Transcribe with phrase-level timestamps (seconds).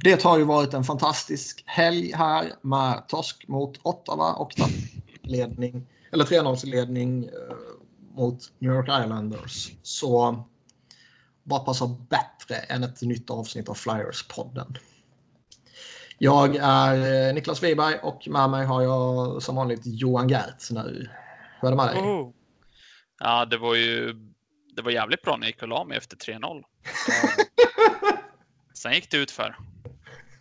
[0.00, 4.52] Det har ju varit en fantastisk helg här med torsk mot Ottawa och
[5.22, 7.56] ledning, eller 3-0-ledning eh,
[8.14, 9.70] mot New York Islanders.
[9.82, 10.44] Så
[11.42, 14.76] bara passa bättre än ett nytt avsnitt av Flyers-podden.
[16.18, 21.08] Jag är eh, Niklas Wiberg och med mig har jag som vanligt Johan Gertz nu.
[21.60, 22.02] Hur är det med dig?
[22.02, 22.30] Oh.
[23.18, 24.14] Ja, det var ju
[24.76, 26.62] det var jävligt bra när jag gick och la mig efter 3-0.
[28.74, 29.56] Sen gick det ut för.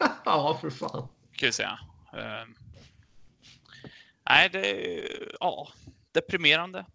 [0.26, 1.08] ja, för fan.
[1.32, 1.80] Kan jag säga.
[2.14, 2.54] Uh,
[4.30, 5.08] nej, det är
[5.40, 5.68] ja,
[6.12, 6.86] deprimerande.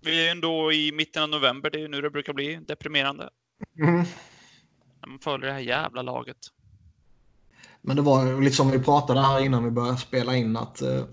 [0.00, 1.70] Vi är ändå i mitten av november.
[1.70, 3.30] Det är nu det brukar bli deprimerande.
[3.78, 4.04] Mm.
[5.06, 6.36] Man följer det här jävla laget.
[7.80, 11.04] Men det var liksom vi pratade här innan vi började spela in att uh,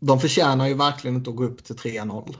[0.00, 2.36] de förtjänar ju verkligen inte att gå upp till 3-0.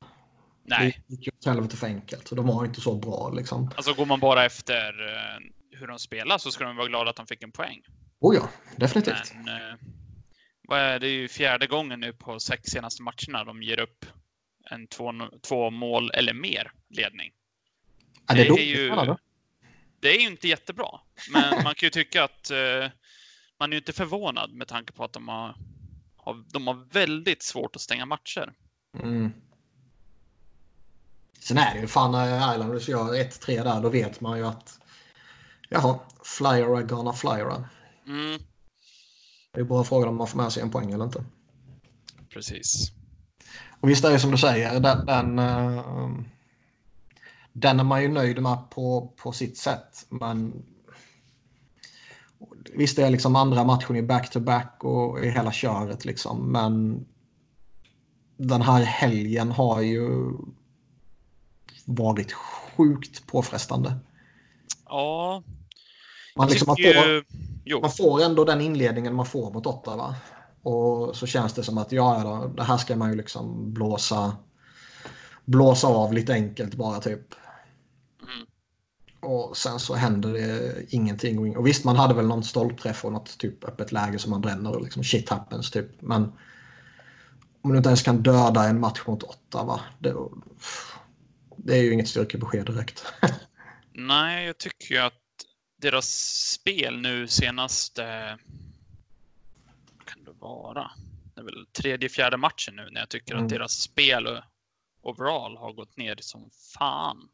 [0.64, 1.02] Nej.
[1.06, 2.28] Det gick ju åt helvete för enkelt.
[2.28, 3.70] Så de var inte så bra liksom.
[3.76, 7.16] Alltså går man bara efter uh, hur de spelar så ska de vara glada att
[7.16, 7.82] de fick en poäng.
[8.20, 9.32] Oh ja, definitivt.
[9.34, 9.78] Men, uh,
[10.62, 14.06] vad är det är ju fjärde gången nu på sex senaste matcherna de ger upp
[14.70, 17.32] en två, två mål eller mer ledning.
[18.26, 19.14] Ja, det, är det, är ju,
[20.00, 21.00] det är ju inte jättebra,
[21.32, 22.90] men man kan ju tycka att uh,
[23.58, 25.54] man är ju inte förvånad med tanke på att de har,
[26.16, 28.52] har de har väldigt svårt att stänga matcher.
[29.02, 29.32] Mm.
[31.40, 34.80] Sen är det ju fan när Islanders gör 1-3 där, då vet man ju att
[35.68, 37.64] jaha, flyer är gonna flyer.
[38.08, 38.40] Mm.
[39.52, 41.24] Det är bara frågan om man får med sig en poäng eller inte.
[42.32, 42.92] Precis.
[43.80, 46.20] Och visst är det som du säger, den, den, uh,
[47.52, 50.06] den är man ju nöjd med på, på sitt sätt.
[50.08, 50.64] Men
[52.74, 56.52] visst det är liksom andra matchen i back-to-back -back och i hela köret liksom.
[56.52, 57.04] Men
[58.36, 60.32] den här helgen har ju
[61.84, 63.98] varit sjukt påfrestande.
[64.84, 65.42] Ja.
[66.38, 70.14] Man, liksom, man, får, man får ändå den inledningen man får mot Ottawa.
[70.62, 74.36] Och så känns det som att ja, då, det här ska man ju liksom blåsa,
[75.44, 77.34] blåsa av lite enkelt bara typ.
[78.22, 78.46] Mm.
[79.20, 81.56] Och sen så händer det ingenting.
[81.56, 84.76] Och visst, man hade väl någon stolpträff och något typ öppet läge som man bränner
[84.76, 86.02] och liksom shit happens typ.
[86.02, 86.32] Men
[87.62, 89.80] om du inte ens kan döda en match mot Ottawa.
[89.98, 90.14] Det,
[91.56, 93.04] det är ju inget styrkebesked direkt.
[93.92, 95.27] Nej, jag tycker ju att
[95.78, 96.08] deras
[96.52, 98.38] spel nu senaste
[100.04, 100.90] kan det vara?
[101.34, 103.44] Det är väl tredje, fjärde matchen nu när jag tycker mm.
[103.44, 104.42] att deras spel
[105.02, 107.28] overall har gått ner som fan.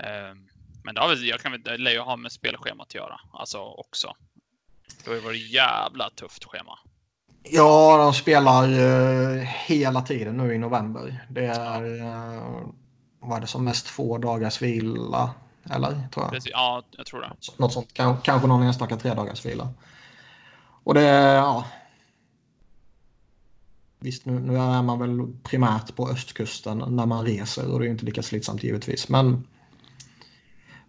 [0.00, 0.48] Ehm,
[0.84, 3.58] men det, har väl, jag kan, det lär ju ha med spelschemat att göra, alltså
[3.58, 4.16] också.
[5.04, 6.78] Det har ju varit jävla tufft schema.
[7.42, 11.26] Ja, de spelar uh, hela tiden nu i november.
[11.30, 12.68] Det är, uh,
[13.20, 15.34] vad är det som mest två dagars vila?
[15.70, 15.90] Eller?
[15.90, 16.30] Tror jag.
[16.30, 17.32] Precis, ja, jag tror det.
[17.56, 17.92] Något sånt.
[18.22, 19.68] Kanske någon enstaka tre dagars vila.
[20.84, 21.64] Och det, ja.
[24.00, 27.90] Visst, nu, nu är man väl primärt på östkusten när man reser och det är
[27.90, 29.08] inte lika slitsamt givetvis.
[29.08, 29.46] Men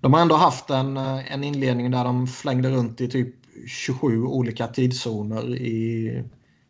[0.02, 3.36] de har ändå haft en, en inledning där de flängde runt i typ
[3.68, 6.24] 27 olika tidszoner i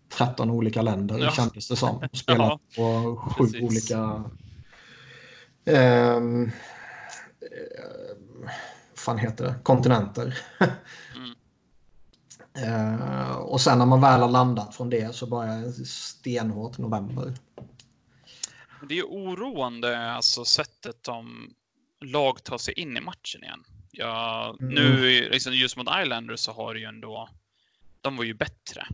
[0.10, 1.32] 13 olika länder ja.
[1.32, 2.08] kändes det som.
[2.14, 3.62] Spelat ja, på sju precis.
[3.62, 4.24] olika
[5.66, 6.20] eh,
[8.96, 9.56] fan heter det?
[9.64, 10.40] kontinenter.
[11.16, 11.36] mm.
[12.58, 17.34] Uh, och sen när man väl har landat från det så börjar stenhårt november.
[18.90, 21.54] Det är oroande alltså sättet de
[22.02, 23.64] lag tar sig in i matchen igen.
[23.92, 24.74] Ja, mm.
[24.74, 27.30] Nu liksom, just mot Islanders så har det ju ändå,
[28.02, 28.88] de var ju bättre.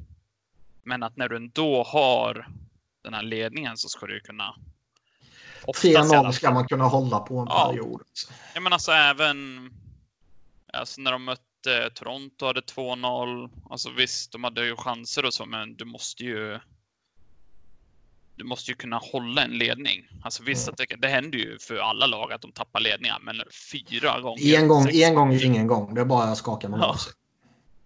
[0.84, 2.48] Men att när du ändå har
[3.02, 4.56] den här ledningen så ska du ju kunna
[5.64, 7.70] 3-0 ska man kunna hålla på en ja.
[7.72, 8.02] period.
[8.54, 9.70] Ja, men alltså även
[10.74, 13.50] alltså när de mötte Toronto hade 2-0.
[13.70, 16.60] Alltså visst, de hade ju chanser och så, men du måste ju.
[18.38, 20.08] Du måste ju kunna hålla en ledning.
[20.24, 20.76] Alltså visst, mm.
[20.78, 23.36] det, det händer ju för alla lag att de tappar ledningar, men
[23.72, 24.60] fyra gånger.
[24.60, 25.94] En gång, en gång är ingen gång.
[25.96, 26.86] Det är bara att skaka man ja.
[26.86, 27.14] av sig.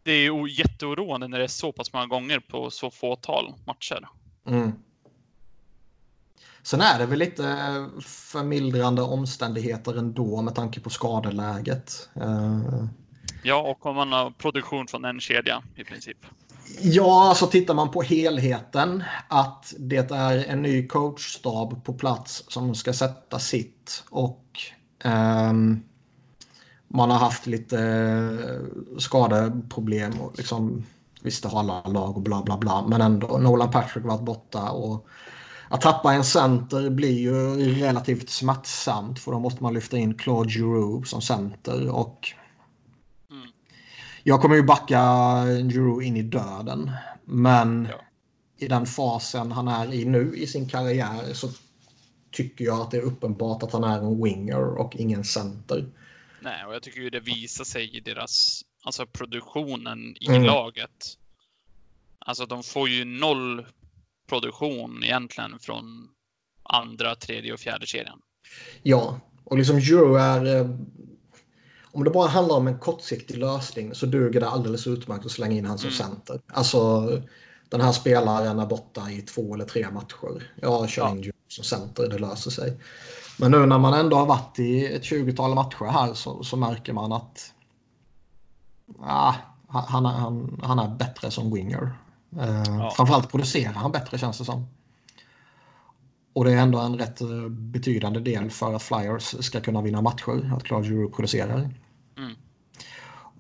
[0.04, 4.08] Det är ju jätteoroande när det är så pass många gånger på så fåtal matcher.
[4.48, 4.72] Mm.
[6.64, 7.56] Sen är det väl lite
[8.02, 12.10] förmildrande omständigheter ändå med tanke på skadeläget.
[12.16, 12.86] Eh,
[13.44, 16.18] ja, och om man har produktion från en kedja i princip.
[16.82, 22.76] Ja, alltså tittar man på helheten att det är en ny coachstab på plats som
[22.76, 24.46] ska sätta sitt och
[25.04, 25.84] um,
[26.88, 27.78] man har haft lite
[28.98, 30.86] skadeproblem och liksom
[31.22, 34.70] visst det har alla lag och bla bla bla men ändå Nolan Patrick varit borta
[34.70, 35.08] och
[35.70, 40.50] att tappa en center blir ju relativt smärtsamt för då måste man lyfta in Claude
[40.50, 42.34] Giroux som center och
[43.32, 43.48] mm.
[44.24, 45.02] Jag kommer ju backa
[45.46, 46.92] Drew in i döden.
[47.26, 48.02] Men ja.
[48.58, 51.50] i den fasen han är i nu i sin karriär så
[52.32, 55.86] tycker jag att det är uppenbart att han är en winger och ingen center.
[56.42, 60.44] Nej, och jag tycker ju det visar sig i deras, alltså produktionen i mm.
[60.44, 61.18] laget.
[62.20, 63.66] Alltså de får ju noll
[64.30, 66.08] produktion egentligen från
[66.64, 68.20] andra, tredje och fjärde kedjan.
[68.84, 70.56] Ja, och liksom Euro är...
[70.56, 70.70] Eh,
[71.92, 75.56] om det bara handlar om en kortsiktig lösning så duger det alldeles utmärkt att slänga
[75.56, 75.98] in han som mm.
[75.98, 76.42] center.
[76.48, 77.10] Alltså,
[77.70, 80.52] den här spelaren är borta i två eller tre matcher.
[80.56, 81.12] Jag kör ja.
[81.12, 82.78] in Euro som center, det löser sig.
[83.38, 86.94] Men nu när man ändå har varit i ett 20-tal matcher här så, så märker
[86.94, 87.54] man att
[89.00, 89.34] ah,
[89.68, 91.94] han, han, han är bättre som winger.
[92.38, 92.94] Eh, ja.
[92.96, 94.68] Framförallt producerar han bättre känns det som.
[96.34, 100.02] Och det är ändå en rätt eh, betydande del för att Flyers ska kunna vinna
[100.02, 101.60] matcher, att Claude Giroux producerar.
[102.18, 102.36] Mm.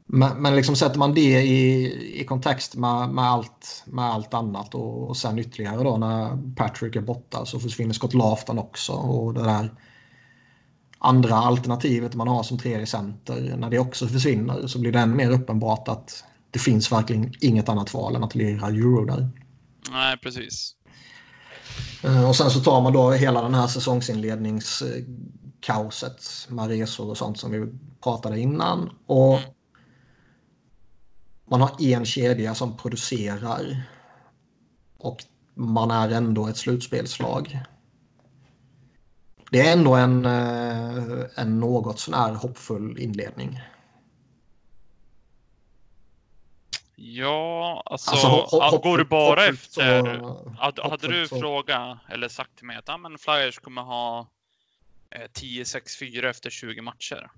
[0.05, 4.75] Men, men liksom sätter man det i, i kontext med, med, allt, med allt annat
[4.75, 9.33] och, och sen ytterligare då när Patrick är borta så försvinner Scott Laughton också och
[9.33, 9.73] det där
[10.99, 15.15] andra alternativet man har som tredje center, när det också försvinner så blir det än
[15.15, 19.29] mer uppenbart att det finns verkligen inget annat val än att lira euro där.
[19.91, 20.75] Nej, precis.
[22.03, 27.39] Eh, och sen så tar man då hela den här säsongsinledningskaoset med resor och sånt
[27.39, 27.67] som vi
[28.03, 28.89] pratade innan.
[29.05, 29.49] Och mm.
[31.49, 33.83] man har en kedja som producerar.
[34.97, 35.23] Och
[35.55, 37.59] man är ändå ett slutspelslag.
[39.51, 43.59] Det är ändå en, eh, en något sån här hoppfull inledning.
[47.01, 50.03] Ja, alltså, alltså hopp, hopp, går du bara efter...
[50.03, 54.27] Så, hade, hade du frågat eller sagt till mig att ja, men Flyers kommer ha
[55.09, 57.31] eh, 10-6-4 efter 20 matcher.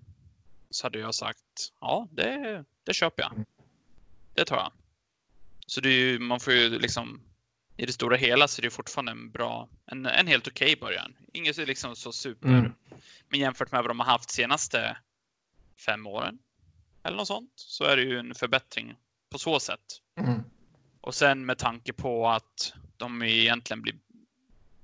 [0.69, 3.45] Så hade jag sagt ja, det, det köper jag.
[4.33, 4.71] Det tar jag.
[5.65, 7.21] Så det är ju, man får ju liksom
[7.77, 10.79] i det stora hela så är det fortfarande en bra, en, en helt okej okay
[10.79, 11.15] början.
[11.33, 12.49] Inget liksom så super.
[12.49, 12.73] Mm.
[13.29, 14.97] Men jämfört med vad de har haft senaste
[15.85, 16.39] fem åren
[17.03, 18.95] eller något sånt så är det ju en förbättring
[19.31, 20.01] på så sätt.
[20.19, 20.43] Mm.
[21.01, 23.95] Och sen med tanke på att de egentligen blir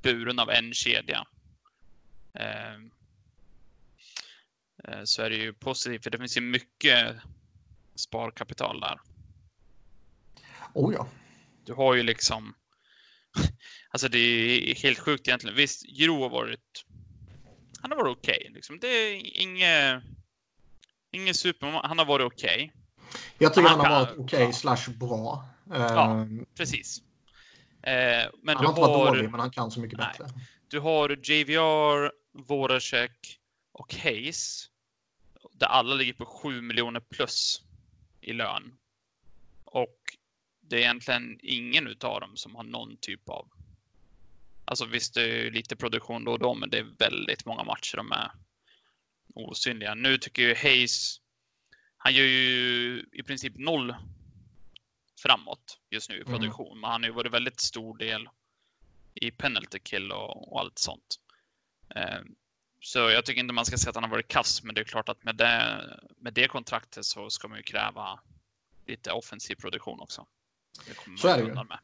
[0.01, 1.27] buren av en kedja.
[2.33, 2.73] Eh,
[4.83, 7.15] eh, så är det ju positivt för det finns ju mycket
[7.95, 8.99] sparkapital där.
[10.73, 11.07] Oh ja.
[11.65, 12.55] Du har ju liksom
[13.89, 15.55] Alltså det är helt sjukt egentligen.
[15.55, 16.85] Visst, Giro har varit...
[17.81, 18.37] Han har varit okej.
[18.41, 18.79] Okay, liksom.
[18.79, 20.03] Det är inget...
[21.11, 21.67] Inget super...
[21.83, 22.55] Han har varit okej.
[22.55, 22.86] Okay.
[23.37, 24.53] Jag tycker han, han har varit okej okay, ja.
[24.53, 25.45] slash bra.
[25.69, 27.01] Ja, ehm, precis.
[27.81, 30.07] Eh, men han har inte varit dålig, men han kan så mycket nej.
[30.11, 30.33] bättre.
[30.67, 33.39] Du har JVR, Voracek
[33.71, 34.69] och Hayes.
[35.51, 37.61] Där alla ligger på 7 miljoner plus
[38.21, 38.77] i lön.
[39.63, 39.97] Och
[40.61, 43.47] det är egentligen ingen utav dem som har någon typ av...
[44.65, 47.97] Alltså visst, det är lite produktion då och då, men det är väldigt många matcher
[47.97, 48.31] de är
[49.33, 49.95] osynliga.
[49.95, 51.21] Nu tycker ju Hayes,
[52.07, 53.95] han gör ju i princip noll
[55.19, 56.33] framåt just nu i mm.
[56.33, 56.81] produktion, mm.
[56.81, 58.29] men han har ju varit väldigt stor del
[59.13, 61.19] i penalty kill och, och allt sånt.
[61.95, 62.19] Eh,
[62.81, 64.85] så jag tycker inte man ska säga att han har varit kass, men det är
[64.85, 65.83] klart att med det,
[66.17, 68.19] med det kontraktet så ska man ju kräva
[68.85, 70.27] lite offensiv produktion också.
[71.17, 71.53] Så är det ju.
[71.53, 71.79] Med.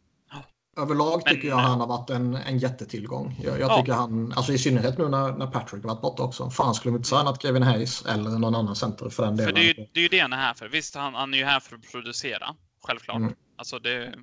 [0.78, 3.40] Överlag tycker jag han har varit en, en jättetillgång.
[3.44, 3.80] Jag, jag ja.
[3.80, 6.50] tycker han, alltså i synnerhet nu när, när Patrick varit borta också.
[6.50, 9.56] Fan skulle vi inte signat Kevin Hayes eller någon annan center för den delen.
[9.56, 10.68] För det, är ju, det är ju det han är här för.
[10.68, 12.56] Visst, han, han är ju här för att producera.
[12.84, 13.18] Självklart.
[13.18, 13.36] Mm.
[13.56, 14.14] Alltså det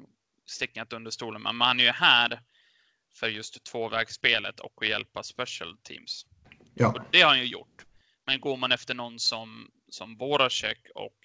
[0.47, 1.43] sticker inte under stolen.
[1.43, 2.41] Men han är ju här
[3.15, 6.27] för just tvåvägsspelet och att hjälpa special teams.
[6.75, 6.89] Ja.
[6.89, 7.85] Och det har han ju gjort.
[8.27, 11.17] Men går man efter någon som, som Voracek och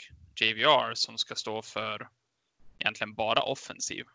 [0.42, 2.08] JVR som ska stå för
[2.80, 4.06] egentligen bara offensiv.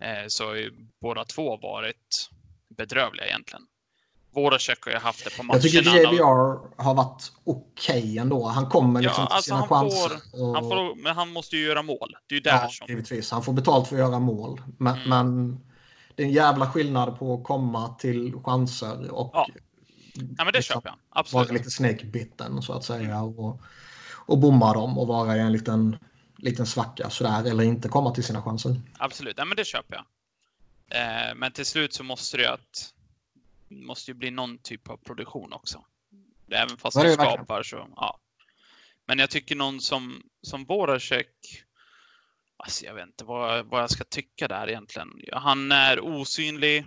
[0.00, 2.30] Eh, så har ju båda två varit
[2.76, 3.62] bedrövliga egentligen.
[4.34, 5.62] Voracek har ju haft det på matcherna.
[5.62, 8.46] Jag tycker JVR har varit okej okay ändå.
[8.46, 10.08] Han kommer liksom ja, alltså till sina han chanser.
[10.08, 10.54] Får, och...
[10.54, 12.16] han får, men han måste ju göra mål.
[12.26, 12.86] Det är ju där ja, som...
[12.88, 13.30] givetvis.
[13.30, 14.62] Han får betalt för att göra mål.
[14.78, 15.08] Men, mm.
[15.08, 15.60] men
[16.14, 19.46] det är en jävla skillnad på att komma till chanser och ja.
[20.14, 20.98] Ja, men det liksom, köper jag.
[21.10, 21.48] Absolut.
[21.48, 23.14] Vara lite snakebitten så att säga.
[23.14, 23.38] Mm.
[23.38, 23.60] Och,
[24.26, 25.96] och bomma dem och vara i en liten
[26.42, 28.80] liten svacka sådär eller inte komma till sina chanser.
[28.98, 30.04] Absolut, ja, men det köper jag.
[31.00, 32.94] Eh, men till slut så måste det ju att
[33.68, 35.84] måste ju bli någon typ av produktion också.
[36.50, 38.18] Även fast de skapar så, ja.
[39.06, 41.28] Men jag tycker någon som, som Voracek,
[42.56, 45.08] alltså jag vet inte vad, vad jag ska tycka där egentligen.
[45.32, 46.86] Han är osynlig,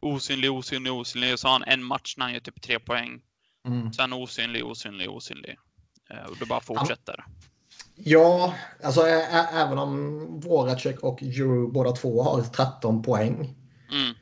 [0.00, 1.38] osynlig, osynlig, osynlig.
[1.38, 3.22] Så har han en match när han gör typ tre poäng.
[3.66, 3.92] Mm.
[3.92, 5.58] Sen osynlig, osynlig, osynlig.
[6.10, 7.14] Eh, och det bara fortsätter.
[7.18, 7.34] Han,
[8.04, 9.00] Ja, alltså
[9.54, 13.54] även om Voracek och Euro båda två har 13 poäng.
[13.92, 14.14] Mm.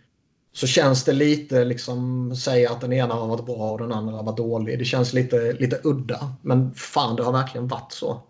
[0.53, 4.17] Så känns det lite liksom säga att den ena har varit bra och den andra
[4.17, 4.79] har varit dålig.
[4.79, 6.35] Det känns lite, lite udda.
[6.43, 8.23] Men fan, det har verkligen varit så.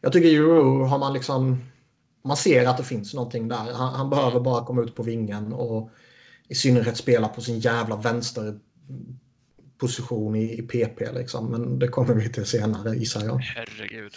[0.00, 1.62] Jag tycker Euro har man liksom...
[2.24, 3.72] Man ser att det finns någonting där.
[3.74, 5.90] Han, han behöver bara komma ut på vingen och
[6.48, 11.12] i synnerhet spela på sin jävla vänsterposition i, i PP.
[11.12, 11.50] Liksom.
[11.50, 13.38] Men det kommer vi till senare gissar jag.
[13.38, 14.12] Herregud.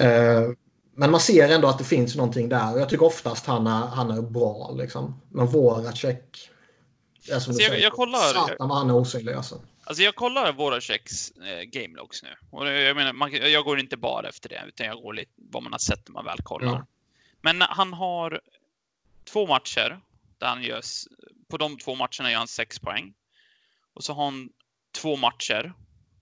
[0.00, 0.50] Eh,
[0.94, 2.72] men man ser ändå att det finns någonting där.
[2.72, 4.70] Och jag tycker oftast han är, han är bra.
[4.70, 5.20] Liksom.
[5.30, 6.50] Men Voracek...
[7.22, 8.18] Är som alltså jag, säger, jag kollar...
[8.18, 9.60] Satan han är osynlig alltså.
[9.84, 12.28] Alltså jag kollar Voraceks eh, gamelogs nu.
[12.50, 15.62] Och jag, menar, man, jag går inte bara efter det, utan jag går lite vad
[15.62, 16.74] man har sett när man väl kollar.
[16.74, 16.86] Mm.
[17.40, 18.40] Men han har
[19.24, 20.00] två matcher
[20.38, 20.82] där han gör...
[21.48, 23.14] På de två matcherna gör han sex poäng.
[23.94, 24.48] Och så har han
[25.00, 25.72] två matcher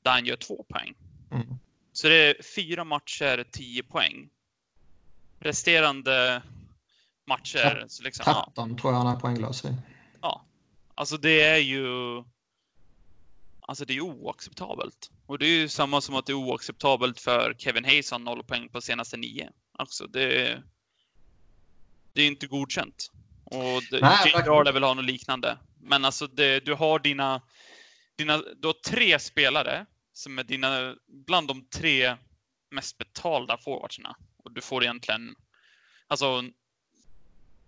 [0.03, 0.95] där han gör två poäng.
[1.33, 1.47] Mm.
[1.95, 4.31] Så det är fyra matcher, tio poäng.
[5.41, 6.43] Resterande
[7.27, 7.79] matcher...
[7.81, 8.79] Ja, så liksom, 13 ja.
[8.81, 9.77] tror jag han är poänglös i.
[10.21, 10.45] Ja.
[10.95, 11.87] Alltså det är ju...
[13.61, 15.11] Alltså det är oacceptabelt.
[15.27, 18.45] Och det är ju samma som att det är oacceptabelt för Kevin Hayes har noll
[18.45, 19.51] poäng på senaste nio.
[19.73, 20.63] Alltså det...
[22.13, 23.11] Det är inte godkänt.
[23.45, 23.83] Och
[24.45, 25.59] Darla vill ha något liknande.
[25.81, 27.43] Men alltså det, du har dina...
[28.17, 32.17] dina du har tre spelare som är dina, bland de tre
[32.71, 34.17] mest betalda forwardsarna.
[34.37, 35.35] Och du får egentligen,
[36.07, 36.45] alltså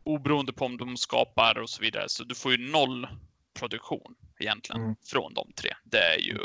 [0.03, 3.09] oberoende på om de skapar och så vidare, så du får ju noll
[3.55, 4.97] produktion egentligen mm.
[5.05, 5.73] från de tre.
[5.85, 6.39] Det är ju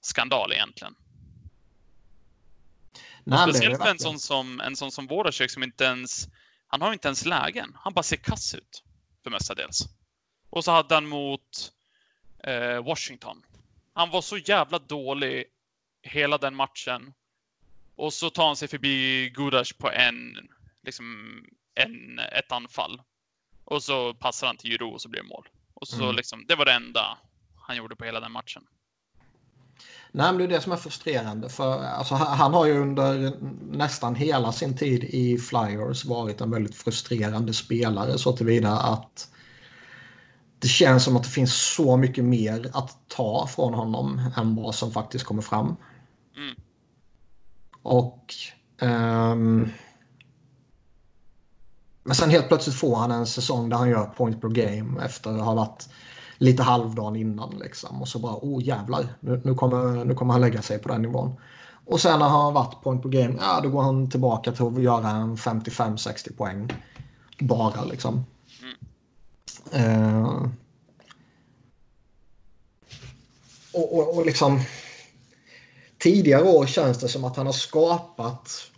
[0.00, 0.94] skandal egentligen.
[3.24, 6.28] Nej, speciellt en sån som, en sån som Voracek som inte ens,
[6.66, 7.72] han har inte ens lägen.
[7.74, 8.84] Han bara ser kass ut
[9.22, 9.88] för mestadels.
[10.50, 11.72] Och så hade han mot
[12.44, 13.42] eh, Washington
[13.94, 15.44] han var så jävla dålig
[16.02, 17.12] hela den matchen.
[17.96, 20.36] Och så tar han sig förbi Gudas på en,
[20.82, 21.04] liksom,
[21.74, 23.02] en, ett anfall.
[23.64, 25.48] Och så passar han till Juro och så blir det mål.
[25.74, 26.16] Och så mm.
[26.16, 27.18] liksom, det var det enda
[27.56, 28.62] han gjorde på hela den matchen.
[30.12, 31.48] Nej, men det är det som är frustrerande.
[31.48, 33.32] För alltså, han har ju under
[33.70, 39.29] nästan hela sin tid i Flyers varit en väldigt frustrerande spelare så tillvida att
[40.60, 44.74] det känns som att det finns så mycket mer att ta från honom än vad
[44.74, 45.76] som faktiskt kommer fram.
[46.36, 46.54] Mm.
[47.82, 48.34] Och...
[48.82, 49.68] Um,
[52.02, 55.30] men sen helt plötsligt får han en säsong där han gör point per game efter
[55.30, 55.88] att ha varit
[56.38, 57.58] lite halvdan innan.
[57.58, 58.02] Liksom.
[58.02, 61.02] Och så bara, oh jävlar, nu, nu, kommer, nu kommer han lägga sig på den
[61.02, 61.36] nivån.
[61.86, 64.66] Och sen när han har varit point per game, ja då går han tillbaka till
[64.66, 66.72] att göra en 55-60 poäng.
[67.38, 68.24] Bara liksom.
[69.72, 70.46] Eh,
[73.72, 74.60] och, och, och liksom
[75.98, 78.70] tidigare år känns det som att han har skapat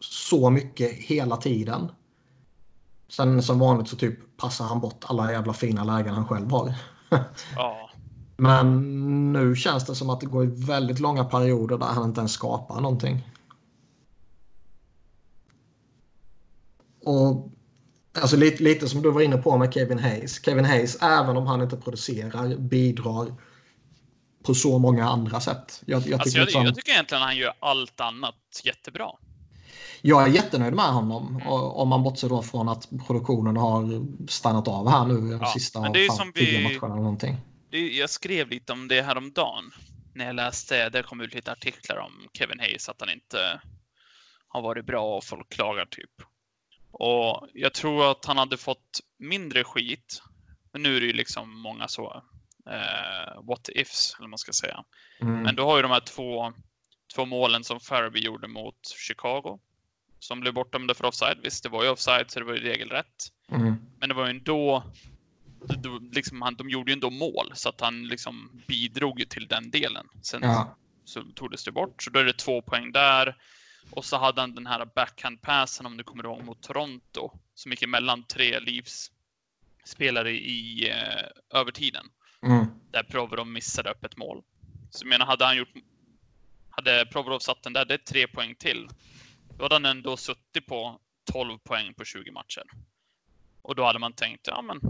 [0.00, 1.90] så mycket hela tiden.
[3.08, 6.74] Sen som vanligt så typ passar han bort alla jävla fina lägen han själv har.
[7.56, 7.90] Ja.
[8.40, 12.20] Men nu känns det som att det går i väldigt långa perioder där han inte
[12.20, 13.30] ens skapar någonting.
[17.04, 17.50] Och
[18.20, 20.44] Alltså lite, lite som du var inne på med Kevin Hayes.
[20.44, 23.34] Kevin Hayes, även om han inte producerar, bidrar
[24.42, 25.82] på så många andra sätt.
[25.86, 28.34] Jag, jag, alltså tycker, jag, jag tycker egentligen att han gör allt annat
[28.64, 29.10] jättebra.
[30.02, 31.36] Jag är jättenöjd med honom.
[31.36, 31.48] Mm.
[31.52, 35.80] Om man bortser då från att produktionen har stannat av här nu de ja, sista
[35.80, 36.94] men det är som vi, matcherna.
[36.94, 37.36] Någonting.
[37.70, 39.70] Det, jag skrev lite om det häromdagen.
[40.14, 43.60] När jag läste, det kom ut lite artiklar om Kevin Hayes, att han inte
[44.48, 46.10] har varit bra och folk klagar typ.
[46.98, 50.22] Och jag tror att han hade fått mindre skit.
[50.72, 52.22] Men nu är det ju liksom många så
[52.70, 54.84] eh, what ifs, eller man ska säga.
[55.20, 55.42] Mm.
[55.42, 56.52] Men du har ju de här två,
[57.14, 58.78] två målen som Farby gjorde mot
[59.08, 59.58] Chicago.
[60.18, 61.38] Som blev bortdömda för offside.
[61.42, 63.28] Visst, det var ju offside så det var ju regelrätt.
[63.52, 63.76] Mm.
[64.00, 64.84] Men det var ju ändå
[66.12, 70.06] liksom, han, de gjorde ju ändå mål så att han liksom bidrog till den delen.
[70.22, 70.76] Sen ja.
[71.04, 73.36] så togs det bort, så då är det två poäng där.
[73.90, 77.30] Och så hade han den här backhand-passen, om du kommer ihåg, mot Toronto.
[77.54, 79.12] Som gick emellan tre livs
[79.84, 82.06] spelare i eh, övertiden.
[82.42, 82.66] Mm.
[82.90, 84.42] Där Provorov missade upp ett mål.
[84.90, 85.74] Så jag menar, hade han gjort...
[86.70, 88.88] Hade Provorov satt den där, det är tre poäng till.
[89.56, 91.00] Då hade han ändå suttit på
[91.32, 92.62] 12 poäng på 20 matcher.
[93.62, 94.80] Och då hade man tänkt, ja men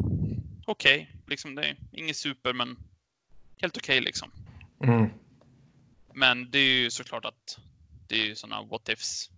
[0.66, 1.20] okej, okay.
[1.26, 2.76] liksom det är inget super, men
[3.60, 4.30] helt okej okay, liksom.
[4.84, 5.10] Mm.
[6.14, 7.58] Men det är ju såklart att
[8.08, 9.30] det är ju sådana what ifs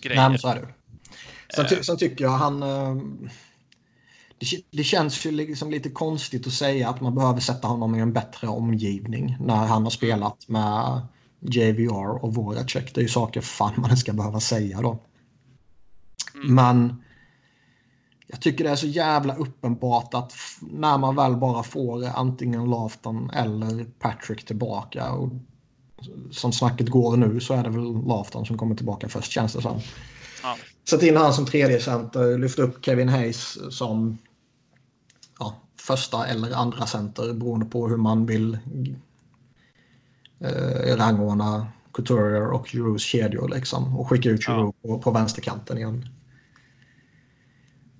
[0.00, 0.28] grejer.
[0.28, 0.74] Nej, så är det.
[1.54, 2.62] Sen, ty sen tycker jag han...
[2.62, 2.96] Eh,
[4.38, 8.00] det, det, känns ju liksom lite konstigt att säga att man behöver sätta honom i
[8.00, 11.06] en bättre omgivning när han har spelat med
[11.40, 12.94] JVR och Voracek.
[12.94, 14.98] Det är ju saker fan man ska behöva säga då.
[16.34, 16.54] Mm.
[16.54, 17.02] Men
[18.26, 23.30] jag tycker det är så jävla uppenbart att när man väl bara får antingen Lafton
[23.30, 25.32] eller Patrick tillbaka och
[26.30, 29.62] som snacket går nu så är det väl Lafton som kommer tillbaka först känns det
[29.62, 29.80] som.
[30.42, 30.56] Ja.
[30.90, 34.18] Sätt in han som tredje center, lyft upp Kevin Hayes som
[35.38, 38.58] ja, första eller andra center beroende på hur man vill
[40.40, 44.88] eh, rangordna Couturier och Giroux kedjor liksom och skicka ut Giroux ja.
[44.88, 46.08] på, på vänsterkanten igen.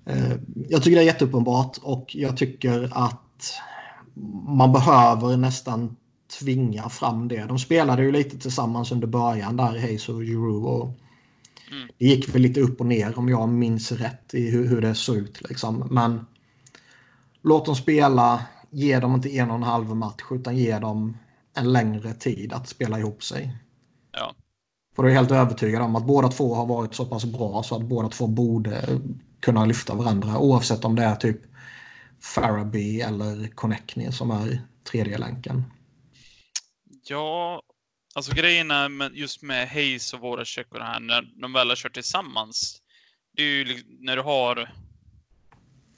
[0.05, 0.33] Eh,
[0.69, 3.53] jag tycker det är jätteuppenbart och jag tycker att
[4.47, 5.95] man behöver nästan
[6.39, 7.45] tvinga fram det.
[7.45, 10.67] De spelade ju lite tillsammans under början där, Hayes och Giroux.
[10.67, 10.83] Och
[11.71, 11.89] mm.
[11.97, 14.95] Det gick väl lite upp och ner om jag minns rätt i hur, hur det
[14.95, 15.49] såg ut.
[15.49, 15.87] Liksom.
[15.91, 16.25] Men
[17.41, 21.17] låt dem spela, ge dem inte en och en halv match utan ge dem
[21.53, 23.57] en längre tid att spela ihop sig.
[24.11, 24.35] Ja.
[24.95, 27.75] För du är helt övertygad om att båda två har varit så pass bra så
[27.75, 28.99] att båda två borde
[29.39, 31.41] kunna lyfta varandra oavsett om det är typ
[32.19, 34.61] Faraby eller Connectney som är
[34.91, 35.63] tredje länken.
[37.03, 37.61] Ja,
[38.15, 41.93] alltså grejen är just med Hayes och och det här när de väl har kört
[41.93, 42.81] tillsammans.
[43.33, 44.69] Det är ju när du har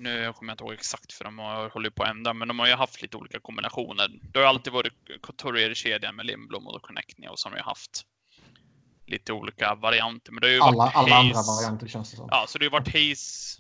[0.04, 2.60] nu kommer jag inte ihåg exakt för de har hållit på att ändra, men de
[2.60, 4.08] har ju haft lite olika kombinationer.
[4.34, 8.06] Det har alltid varit Couturier-kedjan med Lindblom och Connectney och så har ju haft
[9.06, 10.32] lite olika varianter.
[10.32, 12.28] Men det har ju alla varit alla andra varianter känns det som.
[12.32, 13.58] Ja, så det har varit Hayes,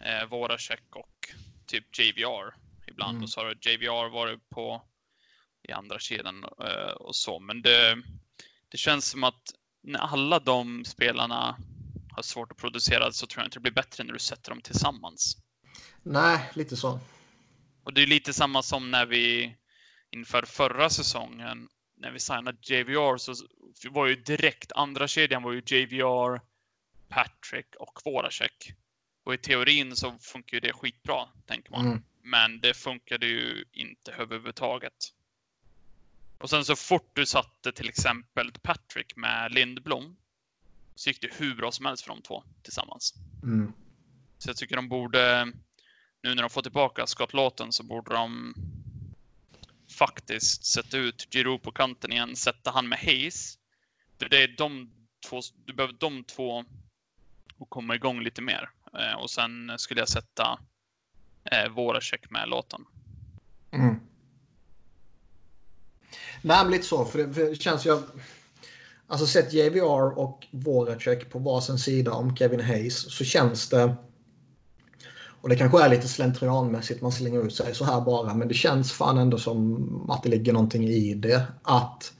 [0.00, 1.28] eh, Voracek och
[1.66, 2.54] typ JVR
[2.86, 3.10] ibland.
[3.10, 3.22] Mm.
[3.22, 4.82] Och så har JVR varit på
[5.68, 7.38] i andra kedjan eh, och så.
[7.40, 8.02] Men det,
[8.68, 11.56] det känns som att när alla de spelarna
[12.10, 14.60] har svårt att producera så tror jag inte det blir bättre när du sätter dem
[14.60, 15.36] tillsammans.
[16.02, 17.00] Nej, lite så.
[17.84, 19.56] Och det är lite samma som när vi
[20.10, 21.68] inför förra säsongen
[22.02, 23.34] när vi signade JVR så
[23.90, 26.40] var ju direkt andra kedjan var ju JVR,
[27.08, 28.74] Patrick och Voracek.
[29.24, 31.86] Och i teorin så funkar ju det skitbra, tänker man.
[31.86, 32.02] Mm.
[32.22, 34.94] Men det funkade ju inte överhuvudtaget.
[36.42, 40.16] Och sen så fort du satte till exempel Patrick med Lindblom
[40.94, 43.14] så gick det hur bra som helst för de två tillsammans.
[43.42, 43.72] Mm.
[44.38, 45.44] Så jag tycker de borde,
[46.22, 48.54] nu när de får tillbaka Scott Lawton så borde de
[49.98, 53.58] faktiskt sätta ut Giroud på kanten igen, sätta han med Hayes.
[54.18, 54.90] För det är de
[55.28, 56.64] två, du behöver de två
[57.56, 58.70] och komma igång lite mer.
[58.98, 60.58] Eh, och sen skulle jag sätta
[61.44, 62.84] eh, Voracek med låten.
[63.70, 64.00] Mm.
[66.42, 67.04] Nej, men lite så.
[67.04, 67.98] För det, för det känns ju...
[69.06, 73.96] Alltså sett JVR och Voracek på varsin sida om Kevin Hayes så känns det
[75.42, 78.34] och det kanske är lite slentrianmässigt man slänger ut sig så här bara.
[78.34, 81.46] Men det känns fan ändå som att det ligger någonting i det.
[81.62, 82.12] Att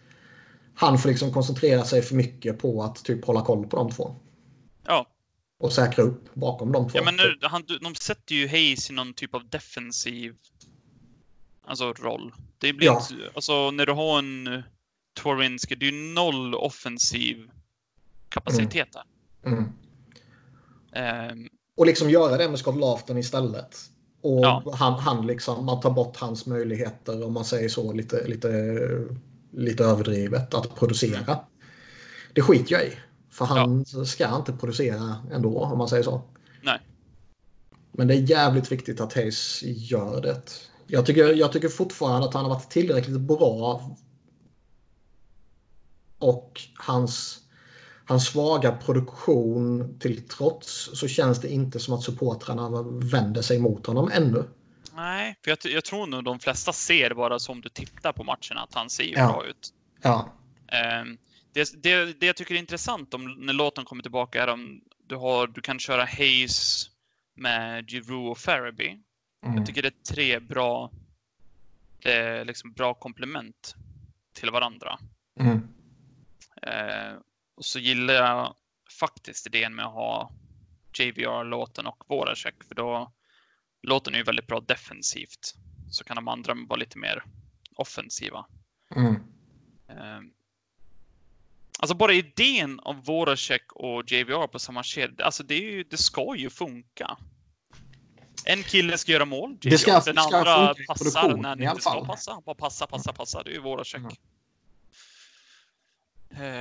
[0.75, 4.17] han får liksom koncentrera sig för mycket på att typ hålla koll på de två.
[4.87, 5.07] Ja.
[5.59, 6.99] Och säkra upp bakom de två.
[6.99, 10.35] Ja, men nu, han, de sätter ju Hayes i någon typ av defensiv
[11.65, 12.35] alltså, roll.
[12.59, 13.07] Det blir ja.
[13.11, 14.63] inte, alltså när du har en
[15.15, 17.51] Torinski, det är ju noll offensiv
[18.29, 19.03] kapacitet där.
[19.51, 19.65] Mm.
[20.93, 21.31] Mm.
[21.31, 23.77] Um, och liksom göra det med Scott Lafton istället.
[24.21, 24.75] Och ja.
[24.75, 28.79] han, han liksom, man tar bort hans möjligheter, om man säger så, lite, lite,
[29.53, 31.39] lite överdrivet, att producera.
[32.33, 32.93] Det skiter jag i.
[33.31, 34.05] För han ja.
[34.05, 36.23] ska inte producera ändå, om man säger så.
[36.63, 36.81] Nej.
[37.93, 40.43] Men det är jävligt viktigt att Hayes gör det.
[40.87, 43.97] Jag tycker, jag tycker fortfarande att han har varit tillräckligt bra.
[46.19, 47.43] Och hans
[48.05, 53.87] hans svaga produktion till trots så känns det inte som att supportrarna vänder sig mot
[53.87, 54.45] honom ännu.
[54.95, 58.63] Nej, för jag, jag tror nog de flesta ser bara som du tittar på matcherna
[58.63, 59.33] att han ser ja.
[59.33, 59.75] bra ut.
[60.03, 60.33] Ja.
[61.03, 61.19] Um,
[61.53, 65.17] det, det, det jag tycker är intressant om när låten kommer tillbaka är om du,
[65.17, 66.91] har, du kan köra Hayes
[67.37, 68.99] med Giroux och Faraby.
[69.43, 69.57] Mm.
[69.57, 70.91] Jag tycker det är tre bra,
[72.01, 73.75] eh, liksom bra komplement
[74.33, 74.99] till varandra.
[75.41, 75.69] Mm.
[76.63, 77.15] Eh,
[77.55, 78.57] och så gillar jag
[79.01, 80.33] faktiskt idén med att ha
[80.99, 83.13] JVR-låten och Voracek, för då
[83.83, 85.55] låten är ju väldigt bra defensivt.
[85.91, 87.25] Så kan de andra vara lite mer
[87.77, 88.47] offensiva.
[88.97, 89.15] Mm.
[89.87, 90.33] Um,
[91.79, 95.97] alltså bara idén av Voracek och JVR på samma kedja, alltså det, är ju, det
[95.97, 97.19] ska ju funka.
[98.45, 99.57] En kille ska göra mål.
[99.61, 102.41] Det ska, den ska andra passar när han inte ska passa.
[102.47, 103.43] Bara passa, passa, passa.
[103.43, 104.01] Det är ju Voracek.
[104.01, 104.13] Mm.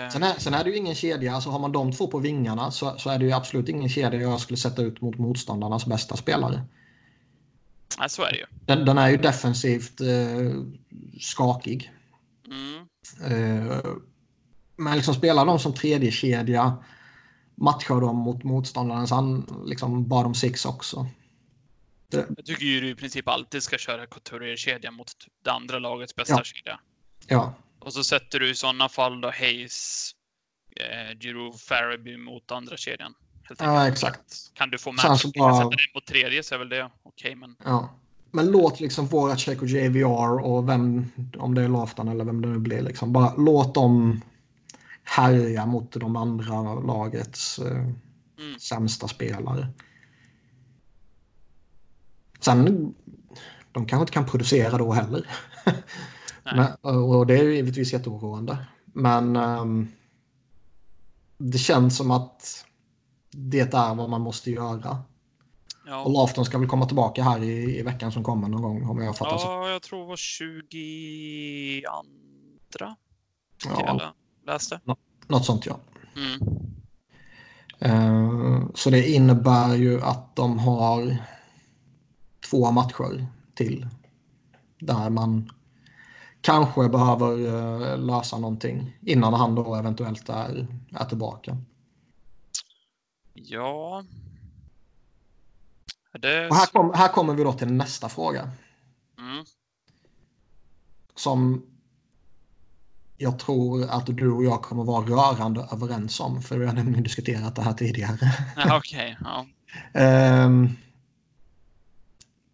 [0.05, 0.09] Eh.
[0.09, 2.71] Sen är, sen är det ju ingen kedja, alltså har man de två på vingarna
[2.71, 6.17] så, så är det ju absolut ingen kedja jag skulle sätta ut mot motståndarnas bästa
[6.17, 6.61] spelare.
[7.99, 8.45] Nej, så är det ju.
[8.65, 10.51] Den, den är ju defensivt eh,
[11.19, 11.91] skakig.
[12.47, 12.87] Mm.
[13.23, 13.77] Eh,
[14.75, 16.77] Men liksom spelar de som tredje kedja
[17.55, 19.11] matchar de mot motståndarens
[19.65, 21.07] liksom bottom six också.
[22.11, 25.11] Jag tycker ju du i princip alltid ska köra Couturier-kedja mot
[25.43, 26.43] det andra lagets bästa ja.
[26.43, 26.79] kedja.
[27.27, 27.53] Ja.
[27.79, 30.11] Och så sätter du i sådana fall då Hayes,
[30.75, 33.13] eh, Giroud, Faraby mot andra kedjan.
[33.59, 34.51] Ja, exakt.
[34.53, 35.53] Kan du få match bara...
[35.57, 37.29] sätta den mot tredje så är väl det okej.
[37.29, 37.55] Okay, men...
[37.63, 37.97] Ja.
[38.31, 41.05] Men låt liksom Voracek och JVR och vem,
[41.37, 44.21] om det är Lafton eller vem det nu blir, liksom, bara låt dem
[45.03, 48.59] härja mot de andra lagets eh, mm.
[48.59, 49.67] sämsta spelare.
[52.41, 52.93] Sen,
[53.71, 55.27] de kanske inte kan producera då heller.
[56.43, 56.73] Men,
[57.03, 58.57] och det är ju givetvis jätteoroande.
[58.85, 59.87] Men um,
[61.37, 62.65] det känns som att
[63.31, 64.97] det är vad man måste göra.
[65.85, 66.03] Ja.
[66.03, 69.01] Och Lafton ska väl komma tillbaka här i, i veckan som kommer någon gång om
[69.01, 69.69] jag fattar Ja, så.
[69.69, 70.67] jag tror det var 22.
[72.79, 72.95] Ja.
[73.85, 74.01] Jag
[74.45, 74.79] läste.
[74.83, 74.95] Nå
[75.31, 75.79] något sånt ja.
[76.15, 76.39] Mm.
[77.85, 81.17] Uh, så det innebär ju att de har
[82.51, 83.87] två matcher till.
[84.79, 85.51] Där man
[86.41, 91.57] kanske behöver uh, lösa någonting innan han då eventuellt är, är tillbaka.
[93.33, 94.03] Ja.
[96.21, 96.47] Det...
[96.47, 98.51] Och här, kom, här kommer vi då till nästa fråga.
[99.17, 99.45] Mm.
[101.15, 101.65] Som
[103.17, 106.41] jag tror att du och jag kommer vara rörande överens om.
[106.41, 108.17] För vi har nämligen diskuterat det här tidigare.
[108.55, 109.45] Ja, Okej, okay.
[109.93, 110.45] ja.
[110.45, 110.77] um,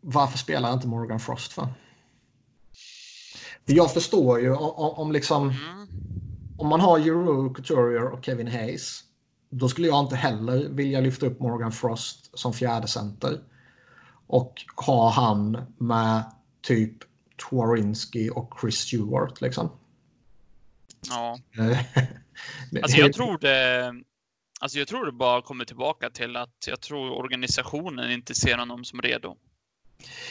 [0.10, 1.68] varför spelar inte Morgan Frost för?
[3.66, 5.50] Jag förstår ju om, om liksom...
[5.50, 5.88] Mm.
[6.58, 9.04] Om man har Euro Couturier och Kevin Hayes
[9.50, 13.40] då skulle jag inte heller vilja lyfta upp Morgan Frost som fjärde center.
[14.28, 16.24] Och ha han med
[16.62, 16.98] typ
[17.50, 19.70] Twarinski och Chris Stewart liksom.
[21.10, 21.40] Ja.
[22.82, 23.94] alltså jag tror det.
[24.60, 28.86] Alltså jag tror det bara kommer tillbaka till att jag tror organisationen inte ser honom
[28.86, 29.38] som redo.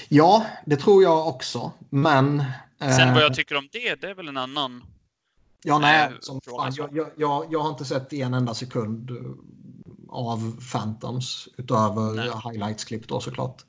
[0.09, 2.45] Ja, det tror jag också, men...
[2.79, 4.85] Sen vad jag eh, tycker om det, det är väl en annan
[5.69, 6.13] Ja, nej.
[6.21, 9.17] Som fan, jag, jag, jag, har inte sett en enda sekund eh,
[10.09, 13.65] av Phantoms utöver highlights-klipp då såklart.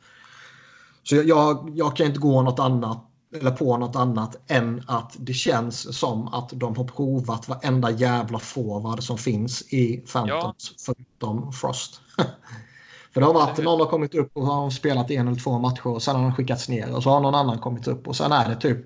[1.03, 3.03] Så jag, jag kan inte gå något annat
[3.35, 8.39] eller på något annat än att det känns som att de har provat varenda jävla
[8.39, 10.83] forward som finns i Phantoms ja.
[10.85, 12.01] förutom Frost.
[13.17, 15.87] För det har varit, någon har kommit upp och har spelat en eller två matcher
[15.87, 18.31] och sen har de skickats ner och så har någon annan kommit upp och sen
[18.31, 18.85] är det typ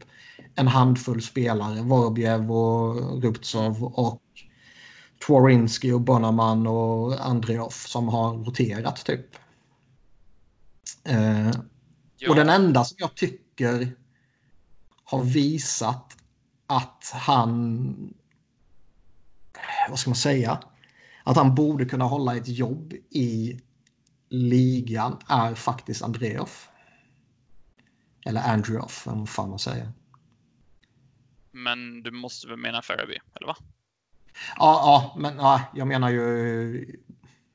[0.55, 1.81] en handfull spelare.
[1.81, 4.21] Vorbjev och Rubtsov och
[5.27, 9.25] Tworinski och Bonaman och Andreov som har roterat typ.
[11.03, 11.51] Eh,
[12.29, 13.95] och den enda som jag tycker
[15.03, 16.17] har visat
[16.67, 18.13] att han,
[19.89, 20.59] vad ska man säga,
[21.23, 23.59] att han borde kunna hålla ett jobb i
[24.31, 26.49] ligan är faktiskt Andreov.
[28.25, 29.91] Eller Andreov, vad fan man säger.
[31.51, 33.55] Men du måste väl mena Faraby, eller va?
[34.57, 36.99] Ja, ja men ja, jag menar ju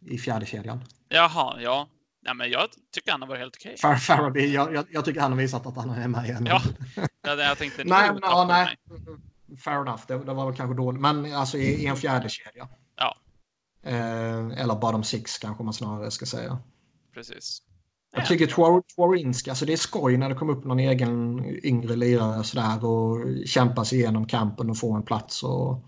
[0.00, 0.84] i fjärde kedjan.
[1.08, 1.88] Jaha, ja.
[2.20, 3.74] Ja, men jag tycker han har varit helt okej.
[3.74, 3.96] Okay.
[3.96, 6.46] Faraby, jag, jag, jag, tycker han har visat att han är med igen.
[6.46, 6.62] Ja,
[7.22, 7.84] jag tänkte...
[7.84, 8.76] nej, men, ja, nej.
[9.58, 11.00] Fair enough, det, det, var väl kanske dåligt.
[11.00, 12.68] Men alltså i, i en fjärde kedja.
[13.86, 16.58] Eh, eller bottom six kanske man snarare ska säga.
[17.14, 17.62] Precis.
[18.12, 18.46] Jag tycker
[18.94, 23.24] Twarinska, alltså det är skoj när det kommer upp någon egen yngre lirare sådär och
[23.46, 25.84] kämpar sig igenom kampen och får en plats och,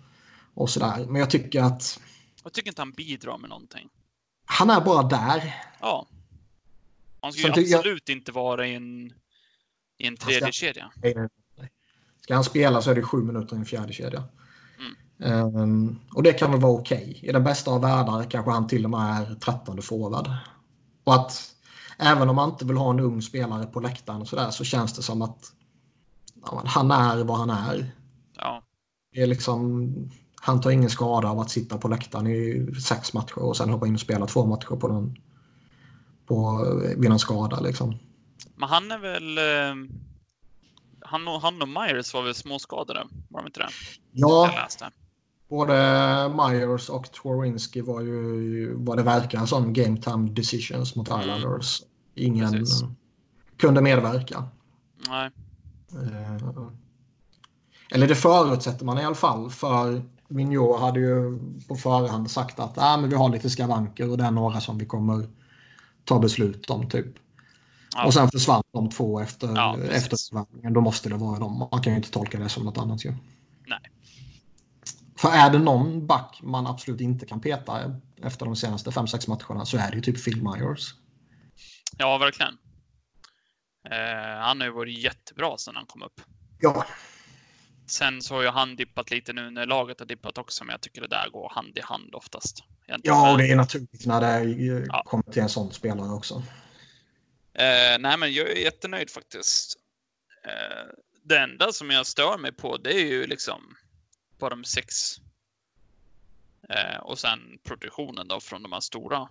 [0.54, 1.06] och sådär.
[1.06, 2.00] Men jag tycker att...
[2.44, 3.88] Jag tycker inte han bidrar med någonting.
[4.44, 5.54] Han är bara där.
[5.80, 6.06] Ja.
[7.20, 8.16] Han ska ju absolut jag...
[8.16, 9.12] inte vara i en,
[9.98, 10.52] i en tredje ska...
[10.52, 10.90] kedja.
[12.20, 14.24] Ska han spela så är det sju minuter i en fjärde kedja.
[15.20, 17.14] Um, och det kan väl vara okej.
[17.16, 17.28] Okay.
[17.28, 20.30] I den bästa av världar kanske han till och med är trettonde forward.
[21.04, 21.54] Och att
[21.98, 24.64] även om man inte vill ha en ung spelare på läktaren och så, där, så
[24.64, 25.52] känns det som att
[26.42, 27.92] ja, han är vad han är.
[28.36, 28.62] Ja.
[29.12, 29.94] Det är liksom,
[30.40, 33.86] han tar ingen skada av att sitta på läktaren i sex matcher och sen hoppa
[33.86, 35.16] in och spela två matcher på någon
[36.26, 37.60] på, vid en skada.
[37.60, 37.98] Liksom.
[38.56, 39.38] Men han är väl...
[39.38, 39.94] Eh,
[41.00, 43.06] han och, han och Myers var väl småskadade?
[43.28, 43.68] Var de inte det?
[44.12, 44.50] Ja.
[45.48, 45.74] Både
[46.28, 51.20] Myers och Twarinski var ju vad det verkar som game time decisions mot mm.
[51.20, 51.82] Islanders.
[52.14, 52.84] Ingen Precis.
[53.56, 54.44] kunde medverka.
[55.08, 55.30] Nej.
[55.92, 56.68] Eh,
[57.90, 59.50] eller det förutsätter man i alla fall.
[59.50, 64.18] För Mignot hade ju på förhand sagt att ah, men vi har lite skavanker och
[64.18, 65.28] det är några som vi kommer
[66.04, 66.88] ta beslut om.
[66.88, 67.14] typ.
[67.94, 68.06] Ja.
[68.06, 70.18] Och sen försvann de två efter, ja, efter
[70.70, 71.68] Då måste det vara dem.
[71.72, 73.04] Man kan ju inte tolka det som något annat.
[73.04, 73.14] Ju.
[75.18, 79.66] För är det någon back man absolut inte kan peta efter de senaste 5-6 matcherna
[79.66, 80.94] så är det ju typ Phil Myers.
[81.96, 82.58] Ja, verkligen.
[83.90, 86.20] Eh, han har ju varit jättebra sedan han kom upp.
[86.60, 86.86] Ja.
[87.86, 90.80] Sen så har ju han dippat lite nu när laget har dippat också, men jag
[90.80, 92.64] tycker det där går hand i hand oftast.
[93.02, 94.50] Ja, och det är naturligt när det
[94.88, 95.02] ja.
[95.06, 96.34] kommer till en sån spelare också.
[97.54, 99.78] Eh, nej, men jag är jättenöjd faktiskt.
[100.44, 100.86] Eh,
[101.24, 103.76] det enda som jag stör mig på, det är ju liksom
[104.38, 105.16] bottom six.
[106.68, 109.28] Eh, och sen produktionen då från de här stora.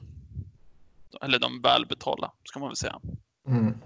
[1.21, 2.99] Eller de välbetalda, ska man väl säga.
[3.47, 3.77] Mm.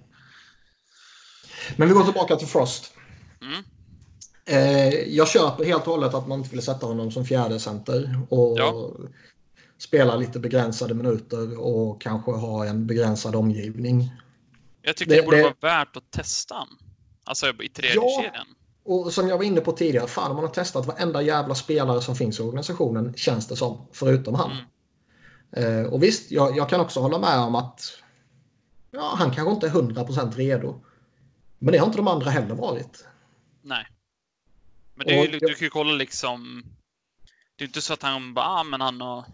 [1.75, 2.93] Men vi går tillbaka till Frost.
[3.41, 3.63] Mm.
[4.45, 8.19] Eh, jag köper helt och hållet att man inte vill sätta honom som fjärde center
[8.29, 8.91] och ja.
[9.77, 14.11] spela lite begränsade minuter och kanske ha en begränsad omgivning.
[14.81, 15.43] Jag tycker det, det borde det...
[15.43, 16.67] vara värt att testa
[17.23, 18.47] Alltså i tredje ja, kedjan.
[18.91, 22.15] Och som jag var inne på tidigare, fan man har testat varenda jävla spelare som
[22.15, 24.51] finns i organisationen känns det som, förutom han.
[25.51, 25.85] Mm.
[25.85, 28.01] Eh, och visst, jag, jag, kan också hålla med om att
[28.91, 30.83] ja, han kanske inte är 100% redo.
[31.59, 33.05] Men det har inte de andra heller varit.
[33.61, 33.87] Nej.
[34.95, 36.63] Men det är ju, du kan ju kolla liksom.
[37.55, 39.25] Det är inte så att han bara, ah, men han har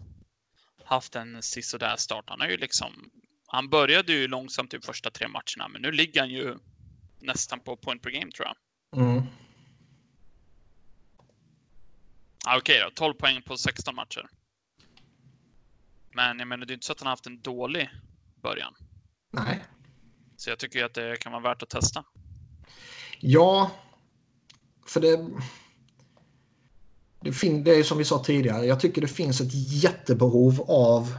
[0.84, 2.24] haft en sisådär start.
[2.26, 3.10] Han har ju liksom.
[3.46, 6.56] Han började ju långsamt typ första tre matcherna, men nu ligger han ju
[7.20, 8.56] nästan på point per game tror jag.
[9.02, 9.22] Mm.
[12.50, 14.28] Ah, Okej okay då, 12 poäng på 16 matcher.
[16.14, 17.90] Men jag menar, det är inte så att han har haft en dålig
[18.42, 18.74] början.
[19.32, 19.64] Nej.
[20.36, 22.04] Så jag tycker att det kan vara värt att testa.
[23.20, 23.70] Ja,
[24.86, 25.28] för det...
[27.20, 31.18] Det, fin- det är som vi sa tidigare, jag tycker det finns ett jättebehov av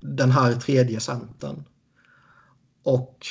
[0.00, 1.64] den här tredje centern.
[2.82, 3.26] Och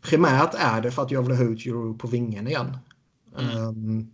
[0.00, 2.78] primärt är det för att jag vill ha ut Euro på vingen igen.
[3.38, 3.56] Mm.
[3.56, 4.12] Um,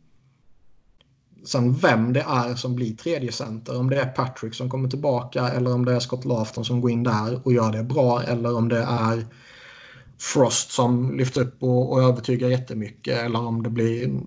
[1.45, 5.49] sen vem det är som blir tredje center, om det är Patrick som kommer tillbaka
[5.49, 8.57] eller om det är Scott Lafton som går in där och gör det bra eller
[8.57, 9.27] om det är
[10.19, 14.21] Frost som lyfter upp och, och övertygar jättemycket eller om det blir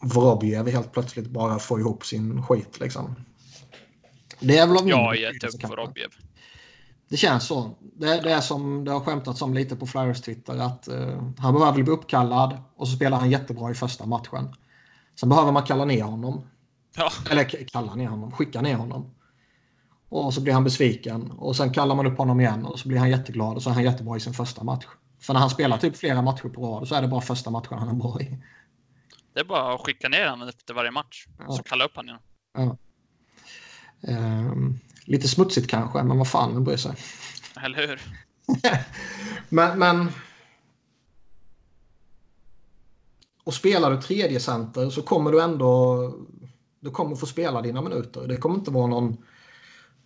[0.00, 3.14] Vorobjev helt plötsligt bara får ihop sin skit liksom.
[4.40, 6.10] Det är väl om har gett upp Vorobjev.
[7.08, 7.70] Det känns så.
[7.80, 11.54] Det, det, är som det har skämtats om lite på Flyers Twitter att uh, han
[11.54, 14.48] behöver bli uppkallad och så spelar han jättebra i första matchen.
[15.20, 16.46] Sen behöver man kalla ner honom.
[16.96, 17.10] Ja.
[17.30, 19.14] Eller kalla ner honom, skicka ner honom.
[20.08, 22.98] Och så blir han besviken och sen kallar man upp honom igen och så blir
[22.98, 24.86] han jätteglad och så är han jättebra i sin första match.
[25.20, 27.78] För när han spelar typ flera matcher på rad så är det bara första matchen
[27.78, 28.38] han är bra i.
[29.34, 31.26] Det är bara att skicka ner honom efter varje match.
[31.38, 31.52] Ja.
[31.52, 32.18] Så kalla upp honom
[32.56, 32.76] igen.
[34.00, 34.12] Ja.
[34.18, 36.94] Um, lite smutsigt kanske, men vad fan, bryr sig.
[37.64, 38.00] Eller hur?
[39.48, 40.12] men, men...
[43.48, 46.14] Och spelar du tredje center så kommer du ändå...
[46.80, 48.26] Du kommer få spela dina minuter.
[48.26, 49.24] Det kommer inte vara någon,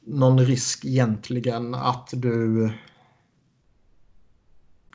[0.00, 2.72] någon risk egentligen att du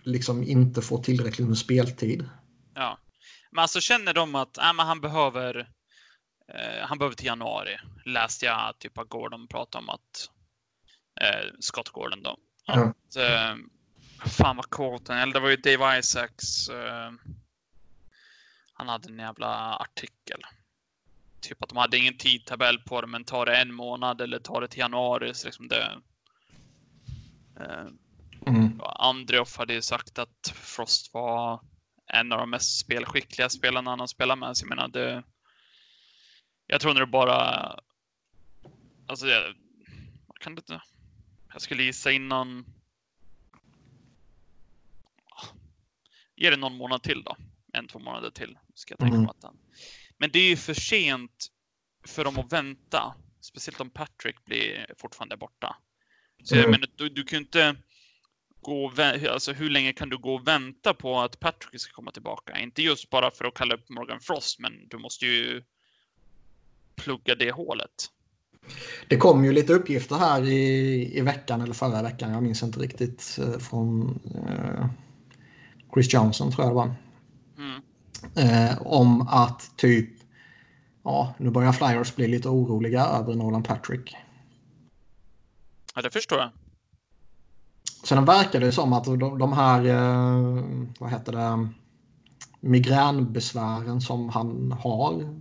[0.04, 2.30] liksom inte får tillräckligt med speltid.
[2.74, 2.98] Ja.
[3.52, 5.60] Men alltså känner de att äh, han behöver
[6.54, 7.78] eh, han behöver till januari.
[8.06, 10.30] Läste jag typ att Gordon pratade om att
[11.22, 12.38] eh, Scott Gordon då.
[12.68, 13.56] Att, eh,
[14.26, 16.70] fan vad coolt eller det var ju Dave Isaacs.
[16.70, 17.12] Eh,
[18.78, 20.42] han hade en jävla artikel.
[21.40, 24.62] Typ att de hade ingen tidtabell på det, men tar det en månad eller tar
[24.62, 25.34] det till januari.
[25.34, 26.02] Så liksom det,
[27.60, 27.88] eh,
[28.48, 28.82] mm.
[28.84, 31.62] Andreoff hade ju sagt att Frost var
[32.06, 34.58] en av de mest spelskickliga spelarna han har spelat med.
[34.58, 35.24] Så jag menar, det,
[36.68, 37.36] jag tror när det bara...
[39.08, 39.56] Alltså, jag,
[40.40, 40.82] kan det inte...
[41.54, 42.66] Jag skulle gissa innan...
[46.36, 47.38] Ge det någon månad till då.
[47.78, 48.58] En, två månader till.
[48.74, 49.30] Ska jag tänka mm.
[49.30, 49.58] att den.
[50.18, 51.48] Men det är ju för sent
[52.08, 53.16] för dem att vänta.
[53.42, 55.76] Speciellt om Patrick blir fortfarande borta.
[56.44, 56.64] Så mm.
[56.64, 57.76] jag menar, du, du kan ju inte
[58.62, 58.92] gå
[59.30, 62.60] alltså hur länge kan du gå och vänta på att Patrick ska komma tillbaka?
[62.60, 65.64] Inte just bara för att kalla upp Morgan Frost, men du måste ju
[66.96, 68.12] plugga det hålet.
[69.08, 72.80] Det kom ju lite uppgifter här i, i veckan eller förra veckan, jag minns inte
[72.80, 74.86] riktigt, eh, från eh,
[75.94, 76.96] Chris Johnson tror jag det var.
[78.36, 80.10] Eh, om att typ,
[81.04, 84.16] ja, nu börjar Flyers bli lite oroliga över Nolan Patrick.
[85.96, 86.50] Ja, det förstår jag.
[88.04, 90.64] Sen verkar det som att de, de här, eh,
[91.00, 91.70] vad heter det,
[92.60, 95.38] migränbesvären som han har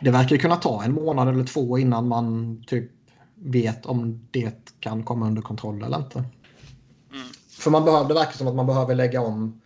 [0.00, 2.90] det verkar kunna ta en månad eller två innan man typ
[3.34, 6.18] vet om det kan komma under kontroll eller inte.
[6.18, 7.26] Mm.
[7.50, 9.61] För man behöver, det verkar som att man behöver lägga om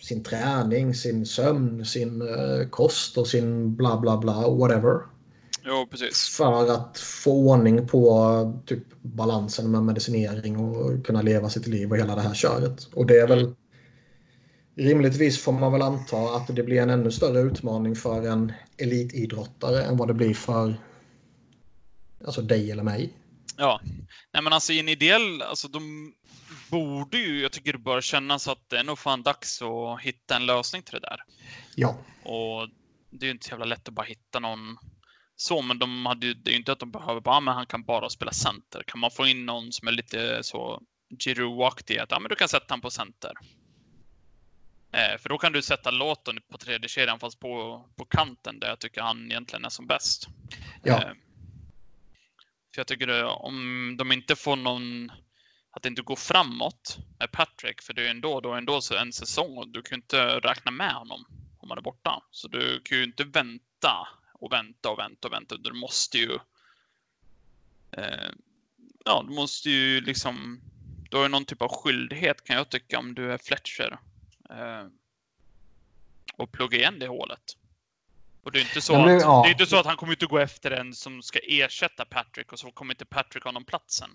[0.00, 5.00] sin träning, sin sömn, sin uh, kost och sin bla bla bla, whatever.
[5.64, 6.28] Jo, precis.
[6.28, 11.98] För att få ordning på typ, balansen med medicinering och kunna leva sitt liv och
[11.98, 12.88] hela det här köret.
[12.94, 13.54] Och det är väl
[14.78, 19.84] Rimligtvis får man väl anta att det blir en ännu större utmaning för en elitidrottare
[19.84, 20.74] än vad det blir för
[22.24, 23.12] alltså dig eller mig.
[23.56, 23.80] Ja,
[24.32, 26.12] nej men alltså i en ideell, alltså de
[26.70, 30.36] borde ju, jag tycker det bör kännas att det är nog fan dags att hitta
[30.36, 31.20] en lösning till det där.
[31.74, 31.98] Ja.
[32.22, 32.68] Och
[33.10, 34.78] det är ju inte så jävla lätt att bara hitta någon
[35.36, 37.66] så, men de hade ju, det är ju inte att de behöver bara, men han
[37.66, 38.82] kan bara spela center.
[38.86, 40.82] Kan man få in någon som är lite så
[41.18, 43.32] Giroud-aktig, att ja, men du kan sätta han på center.
[44.92, 48.68] Eh, för då kan du sätta låten på tredje kedjan fast på, på kanten där
[48.68, 50.28] jag tycker han egentligen är som bäst.
[50.82, 50.94] Ja.
[50.94, 51.12] Eh,
[52.74, 55.12] för jag tycker det, om de inte får någon,
[55.70, 59.12] att det inte går framåt med Patrick, för det är ändå, då ändå så en
[59.12, 61.26] säsong och du kan ju inte räkna med honom
[61.58, 62.22] om han är borta.
[62.30, 65.56] Så du kan ju inte vänta och vänta och vänta och vänta.
[65.56, 66.38] Du måste ju.
[67.92, 68.30] Eh,
[69.04, 70.60] ja, du måste ju liksom.
[71.10, 73.98] Du har ju någon typ av skyldighet kan jag tycka om du är Fletcher.
[74.50, 74.86] Eh,
[76.36, 77.56] och plugga igen det hålet.
[78.42, 79.42] Och det är inte så, ja, att, ja.
[79.42, 82.52] det är inte så att han kommer inte gå efter en som ska ersätta Patrick
[82.52, 84.10] och så kommer inte Patrick ha någon platsen.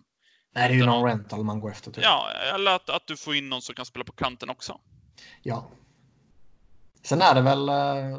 [0.54, 1.92] Nej, det är ju någon rental man går efter.
[1.92, 2.04] Typ.
[2.04, 4.80] Ja, eller att, att du får in någon som kan spela på kanten också.
[5.42, 5.68] Ja.
[7.04, 7.70] Sen är det väl...
[7.70, 8.18] Eh,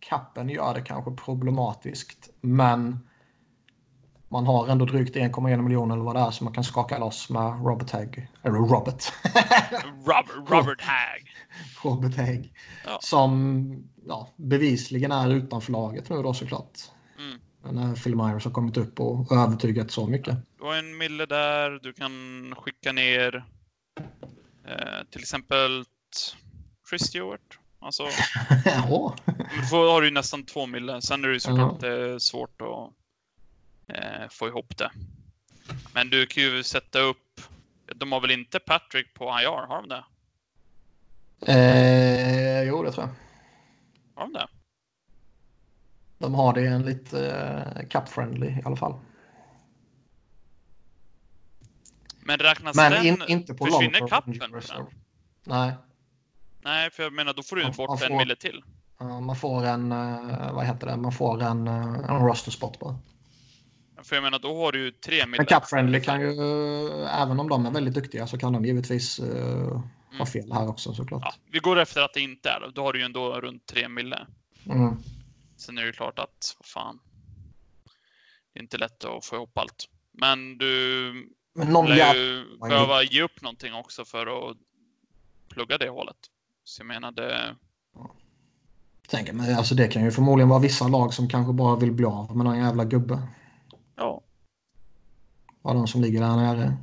[0.00, 3.08] kappen gör det kanske problematiskt, men
[4.28, 7.30] man har ändå drygt 1,1 miljoner eller vad det är som man kan skaka loss
[7.30, 8.28] med Robert Hagg.
[8.42, 9.12] Eller Robert.
[10.06, 11.36] Robert, Robert Hagg.
[11.82, 12.52] Robert Hagg.
[12.84, 12.98] Ja.
[13.02, 16.78] Som ja, bevisligen är utanför laget nu då såklart.
[17.18, 17.76] Mm.
[17.76, 20.36] När Phil Myers har kommit upp och övertygat så mycket.
[20.62, 21.70] Du har en mille där.
[21.82, 23.44] Du kan skicka ner
[24.64, 25.84] eh, till exempel
[26.90, 27.58] Chris Stewart.
[27.78, 28.02] Alltså,
[28.64, 29.16] ja.
[29.70, 31.02] Då har du nästan två mille.
[31.02, 32.18] Sen är det såklart ja.
[32.18, 32.90] svårt att
[33.96, 34.90] eh, få ihop det.
[35.94, 37.40] Men du kan ju sätta upp...
[37.94, 39.66] De har väl inte Patrick på IR?
[39.66, 40.04] Har de det?
[41.52, 43.14] Eh, jo, det tror jag.
[44.14, 44.48] Har de det?
[46.18, 48.94] De har det enligt eh, cup-friendly i alla fall.
[52.24, 53.06] Men räknas Men den...
[53.06, 54.86] In, inte på försvinner kappen på den?
[55.44, 55.72] Nej.
[56.64, 58.62] Nej, för jag menar då får du man, bort man får, en mille till.
[58.98, 62.78] Ja, man får en, uh, vad heter det, man får en, uh, en roster spot
[62.80, 62.98] bara.
[64.02, 65.36] För jag menar då har du ju tre mille.
[65.36, 66.32] Men Cup Friendly kan ju,
[67.04, 69.82] även om de är väldigt duktiga så kan de givetvis uh, mm.
[70.18, 71.22] ha fel här också såklart.
[71.24, 73.88] Ja, vi går efter att det inte är Då har du ju ändå runt tre
[73.88, 74.26] mille.
[74.66, 74.96] Mm.
[75.56, 76.98] Sen är det ju klart att, vad fan.
[78.52, 79.88] Det är inte lätt att få ihop allt.
[80.12, 81.12] Men du
[81.54, 84.56] Men någon lär ju behöva ge upp någonting också för att
[85.48, 86.16] plugga det hålet.
[86.64, 87.56] Så jag menar det...
[89.08, 92.04] Tänker, men alltså det kan ju förmodligen vara vissa lag som kanske bara vill bli
[92.04, 93.22] av med någon jävla gubbe.
[93.96, 94.22] Ja.
[95.62, 96.76] Vad de som ligger där nere.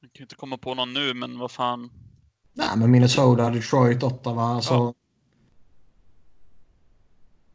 [0.00, 1.90] Jag kan inte komma på någon nu, men vad fan.
[2.52, 4.44] Nej, men Minnesota, Detroit, Ottawa.
[4.44, 4.94] Alltså, ja.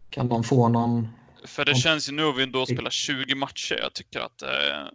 [0.10, 1.08] Kan de få någon...
[1.48, 3.80] För det känns ju nu att vi ändå spelar 20 matcher.
[3.82, 4.88] Jag tycker att eh,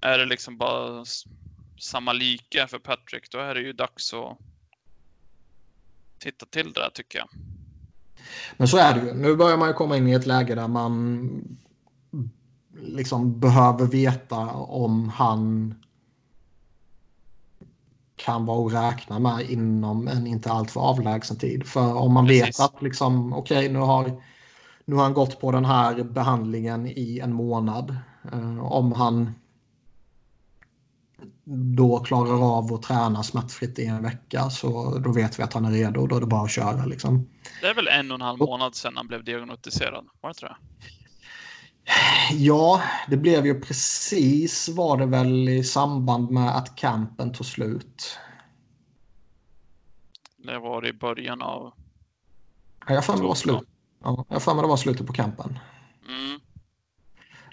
[0.00, 1.04] är det liksom bara
[1.80, 4.38] samma lika för Patrick, då är det ju dags att
[6.18, 7.28] titta till det där tycker jag.
[8.56, 9.14] Men så är det ju.
[9.14, 11.58] Nu börjar man ju komma in i ett läge där man
[12.72, 15.74] liksom behöver veta om han
[18.16, 21.66] kan vara att räkna med inom en inte alltför avlägsen tid.
[21.66, 22.60] För om man Precis.
[22.60, 24.22] vet att liksom, okej okay, nu har
[24.88, 27.96] nu har han gått på den här behandlingen i en månad.
[28.32, 29.32] Eh, om han
[31.76, 35.64] då klarar av att träna smärtfritt i en vecka så då vet vi att han
[35.64, 36.06] är redo.
[36.06, 36.84] Då är det bara att köra.
[36.84, 37.28] Liksom.
[37.60, 40.06] Det är väl en och en halv månad sedan han blev diagnostiserad?
[40.20, 40.56] Var det inte det?
[42.32, 48.18] Ja, det blev ju precis var det väl i samband med att campen tog slut.
[50.36, 51.72] Det var i början av...
[52.86, 53.68] Ja, jag för mig det var slut.
[54.02, 55.58] Ja, jag för mig det var slutet på campen.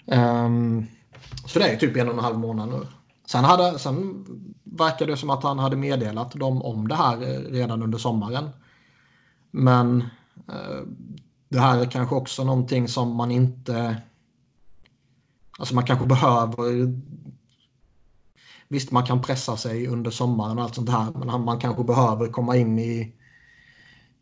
[0.06, 0.44] Mm.
[0.44, 0.86] Um,
[1.46, 2.86] så det är typ en och en halv månad nu.
[3.26, 4.26] Sen, hade, sen
[4.64, 7.16] verkar det som att han hade meddelat dem om det här
[7.50, 8.48] redan under sommaren.
[9.50, 10.00] Men
[10.48, 10.82] eh,
[11.48, 14.02] det här är kanske också någonting som man inte...
[15.58, 17.00] Alltså man kanske behöver...
[18.68, 22.28] Visst, man kan pressa sig under sommaren och allt sånt här, men man kanske behöver
[22.28, 23.14] komma in i,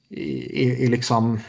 [0.08, 0.22] i,
[0.62, 1.40] i, i liksom...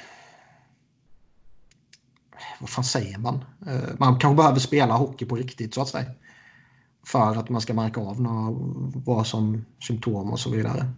[2.60, 3.46] Vad fan säger man?
[3.68, 6.12] Eh, man kanske behöver spela hockey på riktigt, så att säga
[7.06, 8.52] för att man ska märka av några,
[9.06, 10.90] vad som symptom och så vidare.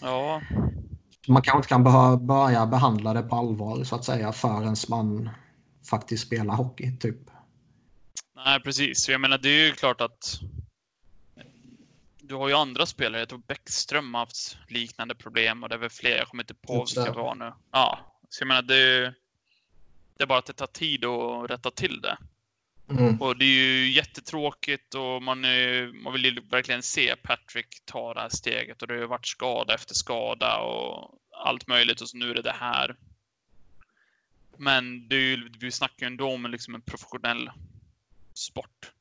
[0.00, 0.42] Ja.
[1.28, 1.84] Man kanske inte kan
[2.26, 5.30] börja behandla det på allvar så att säga förrän man
[5.90, 6.96] faktiskt spelar hockey.
[6.96, 7.30] typ.
[8.36, 9.08] Nej, precis.
[9.08, 10.40] Jag menar, det är ju klart att
[12.20, 13.20] du har ju andra spelare.
[13.20, 16.16] Jag tror Bäckström har haft liknande problem och det är väl fler.
[16.16, 17.52] Jag kommer inte på vilka det var nu.
[17.70, 19.14] Ja, så jag menar, det är,
[20.22, 22.18] det är bara att det tar tid att rätta till det.
[22.90, 23.22] Mm.
[23.22, 28.14] Och det är ju jättetråkigt och man, är, man vill ju verkligen se Patrick ta
[28.14, 32.08] det här steget och det har ju varit skada efter skada och allt möjligt och
[32.08, 32.96] så nu är det det här.
[34.56, 37.50] Men det är ju, vi snackar ju ändå om liksom en professionell
[38.34, 38.92] sport.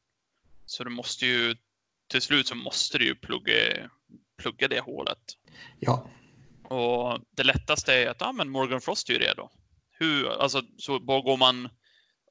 [0.66, 1.56] Så det måste ju,
[2.08, 3.90] till slut så måste du ju plugga,
[4.38, 5.38] plugga det hålet.
[5.80, 6.10] Ja.
[6.64, 9.50] Och det lättaste är att, ja men Morgan Frost är ju redo.
[10.02, 11.70] Hur, alltså så bara går man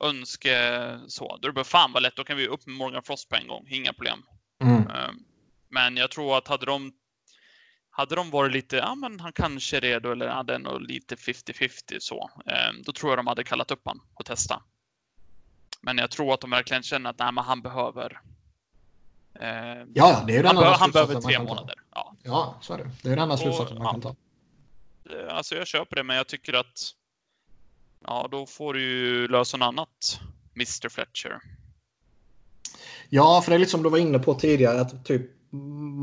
[0.00, 1.36] önske så.
[1.36, 3.36] Då är det bara fan vad lätt, då kan vi upp med Morgan Frost på
[3.36, 4.22] en gång, inga problem.
[4.62, 4.76] Mm.
[4.76, 5.18] Ehm,
[5.68, 6.92] men jag tror att hade de
[7.90, 11.96] hade de varit lite, ja men han kanske är redo eller hade nog lite 50-50
[11.98, 14.62] så, ehm, då tror jag de hade kallat upp han och testa.
[15.80, 18.20] Men jag tror att de verkligen känner att nej, men han behöver.
[19.40, 21.74] Eh, ja, det är den han, be han behöver tre månader.
[21.94, 22.14] Ja.
[22.22, 22.90] ja, så är det.
[23.02, 23.92] Det är den enda slutsatsen man ja.
[23.92, 24.16] kan ta.
[25.30, 26.94] Alltså jag köper det, men jag tycker att
[28.07, 30.20] Ja, då får du ju lösa något annat,
[30.57, 31.40] Mr Fletcher.
[33.09, 35.22] Ja, för det är lite som du var inne på tidigare, att typ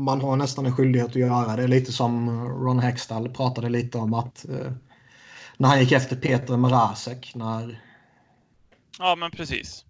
[0.04, 1.66] man har nästan en skyldighet att göra det.
[1.66, 4.72] Lite som Ron Hextall pratade lite om att eh,
[5.56, 7.82] när han gick efter Peter Mrazek när...
[8.98, 9.84] Ja, men precis.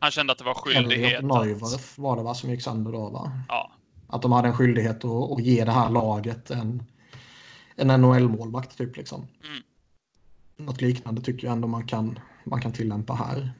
[0.00, 1.18] Han kände att det var skyldighet.
[1.18, 3.32] Elliot Neuwerf var det va, som gick sönder då va?
[3.48, 3.72] Ja.
[4.08, 6.82] Att de hade en skyldighet att, att ge det här laget en,
[7.76, 9.26] en NHL-målvakt typ liksom.
[9.44, 9.62] Mm
[10.56, 13.52] något liknande tycker jag ändå man kan, man kan tillämpa här.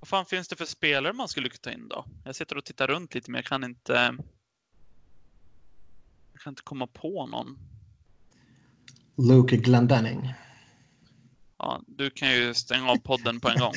[0.00, 2.04] Vad fan finns det för spelare man skulle kunna ta in då?
[2.24, 4.16] Jag sitter och tittar runt lite men jag kan inte.
[6.32, 7.58] Jag kan inte komma på någon.
[9.16, 10.34] Luke Glendenning.
[11.58, 13.72] Ja, du kan ju stänga av podden på en gång.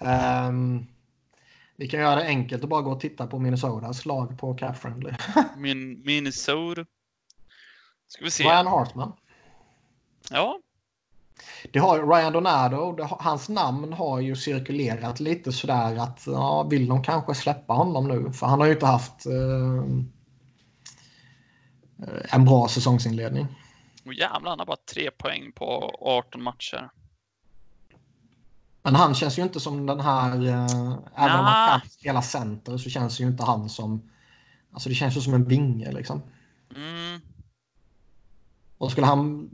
[0.00, 0.86] um,
[1.76, 4.78] vi kan göra det enkelt och bara gå och titta på Minnesotas lag på Cap
[4.78, 5.12] Friendly.
[5.56, 6.86] Min Minnesota.
[8.08, 8.44] Ska vi se.
[8.44, 9.12] Ryan Hartman.
[10.30, 10.58] Ja.
[11.72, 16.88] Det har Ryan Donado, det, hans namn har ju cirkulerat lite sådär att ja, vill
[16.88, 18.32] de kanske släppa honom nu?
[18.32, 19.84] För han har ju inte haft eh,
[22.30, 23.46] en bra säsongsinledning.
[24.06, 26.90] Och jävlar, han har bara tre poäng på 18 matcher.
[28.82, 32.78] Men han känns ju inte som den här, eh, även om han kan spela center
[32.78, 34.10] så känns ju inte han som,
[34.72, 36.22] alltså det känns ju som en vinge liksom.
[36.76, 37.20] Mm.
[38.78, 39.50] Och skulle han,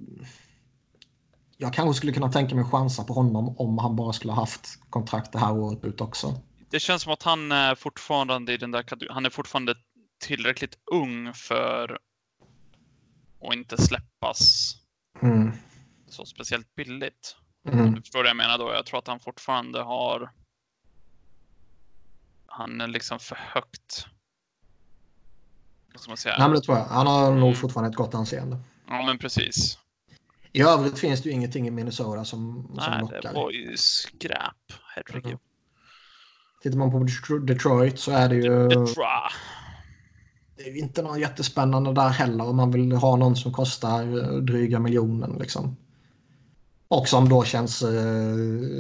[1.61, 5.33] jag kanske skulle kunna tänka mig chansa på honom om han bara skulle haft kontrakt
[5.33, 6.41] det här året ut också.
[6.71, 9.75] Det känns som att han är fortfarande i den där Han är fortfarande
[10.25, 11.99] tillräckligt ung för
[13.43, 14.75] att inte släppas
[15.23, 15.53] mm.
[16.09, 17.37] så speciellt billigt.
[17.69, 17.95] Mm.
[17.95, 18.73] Du förstår vad jag menar då?
[18.73, 20.33] Jag tror att han fortfarande har
[22.47, 24.07] han är liksom för högt.
[25.93, 26.35] Vad ska man säga?
[26.39, 26.85] Nej, men det tror jag.
[26.85, 27.55] Han har nog mm.
[27.55, 28.59] fortfarande ett gott anseende.
[28.89, 29.79] Ja, men precis.
[30.53, 33.22] I övrigt finns det ju ingenting i Minnesota som, som Nej, lockar.
[33.22, 34.72] det var ju skräp.
[34.94, 35.26] Herregud.
[35.26, 35.38] Mm.
[36.62, 37.07] Tittar man på
[37.38, 38.68] Detroit så är det ju...
[38.68, 38.99] Detroit.
[40.57, 44.03] Det är ju inte något jättespännande där heller om man vill ha någon som kostar
[44.03, 45.76] eh, dryga miljonen liksom.
[46.88, 48.34] Och som då känns eh,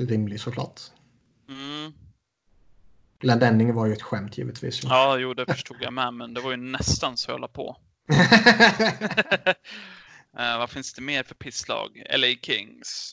[0.06, 0.80] rimlig såklart.
[1.48, 1.92] Mm.
[3.20, 4.84] Glenn var ju ett skämt givetvis.
[4.84, 7.76] Ja, jo, det förstod jag med, men det var ju nästan så jag på.
[10.40, 12.02] Uh, vad finns det mer för pisslag?
[12.16, 13.12] LA Kings.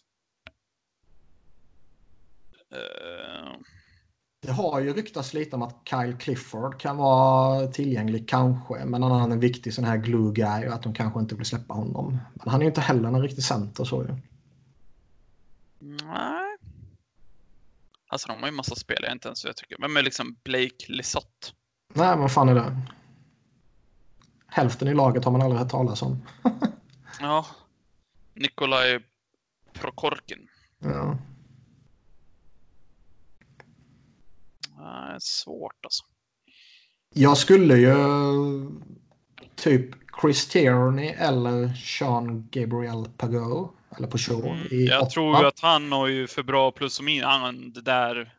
[2.73, 3.59] Uh...
[4.45, 8.85] Det har ju ryktats lite om att Kyle Clifford kan vara tillgänglig kanske.
[8.85, 11.45] Men han är en viktig sån här glue guy och att de kanske inte vill
[11.45, 12.17] släppa honom.
[12.33, 14.15] Men han är ju inte heller en riktig center så ju.
[15.79, 16.57] Nej.
[18.07, 19.77] Alltså de har ju massa spelare inte ens jag tycker.
[19.81, 21.47] Vem är liksom Blake Lisotte?
[21.93, 22.81] Nej, men fan är det?
[24.47, 26.21] Hälften i laget har man aldrig hört talas om.
[27.19, 27.45] Ja.
[28.33, 28.99] Nikolaj
[29.73, 30.47] Prokorkin.
[30.79, 31.17] Ja.
[34.77, 36.03] Det är svårt alltså.
[37.13, 37.95] Jag skulle ju
[39.55, 43.71] typ Chris Tierney eller Sean Gabriel Pago.
[43.97, 45.09] Eller på show mm, Jag åtta.
[45.09, 47.25] tror ju att han har ju för bra plus och minus.
[47.25, 48.33] Han, det där...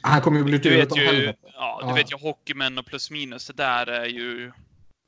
[0.00, 1.94] Han kommer ju bli du vet ju, ja, du ja.
[1.94, 3.46] vet ju hockeymän och plus minus.
[3.46, 4.52] Det där är ju...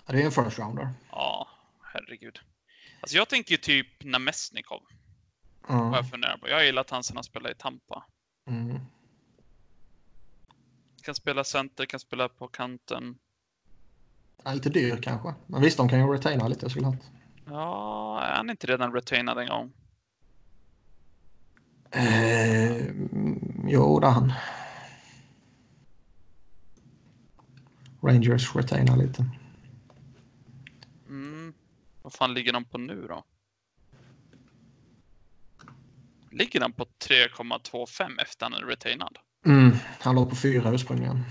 [0.07, 0.89] det är en first rounder.
[1.11, 1.49] Ja,
[1.93, 2.41] herregud.
[3.05, 4.83] Alltså jag tänker typ Namestnikov.
[5.69, 5.93] Mm.
[5.93, 6.49] Jag funderar på.
[6.49, 8.05] Jag har gillat han sen han spelade i Tampa.
[8.47, 8.81] Mm.
[11.03, 13.19] kan spela center, kan spela på kanten.
[14.45, 15.35] Ja, lite dyr kanske.
[15.47, 16.99] Men visst, de kan ju retaina lite såklart.
[17.47, 19.73] Ja, är han inte redan retainad en gång?
[21.91, 22.87] Eh,
[23.67, 24.33] jo, det är han.
[28.03, 29.27] Rangers retainar lite.
[32.05, 33.25] Vad fan ligger de på nu då?
[36.31, 39.19] Ligger den på 3,25 efter han är retainad?
[39.47, 41.25] Mm, han låg på fyra ursprungligen.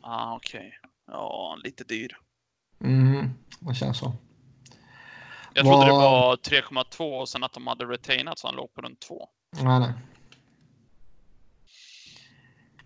[0.00, 0.58] Ah, okej.
[0.58, 0.90] Okay.
[1.06, 2.16] Ja, lite dyr.
[2.84, 3.30] Mm,
[3.60, 4.12] det känns så.
[5.54, 8.80] Jag trodde det var 3,2 och sen att de hade retainat så han låg på
[8.80, 9.28] runt 2.
[9.50, 9.92] Nej, nej.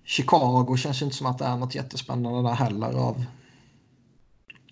[0.04, 3.24] Chicago känns inte som att det är något jättespännande där heller av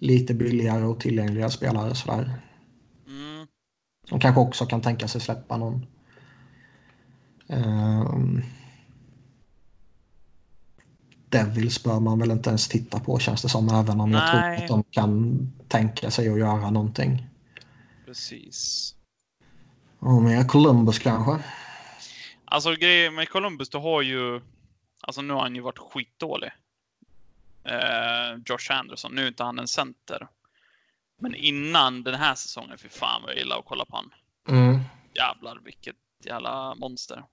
[0.03, 2.31] lite billigare och tillgängliga spelare sådär.
[3.07, 3.47] Mm.
[4.11, 5.87] De kanske också kan tänka sig släppa någon.
[7.47, 8.43] Um,
[11.29, 14.21] Devils bör man väl inte ens titta på känns det som, även om Nej.
[14.21, 15.39] jag tror att de kan
[15.69, 17.27] tänka sig att göra någonting.
[18.07, 18.95] Precis.
[19.99, 21.45] Och med Columbus kanske?
[22.45, 24.41] Alltså grejen med Columbus, du har ju...
[25.01, 26.51] Alltså nu har han ju varit skitdålig.
[27.65, 29.13] Eh, Josh Anderson.
[29.15, 30.29] Nu är inte han en center.
[31.21, 34.11] Men innan den här säsongen, för fan vad jag gillar att kolla på han.
[34.49, 34.81] Mm.
[35.15, 37.25] Jävlar vilket jävla monster.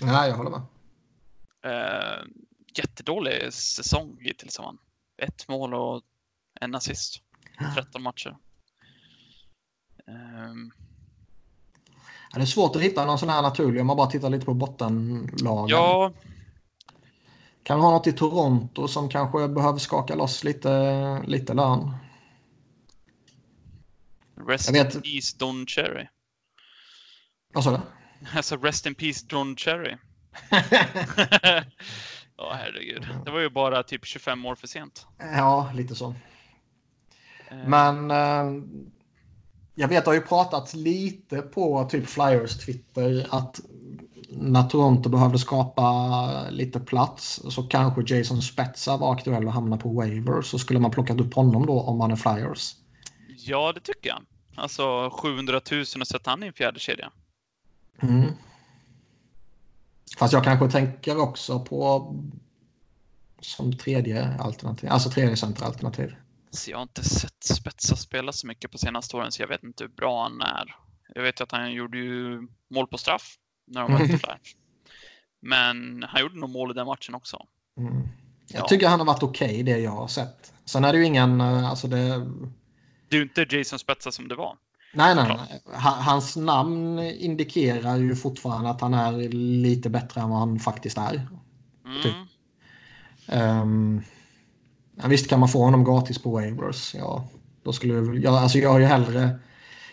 [0.00, 0.62] Nej, jag håller med.
[1.64, 2.24] Eh,
[2.76, 4.78] jättedålig säsong hittills har han.
[5.16, 6.02] Ett mål och
[6.60, 7.22] en assist.
[7.74, 8.36] 13 matcher.
[12.34, 14.46] Ja, det är svårt att hitta någon sån här naturlig om man bara tittar lite
[14.46, 15.68] på bottenlagen.
[15.68, 16.12] Ja.
[17.64, 21.96] Kan ha något i Toronto som kanske behöver skaka loss lite, lite lön?
[24.48, 26.08] Rest in peace Don Cherry.
[27.54, 27.80] Vad sa du?
[28.36, 29.96] Alltså rest in peace Don Cherry.
[32.36, 33.08] Ja, oh, herregud.
[33.24, 35.06] Det var ju bara typ 25 år för sent.
[35.18, 36.14] Ja, lite så.
[37.48, 37.68] Eh.
[37.68, 38.62] Men eh,
[39.74, 43.60] jag vet, det har ju pratats lite på typ Flyers Twitter att
[44.30, 49.88] när Toronto behövde skapa lite plats så kanske Jason Spetsa var aktuell att hamna på
[49.88, 52.74] waiver så skulle man plockat upp honom då om man är Flyers.
[53.36, 54.22] Ja, det tycker jag.
[54.54, 57.12] Alltså 700 000 och sätta han i en fjärde kedja.
[58.00, 58.30] Mm.
[60.18, 62.14] Fast jag kanske tänker också på
[63.40, 66.14] som tredje alternativ, alltså tredje centeralternativ.
[66.50, 69.64] Så jag har inte sett Spetsa spela så mycket på senaste åren så jag vet
[69.64, 70.76] inte hur bra han är.
[71.14, 74.38] Jag vet att han gjorde ju mål på straff när de mötte där.
[75.40, 77.46] Men han gjorde nog mål i den matchen också.
[77.78, 78.08] Mm.
[78.48, 78.68] Jag ja.
[78.68, 80.52] tycker han har varit okej okay, det jag har sett.
[80.64, 82.26] Sen är det ju ingen, eh, alltså det...
[83.08, 84.56] Det är ju inte Jason Spetsa som det var.
[84.94, 85.62] Nej, nej, nej.
[85.80, 91.28] Hans namn indikerar ju fortfarande att han är lite bättre än vad han faktiskt är.
[91.84, 92.02] Mm.
[92.02, 92.14] Typ.
[93.32, 94.02] Um,
[94.96, 96.94] ja, visst kan man få honom gratis på waivers.
[96.94, 97.28] Ja,
[97.62, 99.38] då skulle jag, alltså jag har ju hellre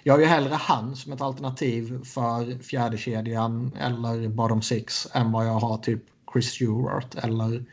[0.04, 5.32] jag har ju hellre han som ett alternativ för fjärde kedjan eller bottom six än
[5.32, 7.66] vad jag har typ Chris Stewart eller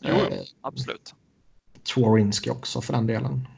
[0.00, 1.14] jo, eh, absolut.
[1.94, 3.48] Tworinski också för den delen.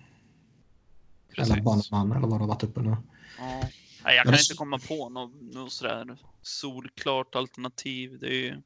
[1.35, 1.53] Precis.
[1.53, 2.97] Eller Bannerman eller vad det har varit uppe nu.
[3.39, 3.69] Ja.
[4.05, 8.19] Nej, jag kan inte komma på något, något sådär solklart alternativ.
[8.21, 8.63] Det är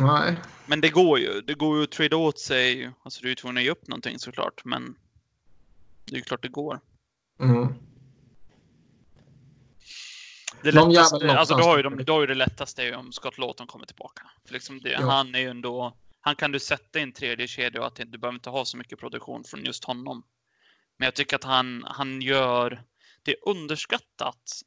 [0.00, 0.36] Nej.
[0.66, 1.40] Men det går ju.
[1.40, 2.90] Det går ju att trada åt sig.
[3.02, 4.94] Alltså du är ju tvungen att ge upp någonting såklart, men
[6.10, 6.80] det är ju klart det går.
[7.40, 7.74] Mm.
[10.62, 13.66] Det lättaste, alltså då har, ju de, då har ju det lättaste om Scott Lawton
[13.66, 14.30] kommer tillbaka.
[14.44, 17.80] För liksom det, Han är ju ändå, han kan du sätta i en tredje kedja
[17.80, 20.22] och att du behöver inte ha så mycket produktion från just honom.
[20.96, 22.82] Men jag tycker att han, han gör,
[23.22, 24.62] det är underskattat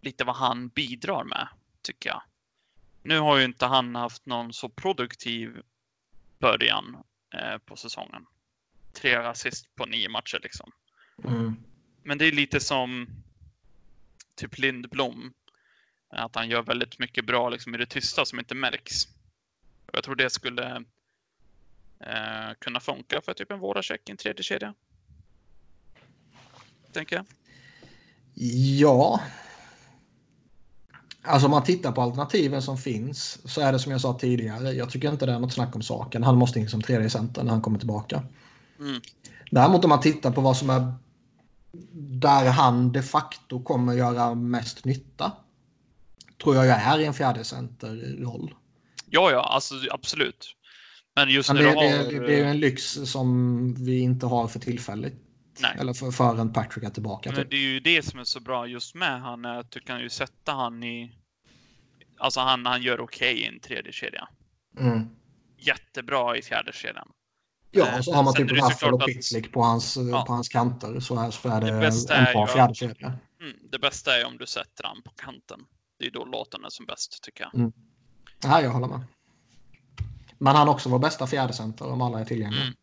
[0.00, 1.48] lite vad han bidrar med,
[1.82, 2.22] tycker jag.
[3.02, 5.62] Nu har ju inte han haft någon så produktiv
[6.38, 6.96] början
[7.34, 8.26] eh, på säsongen.
[8.92, 10.72] Tre assist på nio matcher liksom.
[11.24, 11.56] Mm.
[12.02, 13.06] Men det är lite som
[14.34, 15.32] typ Lindblom.
[16.12, 19.06] Att han gör väldigt mycket bra liksom, i det tysta som inte märks.
[19.86, 20.76] Och jag tror det skulle
[22.00, 24.74] eh, kunna funka för typ en Voracek i en tredje kedja.
[26.92, 27.26] Tänker jag.
[28.78, 29.20] Ja,
[31.22, 34.72] Alltså om man tittar på alternativen som finns så är det som jag sa tidigare.
[34.72, 36.22] Jag tycker inte det är något snack om saken.
[36.22, 38.22] Han måste in som tredje center när han kommer tillbaka.
[38.80, 39.00] Mm.
[39.50, 40.92] Däremot om man tittar på vad som är
[42.22, 45.32] där han de facto kommer göra mest nytta.
[46.42, 48.54] Tror jag jag är i en fjärde centerroll.
[49.06, 50.56] Ja, ja, alltså absolut.
[51.14, 51.82] Men just Men det, har...
[51.82, 55.14] det, det, är en lyx som vi inte har för tillfället.
[55.60, 55.76] Nej.
[55.78, 57.30] Eller för, förrän Patrick är tillbaka.
[57.30, 57.50] Men typ.
[57.50, 60.00] det är ju det som är så bra just med han är att du kan
[60.00, 61.12] ju sätta han i...
[62.18, 64.28] Alltså han, han gör okej okay i en tredje kedja.
[64.78, 65.08] Mm.
[65.58, 67.08] Jättebra i fjärde kedjan.
[67.70, 70.24] Ja, och så har man typ Raffel och Pitlick på hans, ja.
[70.26, 73.12] på hans kanter så är, så är det, det en bra fjärdekedja.
[73.40, 75.60] Mm, det bästa är om du sätter han på kanten.
[75.98, 77.54] Det är då låten är som bäst tycker jag.
[77.54, 77.72] Mm.
[78.42, 79.04] Ja, jag håller med.
[80.38, 82.62] Men han också vår bästa fjärdecenter om alla är tillgängliga.
[82.62, 82.74] Mm.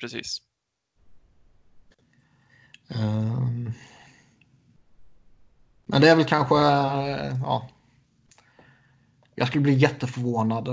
[0.00, 0.42] Precis.
[2.88, 3.72] Um...
[5.86, 7.68] Men det är väl kanske, ja.
[9.34, 10.68] Jag skulle bli jätteförvånad.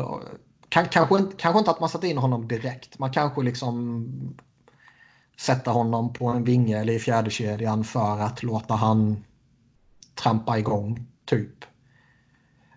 [0.73, 1.07] Kanske,
[1.37, 2.99] kanske inte att man sätter in honom direkt.
[2.99, 4.07] Man kanske liksom
[5.39, 9.23] sätter honom på en vinge eller i fjärde kedjan för att låta han
[10.15, 11.65] trampa igång, typ.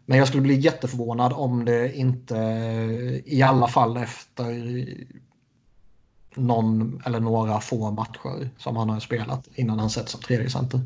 [0.06, 2.36] Men jag skulle bli jätteförvånad om det inte,
[3.24, 4.84] i alla fall efter
[6.34, 10.80] någon eller några få matcher som han har spelat innan han sätts som tredje center.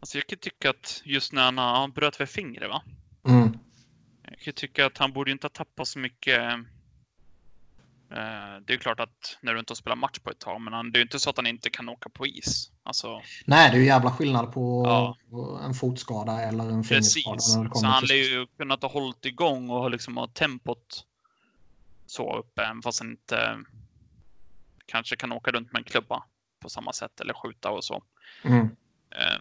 [0.00, 2.82] Alltså jag kan tycka att just när han, han bröt vid fingret, va?
[3.28, 3.58] Mm.
[4.44, 6.40] Kan tycka att han borde inte ha tappat så mycket.
[8.10, 10.92] Eh, det är klart att när du inte har spelat match på ett tag, men
[10.92, 12.72] det är inte så att han inte kan åka på is.
[12.82, 13.22] Alltså...
[13.46, 15.16] Nej, det är ju jävla skillnad på ja.
[15.64, 17.36] en fotskada eller en fingerskada.
[17.36, 21.06] Precis, så han lär ju kunnat ha hållit igång och liksom ha tempot
[22.06, 23.58] så uppe, även fast han inte
[24.86, 26.22] kanske kan åka runt med en klubba
[26.60, 28.02] på samma sätt eller skjuta och så.
[28.44, 28.64] Mm.
[29.10, 29.40] Eh,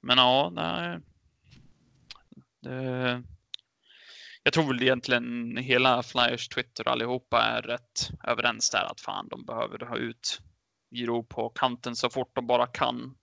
[0.00, 1.00] Men ja, nej.
[2.60, 3.22] Det,
[4.42, 9.44] jag tror väl egentligen hela Flyers Twitter allihopa är rätt överens där att fan, de
[9.44, 10.40] behöver ha ut
[10.90, 13.14] Giro på kanten så fort de bara kan.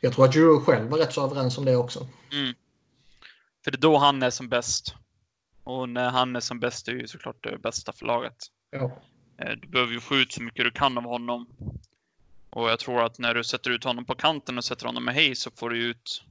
[0.00, 2.08] Jag tror att Giro själv var rätt så överens om det också.
[2.32, 2.54] Mm.
[3.64, 4.94] För det är då han är som bäst.
[5.64, 8.36] Och när han är som bäst är ju såklart det bästa för laget.
[8.70, 9.02] Ja.
[9.38, 11.46] Eh, du behöver ju få ut så mycket du kan av honom.
[12.50, 15.14] Och jag tror att när du sätter ut honom på kanten och sätter honom med
[15.14, 16.24] hej så får du ut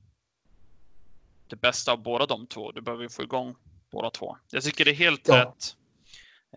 [1.52, 2.72] det bästa av båda de två.
[2.72, 3.56] Du behöver få igång
[3.92, 4.38] båda två.
[4.52, 5.46] Jag tycker det är helt ja.
[5.46, 5.76] rätt.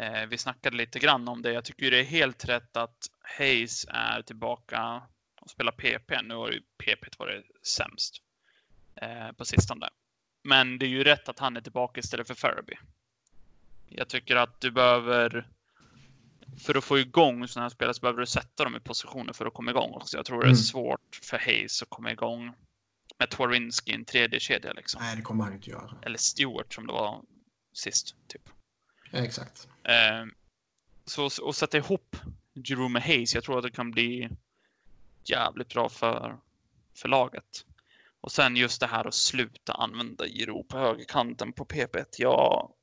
[0.01, 1.53] Eh, vi snackade lite grann om det.
[1.53, 5.03] Jag tycker det är helt rätt att Hayes är tillbaka
[5.41, 6.23] och spelar PP.
[6.23, 8.17] Nu har ju PP varit sämst
[8.97, 9.89] eh, på sistone.
[10.45, 12.75] Men det är ju rätt att han är tillbaka istället för Faraby.
[13.89, 15.49] Jag tycker att du behöver
[16.59, 19.47] för att få igång sådana här spelare så behöver du sätta dem i positioner för
[19.47, 20.17] att komma igång också.
[20.17, 20.57] Jag tror det är mm.
[20.57, 22.55] svårt för Hayes att komma igång
[23.19, 25.03] med Twarinski i en tredje kedja liksom.
[25.03, 25.97] Nej, det kommer han inte göra.
[26.03, 27.23] Eller Stewart som det var
[27.73, 28.49] sist, typ.
[29.11, 29.69] Ja, exakt.
[29.85, 30.27] Eh,
[31.05, 32.17] så att sätta ihop
[32.53, 34.29] Jerome Hayes, jag tror att det kan bli
[35.25, 36.39] jävligt bra för,
[36.97, 37.67] för laget.
[38.21, 42.05] Och sen just det här att sluta använda Giro på högerkanten på PP1.
[42.19, 42.75] Ja,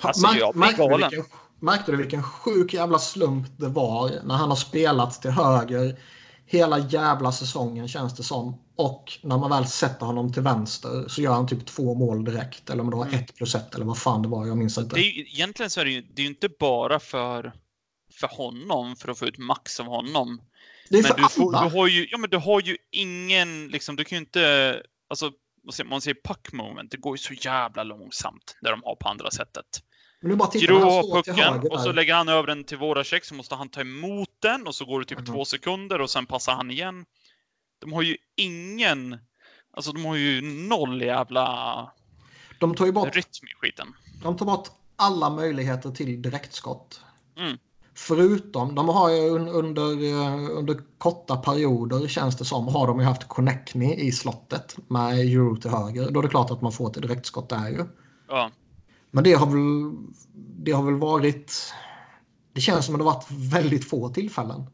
[0.00, 1.10] alltså, jag blir galen.
[1.10, 1.24] Vilken
[1.64, 5.98] Märkte du vilken sjuk jävla slump det var när han har spelat till höger
[6.46, 8.60] hela jävla säsongen känns det som.
[8.76, 12.70] Och när man väl sätter honom till vänster så gör han typ två mål direkt.
[12.70, 13.20] Eller om det var mm.
[13.20, 14.94] ett plus ett eller vad fan det var, jag minns inte.
[14.94, 17.52] Det är, egentligen så är det ju det är inte bara för,
[18.12, 20.40] för honom, för att få ut max av honom.
[20.88, 23.68] Det är men för du, får, du, har ju, ja, men du har ju ingen,
[23.68, 25.32] liksom, du kan ju inte, alltså,
[25.84, 29.30] man säger puck moment, det går ju så jävla långsamt där de har på andra
[29.30, 29.66] sättet.
[30.28, 33.24] Men bara titta, Giro har pucken och så lägger han över den till våra check
[33.24, 35.32] så måste han ta emot den och så går det typ mm.
[35.32, 37.04] två sekunder och sen passar han igen.
[37.78, 39.18] De har ju ingen,
[39.70, 41.92] alltså de har ju noll jävla
[42.60, 43.94] de tar ju bort, rytm i skiten.
[44.22, 47.00] De tar bort alla möjligheter till direktskott.
[47.38, 47.58] Mm.
[47.94, 53.06] Förutom, de har ju under, eh, under korta perioder känns det som, har de ju
[53.06, 56.10] haft Connectney i slottet med Euro till höger.
[56.10, 57.84] Då är det klart att man får ett direktskott där ju.
[58.28, 58.50] Ja.
[59.14, 59.92] Men det har väl,
[60.34, 61.74] det har väl varit...
[62.52, 64.66] Det känns som att det har varit väldigt få tillfällen.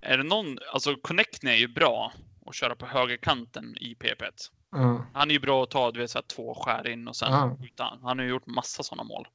[0.00, 2.12] Är det någon, alltså Connectney är ju bra
[2.46, 4.30] att köra på högerkanten i PP1.
[4.76, 5.02] Mm.
[5.12, 7.32] Han är ju bra att ta du vet, så här, två skär in och sen
[7.32, 7.56] mm.
[7.64, 7.98] utan.
[8.02, 9.26] Han har ju gjort massa sådana mål.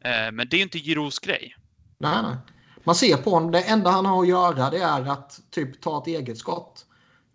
[0.00, 1.56] Eh, men det är ju inte Giros grej.
[1.98, 2.36] Nej, nej.
[2.84, 5.98] Man ser på honom, det enda han har att göra det är att typ ta
[5.98, 6.86] ett eget skott.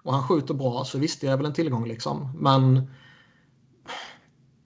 [0.04, 2.38] Och han skjuter bra, så visst det är väl en tillgång liksom.
[2.40, 2.92] Men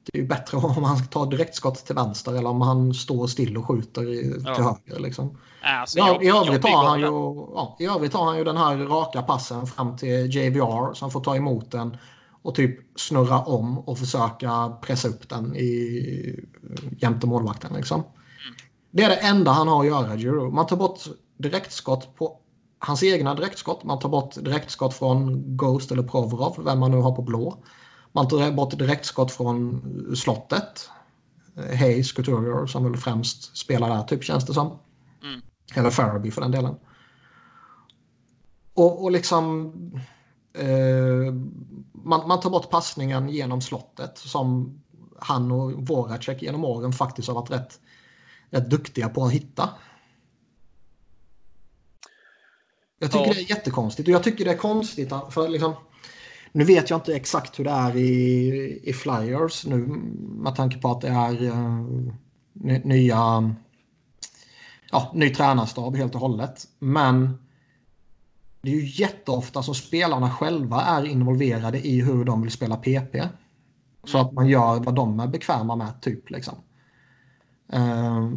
[0.05, 3.57] det är ju bättre om han tar direktskott till vänster eller om han står still
[3.57, 4.55] och skjuter i, ja.
[4.55, 4.99] till höger.
[5.03, 5.37] Liksom.
[5.61, 7.05] Alltså, jag, I, övrigt har han ju,
[7.55, 11.21] ja, I övrigt har han ju den här raka passen fram till JVR som får
[11.21, 11.97] ta emot den
[12.41, 16.39] och typ snurra om och försöka pressa upp den i,
[16.97, 17.73] jämte målvakten.
[17.73, 17.99] Liksom.
[17.99, 18.13] Mm.
[18.91, 20.51] Det är det enda han har att göra, Giro.
[20.51, 20.99] Man tar bort
[21.37, 22.39] direktskott på
[22.79, 23.83] hans egna direktskott.
[23.83, 27.57] Man tar bort direktskott från Ghost eller Provorov, vem man nu har på blå.
[28.15, 29.81] Man tar bort direktskott från
[30.15, 30.89] slottet.
[31.55, 34.79] Hayes, Couturier som väl främst spelar där typ känns det som.
[35.23, 35.41] Mm.
[35.75, 36.75] Eller Faraby för den delen.
[38.73, 39.71] Och, och liksom
[40.53, 41.33] Eh,
[41.91, 44.79] man, man tar bort passningen genom slottet som
[45.19, 47.79] han och Voracek genom åren faktiskt har varit rätt,
[48.49, 49.69] rätt duktiga på att hitta.
[52.99, 53.33] Jag tycker ja.
[53.33, 55.73] det är jättekonstigt och jag tycker det är konstigt för liksom,
[56.55, 59.77] nu vet jag inte exakt hur det är i, i Flyers nu
[60.17, 62.13] med tanke på att det är uh,
[62.83, 63.53] nya
[64.91, 66.67] ja, ny tränarstab helt och hållet.
[66.79, 67.37] Men
[68.61, 73.15] det är ju jätteofta som spelarna själva är involverade i hur de vill spela PP.
[74.03, 76.29] Så att man gör vad de är bekväma med, typ.
[76.29, 76.55] Liksom.
[77.73, 78.33] Uh,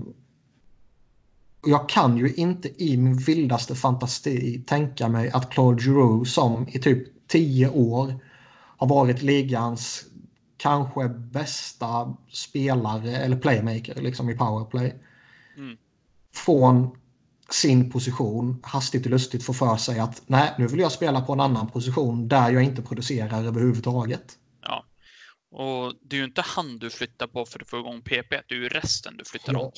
[1.66, 6.78] jag kan ju inte i min vildaste fantasi tänka mig att Claude Giroux som i
[6.78, 8.14] typ tio år
[8.76, 10.04] har varit ligans
[10.56, 14.94] kanske bästa spelare eller playmaker liksom i powerplay.
[15.56, 15.76] Mm.
[16.34, 16.98] Från
[17.50, 21.32] sin position hastigt och lustigt får för sig att nej, nu vill jag spela på
[21.32, 24.38] en annan position där jag inte producerar överhuvudtaget.
[24.62, 24.84] Ja,
[25.50, 28.54] och det är ju inte han du flyttar på för att få igång PP, det
[28.54, 29.60] är ju resten du flyttar ja.
[29.60, 29.72] om.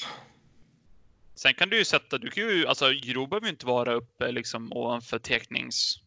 [1.34, 4.32] Sen kan du ju sätta, du kan ju, alltså Giro behöver ju inte vara uppe
[4.32, 6.02] liksom ovanför tecknings...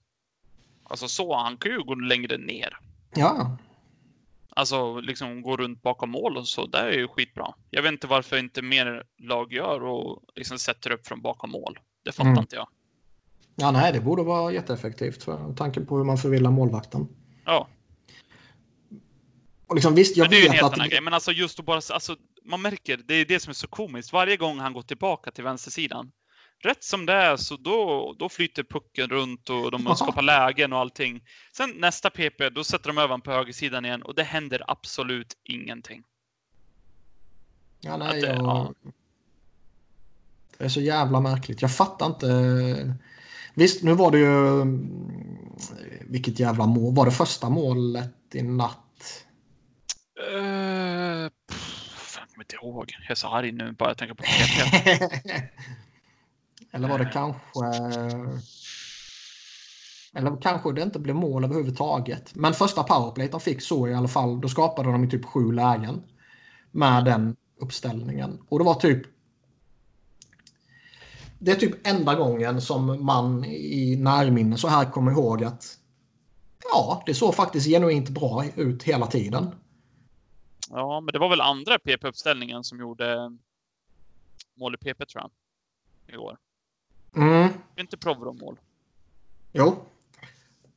[0.92, 2.78] Alltså så, han kan ju gå längre ner.
[3.16, 3.58] Ja.
[4.50, 7.54] Alltså liksom gå runt bakom mål och så, det är ju skitbra.
[7.70, 11.80] Jag vet inte varför inte mer lag gör och liksom sätter upp från bakom mål.
[12.06, 12.40] Det fattar mm.
[12.40, 12.68] inte jag.
[13.56, 17.08] Ja, nej, det borde vara jätteeffektivt för tanken på hur man förvillar målvakten.
[17.46, 17.68] Ja.
[19.68, 20.74] Och liksom, visst, jag men det är ju en helt att...
[20.74, 22.16] annan grej, men alltså just att bara, alltså
[22.46, 24.14] man märker, det är det som är så komiskt.
[24.14, 26.12] Varje gång han går tillbaka till vänstersidan,
[26.62, 30.80] rätt som det är så då, då flyter pucken runt och de skapar lägen och
[30.80, 31.24] allting.
[31.54, 36.04] Sen nästa PP, då sätter de över på högersidan igen och det händer absolut ingenting.
[37.80, 38.36] Ja, nej, det, jag...
[38.38, 38.74] ja.
[40.58, 41.62] det är så jävla märkligt.
[41.62, 42.98] Jag fattar inte.
[43.54, 44.66] Visst, nu var det ju...
[46.02, 46.96] Vilket jävla mål.
[46.96, 49.26] Var det första målet i natt?
[50.34, 51.30] Uh,
[52.42, 52.96] kommer inte ihåg.
[53.02, 55.04] Jag är så arg nu bara jag tänker på PP.
[56.72, 57.66] Eller var det kanske...
[60.14, 62.36] Eller kanske det inte blev mål överhuvudtaget.
[62.36, 64.42] Men första powerplay de fick så i alla fall.
[64.42, 66.04] Då skapade de i typ sju lägen.
[66.72, 68.42] Med den uppställningen.
[68.50, 69.02] Och det var typ...
[71.40, 75.78] Det är typ enda gången som man i närminne så här kommer ihåg att
[76.64, 79.56] ja, det såg faktiskt genuint bra ut hela tiden.
[80.70, 83.38] Ja, men det var väl andra PP-uppställningen som gjorde
[84.56, 85.32] mål i PP tror jag.
[86.16, 86.38] Igår.
[87.16, 87.50] Mm.
[87.76, 88.60] Inte Provro-mål.
[89.52, 89.76] Jo.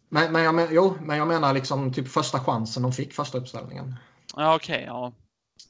[0.08, 3.94] Men, men, jag, jo, men jag menar liksom typ första chansen de fick första uppställningen.
[4.36, 4.74] Ja, okej.
[4.74, 5.12] Okay, ja.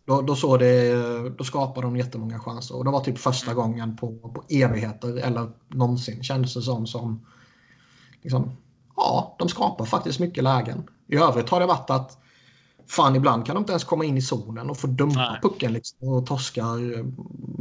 [0.04, 2.76] Då, då, såg det, då skapade de jättemånga chanser.
[2.76, 3.62] Och det var typ första mm.
[3.62, 6.86] gången på, på evigheter eller någonsin kändes det som.
[6.86, 7.26] som
[8.22, 8.56] liksom,
[8.96, 10.88] ja, de skapar faktiskt mycket lägen.
[11.06, 12.23] I övrigt har det varit att
[12.86, 15.40] Fan, ibland kan de inte ens komma in i zonen och få dumpa Nej.
[15.42, 17.04] pucken liksom, och torskar eh,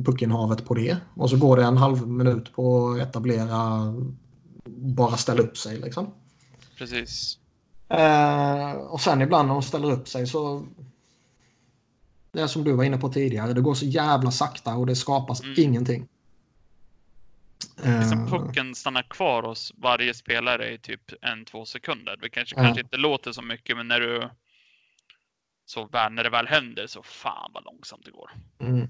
[0.06, 0.98] puckenhavet på det.
[1.16, 3.94] Och så går det en halv minut på att etablera,
[4.66, 6.14] bara ställa upp sig liksom.
[6.78, 7.38] Precis.
[7.90, 10.66] Eh, och sen ibland när de ställer upp sig så...
[12.32, 14.96] Det är som du var inne på tidigare, det går så jävla sakta och det
[14.96, 15.56] skapas mm.
[15.58, 16.08] ingenting.
[18.00, 22.18] Liksom pucken stannar kvar hos varje spelare i typ en, två sekunder.
[22.22, 22.64] Det kanske, ja.
[22.64, 24.30] kanske inte låter så mycket, men när du
[25.66, 28.32] så när det väl händer så fan vad långsamt det går.
[28.60, 28.90] Mm.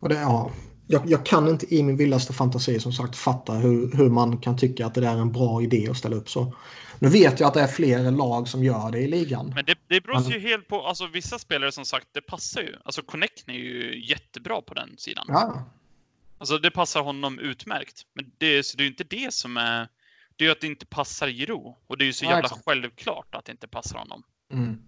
[0.00, 0.50] Och det, ja,
[0.86, 4.56] jag, jag, kan inte i min vildaste fantasi som sagt fatta hur, hur man kan
[4.56, 6.54] tycka att det är en bra idé att ställa upp så.
[6.98, 9.52] Nu vet jag att det är fler lag som gör det i ligan.
[9.54, 12.76] Men det, det beror ju helt på, alltså vissa spelare som sagt, det passar ju.
[12.84, 15.24] Alltså Connect är ju jättebra på den sidan.
[15.28, 15.64] Ja.
[16.38, 18.02] Alltså det passar honom utmärkt.
[18.14, 19.88] Men det, så det är ju inte det som är
[20.38, 21.76] det är ju att det inte passar Giro.
[21.86, 24.22] Och det är ju så jävla ja, självklart att det inte passar honom.
[24.52, 24.82] Mm.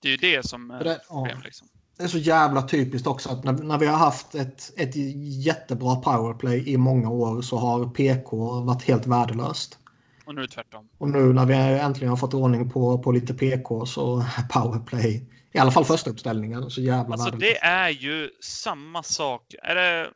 [0.00, 1.38] Det är ju det som är det, problem.
[1.38, 1.44] Ja.
[1.44, 1.68] Liksom.
[1.96, 4.96] Det är så jävla typiskt också att när, när vi har haft ett, ett
[5.44, 9.78] jättebra powerplay i många år så har PK varit helt värdelöst.
[10.24, 10.88] Och nu tvärtom.
[10.98, 15.58] Och nu när vi äntligen har fått ordning på, på lite PK så powerplay, i
[15.58, 17.60] alla fall första uppställningen, så jävla alltså, värdelöst.
[17.62, 19.54] Det är ju samma sak.
[19.62, 20.10] Är det,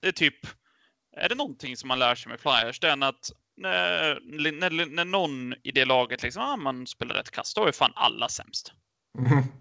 [0.00, 0.46] det är typ
[1.12, 4.20] är det någonting som man lär sig med Flyers, det är att när,
[4.60, 7.92] när, när någon i det laget liksom, ah, man spelar rätt kast, då är fan
[7.94, 8.72] alla sämst.
[9.18, 9.44] Mm.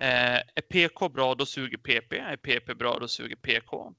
[0.00, 2.12] Eh, är PK bra, då suger PP.
[2.12, 3.94] Är PP bra, då suger PK.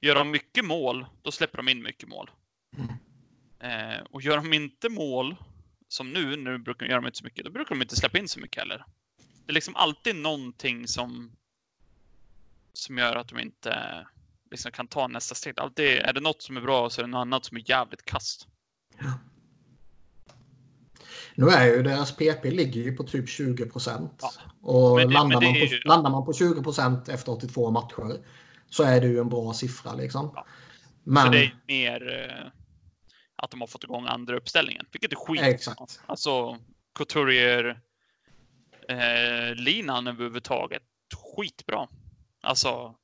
[0.00, 2.30] Gör de mycket mål, då släpper de in mycket mål.
[2.76, 2.90] Mm.
[3.60, 5.36] Eh, och gör de inte mål,
[5.88, 8.18] som nu, nu brukar de göra de inte så mycket, då brukar de inte släppa
[8.18, 8.84] in så mycket heller.
[9.16, 11.36] Det är liksom alltid någonting som,
[12.72, 14.06] som gör att de inte
[14.54, 15.60] liksom kan ta nästa steg.
[15.60, 18.04] Alltid, är det något som är bra så är det något annat som är jävligt
[18.04, 18.48] kast.
[18.98, 19.12] Ja.
[21.34, 24.18] Nu är ju deras PP ligger ju på typ 20 procent.
[24.22, 24.30] Ja.
[24.68, 25.80] Och det, landar, man på, ju...
[25.84, 28.24] landar man på 20 procent efter 82 matcher
[28.70, 30.32] så är det ju en bra siffra liksom.
[30.34, 30.46] Ja.
[31.04, 31.24] Men...
[31.24, 32.50] Så det är mer eh,
[33.36, 35.42] att de har fått igång andra uppställningen, vilket är skit.
[35.42, 36.00] Exakt.
[36.06, 36.58] Alltså
[36.94, 37.80] Couturier
[38.88, 40.82] eh, linan överhuvudtaget.
[41.36, 41.88] Skitbra.
[42.42, 42.94] Alltså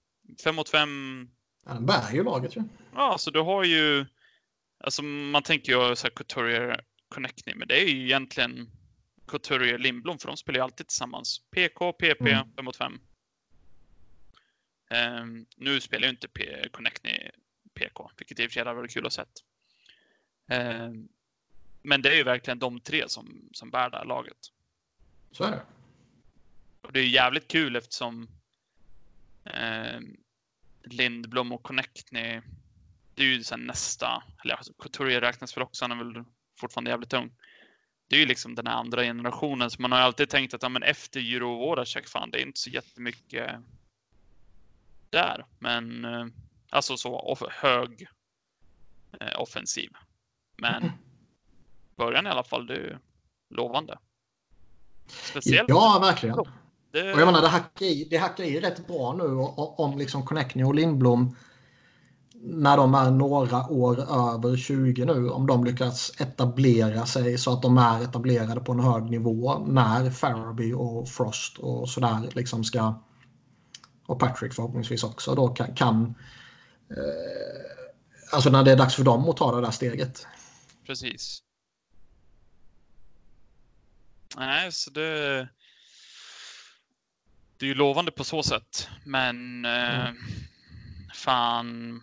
[0.44, 1.28] 5 mot 5.
[1.66, 2.62] Ja, den bär ju laget ju.
[2.94, 4.06] Ja, alltså du har ju.
[4.84, 8.70] Alltså man tänker ju så här Couturier Connecting, men det är ju egentligen
[9.26, 11.40] Couturier Lindblom, för de spelar ju alltid tillsammans.
[11.50, 12.52] PK, PP, mm.
[12.56, 12.92] 5 mot 5.
[12.92, 13.00] Um,
[14.90, 17.12] ehm, nu spelar ju inte P Connecting
[17.74, 19.22] PK, vilket i och för sig hade varit kul att se.
[20.46, 21.08] Um,
[21.82, 24.38] men det är ju verkligen de tre som, som bär det här laget.
[25.32, 25.62] Så är det.
[26.80, 28.28] Och det är jävligt kul eftersom
[29.44, 30.00] eh,
[30.92, 32.40] Lindblom och Connectney,
[33.14, 36.24] det är ju sen nästa, eller alltså, Couturier räknas väl också, han är väl
[36.60, 37.32] fortfarande jävligt ung.
[38.08, 40.62] Det är ju liksom den här andra generationen, så man har ju alltid tänkt att
[40.62, 43.50] ja, men efter Euro Voracek, fan, det är inte så jättemycket
[45.10, 45.46] där.
[45.58, 46.26] Men eh,
[46.70, 48.08] alltså så off hög
[49.20, 49.90] eh, offensiv.
[50.56, 50.92] Men
[51.96, 52.98] början i alla fall, det är
[53.50, 53.98] lovande.
[55.06, 55.68] Speciellt.
[55.68, 56.36] Ja, verkligen.
[56.92, 57.14] Det...
[57.14, 59.24] Och jag menar, det hackar, i, det hackar i rätt bra nu
[59.56, 61.36] om liksom Connecting och Lindblom
[62.42, 67.62] när de är några år över 20 nu, om de lyckas etablera sig så att
[67.62, 72.94] de är etablerade på en hög nivå när Faraby och Frost och sådär liksom ska
[74.06, 76.14] och Patrick förhoppningsvis också då kan, kan
[76.90, 80.26] eh, alltså när det är dags för dem att ta det där steget.
[80.86, 81.42] Precis.
[84.36, 85.48] Nej, så det...
[87.60, 90.16] Det är ju lovande på så sätt, men eh, mm.
[91.14, 92.00] fan.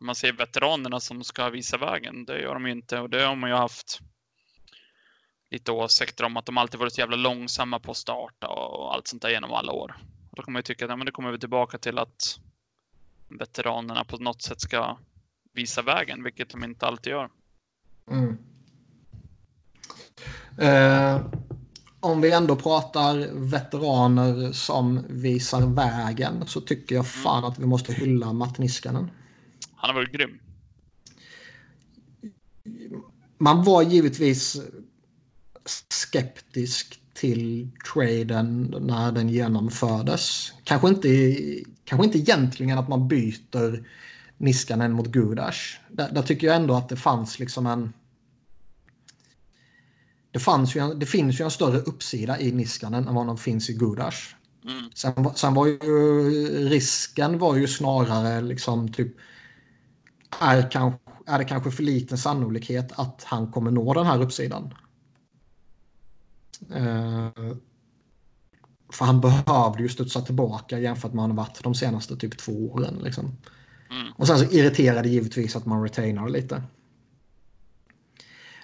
[0.00, 3.22] Om man ser veteranerna som ska visa vägen, det gör de ju inte och det
[3.22, 4.00] har man ju haft
[5.50, 9.08] lite åsikter om att de alltid varit så jävla långsamma på att starta och allt
[9.08, 9.96] sånt där genom alla år.
[10.30, 12.38] Och då kan man ju tycka att ja, men det kommer vi tillbaka till att
[13.28, 14.98] veteranerna på något sätt ska
[15.52, 17.30] visa vägen, vilket de inte alltid gör.
[18.10, 18.38] Mm.
[20.58, 21.20] Eh,
[22.00, 27.92] om vi ändå pratar veteraner som visar vägen så tycker jag fan att vi måste
[27.92, 29.10] hylla Matt Niskanen.
[29.74, 30.38] Han har varit grym.
[33.38, 34.56] Man var givetvis
[35.88, 40.52] skeptisk till traden när den genomfördes.
[40.64, 41.36] Kanske inte,
[41.84, 43.84] kanske inte egentligen att man byter
[44.36, 45.78] Niskanen mot Gudash.
[45.90, 47.92] Där, där tycker jag ändå att det fanns liksom en
[50.30, 53.36] det, fanns ju en, det finns ju en större uppsida i Niskanen än vad det
[53.36, 54.34] finns i Gudash.
[54.64, 54.90] Mm.
[54.94, 55.78] Sen, sen var ju
[56.68, 59.16] risken var ju snarare liksom typ
[60.40, 64.74] är, kanske, är det kanske för liten sannolikhet att han kommer nå den här uppsidan.
[66.70, 67.56] Uh,
[68.92, 73.00] för han behövde ju studsa tillbaka jämfört med han varit de senaste typ två åren.
[73.04, 73.36] Liksom.
[73.90, 74.12] Mm.
[74.16, 76.62] Och sen så irriterar det givetvis att man retainar lite.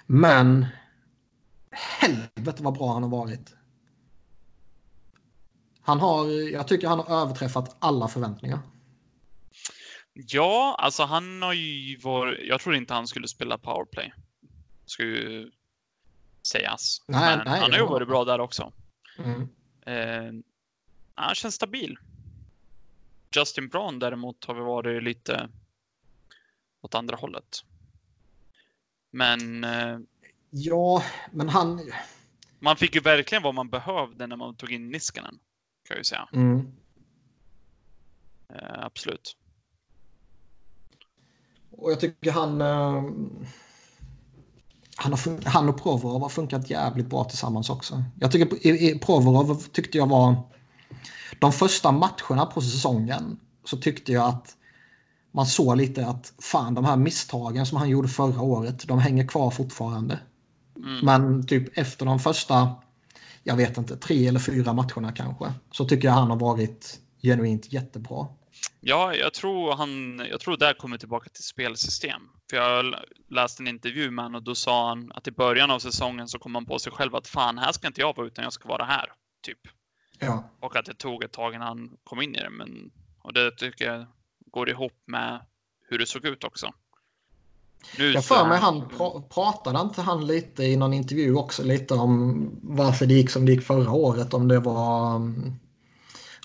[0.05, 0.65] Men
[1.75, 3.55] helvete vad bra han har varit.
[5.81, 8.59] Han har, jag tycker han har överträffat alla förväntningar.
[10.13, 14.13] Ja, alltså han har ju varit, jag tror inte han skulle spela powerplay.
[14.99, 15.51] Ju
[16.47, 17.01] sägas.
[17.07, 18.73] Nej, Men nej, han har ju varit bra där också.
[19.17, 19.41] Mm.
[19.85, 20.45] Eh,
[21.15, 21.97] han känns stabil.
[23.35, 25.49] Justin Brown däremot har vi varit lite
[26.81, 27.63] åt andra hållet.
[29.11, 29.99] Men eh,
[30.57, 31.81] Ja, men han...
[32.59, 35.39] Man fick ju verkligen vad man behövde när man tog in Niskanen.
[35.87, 36.27] Kan jag ju säga.
[36.33, 36.59] Mm.
[38.51, 39.37] Uh, absolut.
[41.71, 42.61] Och jag tycker han...
[42.61, 43.11] Uh,
[44.95, 48.03] han, har, han och Provorov har funkat jävligt bra tillsammans också.
[48.19, 50.35] Jag tycker Provorov tyckte jag var...
[51.39, 54.57] De första matcherna på säsongen så tyckte jag att
[55.31, 59.27] man såg lite att fan de här misstagen som han gjorde förra året, de hänger
[59.27, 60.19] kvar fortfarande.
[60.75, 60.99] Mm.
[61.05, 62.75] Men typ efter de första,
[63.43, 67.73] jag vet inte, tre eller fyra matcherna kanske, så tycker jag han har varit genuint
[67.73, 68.27] jättebra.
[68.79, 72.21] Ja, jag tror han, jag tror där kommer tillbaka till spelsystem.
[72.49, 72.95] För jag
[73.29, 76.39] läste en intervju med honom och då sa han att i början av säsongen så
[76.39, 78.67] kom han på sig själv att fan, här ska inte jag vara utan jag ska
[78.67, 79.05] vara här.
[79.41, 79.59] Typ.
[80.19, 80.49] Ja.
[80.59, 82.49] Och att det tog ett tag innan han kom in i det.
[82.49, 84.05] Men, och det tycker jag
[84.51, 85.45] går ihop med
[85.89, 86.73] hur det såg ut också.
[87.97, 91.93] Nu jag för mig han pra pratade inte han lite i någon intervju också lite
[91.93, 94.33] om varför det gick som det gick förra året.
[94.33, 95.21] Om det var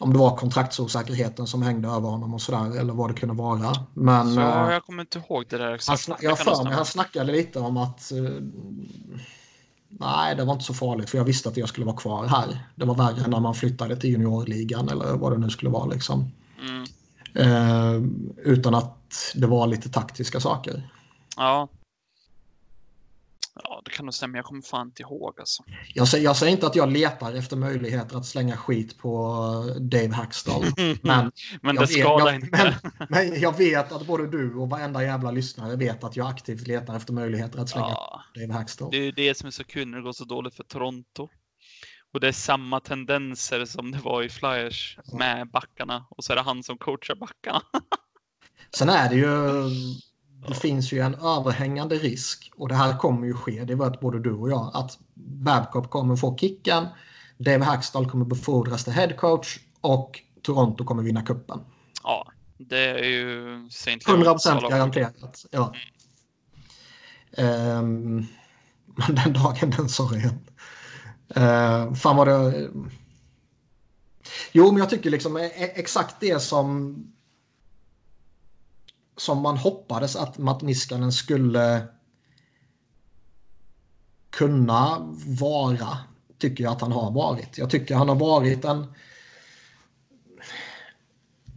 [0.00, 3.72] om det var kontraktsosäkerheten som hängde över honom och sådär eller vad det kunde vara.
[3.94, 6.08] Men, ja, eh, jag kommer inte ihåg det där exakt.
[6.08, 8.30] Han, jag för mig, han snackade lite om att uh,
[9.88, 12.58] nej, det var inte så farligt för jag visste att jag skulle vara kvar här.
[12.74, 16.30] Det var värre när man flyttade till juniorligan eller vad det nu skulle vara liksom.
[16.62, 16.84] Mm.
[17.36, 20.90] Uh, utan att det var lite taktiska saker.
[21.40, 21.68] Ja,
[23.54, 24.38] Ja, det kan nog stämma.
[24.38, 25.62] Jag kommer fan inte ihåg alltså.
[25.94, 30.14] Jag säger, jag säger inte att jag letar efter möjligheter att slänga skit på Dave
[30.14, 30.64] Hackstall.
[31.02, 31.32] Men,
[31.62, 32.74] men det skadar inte.
[32.98, 36.66] Men, men, jag vet att både du och varenda jävla lyssnare vet att jag aktivt
[36.66, 38.90] letar efter möjligheter att slänga ja, Dave Hackstall.
[38.90, 41.28] Det är det som är så kul när det går så dåligt för Toronto.
[42.12, 46.06] Och det är samma tendenser som det var i Flyers med backarna.
[46.10, 47.62] Och så är det han som coachar backarna.
[48.74, 49.30] Sen är det ju
[50.48, 54.20] det finns ju en överhängande risk och det här kommer ju ske, det vet både
[54.20, 56.86] du och jag, att Babcock kommer få kicken,
[57.38, 61.60] Dave Hackstall kommer befordras till headcoach och Toronto kommer vinna kuppen.
[62.02, 63.96] Ja, det är ju St.
[63.96, 65.44] 100% garanterat.
[65.50, 65.74] Ja.
[67.36, 68.26] Um,
[68.86, 70.38] men den dagen, den sorgen.
[71.36, 72.70] Uh, fan vad det...
[74.52, 76.96] Jo, men jag tycker liksom exakt det som
[79.20, 81.82] som man hoppades att Matt Niskanen skulle
[84.30, 84.98] kunna
[85.40, 85.98] vara,
[86.38, 87.58] tycker jag att han har varit.
[87.58, 88.94] Jag tycker han har varit en...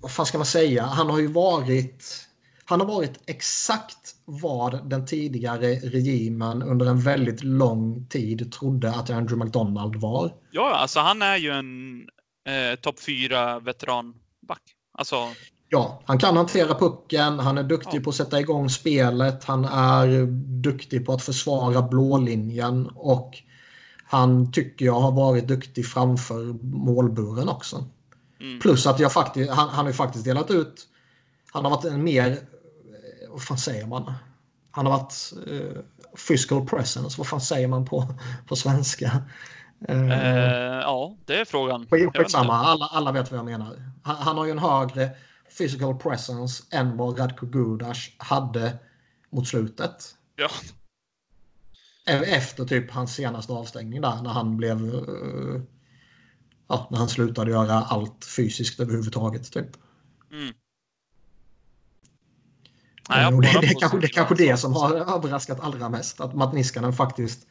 [0.01, 0.83] Vad fan ska man säga?
[0.83, 2.27] Han har ju varit...
[2.65, 9.09] Han har varit exakt vad den tidigare regimen under en väldigt lång tid trodde att
[9.09, 10.33] Andrew McDonald var.
[10.51, 12.01] Ja, alltså han är ju en
[12.45, 14.63] eh, topp 4 veteranback.
[14.97, 15.29] Alltså...
[15.73, 18.03] Ja, han kan hantera pucken, han är duktig ja.
[18.03, 20.25] på att sätta igång spelet, han är
[20.61, 23.37] duktig på att försvara blålinjen och
[24.05, 27.85] han tycker jag har varit duktig framför målburen också.
[28.39, 28.59] Mm.
[28.59, 30.87] Plus att jag faktiskt, han, han har faktiskt delat ut,
[31.51, 34.13] han har varit en mer, eh, vad fan säger man?
[34.71, 35.81] Han har varit uh,
[36.27, 38.07] physical presence, vad fan säger man på,
[38.47, 39.11] på svenska?
[39.89, 40.13] Uh, uh,
[40.81, 41.87] ja, det är frågan.
[42.13, 43.93] Skitsamma, alla, alla vet vad jag menar.
[44.03, 45.09] Han, han har ju en högre
[45.57, 48.79] physical presence än vad Radko Gudas hade
[49.29, 50.15] mot slutet.
[50.35, 50.49] Ja.
[52.25, 54.83] Efter typ hans senaste avstängning där när han blev...
[54.83, 55.61] Uh,
[56.67, 59.69] ja, när han slutade göra allt fysiskt överhuvudtaget typ.
[60.31, 60.53] Mm.
[63.09, 66.21] Nej, det, det, det, kanske, det är kanske det som har överraskat allra mest.
[66.21, 67.47] Att Matt Niskanen faktiskt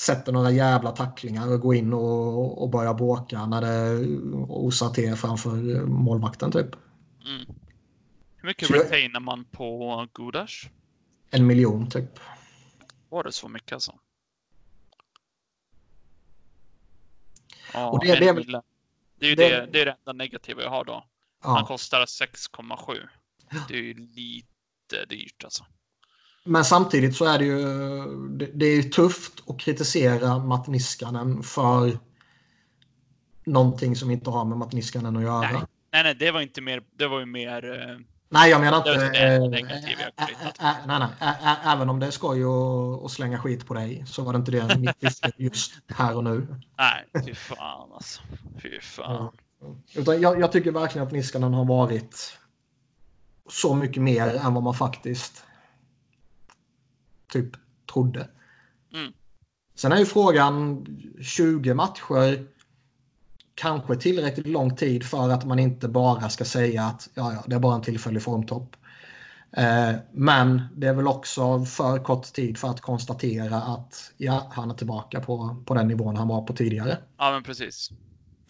[0.00, 4.06] sätter några jävla tacklingar och går in och, och börjar bråka när det
[4.48, 6.68] osar till framför målvakten typ.
[7.26, 7.46] Mm.
[8.36, 10.68] Hur mycket retainar man på Godash?
[11.30, 12.20] En miljon typ.
[13.08, 13.98] Var det så mycket alltså?
[17.74, 18.60] Ja, och det, det, är, väl,
[19.18, 21.04] det är ju det, det, det, är det enda negativa jag har då.
[21.42, 21.48] Ja.
[21.48, 23.08] Han kostar 6,7.
[23.68, 25.64] Det är ju lite dyrt alltså.
[26.44, 27.58] Men samtidigt så är det ju,
[28.28, 31.98] det, det är ju tufft att kritisera Matt Niskanen för
[33.44, 35.52] någonting som inte har med Matt Niskanen att göra.
[35.52, 35.62] Nej.
[35.96, 36.82] Nej, nej, det var inte mer.
[36.96, 37.64] Det var ju mer.
[37.64, 37.96] Eh,
[38.28, 39.18] nej, jag menar inte.
[39.18, 41.34] Äh, negativ, äh, nej, nej.
[41.64, 42.42] Även om det är skoj
[43.04, 46.24] att slänga skit på dig så var det inte det mitt syfte just här och
[46.24, 46.46] nu.
[46.78, 48.20] Nej, fy fan alltså.
[48.62, 49.32] Fy fan.
[49.60, 49.76] Ja.
[49.94, 52.38] Utan jag, jag, tycker verkligen att Niskanen har varit
[53.48, 55.44] så mycket mer än vad man faktiskt
[57.32, 57.50] typ
[57.92, 58.28] trodde.
[58.94, 59.12] Mm.
[59.74, 60.86] Sen är ju frågan
[61.22, 62.46] 20 matcher
[63.56, 67.54] kanske tillräckligt lång tid för att man inte bara ska säga att ja, ja, det
[67.54, 68.76] är bara en tillfällig formtopp.
[69.56, 74.70] Eh, men det är väl också för kort tid för att konstatera att ja, han
[74.70, 76.98] är tillbaka på, på den nivån han var på tidigare.
[77.18, 77.90] Ja, men precis.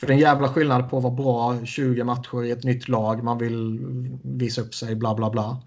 [0.01, 2.89] För det är en jävla skillnad på att vara bra 20 matcher i ett nytt
[2.89, 3.81] lag, man vill
[4.23, 5.63] visa upp sig, bla bla bla,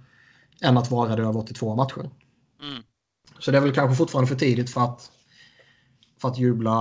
[0.61, 2.09] än att vara det över 82 matcher.
[2.61, 2.83] Mm.
[3.39, 5.11] Så det är väl kanske fortfarande för tidigt för att,
[6.21, 6.71] för att jubla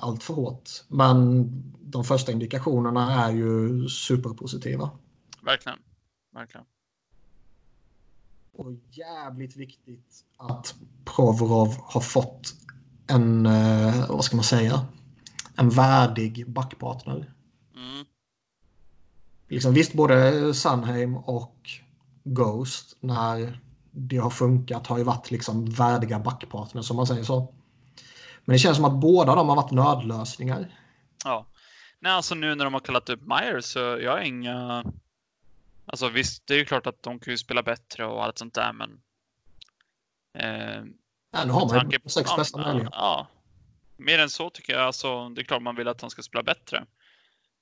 [0.00, 0.70] allt för hårt.
[0.88, 1.48] Men
[1.86, 4.90] de första indikationerna är ju superpositiva.
[5.42, 5.78] Verkligen.
[6.34, 6.66] Verkligen.
[8.52, 10.74] Och jävligt viktigt att
[11.04, 12.54] Provorov har fått
[13.06, 14.86] en, eh, vad ska man säga,
[15.56, 17.32] en värdig backpartner.
[17.74, 18.06] Mm.
[19.48, 21.70] Liksom, visst, både Sunheim och
[22.24, 23.60] Ghost, när
[23.90, 27.54] det har funkat, har ju varit liksom värdiga backpartners, som man säger så.
[28.44, 30.80] Men det känns som att båda de har varit nödlösningar.
[31.24, 31.46] Ja,
[31.98, 34.84] Nej, alltså nu när de har kallat upp Myers så jag har inga...
[35.86, 38.54] Alltså visst, det är ju klart att de kan ju spela bättre och allt sånt
[38.54, 39.00] där, men...
[40.38, 40.84] Eh,
[41.32, 42.88] ja, nu har man ju sex bästa möjliga.
[42.92, 43.28] Ja,
[43.96, 44.82] mer än så tycker jag.
[44.82, 46.86] Alltså, det är klart man vill att han ska spela bättre.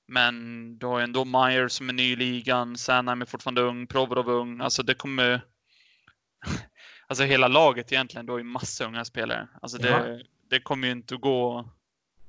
[0.07, 3.87] Men du har ju ändå Meyer som är ny i ligan, Sanheim är fortfarande ung,
[3.87, 4.61] Provorov ung.
[4.61, 5.41] Alltså det kommer...
[7.07, 9.47] alltså hela laget egentligen, du har ju massa unga spelare.
[9.61, 10.19] Alltså det, ja.
[10.49, 11.69] det kommer ju inte att gå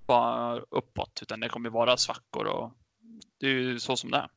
[0.07, 2.73] bara uppåt, utan det kommer vara svackor och
[3.41, 4.29] det är ju så som det är.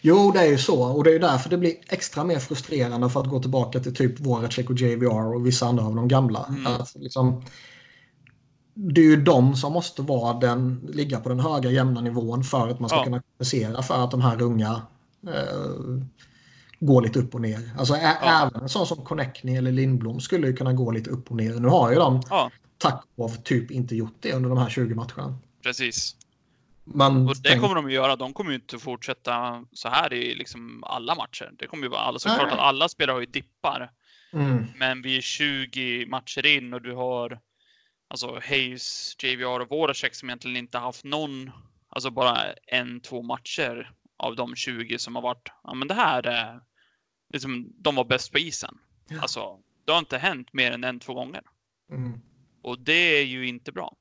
[0.00, 0.82] Jo, det är ju så.
[0.82, 4.20] Och det är därför det blir extra mer frustrerande för att gå tillbaka till typ
[4.20, 6.46] Voracek och JVR och vissa andra av de gamla.
[6.48, 6.66] Mm.
[6.66, 7.44] Att liksom,
[8.74, 12.68] det är ju de som måste vara den, ligga på den höga jämna nivån för
[12.68, 13.04] att man ska ja.
[13.04, 14.82] kunna kompensera för att de här unga
[15.26, 16.04] eh,
[16.80, 17.70] går lite upp och ner.
[17.78, 18.42] Alltså ja.
[18.42, 21.54] även en sån som Connectney eller Lindblom skulle ju kunna gå lite upp och ner.
[21.54, 22.50] Nu har ju de ja.
[22.90, 25.38] Tack och typ inte gjort det under de här 20 matcherna.
[25.62, 26.16] Precis.
[26.84, 27.62] Man och det tänk...
[27.62, 28.16] kommer de att göra.
[28.16, 31.50] De kommer ju inte fortsätta så här i liksom alla matcher.
[31.58, 33.90] Det kommer ju vara alla, såklart att alla spelare har ju dippar.
[34.32, 34.66] Mm.
[34.76, 37.40] Men vi är 20 matcher in och du har
[38.08, 41.50] alltså Hayes, JVR och Voracek som egentligen inte haft någon,
[41.88, 46.26] alltså bara en, två matcher av de 20 som har varit, ja men det här
[46.26, 46.60] är,
[47.32, 48.78] liksom, de var bäst på isen.
[49.08, 49.20] Ja.
[49.20, 51.42] Alltså, det har inte hänt mer än en, två gånger.
[51.90, 52.20] Mm.
[52.66, 53.96] Och det är ju inte bra.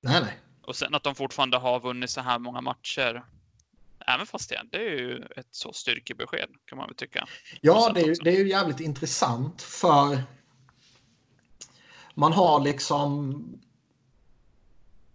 [0.00, 0.38] Nej, nej.
[0.62, 3.24] Och sen att de fortfarande har vunnit så här många matcher.
[4.06, 7.26] Även fast det, det är ju ett så styrkebesked kan man väl tycka.
[7.60, 10.22] Ja, det är, ju, det är ju jävligt intressant för
[12.14, 13.42] man har liksom...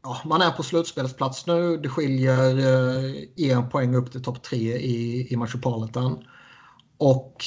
[0.01, 1.77] Ja, man är på slutspelsplats nu.
[1.77, 6.27] Det skiljer eh, en poäng upp till topp tre i, i Metropolitan.
[6.97, 7.45] Och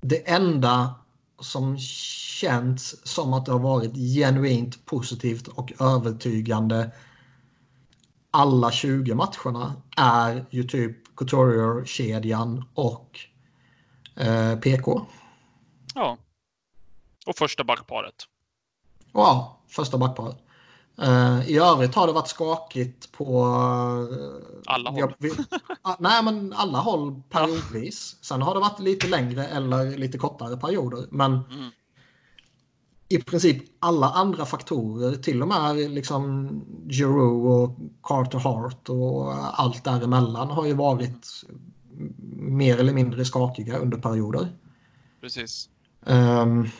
[0.00, 0.94] det enda
[1.40, 6.90] som känns som att det har varit genuint positivt och övertygande
[8.30, 13.20] alla 20 matcherna är ju typ Couturier-kedjan och
[14.16, 15.06] eh, PK.
[15.94, 16.18] Ja.
[17.26, 18.14] Och första backparet.
[19.12, 20.38] Ja, första backparet.
[21.02, 23.44] Uh, I övrigt har det varit skakigt på...
[23.44, 25.14] Uh, alla håll.
[25.18, 25.36] Vi, uh,
[25.98, 28.16] nej, men alla håll periodvis.
[28.20, 31.06] Sen har det varit lite längre eller lite kortare perioder.
[31.10, 31.70] Men mm.
[33.08, 36.50] i princip alla andra faktorer, till och med liksom
[36.88, 41.26] Giroux och Carter Hart och allt däremellan har ju varit
[42.36, 44.48] mer eller mindre skakiga under perioder.
[45.20, 45.68] Precis.
[46.00, 46.70] Um,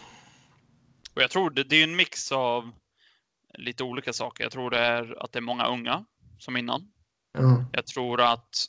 [1.14, 2.70] och jag tror det, det är en mix av
[3.58, 4.44] lite olika saker.
[4.44, 6.04] Jag tror det är att det är många unga
[6.38, 6.92] som innan.
[7.38, 7.64] Mm.
[7.72, 8.66] Jag tror att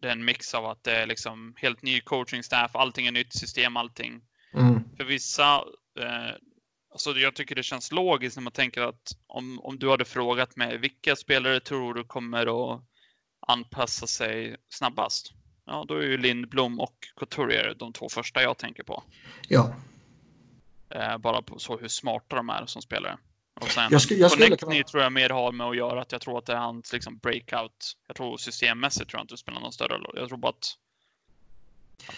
[0.00, 3.12] det är en mix av att det är liksom helt ny coaching staff, allting är
[3.12, 4.22] nytt system, allting.
[4.54, 4.96] Mm.
[4.96, 5.54] För vissa,
[6.00, 6.34] eh,
[6.92, 10.56] alltså jag tycker det känns logiskt när man tänker att om, om du hade frågat
[10.56, 12.82] mig vilka spelare tror du kommer att
[13.46, 15.32] anpassa sig snabbast?
[15.66, 19.02] Ja, då är ju Lindblom och Couturier de två första jag tänker på.
[19.48, 19.74] Ja.
[20.90, 23.18] Eh, bara på så hur smarta de är som spelare.
[23.60, 24.82] Och sen jag skulle, jag skulle kunna...
[24.82, 27.18] tror jag mer har med att göra att jag tror att det är hans liksom
[27.18, 27.96] breakout.
[28.06, 30.14] Jag tror systemmässigt tror jag inte det spelar någon större roll.
[30.16, 30.76] Jag tror bara att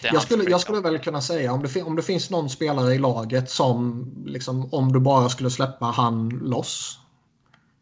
[0.02, 2.98] jag skulle, jag skulle väl kunna säga om det, om det finns någon spelare i
[2.98, 6.98] laget som liksom, om du bara skulle släppa han loss.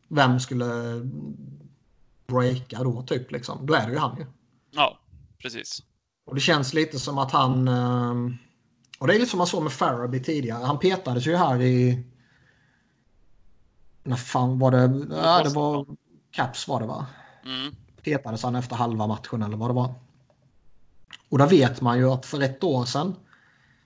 [0.09, 0.67] Vem skulle
[2.27, 3.67] breaka då typ liksom?
[3.67, 4.27] Då är det ju han ju.
[4.71, 4.99] Ja,
[5.39, 5.83] precis.
[6.27, 7.69] Och det känns lite som att han...
[7.69, 8.15] Eh,
[8.99, 10.65] och det är lite som man såg med Faraby tidigare.
[10.65, 12.05] Han petades ju här i...
[14.07, 15.17] När fan var det?
[15.17, 15.87] Ja, det var
[16.31, 17.07] Caps var det va?
[17.45, 17.75] Mm.
[18.03, 19.95] Petades han efter halva matchen eller vad det var.
[21.29, 23.15] Och där vet man ju att för ett år sedan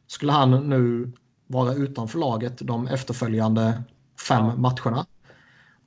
[0.07, 1.13] skulle han nu
[1.47, 3.83] vara utanför laget de efterföljande
[4.29, 4.57] fem ja.
[4.57, 5.07] matcherna.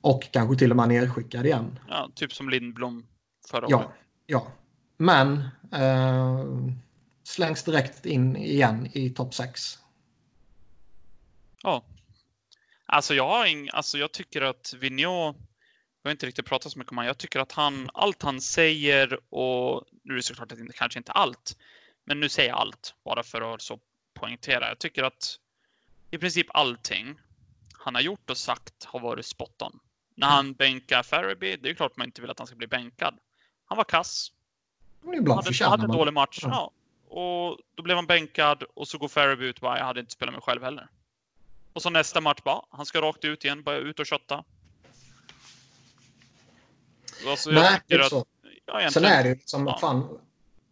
[0.00, 1.78] Och kanske till och med nedskickad igen.
[1.88, 3.06] Ja, typ som Lindblom
[3.50, 3.88] förra ja, året.
[4.26, 4.46] Ja,
[4.96, 6.44] men eh,
[7.24, 9.78] slängs direkt in igen i topp 6.
[11.62, 11.84] Ja.
[12.86, 15.36] Alltså jag har ing, alltså jag tycker att Vigneault,
[16.02, 18.40] jag har inte riktigt pratat så mycket om honom, jag tycker att han, allt han
[18.40, 21.56] säger och nu är det såklart att det kanske inte allt,
[22.04, 23.78] men nu säger jag allt bara för att så
[24.14, 24.68] poängtera.
[24.68, 25.38] Jag tycker att
[26.10, 27.14] i princip allting
[27.72, 29.80] han har gjort och sagt har varit spot on.
[30.14, 33.18] När han bänkar Faraby, det är klart man inte vill att han ska bli bänkad.
[33.64, 34.32] Han var kass.
[35.16, 36.38] Ibland hade, hade en dålig match.
[36.42, 36.48] Ja.
[36.50, 36.70] ja.
[37.16, 40.12] Och då blev han bänkad och så går Faraby ut och bara, jag hade inte
[40.12, 40.88] spelat mig själv heller.
[41.74, 44.44] Och så nästa match bara, han ska rakt ut igen, bara ut och kötta.
[47.26, 48.26] Alltså, Nej, det är att, så.
[48.66, 49.78] Ja, Sen är det ju som ja.
[49.80, 50.18] fan,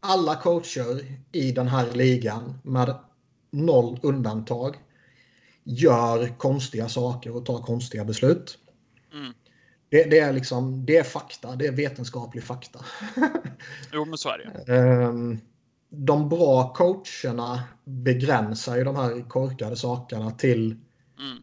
[0.00, 2.94] alla coacher i den här ligan med
[3.50, 4.76] noll undantag
[5.64, 8.58] gör konstiga saker och tar konstiga beslut.
[9.12, 9.32] Mm.
[9.88, 12.84] Det, det, är liksom, det är fakta, det är vetenskaplig fakta.
[13.92, 14.72] jo, men så är det.
[14.72, 15.40] Um,
[15.88, 20.76] de bra coacherna begränsar ju de här korkade sakerna till
[21.22, 21.42] mm.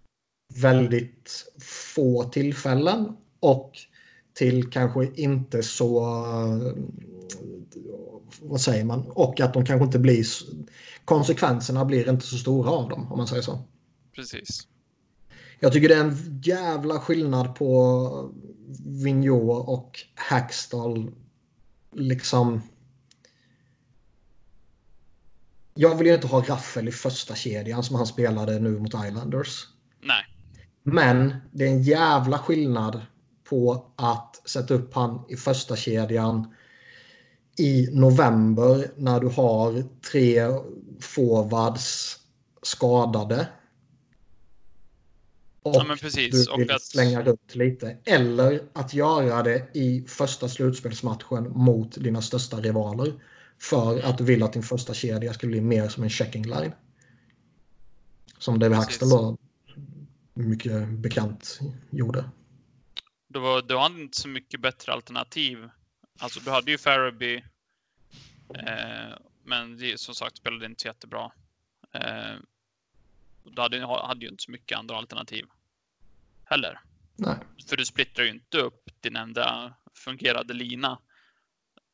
[0.53, 1.51] väldigt
[1.93, 3.71] få tillfällen och
[4.33, 5.99] till kanske inte så...
[8.41, 9.05] Vad säger man?
[9.07, 10.25] Och att de kanske inte blir...
[11.05, 13.59] Konsekvenserna blir inte så stora av dem, om man säger så.
[14.15, 14.67] Precis.
[15.59, 18.31] Jag tycker det är en jävla skillnad på
[18.85, 21.11] Vigneault och Hackstall.
[21.91, 22.61] Liksom...
[25.81, 29.67] Jag vill ju inte ha Raffel i första kedjan som han spelade nu mot Islanders.
[30.01, 30.23] Nej.
[30.83, 33.01] Men det är en jävla skillnad
[33.49, 36.53] på att sätta upp han i första kedjan
[37.57, 40.47] i november när du har tre
[41.01, 42.17] forwards
[42.61, 43.47] skadade.
[45.63, 46.47] Och ja, precis.
[46.47, 46.81] du vill att...
[46.81, 47.97] slänga runt lite.
[48.05, 53.13] Eller att göra det i första slutspelsmatchen mot dina största rivaler.
[53.61, 56.71] För att du vill att din första kedja ska bli mer som en checking line.
[58.37, 59.37] Som David Hackstall då
[60.33, 61.59] mycket bekant
[61.89, 62.29] gjorde.
[63.27, 65.69] Du, var, du hade inte så mycket bättre alternativ.
[66.19, 67.35] Alltså du hade ju Faraby.
[68.55, 71.31] Eh, men det, som sagt spelade inte jättebra.
[71.91, 72.35] Eh,
[73.43, 75.45] du hade, hade ju inte så mycket andra alternativ.
[76.43, 76.79] Heller.
[77.15, 77.35] Nej.
[77.67, 80.99] För du splittrar ju inte upp din enda fungerande lina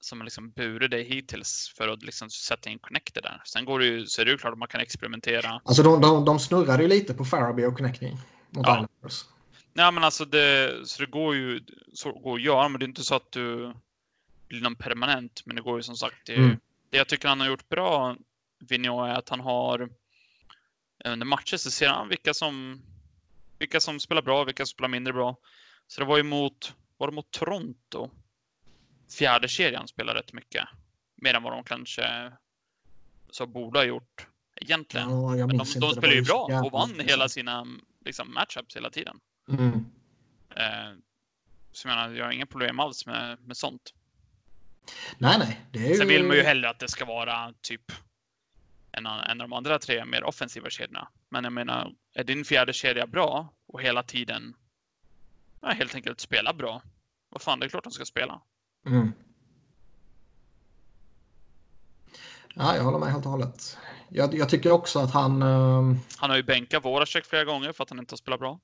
[0.06, 3.42] som liksom burit dig hittills för att liksom sätta in connector där.
[3.46, 5.62] Sen går det ju, så är det ju klart att man kan experimentera.
[5.66, 8.18] Alltså de, de, de snurrade ju lite på Faraby och connecting.
[8.50, 8.74] Mot ja.
[8.74, 9.26] Islanders.
[9.74, 11.62] Nej men alltså det, så det går ju
[11.94, 13.74] så går att göra, men det är inte så att du
[14.48, 15.42] blir någon permanent.
[15.46, 16.16] Men det går ju som sagt.
[16.26, 16.58] Det, mm.
[16.90, 18.16] det jag tycker han har gjort bra,
[18.70, 19.90] Vinio, är att han har
[21.06, 22.82] under matcher så ser han vilka som
[23.60, 25.38] vilka som spelar bra, vilka som spelar mindre bra.
[25.88, 28.10] Så det var ju mot, var det mot Toronto?
[29.10, 30.68] Fjärde kedjan spelade rätt mycket.
[31.16, 32.32] Mer än vad de kanske
[33.30, 35.10] så borde ha gjort egentligen.
[35.10, 37.68] Ja, Men de, de spelar ju bra och vann hela sina
[38.06, 39.20] liksom, matchups hela tiden.
[39.50, 39.86] Mm.
[40.50, 40.98] Eh,
[41.72, 43.94] så jag menar, jag har inga problem alls med, med sånt.
[45.18, 45.62] Nej, nej.
[45.72, 45.96] Det är.
[45.96, 47.92] Sen vill man ju hellre att det ska vara typ
[48.92, 51.08] en, en av de andra tre mer offensiva kedjorna.
[51.30, 54.56] Men jag menar, är din fjärde kedja bra och hela tiden
[55.62, 56.82] ja, helt enkelt spela bra.
[57.30, 58.42] Vad fan, det är klart de ska spela.
[58.86, 59.12] Mm.
[62.54, 63.78] Ja, jag håller med helt och hållet.
[64.10, 65.44] Jag, jag tycker också att han...
[65.44, 65.96] Uh...
[66.18, 68.60] Han har ju bänkat Voracek flera gånger för att han inte har spelat bra.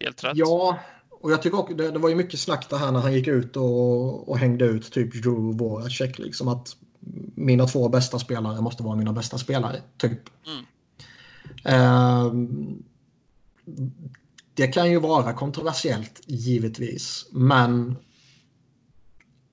[0.00, 0.36] Helt rätt.
[0.36, 0.78] Ja,
[1.10, 3.28] och jag tycker också det, det var ju mycket snack det här när han gick
[3.28, 6.18] ut och, och hängde ut typ Drew Voracek.
[6.18, 6.76] Liksom att
[7.34, 9.82] mina två bästa spelare måste vara mina bästa spelare.
[9.96, 10.20] Typ.
[10.46, 10.64] Mm.
[11.66, 12.32] Uh,
[14.54, 17.26] det kan ju vara kontroversiellt givetvis.
[17.32, 17.96] Men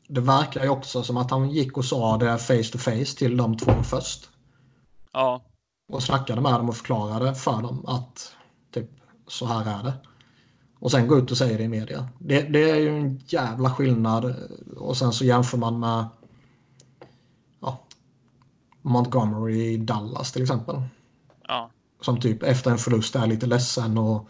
[0.08, 3.38] det verkar ju också som att han gick och sa det face to face till
[3.38, 4.30] de två först.
[5.14, 5.42] Ja.
[5.94, 8.36] Och snackade med dem och förklarade för dem att
[8.74, 8.90] typ
[9.28, 9.94] så här är det.
[10.80, 12.10] Och sen gå ut och säga det i media.
[12.20, 14.36] Det, det är ju en jävla skillnad.
[14.78, 16.06] Och sen så jämför man med
[17.60, 17.80] ja,
[18.82, 20.82] Montgomery i Dallas till exempel.
[21.48, 21.72] Ja.
[22.02, 24.30] Som typ efter en förlust är lite ledsen och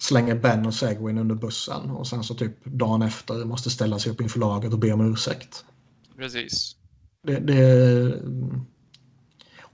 [0.00, 4.12] slänger Ben och Segwin under bussen och sen så typ dagen efter måste ställa sig
[4.12, 5.64] upp inför laget och be om ursäkt.
[6.16, 6.76] Precis.
[7.26, 8.22] Det, det...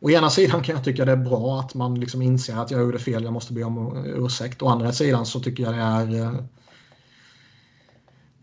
[0.01, 2.81] Å ena sidan kan jag tycka det är bra att man liksom inser att jag
[2.81, 4.62] gjorde fel, jag måste be om ursäkt.
[4.62, 6.40] Å andra sidan så tycker jag det är eh,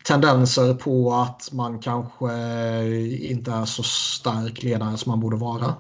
[0.04, 2.28] tendenser på att man kanske
[3.30, 5.76] inte är så stark ledare som man borde vara.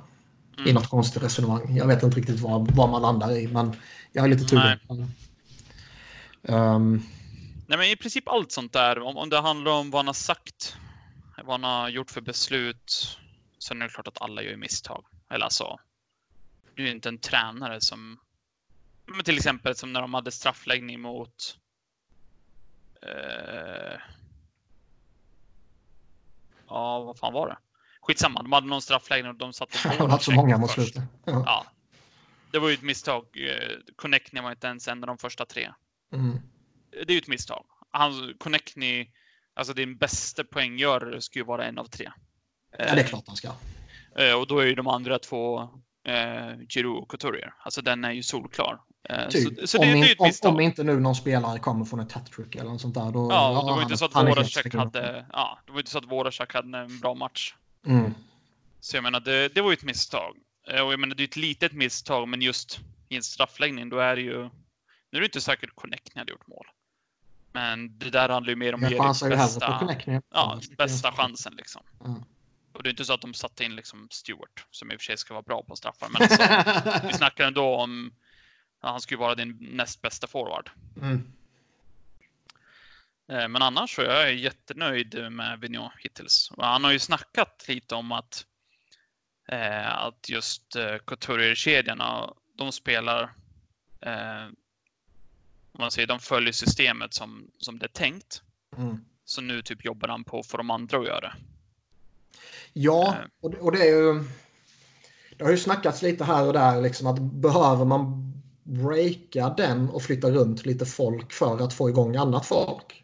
[0.57, 0.69] Mm.
[0.69, 1.77] I något konstigt resonemang.
[1.77, 3.75] Jag vet inte riktigt vad, vad man landar i men
[4.11, 4.79] jag är lite tur.
[6.47, 7.03] Um...
[7.67, 10.13] Nej, men i princip allt sånt där, om, om det handlar om vad han har
[10.13, 10.77] sagt,
[11.43, 13.17] vad han har gjort för beslut,
[13.57, 15.05] så är det klart att alla gör misstag.
[15.29, 15.79] Eller alltså,
[16.75, 18.19] du är inte en tränare som,
[19.05, 21.57] men till exempel som när de hade straffläggning mot
[23.01, 23.99] eh...
[26.67, 27.57] Ja, vad fan var det?
[28.01, 30.07] Skitsamma, de hade någon straffläggning och de satte på.
[30.07, 31.03] Det så många mot slutet.
[31.25, 31.43] Ja.
[31.45, 31.65] ja.
[32.51, 33.25] Det var ju ett misstag.
[33.33, 35.73] Eh, Connecting var inte ens en av de första tre.
[36.13, 36.39] Mm.
[36.91, 37.65] Det är ju ett misstag.
[37.91, 39.07] Han, Connectny,
[39.53, 42.11] alltså din bästa poänggörare ska ju vara en av tre.
[42.77, 43.51] Ja, det är klart han ska.
[44.17, 45.61] Eh, och då är ju de andra två
[46.07, 47.53] eh, Giroud och Couturier.
[47.59, 48.81] Alltså den är ju solklar.
[49.09, 49.59] Eh, typ.
[49.59, 50.19] Så, så det, om, det.
[50.19, 53.11] Om, om inte nu någon spelare kommer från ett hattrick eller något sånt där.
[53.11, 55.97] Då, ja, och det var inte så att Voracek hade, ja, det var inte så
[55.97, 57.55] att Voracek hade en bra match.
[57.87, 58.13] Mm.
[58.79, 60.35] Så jag menar, det, det var ju ett misstag.
[60.67, 62.79] Och jag menar, det är ett litet misstag, men just
[63.09, 64.49] i en straffläggning, då är det ju
[65.13, 66.65] nu är det inte säkert att Connecting hade gjort mål.
[67.51, 68.99] Men det där handlar ju mer om ge
[69.29, 69.95] bästa,
[70.29, 71.55] ja, bästa chansen.
[71.55, 71.81] Liksom.
[72.05, 72.23] Mm.
[72.73, 75.05] Och det är inte så att de satte in liksom Stewart, som i och för
[75.05, 76.09] sig ska vara bra på straffar.
[76.09, 78.13] Men alltså, vi snackar ändå om
[78.79, 80.69] att han skulle vara din näst bästa forward.
[81.01, 81.31] Mm.
[83.31, 86.51] Eh, men annars så är jag jättenöjd med Vigneault hittills.
[86.51, 88.45] Och han har ju snackat lite om att,
[89.47, 93.23] eh, att just eh, Couturier-kedjorna, de spelar,
[94.01, 94.47] eh,
[95.73, 98.41] om man säger, de följer systemet som, som det är tänkt.
[98.77, 98.97] Mm.
[99.25, 101.33] Så nu typ jobbar han på för de andra att göra.
[102.73, 103.25] Ja, eh.
[103.41, 104.23] och det, och det är ju...
[105.37, 108.33] Det har ju snackats lite här och där liksom att behöver man
[108.63, 113.03] breaka den och flytta runt lite folk för att få igång annat folk?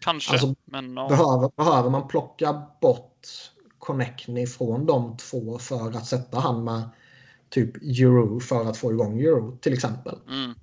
[0.00, 0.32] Kanske.
[0.32, 1.08] Alltså, men, ja.
[1.08, 3.26] behöver, behöver man plocka bort
[3.78, 6.82] Connectney från de två för att sätta han med
[7.48, 10.18] typ Euro för att få igång Euro till exempel.
[10.28, 10.54] Mm.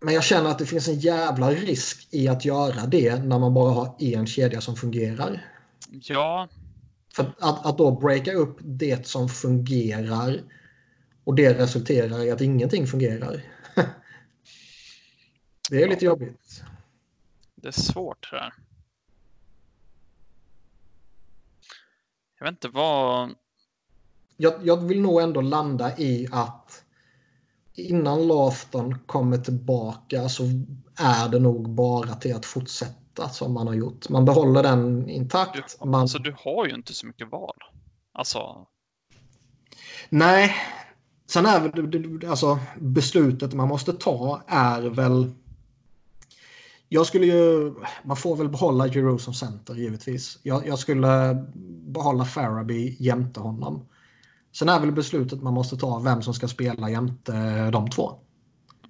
[0.00, 3.54] Men jag känner att det finns en jävla risk i att göra det när man
[3.54, 5.46] bara har en kedja som fungerar.
[5.90, 6.48] Ja.
[7.14, 10.40] För att, att då breaka upp det som fungerar
[11.24, 13.44] och det resulterar i att ingenting fungerar.
[15.70, 16.62] det är lite jobbigt.
[17.54, 18.54] Det är svårt det där.
[22.38, 23.34] Jag vet inte vad...
[24.36, 26.84] Jag, jag vill nog ändå landa i att
[27.80, 30.42] innan Lafton kommer tillbaka så
[30.96, 34.08] är det nog bara till att fortsätta som man har gjort.
[34.08, 35.78] Man behåller den intakt.
[35.80, 36.00] Du, man...
[36.00, 37.56] Alltså du har ju inte så mycket val.
[38.12, 38.66] Alltså...
[40.08, 40.54] Nej.
[41.26, 45.32] Sen är alltså beslutet man måste ta är väl
[46.92, 50.38] jag skulle ju, man får väl behålla Euro som center givetvis.
[50.42, 51.34] Jag, jag skulle
[51.86, 53.86] behålla Faraby jämte honom.
[54.52, 58.12] Sen är väl beslutet man måste ta vem som ska spela jämte de två.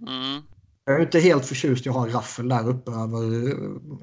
[0.01, 0.43] Mm.
[0.85, 3.55] Jag är inte helt förtjust i att ha Raffel där uppe över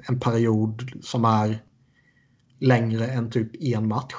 [0.09, 1.63] en period som är
[2.59, 4.15] längre än typ en match.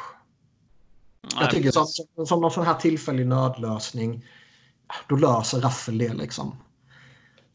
[1.22, 4.24] Nej, jag tycker som, som någon sån här tillfällig nödlösning,
[5.08, 6.56] då löser Raffel det liksom.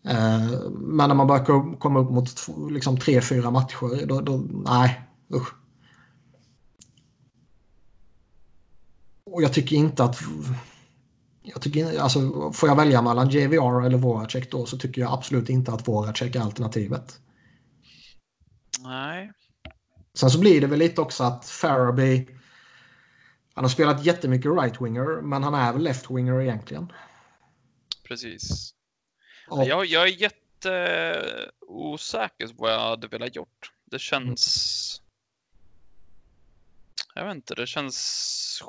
[0.06, 2.30] Eh, men när man börjar komma upp mot
[2.70, 5.02] liksom, tre, fyra matcher, då, då nej,
[5.34, 5.54] usch.
[9.34, 10.20] Och jag tycker inte att...
[11.44, 15.50] Jag tycker, alltså, får jag välja mellan JVR eller Voracek då så tycker jag absolut
[15.50, 17.20] inte att Voracek är alternativet.
[18.80, 19.32] Nej.
[20.14, 22.28] Sen så blir det väl lite också att Faraby...
[23.54, 26.94] Han har spelat jättemycket right-winger men han är väl left-winger egentligen.
[28.04, 28.74] Precis.
[29.50, 29.66] Ja.
[29.66, 33.72] Jag, jag är jätteosäker på vad jag hade velat gjort.
[33.86, 35.02] Det känns...
[37.16, 38.62] Jag vet inte, det känns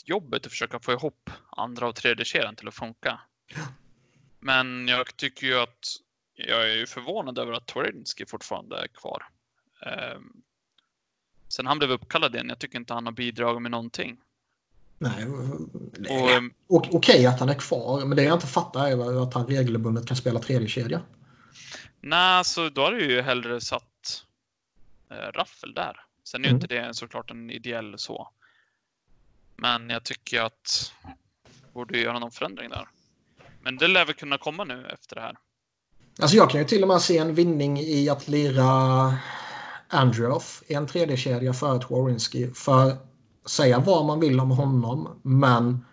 [0.00, 3.20] skitjobbigt att försöka få ihop andra och tredje kedjan till att funka.
[4.40, 5.96] Men jag tycker ju att
[6.34, 9.22] jag är ju förvånad över att Torinski fortfarande är kvar.
[10.16, 10.42] Um,
[11.48, 14.16] sen han blev uppkallad igen, jag tycker inte han har bidragit med någonting.
[14.98, 15.26] Nej,
[16.68, 20.06] okej okay att han är kvar, men det jag inte fattar är att han regelbundet
[20.06, 21.02] kan spela tredje kedja.
[22.00, 24.24] Nej, så alltså, då har du ju hellre satt
[25.10, 25.96] äh, Raffel där.
[26.24, 26.62] Sen är ju mm.
[26.62, 28.28] inte det såklart en ideell så.
[29.60, 30.92] Men jag tycker att
[31.72, 32.88] borde göra någon förändring där.
[33.62, 35.38] Men det lär väl kunna komma nu efter det här.
[36.20, 39.14] Alltså jag kan ju till och med se en vinning i att lira
[39.88, 42.50] Andreoff i en tredje kedja för ett Warrinski.
[42.54, 42.96] För
[43.46, 45.84] säga vad man vill om honom, men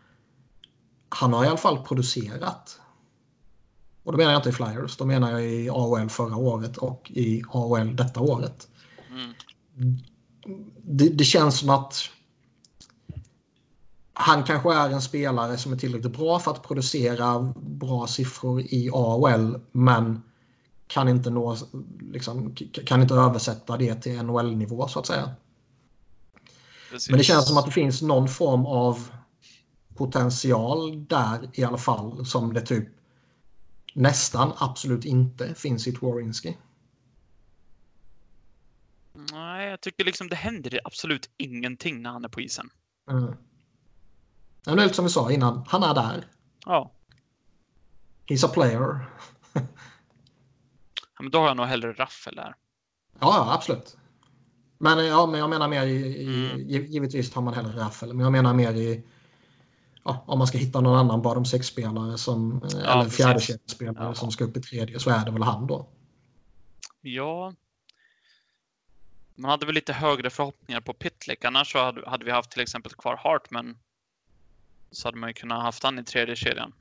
[1.10, 2.80] han har i alla fall producerat.
[4.03, 7.11] Och då menar jag inte i Flyers, då menar jag i AHL förra året och
[7.11, 8.68] i AHL detta året.
[9.10, 9.34] Mm.
[10.77, 12.10] Det, det, känns som att
[14.19, 18.89] han kanske är en spelare som är tillräckligt bra för att producera bra siffror i
[18.94, 20.23] AHL, men
[20.88, 21.57] kan inte, nå,
[22.11, 25.35] liksom, kan inte översätta det till NHL-nivå så att säga.
[26.91, 27.10] Precis.
[27.10, 29.10] Men det känns som att det finns någon form av
[29.95, 32.88] potential där i alla fall som det typ
[33.94, 36.57] nästan absolut inte finns i Twarinski.
[39.31, 42.69] Nej, jag tycker liksom det händer absolut ingenting när han är på isen.
[43.10, 43.34] Mm.
[44.68, 46.26] Men lite som vi sa innan, han är där.
[46.65, 46.91] Ja.
[48.27, 49.10] He's a player.
[49.53, 52.56] ja, men då har jag nog hellre Raffel där.
[53.19, 53.98] Ja, absolut.
[54.77, 56.88] Men, ja, men jag menar mer i, i mm.
[56.88, 59.03] givetvis tar man hellre Raffel, men jag menar mer i
[60.03, 64.14] ja, om man ska hitta någon annan bottom sex-spelare som, ja, eller fjärde spelare ja.
[64.14, 65.89] som ska upp i tredje så är det väl han då.
[67.02, 67.53] Ja.
[69.35, 71.45] Man hade väl lite högre förhoppningar på Pitlick.
[71.45, 73.77] Annars så hade, hade vi haft till exempel kvar Hartman.
[74.91, 76.73] Så hade man ju kunnat haft han i tredje kedjan.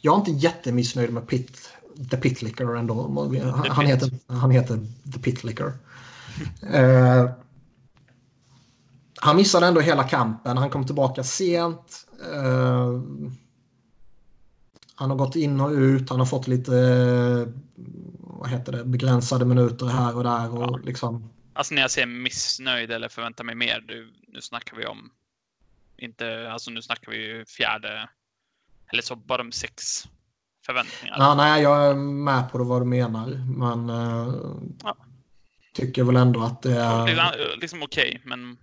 [0.00, 1.72] Jag är inte jättemissnöjd med Pit,
[2.10, 3.02] The Pitlicker ändå.
[3.02, 5.72] Han, han, heter, han heter The Pitlicker.
[6.74, 7.30] uh,
[9.20, 10.56] han missade ändå hela kampen.
[10.56, 12.06] Han kom tillbaka sent.
[12.34, 13.02] Uh,
[14.94, 16.10] han har gått in och ut.
[16.10, 16.72] Han har fått lite
[18.20, 20.54] vad heter det, begränsade minuter här och där.
[20.54, 20.80] Och ja.
[20.84, 21.30] liksom...
[21.52, 25.10] Alltså när jag säger missnöjd eller förväntar mig mer, du, nu snackar vi om
[25.98, 28.08] inte, alltså nu snackar vi ju fjärde,
[28.92, 30.04] eller så bara om sex
[30.66, 31.16] förväntningar.
[31.18, 34.96] Ja, nej, jag är med på vad du menar, men uh, ja.
[35.74, 37.08] tycker väl ändå att det är...
[37.08, 38.58] Är liksom okej, okay, men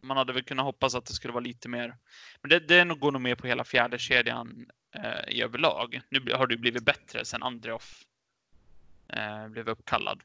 [0.00, 1.96] man hade väl kunnat hoppas att det skulle vara lite mer.
[2.42, 6.00] Men det, det går nog med på hela fjärde kedjan eh, i överlag.
[6.10, 8.02] Nu har det blivit bättre sen Andreoff
[9.08, 10.22] eh, blev uppkallad.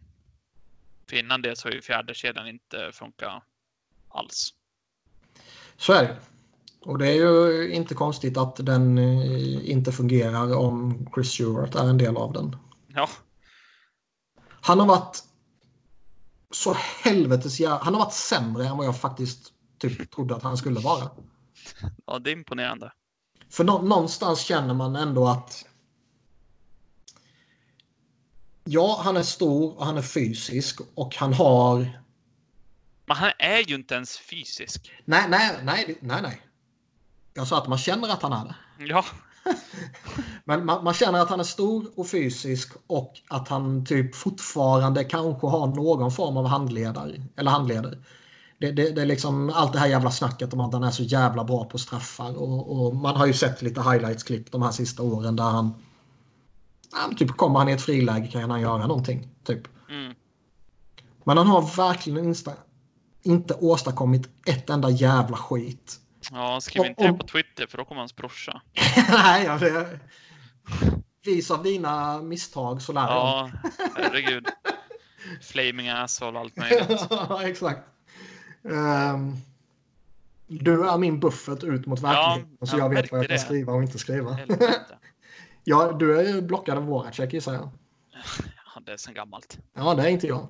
[1.09, 3.43] För innan det så har ju fjärde kedjan inte funkat
[4.09, 4.53] alls.
[5.77, 6.19] Så är det.
[6.85, 11.89] Och det är ju inte konstigt att den eh, inte fungerar om Chris Stewart är
[11.89, 12.55] en del av den.
[12.87, 13.09] Ja.
[14.47, 15.23] Han har varit
[16.51, 20.79] så helvetes Han har varit sämre än vad jag faktiskt typ trodde att han skulle
[20.79, 21.09] vara.
[22.05, 22.91] Ja, det är imponerande.
[23.49, 25.65] För nå någonstans känner man ändå att
[28.65, 31.77] Ja, han är stor och han är fysisk och han har...
[33.05, 34.91] Men han är ju inte ens fysisk.
[35.05, 36.41] Nej, nej, nej, nej, nej.
[37.33, 38.55] Jag sa att man känner att han är det.
[38.85, 39.05] Ja.
[40.45, 45.03] Men man, man, känner att han är stor och fysisk och att han typ fortfarande
[45.03, 47.21] kanske har någon form av handledare.
[47.35, 47.97] Eller handledare.
[48.59, 51.03] Det, det, det, är liksom allt det här jävla snacket om att han är så
[51.03, 52.37] jävla bra på straffar.
[52.37, 55.73] Och, och man har ju sett lite highlights-klipp de här sista åren där han...
[56.91, 59.29] Ja, typ kommer han i ett friläge kan han göra någonting.
[59.43, 59.67] Typ.
[59.89, 60.13] Mm.
[61.23, 62.53] Men han har verkligen inte,
[63.23, 65.99] inte åstadkommit ett enda jävla skit.
[66.31, 68.61] Ja, skriv inte det på Twitter för då kommer hans brorsa.
[69.09, 69.99] Nej, ja, det...
[71.25, 73.51] Vis av dina misstag så lär Ja,
[73.95, 74.47] herregud.
[75.41, 76.87] Flaming asshole och allt möjligt.
[77.09, 77.81] ja, exakt.
[78.61, 79.37] Um,
[80.47, 82.57] du är min buffert ut mot verkligheten.
[82.59, 83.39] Ja, så jag vet vad jag kan det.
[83.39, 84.37] skriva och inte skriva.
[85.63, 87.69] ja, du är blockad av Voracek gissar jag.
[88.75, 89.57] Ja, det är sen gammalt.
[89.73, 90.47] Ja, det är inte jag.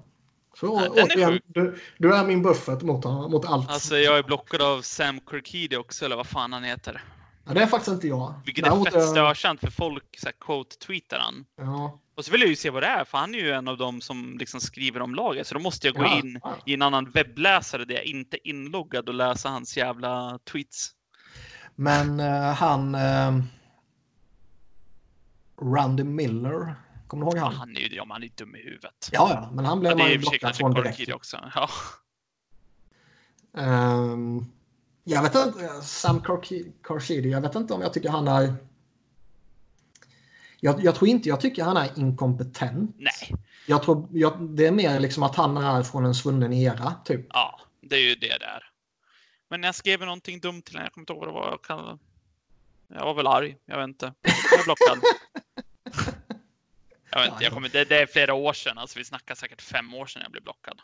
[0.60, 3.70] Så Nej, återigen, du, du, är min buffert mot, mot allt.
[3.70, 7.04] Alltså jag är blockad av Sam Kirkidi också, eller vad fan han heter.
[7.46, 8.34] Ja, det är faktiskt inte jag.
[8.46, 10.04] Vilket är fett störsamt för folk
[10.46, 11.46] quote-tweetar han.
[11.58, 12.00] Ja.
[12.16, 13.78] Och så vill jag ju se vad det är, för han är ju en av
[13.78, 15.48] dem som liksom skriver om laget.
[15.48, 16.20] Så då måste jag gå ja.
[16.20, 20.92] in i en annan webbläsare där jag inte är inloggad och läsa hans jävla tweets.
[21.76, 22.96] Men uh, han...
[22.96, 23.44] Uh,
[25.62, 26.76] Randy Miller.
[27.14, 27.56] Kommer du ihåg han?
[27.56, 29.10] Han är ju ja, han är dum i huvudet.
[29.12, 31.14] Ja, ja, men han blev ja, man ju blockad från direkt.
[31.14, 31.52] Också.
[31.56, 31.70] Ja.
[33.52, 34.52] Um,
[35.04, 36.22] jag vet inte, Sam
[36.84, 38.56] Carshidi, jag vet inte om jag tycker han är...
[40.60, 42.96] Jag, jag, tror inte jag tycker han är inkompetent.
[42.98, 43.36] Nej.
[43.68, 47.26] Jag tror jag, det är mer liksom att han är från en svunnen era, typ.
[47.30, 48.70] Ja, det är ju det där.
[49.50, 51.50] Men jag skrev någonting dumt till henne, jag kommer inte ihåg vad det var.
[51.50, 52.00] Jag, kan...
[52.88, 54.14] jag var väl arg, jag vet inte.
[54.22, 55.00] Jag är blockad.
[57.14, 57.70] jag vet inte, jag kommer...
[57.70, 60.44] det, det är flera år sedan, alltså vi snackar säkert fem år sedan jag blev
[60.44, 60.82] blockad.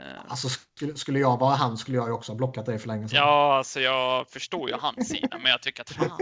[0.00, 0.04] Eh.
[0.28, 0.48] Alltså
[0.94, 3.18] skulle, jag vara han skulle jag ju också ha blockat dig för länge sedan.
[3.18, 6.18] Ja, alltså jag förstår ju hans sida, men jag tycker att fan.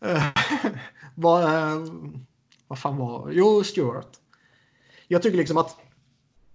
[1.14, 1.92] vad, eh,
[2.66, 4.10] vad fan var Jo, Stuart.
[5.08, 5.76] Jag tycker liksom att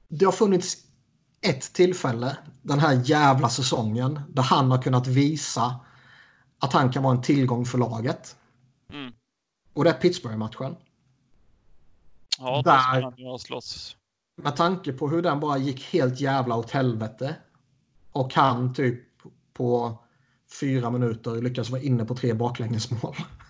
[0.07, 0.77] det har funnits
[1.41, 5.79] ett tillfälle den här jävla säsongen där han har kunnat visa
[6.59, 8.35] att han kan vara en tillgång för laget.
[9.75, 10.75] Och det är Pittsburgh-matchen.
[12.39, 13.97] Ja, där, han ju slåss
[14.35, 17.35] med tanke på hur den bara gick helt jävla åt helvete.
[18.11, 19.01] Och han typ
[19.53, 19.97] på
[20.59, 23.15] fyra minuter lyckas vara inne på tre baklängesmål.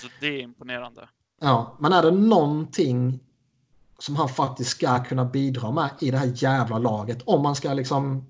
[0.00, 1.08] Så det är imponerande.
[1.40, 3.20] Ja, men är det någonting
[3.98, 7.74] som han faktiskt ska kunna bidra med i det här jävla laget om man ska
[7.74, 8.26] liksom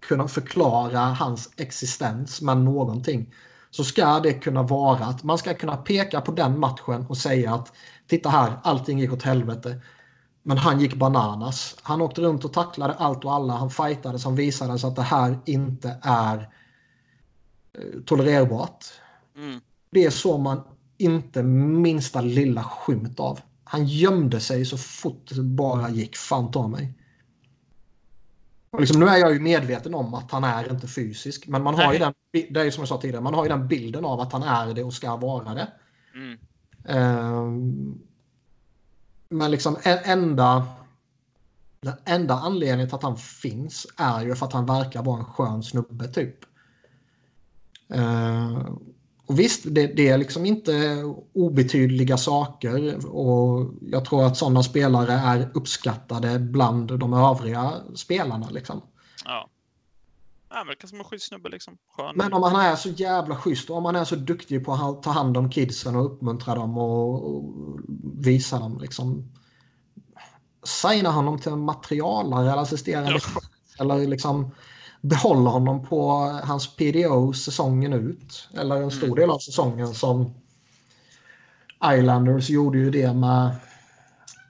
[0.00, 3.34] kunna förklara hans existens med någonting
[3.70, 7.54] så ska det kunna vara att man ska kunna peka på den matchen och säga
[7.54, 7.72] att
[8.06, 9.80] titta här, allting gick åt helvete.
[10.42, 11.76] Men han gick bananas.
[11.82, 13.52] Han åkte runt och tacklade allt och alla.
[13.52, 16.38] Han fightade som visade så att det här inte är
[17.78, 18.84] eh, tolererbart.
[19.36, 19.60] Mm.
[19.90, 20.62] Det är så man
[20.98, 23.40] inte minsta lilla skymt av.
[23.64, 26.16] Han gömde sig så fort det bara gick.
[26.16, 26.97] Fan ta mig.
[28.70, 31.46] Och liksom, nu är jag ju medveten om att han är inte fysisk.
[31.46, 33.68] Men man har ju den, det är som jag sa tidigare, man har ju den
[33.68, 35.72] bilden av att han är det och ska vara det.
[36.14, 36.38] Mm.
[36.88, 38.00] Um,
[39.28, 40.66] men liksom enda,
[41.80, 45.24] den enda anledningen till att han finns är ju för att han verkar vara en
[45.24, 46.44] skön snubbe typ.
[47.94, 48.68] Uh,
[49.28, 51.02] och visst, det, det, är liksom inte
[51.32, 58.50] obetydliga saker och jag tror att sådana spelare är uppskattade bland de övriga spelarna.
[58.50, 58.82] Liksom.
[59.24, 59.48] Ja.
[60.50, 61.78] Ja, verkar som en schysst snubbe liksom.
[61.96, 62.12] Skön.
[62.16, 65.02] Men om han är så jävla schysst och om han är så duktig på att
[65.02, 67.50] ta hand om kidsen och uppmuntra dem och, och
[68.14, 69.32] visa dem liksom.
[70.64, 73.20] Signa honom till en materialare eller assisterande.
[73.34, 73.40] Ja.
[73.80, 74.50] Eller liksom
[75.00, 76.10] behålla honom på
[76.44, 78.48] hans PDO säsongen ut.
[78.54, 79.16] Eller en stor mm.
[79.16, 80.34] del av säsongen som
[81.84, 83.56] Islanders gjorde ju det med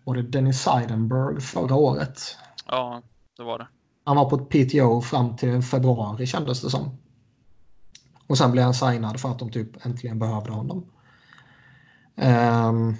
[0.04, 2.36] var det Dennis Seidenberg förra året.
[2.66, 3.02] Ja,
[3.36, 3.68] det var det.
[4.04, 6.98] Han var på ett PTO fram till februari kändes det som.
[8.26, 10.84] Och sen blev han signad för att de typ äntligen behövde honom.
[12.16, 12.96] Um,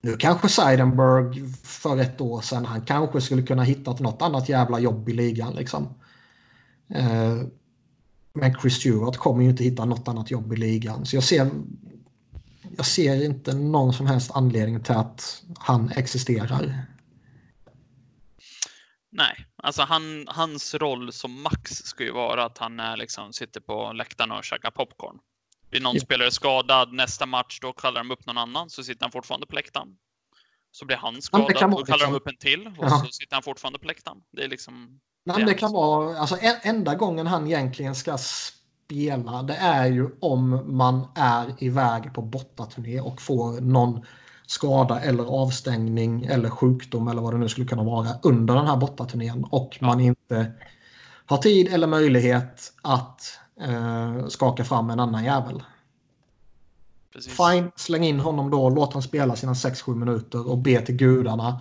[0.00, 4.78] nu kanske Seidenberg för ett år sedan, han kanske skulle kunna hittat något annat jävla
[4.78, 5.94] jobb i ligan liksom.
[6.94, 7.36] Eh,
[8.32, 11.06] men Chris Stewart kommer ju inte hitta något annat jobb i ligan.
[11.06, 11.50] Så jag ser,
[12.76, 16.86] jag ser inte någon som helst anledning till att han existerar.
[19.12, 23.60] Nej, alltså han, hans roll som Max ska ju vara att han är liksom, sitter
[23.60, 25.18] på läktaren och käkar popcorn.
[25.70, 26.00] Blir någon ja.
[26.00, 29.54] spelare skadad nästa match, då kallar de upp någon annan, så sitter han fortfarande på
[29.54, 29.88] läktaren.
[30.72, 32.12] Så blir han skadad, då kallar liksom.
[32.12, 32.90] de upp en till och ja.
[32.90, 34.18] så sitter han fortfarande på läktaren.
[34.32, 35.00] Det är liksom...
[35.24, 40.08] Nej, det, det kan vara, alltså enda gången han egentligen ska spela, det är ju
[40.20, 44.04] om man är iväg på bortaturné och får någon
[44.46, 48.76] skada eller avstängning eller sjukdom eller vad det nu skulle kunna vara under den här
[48.76, 50.52] bortaturnén och man inte
[51.26, 55.62] har tid eller möjlighet att eh, skaka fram en annan jävel.
[57.12, 57.36] Precis.
[57.36, 61.60] Fine, släng in honom då, låt han spela sina 6-7 minuter och be till gudarna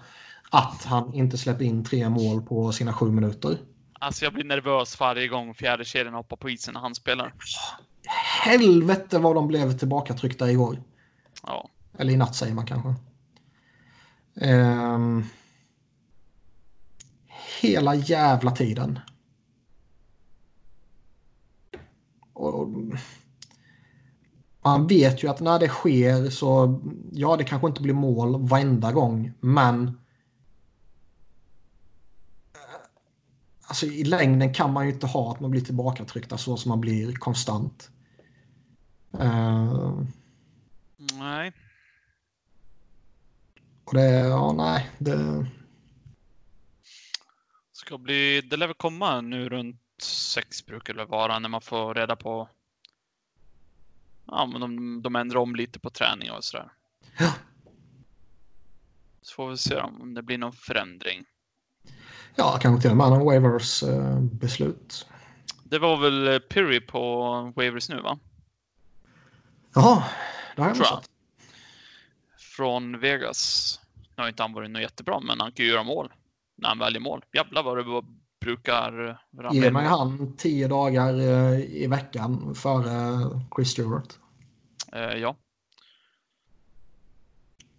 [0.50, 3.58] att han inte släpper in tre mål på sina 7 minuter.
[4.00, 7.34] Alltså jag blir nervös varje gång fjärde kedjan hoppar på isen när han spelar.
[8.44, 10.84] Helvete vad de blev tillbakatryckta igår.
[11.44, 11.70] Ja.
[11.98, 12.96] Eller i natt säger man kanske.
[14.42, 15.26] Um,
[17.62, 19.00] hela jävla tiden.
[22.40, 22.70] Och,
[24.64, 26.80] man vet ju att när det sker så,
[27.11, 29.98] ja det kanske inte blir mål varenda gång, men
[33.68, 36.82] Alltså i längden kan man ju inte ha att man blir tillbakatryckta så som man
[36.82, 37.91] blir konstant.
[39.22, 40.03] Uh,
[41.20, 41.53] nej.
[43.86, 45.45] Och det, ja nej, det...
[47.72, 51.94] Ska bli, det lär väl komma nu runt sex brukar det vara när man får
[51.94, 52.50] reda på
[54.32, 56.72] Ja, men de, de ändrar om lite på träning och sådär.
[57.18, 57.34] Ja.
[59.22, 61.26] Så får vi se om det blir någon förändring.
[62.36, 65.08] Ja, kanske till och med någon waivers eh, beslut.
[65.64, 68.20] Det var väl eh, Piri på waivers nu va?
[69.74, 70.04] Jaha,
[70.56, 71.10] det har jag missat
[72.38, 73.80] från Vegas.
[74.16, 76.14] Nu har inte han varit något jättebra, men han kan ju göra mål
[76.56, 77.26] när han väljer mål.
[77.34, 77.84] Jävlar vad det
[78.40, 79.20] brukar
[79.52, 84.20] Ge mig han tio dagar eh, i veckan före Chris Stewart.
[84.94, 85.36] Eh, ja.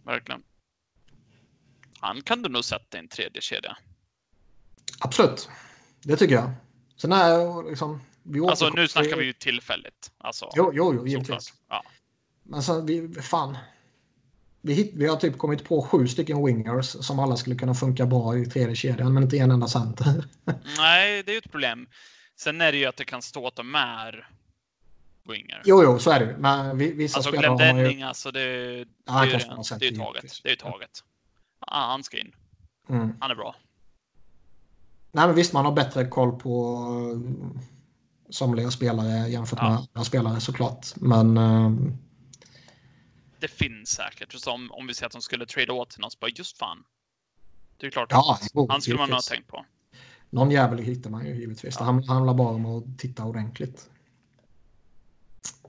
[0.05, 0.43] Verkligen.
[2.01, 3.77] Han kan du nog sätta i en tredje kedja.
[4.99, 5.49] Absolut.
[6.03, 6.51] Det tycker jag.
[6.97, 8.01] Sen är liksom...
[8.23, 10.13] Vi alltså nu snackar vi ju tillfälligt.
[10.19, 11.55] Alltså, jo, jo, jo givetvis.
[11.69, 11.83] Ja.
[12.43, 13.57] Men sen, vi, fan
[14.63, 18.39] vi, vi har typ kommit på sju stycken wingers som alla skulle kunna funka bra
[18.39, 20.25] i tredje kedjan men inte en enda center.
[20.79, 21.87] Nej, det är ju ett problem.
[22.37, 24.29] Sen är det ju att det kan stå att de är
[25.29, 25.63] wingers.
[25.65, 28.05] Jo, jo, så är det Men vissa alltså, spelare Glenn Denning, ju...
[28.05, 29.33] alltså det, det, ja, är, ju,
[29.79, 30.41] det är ju taget.
[30.43, 31.05] Det är ju taget.
[31.67, 32.33] Ja, han ska in.
[32.89, 33.13] Mm.
[33.21, 33.55] Han är bra.
[35.13, 36.77] Nej, men visst, man har bättre koll på
[37.15, 37.51] eh,
[38.31, 39.69] somliga spelare jämfört ja.
[39.69, 40.87] med andra spelare såklart.
[40.97, 41.73] Men uh,
[43.41, 44.33] det finns säkert.
[44.33, 46.59] Så om, om vi säger att de skulle trada åt till någon, så bara just
[46.59, 46.85] fan.
[47.77, 48.09] Det är klart.
[48.11, 49.65] Ja, jo, han skulle man ha tänkt på.
[50.31, 51.77] Någon jävel hittar man ju givetvis.
[51.81, 51.93] Ja.
[51.93, 53.91] Det handlar bara om att titta ordentligt.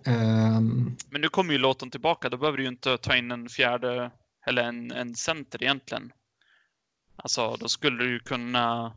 [0.05, 2.29] Um, Men nu kommer ju låten tillbaka.
[2.29, 4.11] Då behöver du ju inte ta in en fjärde
[4.45, 6.11] eller en, en center egentligen.
[7.15, 8.93] Alltså, då skulle du ju kunna...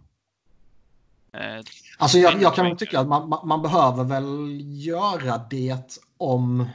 [1.32, 1.62] Eh,
[1.98, 6.68] alltså, jag, jag kan tycka att man, man behöver väl göra det om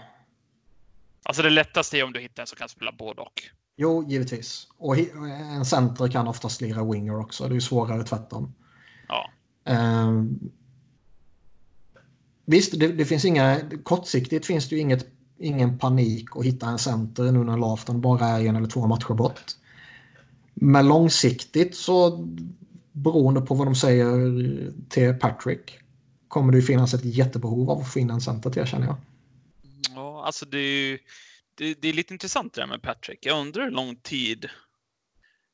[1.24, 3.42] Alltså det lättaste är om du hittar en som kan spela både och.
[3.78, 4.68] Jo, givetvis.
[4.78, 7.48] Och en center kan oftast lira winger också.
[7.48, 8.54] Det är svårare tvärtom.
[9.08, 9.30] Ja.
[10.06, 10.52] Um,
[12.46, 13.62] visst, det, det, finns inga...
[13.84, 18.28] Kortsiktigt finns det ju inget, ingen panik att hitta en center nu när Lafton bara
[18.28, 19.42] är en eller två matcher bort.
[20.54, 22.28] Men långsiktigt så
[22.92, 24.10] beroende på vad de säger
[24.90, 25.80] till Patrick
[26.28, 28.96] kommer det ju finnas ett jättebehov av att få in en center till känner jag
[30.26, 31.00] alltså det är,
[31.56, 33.26] det, det är lite intressant det där med Patrick.
[33.26, 34.50] Jag undrar hur lång tid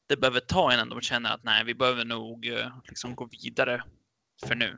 [0.07, 3.83] det behöver ta innan de känner att nej, vi behöver nog eh, liksom gå vidare
[4.45, 4.77] för nu.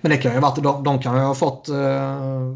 [0.00, 2.54] Men det kan ju varit, de, de kan ju ha fått eh,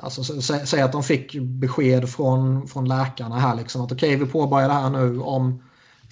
[0.00, 4.24] Alltså sä, säg att de fick besked från, från läkarna här liksom att okej okay,
[4.26, 5.62] vi påbörjar det här nu om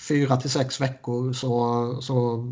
[0.09, 2.47] fyra till sex veckor så, så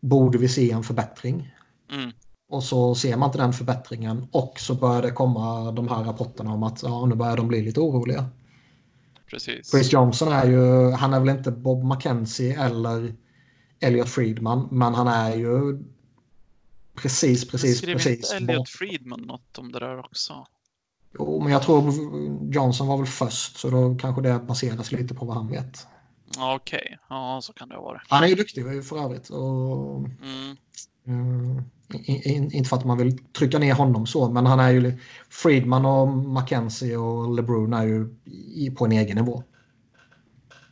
[0.00, 1.54] borde vi se en förbättring.
[1.92, 2.12] Mm.
[2.54, 6.52] Och så ser man inte den förbättringen och så börjar det komma de här rapporterna
[6.52, 8.26] om att ja, nu börjar de bli lite oroliga.
[9.26, 9.70] Precis.
[9.70, 13.14] Chris Johnson är ju, han är väl inte Bob McKenzie eller
[13.80, 15.84] Elliot Friedman, men han är ju
[16.94, 18.26] precis, precis, Skrev precis.
[18.26, 20.46] Skrev inte Elliot Friedman något om det där också?
[21.18, 21.92] Jo, men jag tror
[22.54, 25.86] Johnson var väl först, så då kanske det baseras lite på vad han vet.
[26.38, 26.96] Okej, okay.
[27.08, 28.02] ja så kan det vara.
[28.08, 29.30] Han är ju duktig för övrigt.
[29.30, 30.56] Och, mm.
[31.06, 34.98] In, inte för att man vill trycka ner honom så, men han är ju...
[35.28, 39.42] Friedman och Mackenzie och LeBron är ju på en egen nivå.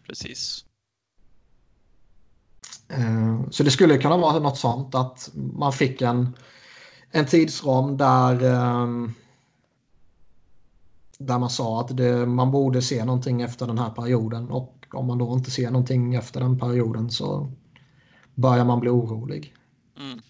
[0.06, 0.64] Precis.
[2.98, 6.36] Uh, så det skulle kunna vara något sånt att man fick en,
[7.10, 9.14] en tidsram där um,
[11.18, 15.06] där man sa att det, man borde se någonting efter den här perioden och om
[15.06, 17.52] man då inte ser någonting efter den perioden så
[18.34, 19.54] börjar man bli orolig.
[19.96, 20.22] Mm.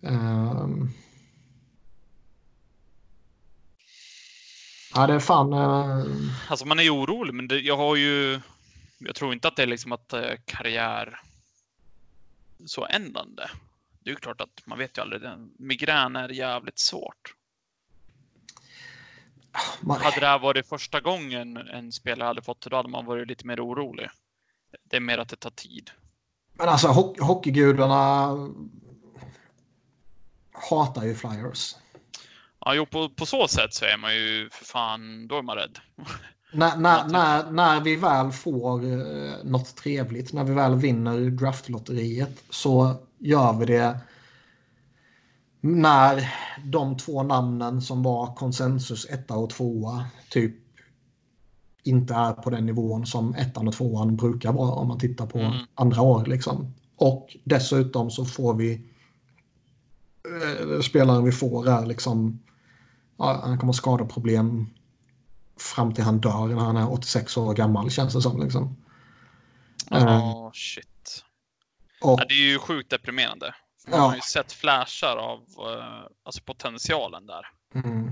[0.00, 0.90] Um,
[4.94, 5.52] ja, det är fan...
[5.52, 6.06] Uh...
[6.48, 8.40] Alltså man är ju orolig, men det, jag har ju...
[8.98, 11.20] Jag tror inte att det är liksom att uh, karriär
[12.66, 13.42] så ändande.
[14.00, 15.22] Det är ju klart att man vet ju aldrig.
[15.58, 17.34] Migrän är jävligt svårt.
[19.80, 20.00] Man...
[20.00, 23.28] Hade det här varit första gången en spelare hade fått det, då hade man varit
[23.28, 24.08] lite mer orolig.
[24.84, 25.90] Det är mer att det tar tid.
[26.54, 28.36] Men alltså ho hockeygudarna
[30.52, 31.76] hatar ju Flyers.
[32.64, 35.56] Ja, jo, på, på så sätt så är man ju för fan, då är man
[35.56, 35.78] rädd.
[36.54, 42.44] När, när, när, när vi väl får eh, något trevligt, när vi väl vinner draftlotteriet
[42.50, 43.98] så gör vi det
[45.60, 46.34] när
[46.64, 50.56] de två namnen som var konsensus etta och tvåa typ
[51.82, 55.38] inte är på den nivån som ettan och tvåan brukar vara om man tittar på
[55.38, 55.52] mm.
[55.74, 56.24] andra år.
[56.24, 56.74] Liksom.
[56.96, 58.72] Och dessutom så får vi
[60.24, 62.42] eh, spelaren vi får är liksom
[63.16, 64.66] ja, han kommer skada problem
[65.56, 68.42] fram till han dör när han är 86 år gammal känns det som.
[68.42, 68.76] Liksom.
[69.90, 71.24] Oh, shit.
[72.00, 73.54] Och, ja, det är ju sjukt deprimerande.
[73.86, 74.06] Man ja.
[74.06, 77.46] har ju sett flashar av uh, alltså potentialen där.
[77.74, 78.10] Mm.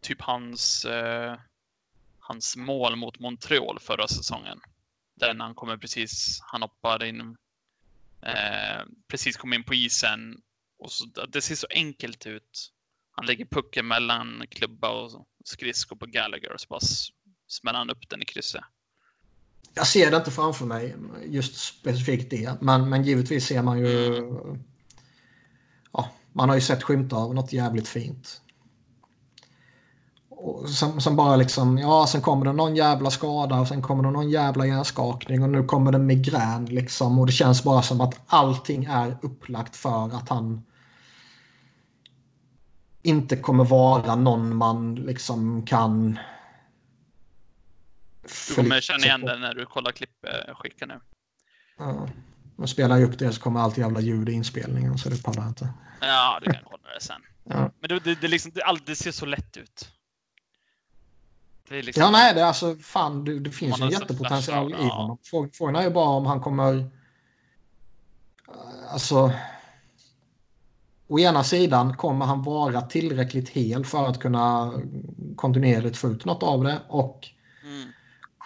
[0.00, 1.38] Typ hans, uh,
[2.28, 4.60] hans mål mot Montreal förra säsongen.
[5.14, 10.40] Där han kommer precis, han hoppar in, uh, precis kom in på isen.
[10.78, 12.72] Och så, det ser så enkelt ut.
[13.10, 16.80] Han lägger pucken mellan klubba och skridskor på Gallagher och så bara
[17.46, 18.64] smäller han upp den i krysset.
[19.74, 22.56] Jag ser det inte framför mig, just specifikt det.
[22.60, 24.16] Men, men givetvis ser man ju...
[24.16, 24.62] Mm.
[25.92, 28.40] Ja, man har ju sett skymta av något jävligt fint.
[30.78, 34.10] Sen, sen, bara liksom, ja, sen kommer det någon jävla skada och sen kommer det
[34.10, 37.18] någon jävla hjärnskakning och nu kommer det migrän liksom.
[37.18, 40.64] Och det känns bara som att allting är upplagt för att han
[43.02, 46.18] inte kommer vara någon man liksom kan
[48.48, 51.00] du kommer känna igen den när du kollar klippskicken nu.
[51.78, 52.08] Ja.
[52.56, 55.48] Man spelar ju upp det så kommer allt jävla ljud i inspelningen så det pallar
[55.48, 55.68] inte.
[56.00, 57.22] Ja, du kan kolla det sen.
[57.44, 57.70] Ja.
[57.80, 59.95] Men det, det, det, liksom, det, det ser så lätt ut.
[61.68, 62.02] Liksom...
[62.02, 65.18] Ja, nej, det är alltså fan, det, det finns en jättepotential i honom.
[65.32, 65.48] Ja.
[65.52, 66.90] Frågan är ju bara om han kommer...
[68.90, 69.32] Alltså...
[71.08, 74.72] Å ena sidan kommer han vara tillräckligt hel för att kunna
[75.36, 77.28] kontinuerligt få ut något av det och
[77.62, 77.92] mm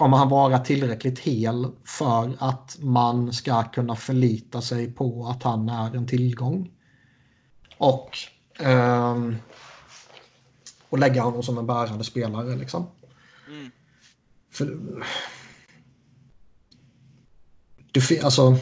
[0.00, 5.68] kommer han vara tillräckligt hel för att man ska kunna förlita sig på att han
[5.68, 6.70] är en tillgång.
[7.78, 8.18] Och,
[8.64, 9.36] um,
[10.88, 12.56] och lägga honom som en bärande spelare.
[12.56, 12.86] Liksom.
[13.50, 13.70] Mm.
[14.50, 14.64] För,
[17.92, 18.56] du, alltså,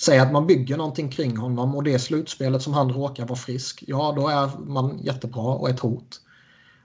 [0.00, 3.84] säg att man bygger någonting kring honom och det slutspelet som han råkar vara frisk.
[3.86, 6.20] Ja, då är man jättebra och ett hot.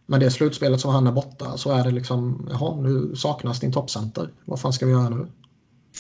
[0.06, 3.74] Men det slutspelet som han är borta så är det liksom, jaha, nu saknas din
[3.74, 4.34] toppcenter.
[4.46, 5.32] Vad fan ska vi göra nu?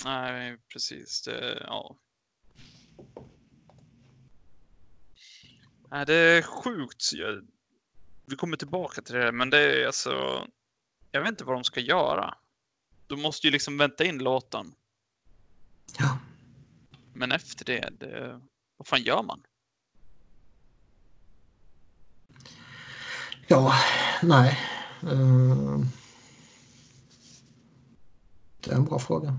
[0.05, 1.21] Nej, precis.
[1.21, 1.95] Det, ja.
[5.91, 7.03] Nej, det är sjukt.
[8.25, 10.11] Vi kommer tillbaka till det, men det är alltså...
[11.15, 12.35] Jag vet inte vad de ska göra.
[13.07, 14.73] De måste ju liksom vänta in låten.
[15.99, 16.17] Ja.
[17.13, 18.41] Men efter det, det
[18.77, 19.43] vad fan gör man?
[23.47, 23.73] Ja,
[24.21, 24.59] nej.
[25.03, 25.79] Uh,
[28.59, 29.37] Det är en bra fråga.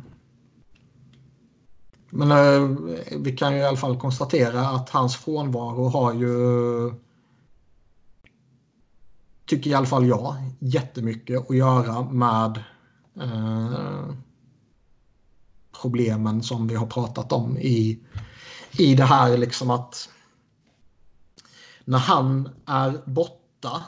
[2.11, 2.79] Men eh,
[3.19, 7.04] vi kan ju i alla fall konstatera att hans frånvaro har ju
[9.47, 12.63] tycker i alla fall jag jättemycket att göra med
[13.21, 14.15] eh,
[15.81, 18.01] problemen som vi har pratat om i,
[18.73, 20.09] i det här liksom att
[21.85, 23.83] när han är borta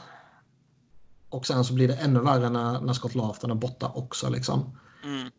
[1.29, 4.29] och sen så blir det ännu värre när, när Scott Laughton är borta också.
[4.29, 4.77] Liksom.
[5.03, 5.29] Mm.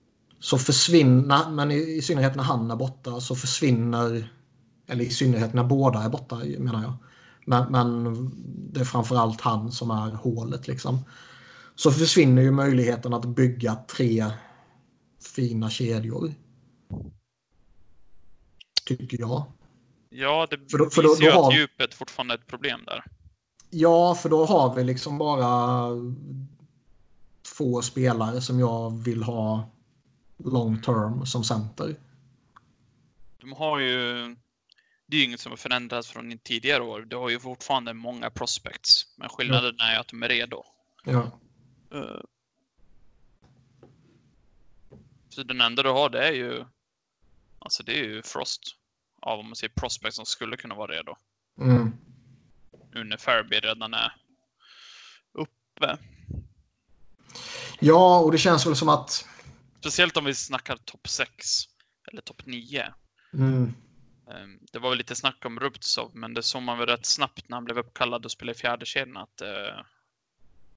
[0.40, 4.32] Så försvinner, men i, i, synnerhet när han är borta så försvinner,
[4.86, 6.94] eller i synnerhet när båda är borta menar jag.
[7.48, 8.14] Men, men
[8.72, 11.04] det är framförallt han som är hålet liksom.
[11.74, 14.26] Så försvinner ju möjligheten att bygga tre
[15.34, 16.34] fina kedjor.
[18.84, 19.44] Tycker jag.
[20.10, 23.04] Ja, det för då, för då, visar ju att djupet fortfarande är ett problem där.
[23.70, 25.88] Ja, för då har vi liksom bara
[27.56, 29.70] två spelare som jag vill ha
[30.36, 31.96] long term som center.
[33.40, 34.36] De har ju...
[35.08, 37.00] Det är ju inget som har förändrats från tidigare år.
[37.00, 39.14] Du har ju fortfarande många prospects.
[39.16, 39.84] Men skillnaden ja.
[39.84, 40.64] är att de är redo.
[41.04, 41.40] Ja.
[41.94, 42.20] Uh,
[45.28, 46.64] så den enda du har det är ju...
[47.58, 48.62] Alltså det är ju Frost.
[49.22, 51.16] Av om man ser prospects som skulle kunna vara redo.
[51.60, 51.92] Mm.
[52.94, 54.12] Nu när Fairby redan är
[55.32, 55.98] uppe.
[57.80, 59.28] Ja, och det känns väl som att
[59.80, 61.46] Speciellt om vi snackar topp 6
[62.12, 62.94] eller topp 9.
[63.32, 63.74] Mm.
[64.30, 67.48] Ehm, det var väl lite snack om Rubtsov, men det såg man väl rätt snabbt
[67.48, 69.84] när han blev uppkallad och spelade i fjärde kedjan att uh,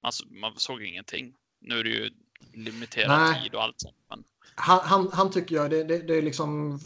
[0.00, 1.34] alltså, man såg ingenting.
[1.60, 2.10] Nu är det ju
[2.54, 3.42] limiterad Nej.
[3.42, 3.96] tid och allt sånt.
[4.10, 4.24] Men...
[4.54, 6.80] Han, han, han, tycker jag, det, det, det, är liksom,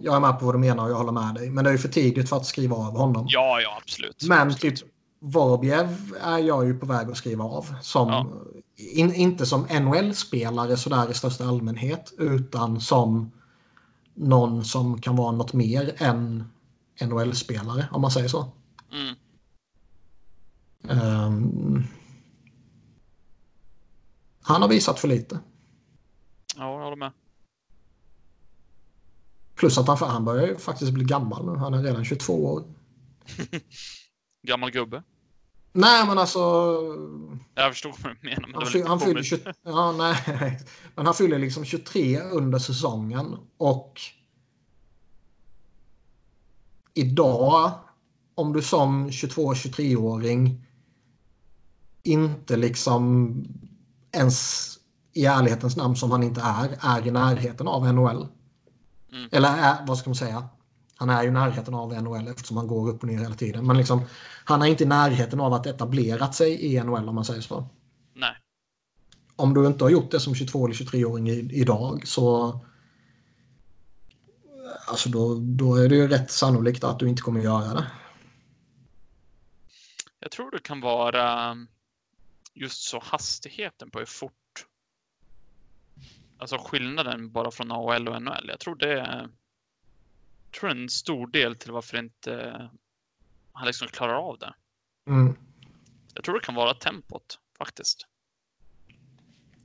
[0.00, 1.50] jag är med på vad du menar och jag håller med dig.
[1.50, 3.26] Men det är för tidigt för att skriva av honom.
[3.28, 4.24] Ja, ja, absolut.
[4.28, 4.76] Men absolut.
[4.76, 4.88] typ
[5.20, 7.74] Vorobjev är jag ju på väg att skriva av.
[7.82, 8.26] Som, ja.
[8.76, 13.32] in, inte som NHL-spelare sådär i största allmänhet utan som
[14.14, 16.44] någon som kan vara något mer än
[17.00, 18.52] NHL-spelare om man säger så.
[18.92, 19.16] Mm.
[20.82, 21.84] Um,
[24.42, 25.40] han har visat för lite.
[26.56, 27.12] Ja, jag håller med.
[29.54, 31.58] Plus att han, han börjar ju faktiskt bli gammal nu.
[31.58, 32.64] Han är redan 22 år.
[34.42, 35.02] gammal gubbe.
[35.76, 36.38] Nej, men alltså...
[37.54, 38.48] Jag förstår vad du menar.
[38.48, 40.16] Men han, fyller, han fyller 20, ja, nej,
[40.94, 43.36] men han fyller liksom 23 under säsongen.
[43.56, 44.00] Och
[46.94, 47.72] idag,
[48.34, 50.66] om du som 22-23-åring
[52.02, 53.34] inte liksom
[54.12, 54.68] ens
[55.12, 58.26] i ärlighetens namn som han inte är, är i närheten av NHL.
[59.12, 59.28] Mm.
[59.32, 60.48] Eller är, vad ska man säga?
[60.96, 63.66] Han är ju i närheten av NHL eftersom han går upp och ner hela tiden.
[63.66, 64.02] Men liksom,
[64.44, 67.68] han är inte i närheten av att etablerat sig i NHL om man säger så.
[68.14, 68.36] Nej.
[69.36, 72.60] Om du inte har gjort det som 22 eller 23-åring idag så
[74.86, 77.86] Alltså då, då är det ju rätt sannolikt att du inte kommer göra det.
[80.18, 81.56] Jag tror det kan vara
[82.54, 84.66] just så hastigheten på hur fort.
[86.38, 88.48] Alltså skillnaden bara från AHL och NHL.
[88.48, 89.28] Jag tror det
[90.54, 92.70] tror en stor del till varför inte
[93.52, 94.54] han liksom klarar av det.
[95.08, 95.36] Mm.
[96.14, 98.06] Jag tror det kan vara tempot faktiskt.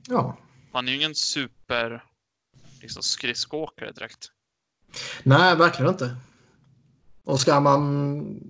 [0.08, 0.36] Ja.
[0.72, 2.04] Han är ju ingen super
[2.80, 4.30] liksom, skridskoåkare direkt.
[5.22, 6.16] Nej, verkligen inte.
[7.24, 8.40] Och ska man...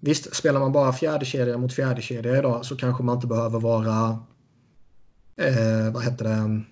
[0.00, 4.24] Visst, spelar man bara fjärdekedja mot fjärdekedja idag så kanske man inte behöver vara...
[5.36, 6.64] Eh, vad heter det?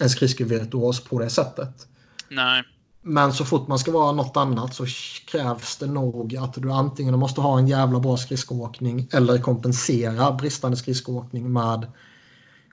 [0.00, 1.88] En skridskovirtuos på det sättet.
[2.28, 2.64] Nej.
[3.02, 4.86] Men så fort man ska vara något annat så
[5.26, 10.76] krävs det nog att du antingen måste ha en jävla bra skridskoåkning eller kompensera bristande
[10.76, 11.92] skridskoåkning med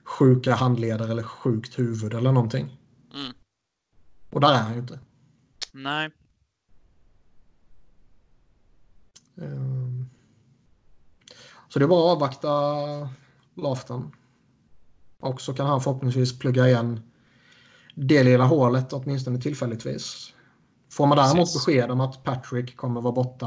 [0.04, 2.78] sjuka handledare eller sjukt huvud eller någonting.
[3.14, 3.32] Mm.
[4.30, 4.98] Och där är han ju inte.
[5.72, 6.10] Nej.
[9.34, 10.10] Um.
[11.68, 12.50] Så det är bara att avvakta
[13.54, 14.12] Lafton.
[15.20, 17.00] Och så kan han förhoppningsvis plugga igen
[17.98, 20.32] det lilla hålet åtminstone tillfälligtvis.
[20.92, 21.66] Får man däremot Precis.
[21.66, 23.46] besked om att Patrick kommer vara borta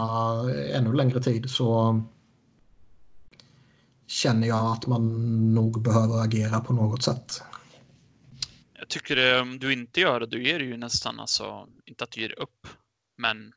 [0.74, 2.02] ännu längre tid så
[4.08, 7.42] känner jag att man nog behöver agera på något sätt.
[8.80, 12.04] Jag tycker det, om du inte gör det, då ger du ju nästan alltså, inte
[12.04, 12.68] att du ger upp,
[13.18, 13.54] men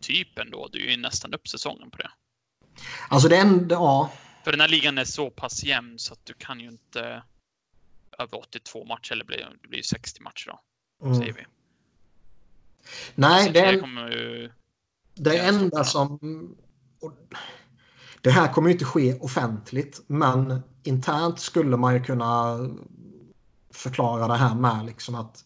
[0.00, 2.10] typ ändå, du ger ju nästan upp säsongen på det.
[3.08, 4.10] Alltså det enda, ja.
[4.44, 7.22] För den här ligan är så pass jämn så att du kan ju inte
[8.18, 11.18] över 82 matcher, eller blir, det blir 60 matcher då, mm.
[11.18, 11.40] säger vi.
[13.14, 14.50] Nej, det, det, kommer ju...
[15.14, 16.18] det enda som...
[18.20, 22.58] Det här kommer ju inte ske offentligt, men internt skulle man ju kunna
[23.70, 25.44] förklara det här med liksom att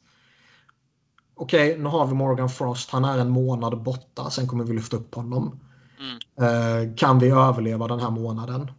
[1.38, 2.90] okej, okay, nu har vi Morgan Frost.
[2.90, 4.30] Han är en månad borta.
[4.30, 5.60] Sen kommer vi lyfta upp honom.
[5.98, 6.18] Mm.
[6.40, 8.70] Eh, kan vi överleva den här månaden?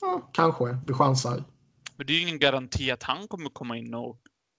[0.00, 0.78] Ja, kanske.
[0.86, 1.44] Vi chansar.
[1.98, 4.18] Men det är ju ingen garanti att han kommer komma in och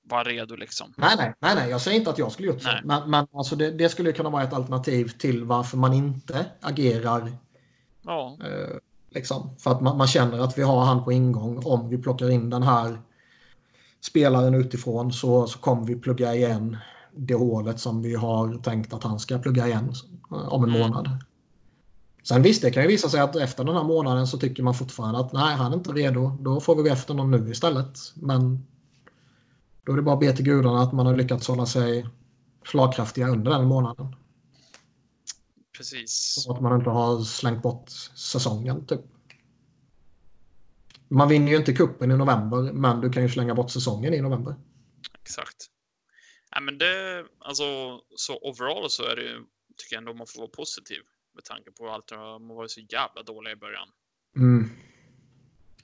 [0.10, 0.94] vara redo liksom.
[0.98, 1.70] Nej, nej, nej, nej.
[1.70, 2.70] jag säger inte att jag skulle gjort så.
[2.84, 7.32] Men, men alltså det, det, skulle kunna vara ett alternativ till varför man inte agerar.
[8.02, 8.38] Ja.
[8.44, 8.78] Eh,
[9.10, 9.50] liksom.
[9.60, 11.62] För att man, man, känner att vi har han på ingång.
[11.66, 13.02] Om vi plockar in den här
[14.02, 16.78] spelaren utifrån så, så kommer vi plugga igen
[17.16, 19.94] det hålet som vi har tänkt att han ska plugga igen
[20.30, 20.82] om en mm.
[20.82, 21.24] månad.
[22.30, 24.74] Sen visst, det kan ju visa sig att efter den här månaden så tycker man
[24.74, 26.38] fortfarande att nej, han är inte redo.
[26.42, 27.98] Då får vi gå efter någon nu istället.
[28.16, 28.68] Men
[29.84, 32.08] då är det bara att be till gudarna att man har lyckats hålla sig
[32.66, 34.16] slagkraftiga under den månaden.
[35.78, 36.44] Precis.
[36.44, 39.02] Så att man inte har slängt bort säsongen typ.
[41.08, 44.22] Man vinner ju inte kuppen i november, men du kan ju slänga bort säsongen i
[44.22, 44.56] november.
[45.22, 45.68] Exakt.
[46.56, 47.64] Nej, men det, alltså,
[48.16, 49.46] så overall så är det
[49.78, 51.00] tycker jag ändå man får vara positiv
[51.40, 53.88] med tanke på allt de har varit så jävla dåliga i början.
[54.36, 54.70] Mm.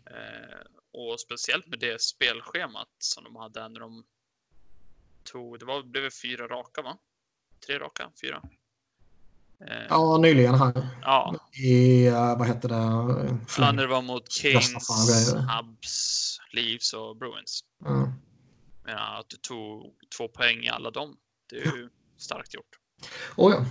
[0.06, 0.60] Eh,
[0.92, 4.04] och speciellt med det spelschemat som de hade när de
[5.24, 6.98] tog, det var, det blev fyra raka va?
[7.68, 8.12] Tre raka?
[8.22, 8.42] Fyra?
[9.60, 10.88] Eh, ja, nyligen här.
[11.02, 11.36] Ja.
[11.64, 12.76] I, uh, vad heter det?
[13.58, 17.60] Ja, när det var mot Kings, Hubs, Leafs och Bruins.
[17.86, 18.12] Mm.
[18.86, 21.18] Ja, att du tog två poäng i alla dem.
[21.50, 22.80] Det är ju starkt gjort.
[23.36, 23.66] Oh, ja.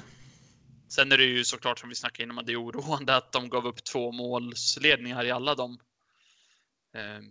[0.95, 3.49] Sen är det ju såklart som vi snackade innan att det är oroande att de
[3.49, 5.79] gav upp två målsledningar i alla dem.
[6.95, 7.25] Eh,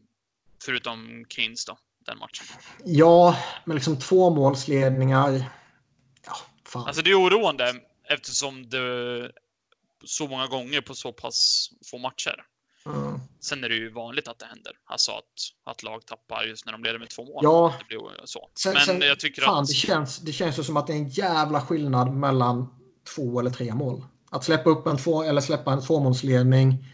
[0.66, 2.46] förutom Keynes då, den matchen.
[2.86, 5.44] Ja, men liksom två målsledningar.
[6.26, 6.36] Ja,
[6.68, 6.88] fan.
[6.88, 7.74] Alltså det är oroande
[8.10, 9.32] eftersom det
[10.06, 12.46] så många gånger på så pass få matcher.
[12.86, 13.20] Mm.
[13.40, 14.74] Sen är det ju vanligt att det händer.
[14.86, 17.40] Alltså att, att lag tappar just när de leder med två mål.
[17.44, 17.76] Ja.
[17.80, 18.50] Det blir så.
[18.56, 19.68] Sen, Men sen, jag tycker fan, att...
[19.68, 22.83] Det känns, det känns ju som att det är en jävla skillnad mellan
[23.16, 24.06] två eller tre mål.
[24.30, 26.86] Att släppa upp en två eller släppa en tvåmålsledning.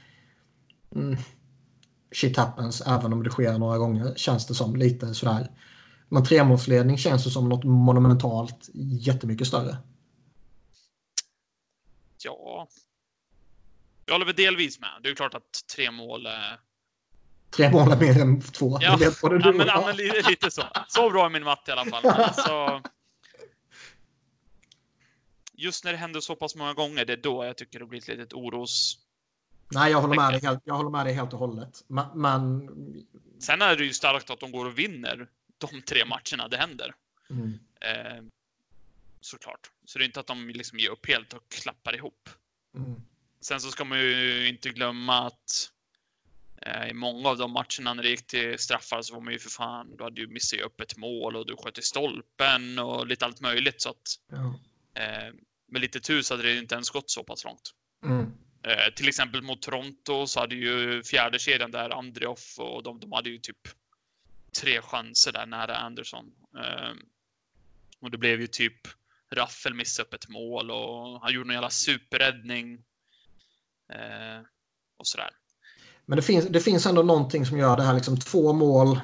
[0.96, 1.18] Mm,
[2.12, 5.52] shit happens, även om det sker några gånger, känns det som lite sådär.
[6.10, 9.78] Men tremålsledning känns det som något monumentalt jättemycket större.
[12.24, 12.68] Ja,
[14.06, 14.90] jag håller väl delvis med.
[15.04, 16.60] Det är klart att tre mål är...
[17.50, 18.78] Tre mål är mer än två.
[18.82, 19.12] Ja, ja,
[19.54, 20.64] men, ja men lite så.
[20.88, 22.06] Så bra är min matte i alla fall.
[22.06, 22.82] Alltså,
[25.60, 28.00] just när det händer så pass många gånger, det är då jag tycker det blir
[28.00, 29.00] ett litet oros...
[29.72, 31.86] Nej, jag håller med dig helt, jag håller med dig helt och hållet.
[32.16, 32.70] Men.
[33.40, 35.28] Sen är det ju starkt att de går och vinner
[35.58, 36.96] de tre matcherna det händer.
[37.30, 37.60] Mm.
[37.82, 38.24] Eh,
[39.22, 39.72] såklart.
[39.86, 42.30] Så det är inte att de liksom ger upp helt och klappar ihop.
[42.76, 43.02] Mm.
[43.42, 45.72] Sen så ska man ju inte glömma att
[46.62, 49.40] eh, i många av de matcherna när det gick till straffar så var man ju
[49.40, 53.08] för fan, du hade ju missat upp ett mål och du sköt i stolpen och
[53.08, 54.60] lite allt möjligt så att ja.
[55.02, 55.34] eh,
[55.72, 57.72] med lite tur så hade det inte ens gått så pass långt.
[58.06, 58.34] Mm.
[58.64, 63.12] Eh, till exempel mot Toronto så hade ju fjärde kedjan där, Andreoff och de, de
[63.12, 63.68] hade ju typ
[64.62, 66.26] tre chanser där nära Anderson.
[66.58, 66.94] Eh,
[68.02, 68.88] och det blev ju typ
[69.32, 72.84] Raffel missade upp ett mål och han gjorde någon jävla superräddning
[73.94, 74.42] Eh,
[74.98, 75.30] och sådär.
[76.06, 79.00] Men det finns, det finns ändå någonting som gör det här liksom två mål.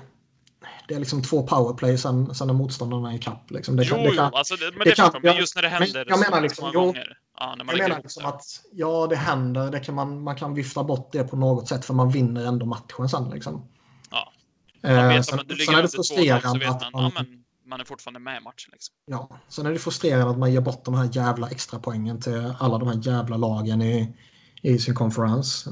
[0.88, 3.52] Det är liksom två powerplay sen, sen är motståndarna i kapp.
[3.52, 3.76] Liksom.
[3.76, 5.70] Det jo, det kan, jo, alltså det, men det, det kan, men just när det
[5.70, 6.94] händer men, jag menar liksom, jo.
[7.38, 9.72] Ja, jag menar liksom att ja, det händer.
[9.72, 12.66] Det kan man, man kan vifta bort det på något sätt för man vinner ändå
[12.66, 13.30] matchen sen.
[13.30, 13.68] Liksom.
[14.12, 14.34] Ja.
[14.82, 17.86] Man vet, eh, sen, sen, sen är det frustrerande att man, ja, men man är
[17.86, 18.70] fortfarande med i matchen.
[18.72, 18.96] Liksom.
[19.06, 22.54] Ja, sen är det frustrerande att man ger bort de här jävla extra poängen till
[22.60, 24.16] alla de här jävla lagen i,
[24.62, 25.68] i sin konferens.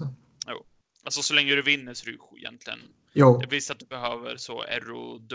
[1.03, 2.79] Alltså så länge du vinner så är det ju egentligen...
[3.13, 3.37] Jo.
[3.37, 5.29] Det visst att du behöver så ROW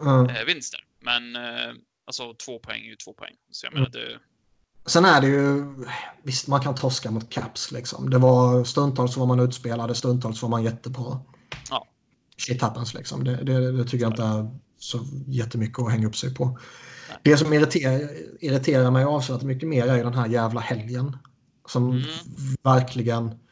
[0.00, 0.36] mm.
[0.36, 0.84] eh, vinster.
[1.00, 1.74] Men eh,
[2.06, 3.34] alltså två poäng är ju två poäng.
[3.50, 4.18] Så jag menar det...
[4.86, 5.64] Sen är det ju,
[6.22, 8.10] visst man kan torska mot Caps liksom.
[8.10, 11.20] Det var stundtals var man utspelade, stundtals var man jättebra.
[11.70, 11.88] Ja.
[12.36, 13.24] Shit happens liksom.
[13.24, 16.44] Det, det, det tycker jag inte är så jättemycket att hänga upp sig på.
[17.08, 17.18] Nej.
[17.22, 18.10] Det som irriterar,
[18.40, 21.16] irriterar mig avsevärt mycket mer är ju den här jävla helgen.
[21.68, 22.02] Som mm.
[22.62, 23.43] verkligen...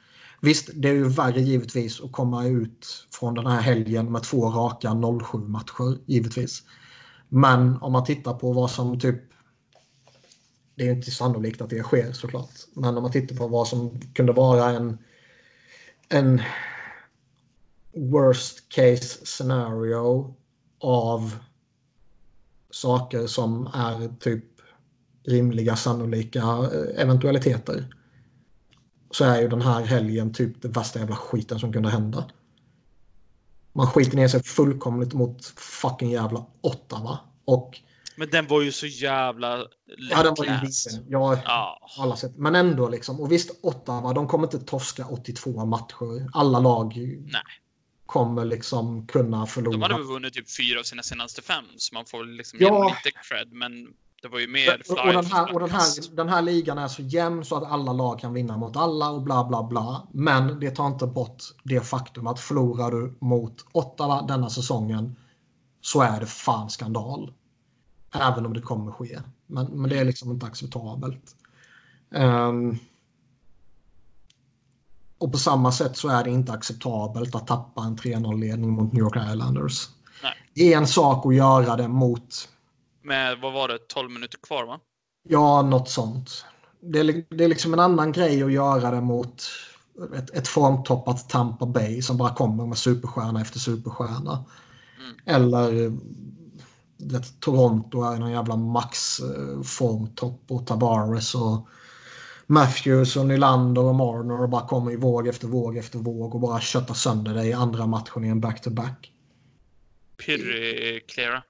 [0.45, 4.51] Visst, det är ju värre givetvis att komma ut från den här helgen med två
[4.51, 6.63] raka 0-7 matcher, givetvis.
[7.29, 9.21] Men om man tittar på vad som typ...
[10.75, 12.51] Det är ju inte sannolikt att det sker såklart.
[12.75, 14.99] Men om man tittar på vad som kunde vara en,
[16.09, 16.43] en
[17.95, 20.35] worst case scenario
[20.79, 21.37] av
[22.71, 24.45] saker som är typ
[25.25, 27.95] rimliga sannolika eh, eventualiteter
[29.13, 32.25] så är ju den här helgen typ det värsta jävla skiten som kunde hända.
[33.73, 37.19] Man skiter ner sig fullkomligt mot fucking jävla Ottawa.
[37.45, 37.81] Och
[38.17, 39.67] men den var ju så jävla
[40.11, 41.07] Ja, den var ju liten.
[41.09, 41.79] Ja, ja.
[41.99, 42.33] alla sätt.
[42.37, 43.21] Men ändå liksom.
[43.21, 46.29] Och visst, Ottawa, de kommer inte torska 82 matcher.
[46.33, 47.43] Alla lag Nej.
[48.07, 49.73] kommer liksom kunna förlora.
[49.73, 52.85] De hade väl vunnit typ fyra av sina senaste fem, så man får liksom ja.
[53.05, 53.53] lite cred.
[53.53, 53.73] Men
[54.23, 56.89] det var ju mer och, och, den, här, och den, här, den här ligan är
[56.89, 60.09] så jämn så att alla lag kan vinna mot alla och bla bla bla.
[60.13, 65.17] Men det tar inte bort det faktum att förlorar du mot Ottawa denna säsongen
[65.81, 67.33] så är det fan skandal.
[68.15, 69.21] Även om det kommer ske.
[69.47, 71.37] Men, men det är liksom inte acceptabelt.
[72.11, 72.79] Um,
[75.19, 79.03] och på samma sätt så är det inte acceptabelt att tappa en 3-0-ledning mot New
[79.03, 79.89] York Islanders.
[80.23, 80.33] Nej.
[80.55, 82.49] Det är en sak att göra det mot...
[83.03, 84.81] Med, vad var det, 12 minuter kvar va?
[85.29, 86.45] Ja, något sånt.
[86.81, 89.43] Det är, det är liksom en annan grej att göra det mot
[90.17, 94.45] ett, ett formtoppat Tampa Bay som bara kommer med superstjärna efter superstjärna.
[94.99, 95.17] Mm.
[95.27, 95.93] Eller
[96.97, 101.69] vet, Toronto är någon jävla max-formtopp och Tavares och
[102.47, 106.41] Matthews och Nylander och Marner och bara kommer i våg efter våg efter våg och
[106.41, 109.13] bara köttar sönder dig i andra matchen i en back-to-back.
[110.17, 111.43] Pirri Clara.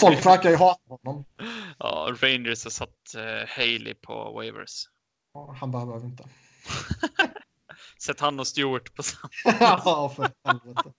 [0.00, 1.24] Folk verkar ju hata honom.
[1.78, 4.88] Ja, Rangers har satt uh, Haley på waivers.
[5.34, 6.24] Ja, han behöver inte.
[7.98, 9.30] Sätt han och Stewart på samma.
[9.60, 10.92] ja, för helvete.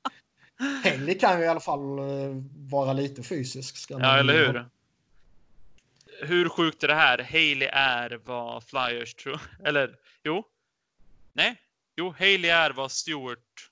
[0.84, 3.86] Henry kan ju i alla fall eh, vara lite fysisk.
[3.90, 4.66] ja, eller hur?
[6.22, 7.18] Hur sjukt är det här?
[7.18, 9.40] Haley är vad Flyers tror.
[9.66, 10.44] Eller jo.
[11.34, 11.62] Nej.
[11.96, 13.70] Jo, Haley är vad Stewart.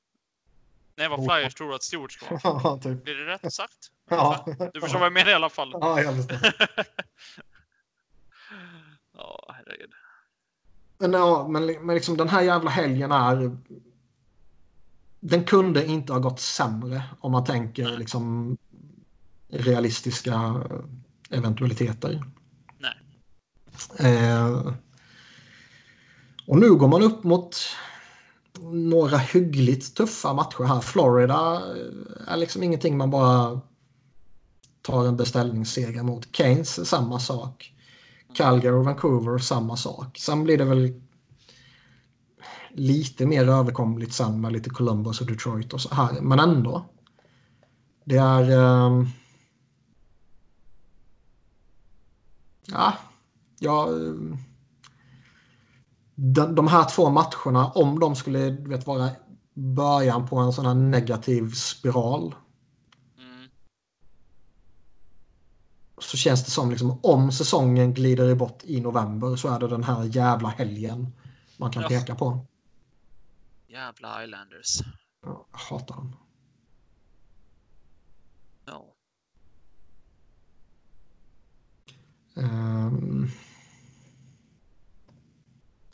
[0.98, 2.78] Nej, vad Flyers tror att Stewart ska vara.
[2.82, 3.04] Typ.
[3.04, 3.92] Blir det rätt sagt?
[4.10, 4.46] Ja.
[4.74, 5.72] Du förstår vad jag menar i alla fall.
[5.82, 6.38] Ja, jag förstår.
[9.18, 9.92] Ja, herregud.
[10.98, 13.58] Men, ja, men, men liksom den här jävla helgen är
[15.20, 18.58] den kunde inte ha gått sämre om man tänker liksom
[19.50, 20.64] realistiska
[21.30, 22.24] eventualiteter.
[22.78, 22.96] Nej.
[24.00, 24.74] Eh,
[26.48, 27.58] och nu går man upp mot
[28.74, 30.82] några hyggligt tuffa matcher här.
[30.82, 33.62] Florida eh, är liksom ingenting man bara
[34.82, 36.36] tar en beställningsseger mot.
[36.36, 37.74] Keynes samma sak.
[38.36, 40.18] Calgary och Vancouver samma sak.
[40.18, 41.02] Sen blir det väl
[42.72, 46.22] lite mer överkomligt sen med lite Columbus och Detroit och så här.
[46.22, 46.86] Men ändå.
[48.04, 48.52] Det är...
[48.52, 49.10] Um...
[52.68, 52.94] Ja,
[53.60, 54.38] ja ehm,
[56.16, 59.10] de, de här två matcherna, om de skulle vet, vara
[59.54, 62.36] början på en sån här negativ spiral.
[63.18, 63.50] Mm.
[65.98, 69.84] Så känns det som liksom om säsongen glider bort i november så är det den
[69.84, 71.12] här jävla helgen
[71.58, 71.90] man kan ja.
[71.90, 72.46] peka på.
[73.68, 74.80] Jävla Islanders.
[75.22, 76.16] Ja, jag hatar dem.
[78.66, 78.96] Ja.
[82.36, 83.30] Um...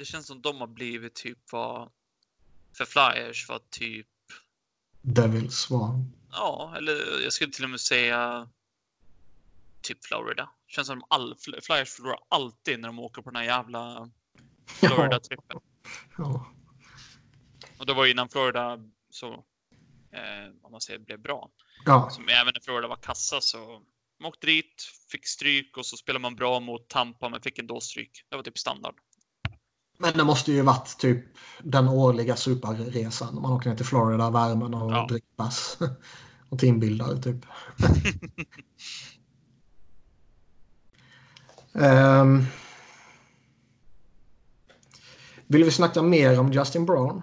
[0.02, 1.92] Det känns som de har blivit typ vad
[2.78, 4.08] för Flyers var typ
[5.02, 6.06] Devils var.
[6.32, 8.50] Ja, eller jag skulle till och med säga
[9.82, 10.50] typ Florida.
[10.68, 14.10] Känns som all, Flyers förlorar alltid när de åker på den här jävla
[14.66, 15.60] Florida-trippen.
[16.18, 16.52] Ja.
[17.78, 18.80] Och det var innan Florida
[19.10, 19.34] så,
[20.12, 21.50] eh, om man säger, blev bra.
[21.86, 22.10] Ja.
[22.10, 23.82] Som även när Florida var kassa så
[24.20, 27.82] man åkte dit, fick stryk och så spelade man bra mot Tampa men fick ändå
[27.82, 28.26] stryk.
[28.30, 28.96] Det var typ standard.
[30.02, 31.26] Men det måste ju varit typ
[31.64, 33.42] den årliga superresan.
[33.42, 35.08] Man åker ner till Florida, värmen och ja.
[35.10, 35.28] dricker.
[36.50, 37.46] Och teambildar typ.
[41.74, 42.46] um,
[45.48, 47.22] vill vi snacka mer om Justin Brown?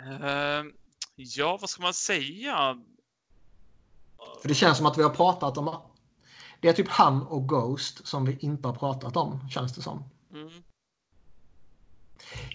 [0.00, 0.64] Uh,
[1.16, 2.82] ja, vad ska man säga?
[4.42, 5.76] För det känns som att vi har pratat om...
[6.60, 10.04] Det är typ han och Ghost som vi inte har pratat om, känns det som.
[10.32, 10.62] Mm.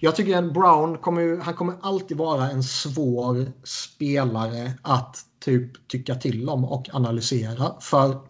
[0.00, 6.14] Jag tycker att Brown kommer, han kommer alltid vara en svår spelare att typ tycka
[6.14, 7.80] till om och analysera.
[7.80, 8.20] För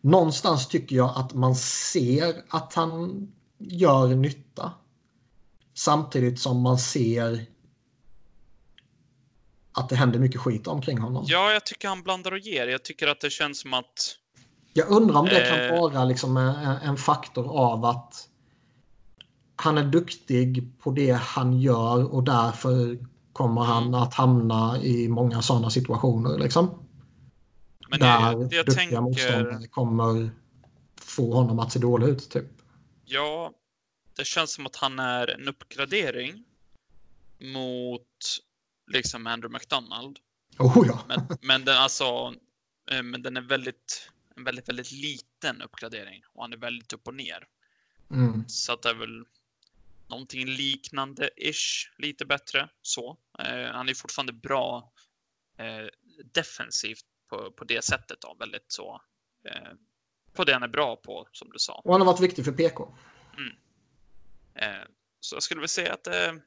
[0.00, 4.72] någonstans tycker jag att man ser att han gör nytta.
[5.74, 7.46] Samtidigt som man ser
[9.72, 11.24] att det händer mycket skit omkring honom.
[11.26, 12.66] Ja, jag tycker han blandar och ger.
[12.66, 14.16] Jag tycker att det känns som att...
[14.72, 15.68] Jag undrar om det eh...
[15.68, 18.28] kan vara liksom en, en, faktor av att
[19.60, 22.98] han är duktig på det han gör och därför
[23.32, 23.94] kommer han mm.
[23.94, 26.38] att hamna i många sådana situationer.
[26.38, 26.86] Liksom.
[27.88, 29.00] Men Där jag, jag duktiga tänker...
[29.00, 30.30] motståndare kommer
[31.00, 32.30] få honom att se dålig ut.
[32.30, 32.46] Typ.
[33.04, 33.52] Ja,
[34.16, 36.44] det känns som att han är en uppgradering.
[37.40, 38.06] mot
[38.92, 40.18] liksom Andrew McDonald.
[40.58, 41.04] Oh, ja.
[41.08, 42.34] men, men, den, alltså,
[42.90, 47.08] eh, men den är väldigt, en väldigt, väldigt liten uppgradering och han är väldigt upp
[47.08, 47.46] och ner.
[48.10, 48.44] Mm.
[48.48, 49.24] Så att det är väl
[50.10, 53.18] någonting liknande-ish, lite bättre så.
[53.38, 54.92] Eh, han är fortfarande bra
[55.58, 55.86] eh,
[56.34, 59.02] defensivt på, på det sättet då, väldigt så.
[59.44, 59.72] Eh,
[60.32, 61.82] på det han är bra på, som du sa.
[61.84, 62.94] Och han har varit viktig för PK.
[63.38, 63.56] Mm.
[64.54, 64.86] Eh,
[65.20, 66.40] så jag skulle väl säga att det,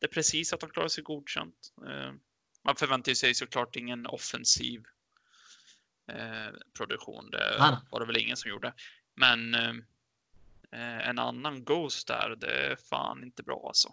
[0.00, 1.72] det är precis att han klarar sig godkänt.
[1.86, 2.12] Eh,
[2.64, 4.82] man förväntar sig såklart ingen offensiv
[6.12, 7.30] eh, produktion.
[7.30, 8.74] Det var det väl ingen som gjorde.
[9.14, 9.72] Men eh,
[10.72, 13.88] en annan Ghost där, det är fan inte bra alltså.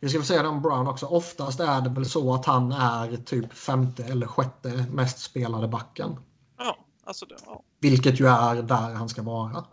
[0.00, 1.06] Vi ska väl säga det om Brown också.
[1.06, 6.16] Oftast är det väl så att han är typ femte eller sjätte mest spelade backen.
[6.58, 7.62] Ja, alltså det, ja.
[7.80, 9.64] Vilket ju är där han ska vara.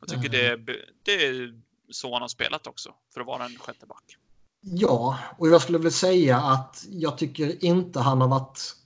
[0.00, 1.60] Jag tycker det, är, det är
[1.90, 4.16] så han har spelat också, för att vara en sjätte back.
[4.60, 8.76] Ja, och jag skulle väl säga att jag tycker inte han har varit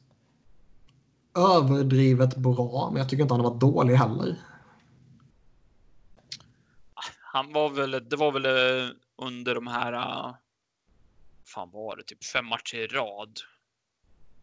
[1.36, 4.36] överdrivet bra, men jag tycker inte han har varit dålig heller.
[7.34, 10.34] Han var väl, det var väl eh, under de här, uh,
[11.54, 13.40] fan var det, typ fem matcher i rad.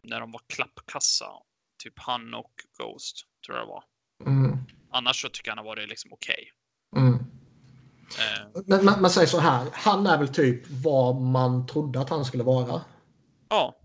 [0.01, 1.25] När de var klappkassa.
[1.83, 3.83] Typ han och Ghost, tror jag det var.
[4.25, 4.57] Mm.
[4.91, 6.51] Annars så tycker jag han har varit liksom okej.
[6.95, 7.13] Mm.
[7.13, 12.09] Eh, Men man, man säger så här, han är väl typ vad man trodde att
[12.09, 12.81] han skulle vara.
[13.49, 13.75] ja.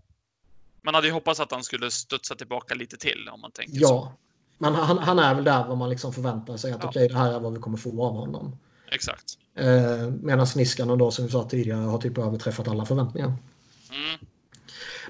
[0.81, 3.83] Man hade ju hoppats att han skulle studsa tillbaka lite till om man tänker så.
[3.83, 4.13] Ja,
[4.57, 6.89] men han, han är väl där vad man liksom förväntar sig att Ja.
[6.89, 8.57] okej, det här är vad vi kommer få av honom.
[8.91, 9.37] Exakt.
[9.55, 13.27] Eh, Medan Niskanen då, som vi sa tidigare, har typ överträffat alla förväntningar.
[13.27, 14.19] Mm.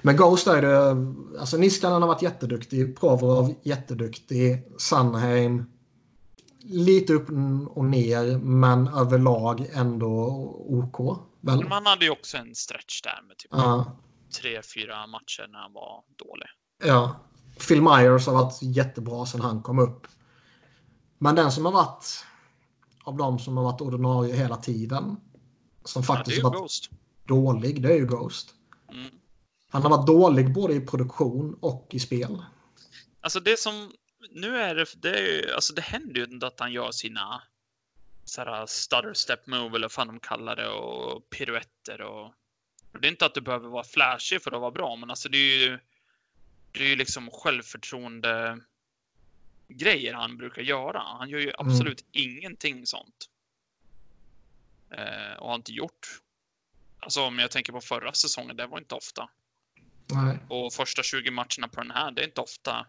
[0.02, 0.88] Men Ghost är det,
[1.40, 5.64] alltså Niskanen har varit jätteduktig, Provorov jätteduktig, Sunheim
[6.62, 7.28] lite upp
[7.68, 10.26] och ner, men överlag ändå
[10.68, 11.18] OK.
[11.40, 11.68] Väl?
[11.68, 13.96] Man hade ju också en stretch där med typ Ja.
[14.40, 16.46] tre, fyra matcher när han var dålig.
[16.84, 17.16] Ja.
[17.68, 20.06] Phil Myers har varit jättebra sedan han kom upp.
[21.18, 22.24] Men den som har varit
[23.08, 25.16] av de som har varit ordinarie hela tiden
[25.84, 26.90] som Ja, faktiskt har varit Ghost.
[27.24, 28.54] dålig, det är ju Ghost.
[28.92, 29.10] Mm.
[29.70, 32.42] Han har varit dålig både i produktion och i spel.
[33.20, 33.92] Alltså det som,
[34.30, 37.42] nu är det, det, är, alltså det händer ju inte att han gör sina
[38.24, 42.32] så här stutter step move eller vad fan de kallar det och piruetter och
[43.00, 45.38] det är inte att du behöver vara flashig för att vara bra, men alltså det
[45.38, 45.78] är ju,
[46.72, 48.60] det är ju liksom självförtroende
[49.68, 50.98] grejer han brukar göra.
[50.98, 53.30] Han gör ju absolut ingenting sånt.
[54.90, 56.20] Eh, och har inte gjort.
[57.00, 59.30] Alltså om jag tänker på förra säsongen, det var inte ofta.
[60.06, 60.38] Nej.
[60.48, 62.86] Och första 20 matcherna på den här, det är inte ofta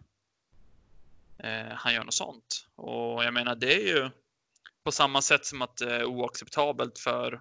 [1.38, 2.66] eh, han gör något sånt.
[2.74, 4.10] Och jag menar, det är ju
[4.84, 7.40] på samma sätt som att det är oacceptabelt för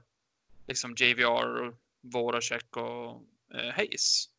[0.68, 4.30] liksom JVR, Voracek och eh, Hayes.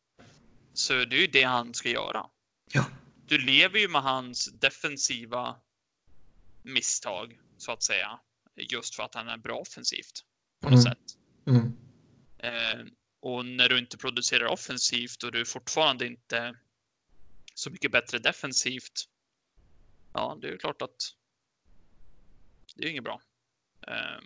[0.73, 2.25] Så det är ju det han ska göra.
[2.71, 2.85] Ja.
[3.31, 5.55] Du lever ju med hans defensiva
[6.63, 8.19] misstag, så att säga.
[8.55, 10.25] Just för att han är bra offensivt
[10.61, 10.93] på något Mm.
[10.95, 11.17] sätt.
[11.47, 11.77] Mm.
[12.37, 12.85] Eh,
[13.19, 16.57] och när du inte producerar offensivt och du är fortfarande inte
[17.55, 19.07] så mycket bättre defensivt.
[20.13, 21.15] Ja, det är ju klart att
[22.75, 23.21] det är ju inget bra.
[23.87, 24.21] Eh,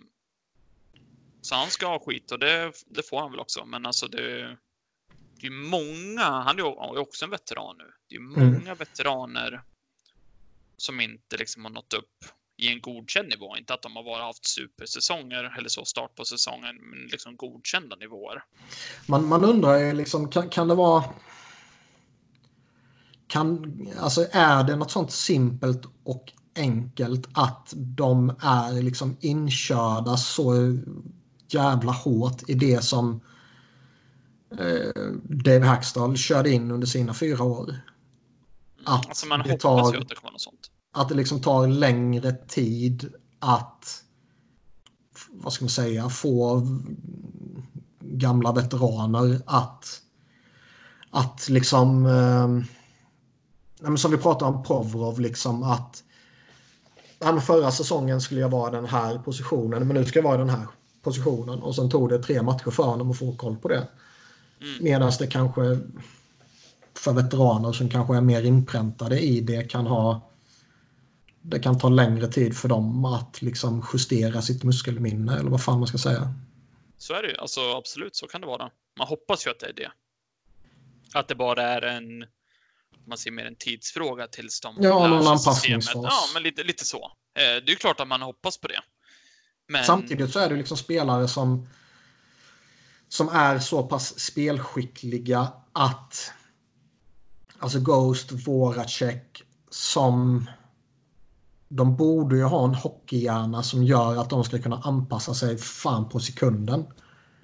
[1.40, 3.64] så han ska ha skit och det, det får han väl också.
[3.64, 4.58] Men alltså det,
[5.40, 7.92] det är många, han är också en veteran nu.
[8.08, 8.76] Det är många Mm.
[8.76, 9.62] veteraner
[10.76, 12.24] som inte liksom har nått upp
[12.56, 13.56] i en godkänd nivå.
[13.56, 17.96] Inte att de har bara haft supersäsonger eller så start på säsongen, men liksom godkända
[17.96, 18.44] nivåer.
[19.06, 21.04] Man, man undrar ju liksom, kan, kan det vara...
[23.28, 30.78] Kan, alltså är det något sånt simpelt och enkelt att de är liksom inkörda så
[31.48, 33.20] jävla hårt i det som
[35.22, 37.80] Dave Hackstall körde in under sina fyra år?
[38.84, 40.70] Att alltså man det hoppas tar- ju att det kommer något sånt.
[40.92, 44.02] att det liksom tar längre tid att
[45.30, 46.66] vad ska man säga, få
[48.00, 50.02] gamla veteraner att
[51.10, 56.02] att liksom eh, som vi pratade om Provorov liksom att
[57.18, 60.50] ja, förra säsongen skulle jag vara den här positionen men nu ska jag vara den
[60.50, 60.66] här
[61.02, 63.88] positionen och sen tog det tre matcher för honom att få koll på det.
[64.60, 64.84] Mm.
[64.84, 65.78] Medan det kanske
[66.94, 70.30] för veteraner som kanske är mer inpräntade i det kan ha
[71.42, 75.78] det kan ta längre tid för dem att liksom justera sitt muskelminne eller vad fan
[75.78, 76.34] man ska säga.
[76.98, 77.36] Så är det ju.
[77.36, 78.70] Alltså absolut, så kan det vara.
[78.98, 79.90] Man hoppas ju att det är det.
[81.14, 82.24] Att det bara är en,
[83.06, 86.04] man ser mer en tidsfråga tills de Ja, någon anpassningsfas.
[86.04, 87.04] Ja, men lite, lite så.
[87.04, 88.80] Eh, Det är ju klart att man hoppas på det.
[89.68, 91.68] Men, Samtidigt så är det liksom spelare som
[93.08, 96.32] som är så pass spelskickliga att
[97.58, 100.46] alltså Ghost, Voracek som
[101.68, 106.08] de borde ju ha en hockeyhjärna som gör att de ska kunna anpassa sig fan
[106.08, 106.86] på sekunden.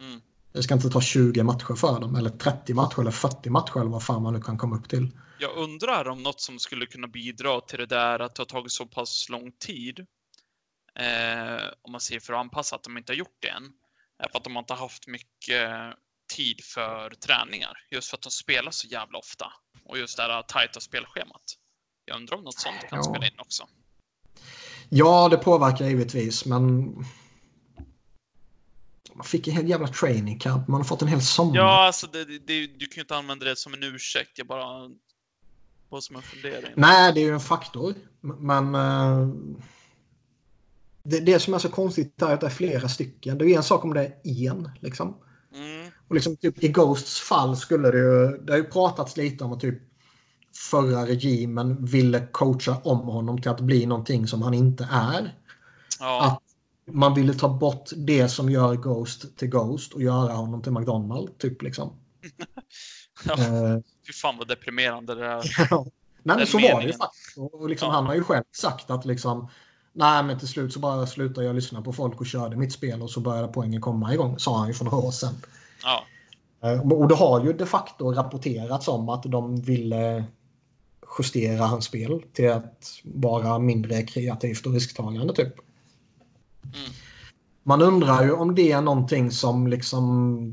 [0.01, 0.21] Mm.
[0.53, 3.91] Det ska inte ta 20 matcher för dem, eller 30 matcher eller 40 matcher eller
[3.91, 5.11] vad fan man nu kan komma upp till.
[5.39, 8.73] Jag undrar om något som skulle kunna bidra till det där att det har tagit
[8.73, 10.07] så pass lång tid.
[10.95, 13.73] Eh, om man ser för att anpassa att de inte har gjort det än.
[14.23, 15.71] Är för att de inte har haft mycket
[16.37, 17.73] tid för träningar.
[17.91, 19.53] Just för att de spelar så jävla ofta.
[19.85, 21.43] Och just det här tajta spelschemat.
[22.05, 23.03] Jag undrar om något sånt kan ja.
[23.03, 23.69] spela in också.
[24.89, 26.95] Ja, det påverkar givetvis, men
[29.15, 30.69] man fick en hel jävla training camp.
[30.69, 31.57] Man har fått en hel sommar.
[31.57, 34.39] Ja, alltså det, det, du kan ju inte använda det som en ursäkt.
[34.39, 34.91] Jag bara...
[35.91, 36.73] Bara som en fundering.
[36.77, 37.95] Nej, det är ju en faktor.
[38.21, 38.75] Men...
[38.75, 39.29] Uh,
[41.03, 43.39] det, det som är så konstigt är att det är flera stycken.
[43.39, 45.17] Det är en sak om det är en, liksom.
[45.55, 45.91] Mm.
[46.09, 48.39] Och liksom typ i Ghosts fall skulle det ju...
[48.39, 49.79] Det har ju pratats lite om att typ
[50.71, 55.39] förra regimen ville coacha om honom till att bli någonting som han inte är.
[56.01, 56.23] Ja.
[56.23, 56.43] Att
[56.95, 61.39] man ville ta bort det som gör Ghost till Ghost och göra honom till McDonald,
[61.39, 61.99] typ liksom.
[63.25, 65.43] ja, uh, fy fan vad deprimerande det är.
[66.23, 66.77] nej, men så meningen.
[66.77, 67.39] var det ju faktiskt.
[67.39, 67.95] Och liksom, ja.
[67.95, 69.49] Han har ju själv sagt att liksom
[69.93, 73.03] Nej, men till slut så bara slutade jag lyssna på folk och körde mitt spel
[73.03, 75.35] och så började poängen komma igång, sa han ju för några år sedan.
[75.83, 76.05] Ja.
[76.69, 80.25] Eh, och det har ju de facto rapporterats om att de ville
[81.19, 85.55] justera hans spel till att vara mindre kreativt och risktagande typ.
[86.63, 86.93] Mm.
[87.63, 90.53] Man undrar ju om det är någonting som liksom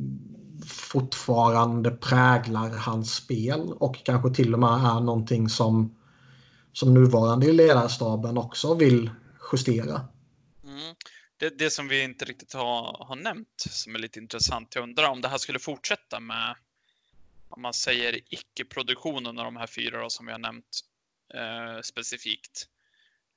[0.66, 5.96] fortfarande präglar hans spel och kanske till och med är någonting som
[6.74, 9.10] som nuvarande i ledarstaben också vill
[9.52, 10.08] justera.
[10.64, 10.96] Mm.
[11.38, 14.76] Det, det som vi inte riktigt har, har nämnt som är lite intressant.
[14.76, 16.56] Jag undrar om det här skulle fortsätta med
[17.50, 20.80] om man säger icke-produktionen av de här fyra då, som vi har nämnt
[21.34, 22.68] eh, specifikt.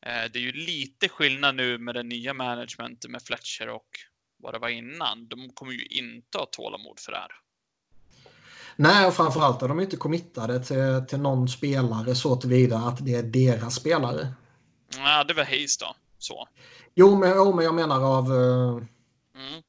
[0.06, 3.89] Eh, det är ju lite skillnad nu med den nya managementet med Fletcher och
[4.43, 5.28] vad det var innan.
[5.28, 7.30] De kommer ju inte ha tålamod för det här.
[8.76, 13.14] Nej, och framförallt är de inte committade till, till någon spelare så tillvida att det
[13.14, 14.32] är deras spelare.
[14.97, 15.94] Ja, det var Hayes då.
[16.23, 16.49] Så.
[16.94, 18.32] Jo, men, jo, men jag menar av...
[18.32, 18.85] Uh,
[19.35, 19.62] mm.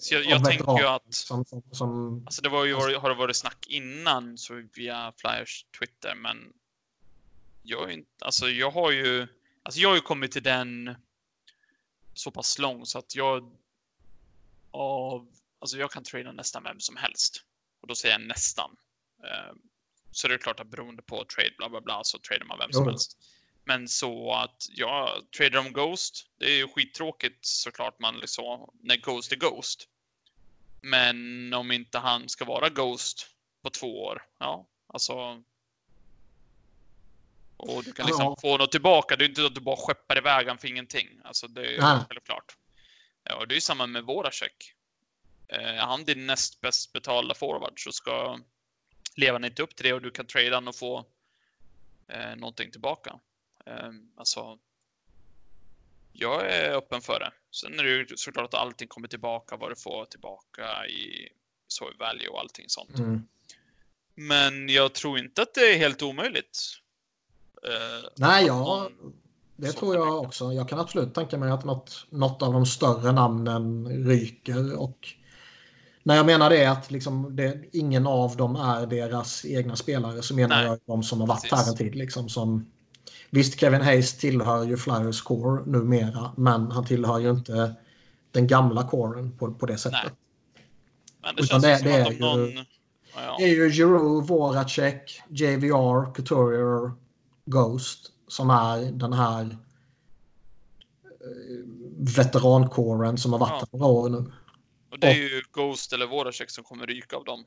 [0.00, 1.14] Så jag, jag tänker ju att...
[1.14, 5.64] Som, som, som, alltså det var ju, har det varit snack innan så via Flyers
[5.78, 6.52] Twitter, men
[7.62, 9.26] jag, inte, alltså jag har ju...
[9.62, 10.96] Alltså jag har ju kommit till den
[12.14, 13.56] så pass lång så att jag
[14.70, 15.28] av,
[15.58, 17.42] alltså jag kan trada nästan vem som helst.
[17.80, 18.70] Och då säger jag nästan.
[19.24, 19.56] Uh,
[20.10, 22.68] så det är klart att beroende på trade, bla bla bla, så tradar man vem
[22.72, 22.78] jo.
[22.78, 23.18] som helst.
[23.68, 26.26] Men så att jag tradar om Ghost.
[26.38, 29.88] Det är ju skittråkigt såklart man liksom, när Ghost är Ghost.
[30.80, 33.26] Men om inte han ska vara Ghost
[33.62, 35.42] på två år, ja, alltså.
[37.56, 38.36] Och du kan liksom ja.
[38.40, 39.16] få något tillbaka.
[39.16, 41.08] Det är inte så att du bara skeppar iväg han för ingenting.
[41.24, 42.56] Alltså det är ju självklart.
[43.24, 44.74] Ja, och det är ju samma med våra check.
[45.48, 48.38] Eh, han din näst bäst betalda forward så ska
[49.16, 51.06] leva han inte upp till det och du kan trada och få
[52.08, 53.20] eh, någonting tillbaka.
[53.68, 54.58] Ehm, alltså,
[56.12, 57.32] jag är öppen för det.
[57.50, 61.28] Sen är det ju såklart att allting kommer tillbaka, vad du får tillbaka i
[61.66, 62.98] så value och allting sånt.
[62.98, 63.22] Mm.
[64.14, 66.58] Men jag tror inte att det är helt omöjligt.
[67.66, 68.90] Uh, Nej, ja,
[69.56, 70.52] det tror jag också.
[70.52, 74.78] Jag kan absolut tänka mig att något, något av de större namnen ryker.
[74.78, 75.08] Och
[76.02, 80.34] när jag menar det att liksom det, ingen av dem är deras egna spelare så
[80.34, 80.66] menar Nej.
[80.66, 81.58] jag de som har varit Precis.
[81.58, 81.94] här en tid.
[81.94, 82.70] Liksom, som
[83.30, 87.74] Visst, Kevin Hayes tillhör ju Flyers core numera, men han tillhör ju inte
[88.30, 90.00] den gamla coren på, på det sättet.
[90.04, 90.12] Nej.
[91.22, 92.64] Men det Utan känns det, som det att om någon...
[93.14, 96.92] Ja, Det är ju Giroux, Voracek, JVR, Couturier,
[97.44, 99.48] Ghost som är den här eh,
[102.16, 103.78] veterancoren som har varit ja.
[103.78, 104.32] några år nu.
[104.90, 107.44] Och det är ju Ghost eller Voracek som kommer ryka av dem.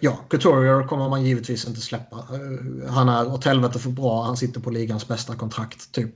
[0.00, 2.16] Ja, Couturier kommer man givetvis inte släppa.
[2.16, 4.22] Eh, han är åt helvete för bra.
[4.22, 6.14] Han sitter på ligans bästa kontrakt, typ.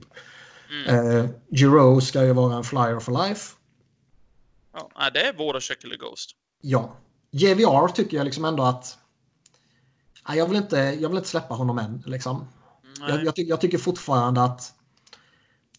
[0.69, 1.17] Mm.
[1.17, 3.55] Eh, Giro ska ju vara en flyer for life.
[4.73, 6.31] Ja, det är Voracek eller Ghost.
[6.61, 6.95] Ja.
[7.31, 8.97] JVR tycker jag liksom ändå att...
[10.35, 12.03] Jag vill inte, jag vill inte släppa honom än.
[12.05, 12.47] Liksom.
[13.07, 14.73] Jag, jag, ty jag, tycker fortfarande att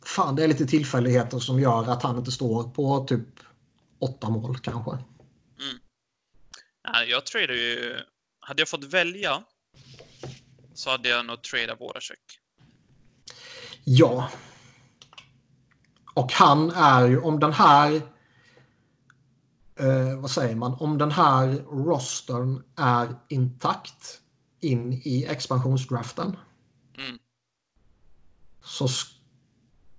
[0.02, 3.28] fan, det är lite tillfälligheter som gör att han inte står på typ
[3.98, 4.98] åtta mål kanske.
[6.92, 8.00] Nej, jag tradar ju...
[8.40, 9.42] Hade jag fått välja
[10.74, 12.18] så hade jag nog tradat Voracek.
[13.84, 14.30] Ja.
[16.14, 17.94] Och han är ju, om den här...
[19.76, 24.20] eh, vad säger man, om den här rostern är intakt
[24.60, 26.36] in i expansionsdraften.
[26.98, 27.18] Mm.
[28.64, 28.88] Så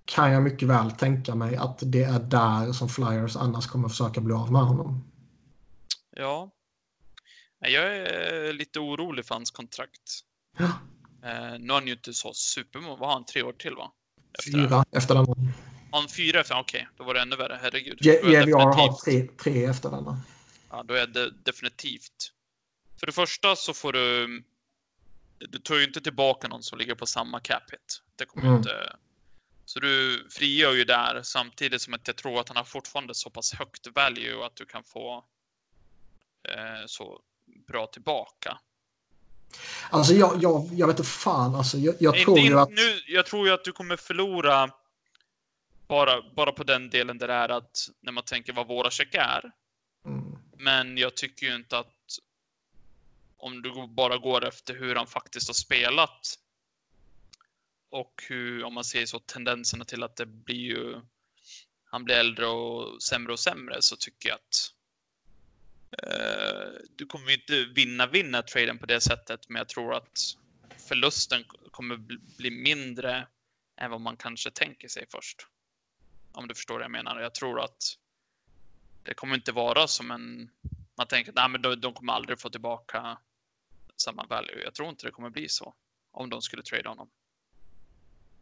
[0.05, 4.21] kan jag mycket väl tänka mig att det är där som Flyers annars kommer försöka
[4.21, 5.11] bli av med honom.
[6.15, 6.51] Ja.
[7.59, 10.19] Jag är lite orolig för hans kontrakt.
[10.57, 10.65] Ja.
[11.23, 12.95] Eh, nu har han ju inte så supermånga.
[12.95, 13.25] Vad har han?
[13.25, 13.91] Tre år till va?
[14.39, 15.25] Efter fyra efter den.
[15.91, 16.59] Har han fyra efter?
[16.59, 16.95] Okej, okay.
[16.97, 17.59] då var det ännu värre.
[17.61, 17.97] Herregud.
[18.01, 20.21] JVR har tre, tre efter denna.
[20.69, 22.33] Ja, då är det definitivt.
[22.99, 24.43] För det första så får du...
[25.39, 28.01] Du tar ju inte tillbaka någon som ligger på samma cap hit.
[28.15, 28.57] Det kommer mm.
[28.57, 28.95] inte...
[29.65, 33.29] Så du frigör ju där samtidigt som att jag tror att han har fortfarande så
[33.29, 35.25] pass högt value att du kan få
[36.49, 37.21] eh, så
[37.67, 38.57] bra tillbaka.
[39.89, 41.55] Alltså jag, jag, jag vet inte fan.
[41.55, 42.69] Alltså jag, jag tror ju att...
[42.69, 44.71] Nu, jag tror ju att du kommer förlora
[45.87, 49.15] bara, bara på den delen där det är att när man tänker vad våra check
[49.15, 49.51] är.
[50.05, 50.37] Mm.
[50.57, 52.19] Men jag tycker ju inte att
[53.37, 56.39] om du bara går efter hur han faktiskt har spelat
[57.91, 61.01] och hur, om man ser så, tendenserna till att det blir ju
[61.89, 64.73] han blir äldre och sämre och sämre så tycker jag att
[66.95, 70.19] du kommer inte vinna vinna traden på det sättet, men jag tror att
[70.87, 71.97] förlusten kommer
[72.37, 73.27] bli mindre
[73.81, 75.47] än vad man kanske tänker sig först.
[76.33, 77.19] Om du förstår vad jag menar.
[77.19, 77.97] Jag tror att
[79.03, 80.49] det kommer inte vara som en...
[80.97, 83.17] Man tänker att men de, kommer aldrig få tillbaka
[83.97, 84.63] samma value.
[84.63, 85.73] Jag tror inte det kommer bli så
[86.11, 87.09] om de skulle trade honom.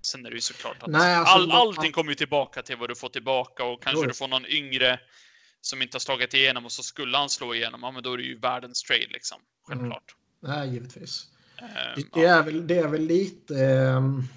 [0.02, 2.90] Sen är det ju såklart att nej, alltså, all, allting kommer ju tillbaka till vad
[2.90, 4.08] du får tillbaka och kanske jo.
[4.08, 5.00] du får någon yngre
[5.68, 7.80] som inte har slagit igenom och så skulle han slå igenom.
[7.84, 9.38] Ja, men då är det ju världens trade liksom.
[9.68, 10.16] Självklart.
[10.44, 10.56] Mm.
[10.56, 11.28] Nej, givetvis.
[11.62, 12.40] Um, det, ja.
[12.40, 13.54] är väl, det är väl lite...
[13.54, 14.28] Um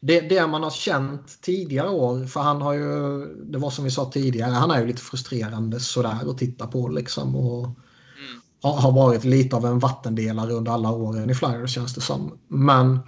[0.00, 3.90] det, det man har känt tidigare år, för han har ju, det var som vi
[3.90, 7.36] sa tidigare, han är ju lite frustrerande sådär att titta på liksom.
[7.36, 8.40] Och mm.
[8.62, 12.38] har varit lite av en vattendelare under alla åren i Flyers känns det som.
[12.48, 13.00] Men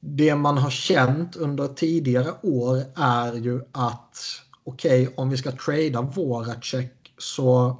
[0.00, 5.52] det man har känt under tidigare år är ju att okej, okay, om vi ska
[5.52, 7.76] trada våra check så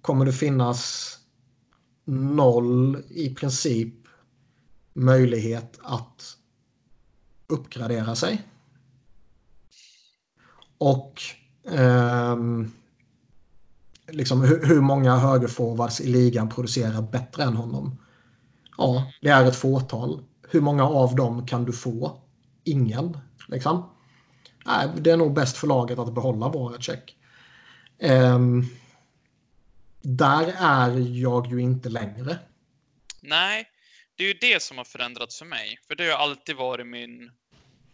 [0.00, 1.14] kommer det finnas
[2.04, 3.94] noll i princip
[4.92, 6.36] möjlighet att
[7.46, 8.42] uppgradera sig.
[10.78, 11.22] Och
[11.64, 12.36] eh,
[14.08, 17.98] liksom hur, hur många högerforwards i ligan producerar bättre än honom?
[18.76, 20.24] Ja, det är ett fåtal.
[20.48, 22.20] Hur många av dem kan du få?
[22.64, 23.18] Ingen.
[23.48, 23.82] Liksom.
[24.64, 27.16] Nej, det är nog bäst för laget att behålla våra check.
[27.98, 28.66] Um,
[30.02, 32.38] där är jag ju inte längre.
[33.20, 33.70] Nej,
[34.16, 35.78] det är ju det som har förändrats för mig.
[35.86, 37.30] För det har alltid varit min,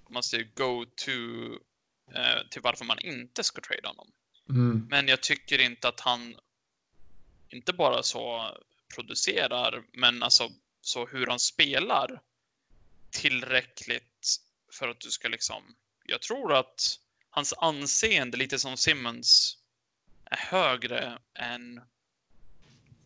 [0.04, 1.10] om man säger go-to
[2.14, 4.12] eh, till varför man inte ska trada honom.
[4.48, 4.86] Mm.
[4.90, 6.34] Men jag tycker inte att han
[7.48, 8.54] inte bara så
[8.94, 12.20] producerar, men alltså så hur han spelar
[13.10, 14.36] tillräckligt
[14.72, 15.62] för att du ska liksom...
[16.04, 16.98] Jag tror att
[17.30, 19.58] hans anseende, lite som Simmons,
[20.24, 21.80] är högre än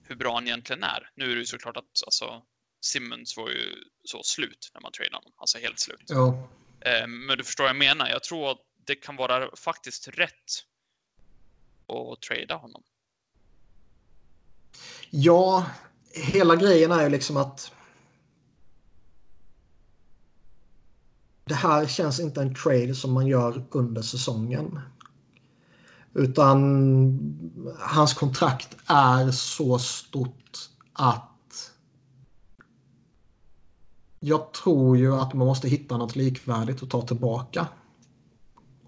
[0.03, 1.11] hur bra han egentligen är.
[1.15, 2.43] Nu är det ju såklart att alltså,
[2.81, 5.33] Simmons var ju så slut när man tradade honom.
[5.37, 6.05] Alltså helt slut.
[6.07, 6.49] Ja.
[6.81, 8.09] Eh, men du förstår vad jag menar.
[8.09, 10.65] Jag tror att det kan vara faktiskt rätt
[11.89, 12.83] att trada honom.
[15.11, 15.67] Ja,
[16.13, 17.74] hela grejen är ju liksom att
[21.45, 24.81] det här känns inte en trade som man gör under säsongen.
[26.15, 26.59] Utan
[27.79, 31.71] hans kontrakt är så stort att
[34.21, 37.67] jag tror ju att man måste hitta något likvärdigt och ta tillbaka.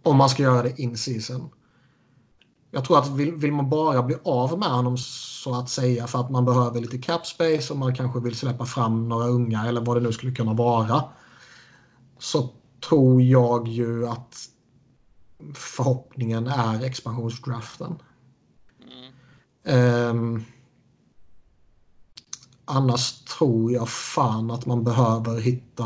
[0.02, 1.48] Om man ska göra det in season.
[2.70, 6.20] Jag tror att vill, vill, man bara bli av med honom så att säga för
[6.20, 9.80] att man behöver lite cap space och man kanske vill släppa fram några unga eller
[9.80, 11.04] vad det nu skulle kunna vara.
[12.18, 14.48] Så tror jag ju att
[15.54, 18.02] förhoppningen är expansionsdraften.
[19.64, 20.10] Mm.
[20.10, 20.44] Um,
[22.68, 25.84] Annars tror jag fan att man behöver hitta...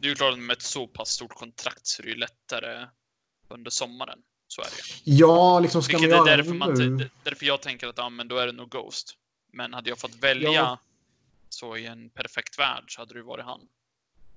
[0.00, 2.86] Det är ju klart med ett så pass stort kontrakt så är det ju lättare
[3.48, 4.18] under sommaren.
[4.48, 7.10] Så är det Ja, liksom ska Vilket man göra är därför, man, nu?
[7.22, 9.14] därför jag tänker att ja, men då är det nog Ghost.
[9.52, 10.78] Men hade jag fått välja ja.
[11.48, 13.60] så i en perfekt värld så hade det varit han.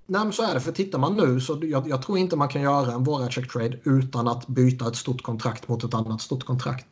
[0.09, 0.61] Nej, men så är det.
[0.61, 3.51] För tittar man nu så jag, jag tror inte man kan göra en våra check
[3.51, 6.87] trade utan att byta ett stort kontrakt mot ett annat stort kontrakt.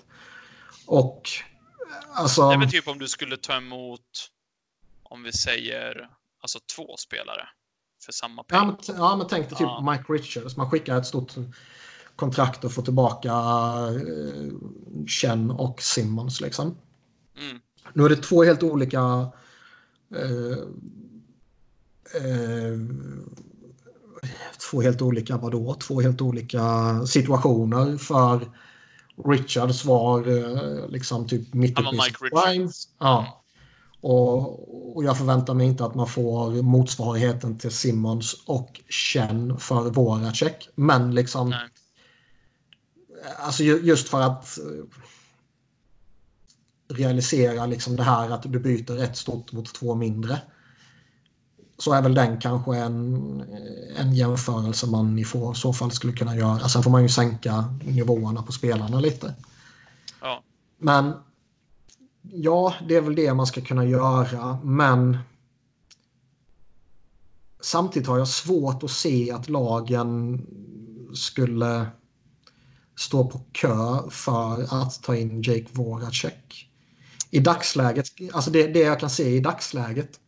[0.85, 1.29] Och
[2.13, 2.49] Alltså...
[2.49, 4.31] Det är väl typ om du skulle ta emot,
[5.03, 6.09] om vi säger,
[6.41, 7.47] alltså två spelare
[8.05, 8.57] för samma peng.
[8.57, 9.91] Ja, men, ja, men tänk dig typ ja.
[9.91, 10.57] Mike Richards.
[10.57, 11.33] Man skickar ett stort
[12.15, 14.51] kontrakt och få tillbaka eh,
[15.07, 16.41] Chen och Simmons.
[16.41, 16.77] Liksom.
[17.37, 17.59] Mm.
[17.93, 18.99] Nu är det två helt olika
[20.15, 20.57] eh,
[22.17, 22.79] eh,
[24.71, 25.73] två helt olika vadå?
[25.73, 26.61] Två helt olika
[27.05, 28.51] situationer för
[29.25, 32.69] Richards var eh, liksom typ mitt uppe i
[32.99, 33.41] Ja.
[34.01, 39.89] Och, och, jag förväntar mig inte att man får motsvarigheten till Simmons och Chen för
[39.89, 40.69] Voracek.
[40.75, 41.49] Men liksom...
[41.49, 41.69] Nej.
[43.37, 44.63] Alltså just för att eh,
[46.95, 50.41] realisera liksom det här att du byter ett stort mot två mindre.
[51.77, 53.43] Så är väl den kanske en,
[53.97, 55.25] en jämförelse man i
[55.55, 56.69] så fall skulle kunna göra.
[56.69, 59.33] Sen får man ju sänka nivåerna på spelarna lite.
[60.21, 60.43] Ja.
[60.77, 61.13] Men
[62.21, 64.59] ja, det är väl det man ska kunna göra.
[64.63, 65.17] Men
[67.61, 70.41] samtidigt har jag svårt att se att lagen
[71.13, 71.87] skulle
[72.95, 76.69] stå på kö för att ta in Jake Voracek.
[77.31, 80.19] I dagsläget, alltså det, det jag kan se i dagsläget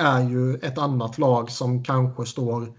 [0.00, 2.78] är ju ett annat lag som kanske står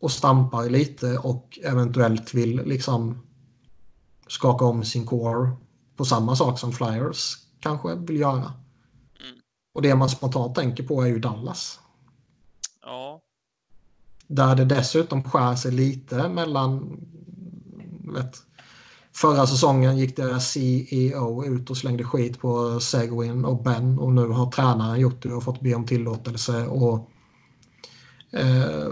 [0.00, 3.26] och stampar lite och eventuellt vill liksom
[4.26, 5.56] skaka om sin core
[5.96, 8.52] på samma sak som Flyers kanske vill göra.
[9.20, 9.36] Mm.
[9.74, 11.80] Och det man spontant tänker på är ju Dallas.
[12.82, 13.20] Ja.
[14.26, 17.00] Där det dessutom skär sig lite mellan
[18.14, 18.36] vet,
[19.16, 24.26] Förra säsongen gick deras CEO ut och slängde skit på Seguin och Ben och nu
[24.26, 26.66] har tränaren gjort det och fått be om tillåtelse.
[26.66, 27.10] Och,
[28.32, 28.88] eh,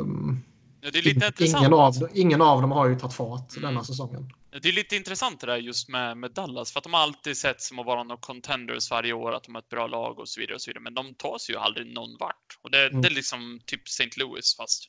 [0.81, 3.69] det är lite ingen, av, ingen av dem har ju tagit fart mm.
[3.71, 4.31] denna säsongen.
[4.63, 7.37] Det är lite intressant det där just med, med Dallas, för att de har alltid
[7.37, 10.29] sett som att vara några contenders varje år, att de har ett bra lag och
[10.29, 10.55] så vidare.
[10.55, 10.83] och så vidare.
[10.83, 12.59] Men de tar sig ju aldrig någon vart.
[12.63, 13.03] Och det, mm.
[13.03, 14.11] det är liksom typ St.
[14.17, 14.85] Louis fast.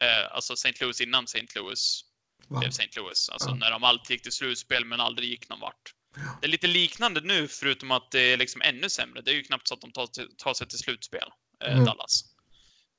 [0.00, 0.72] Eh, alltså St.
[0.80, 1.46] Louis innan St.
[1.54, 2.04] Louis
[2.48, 2.88] blev St.
[2.96, 3.28] Louis.
[3.28, 3.54] Alltså ja.
[3.54, 5.94] när de alltid gick till slutspel men aldrig gick någon vart.
[6.16, 6.38] Ja.
[6.40, 9.22] Det är lite liknande nu förutom att det är liksom ännu sämre.
[9.22, 11.28] Det är ju knappt så att de tar, tar sig till slutspel,
[11.64, 11.84] eh, mm.
[11.84, 12.24] Dallas.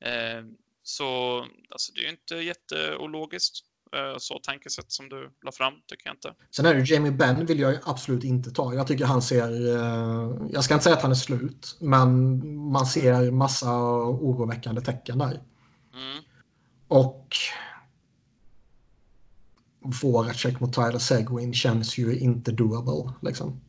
[0.05, 0.43] Eh,
[0.83, 1.39] så
[1.71, 3.65] alltså, det är ju inte jätteologiskt.
[3.95, 6.33] Eh, så tankesätt som du la fram, tycker jag inte.
[6.51, 8.73] Sen är det Jamie Benn vill jag absolut inte ta.
[8.73, 12.39] Jag tycker han ser, eh, jag ska inte säga att han är slut, men
[12.71, 15.41] man ser massa oroväckande tecken där.
[15.93, 16.23] Mm.
[16.87, 17.35] Och
[19.81, 23.13] Voracek mot Tyler Seguin känns ju inte doable.
[23.21, 23.61] Liksom.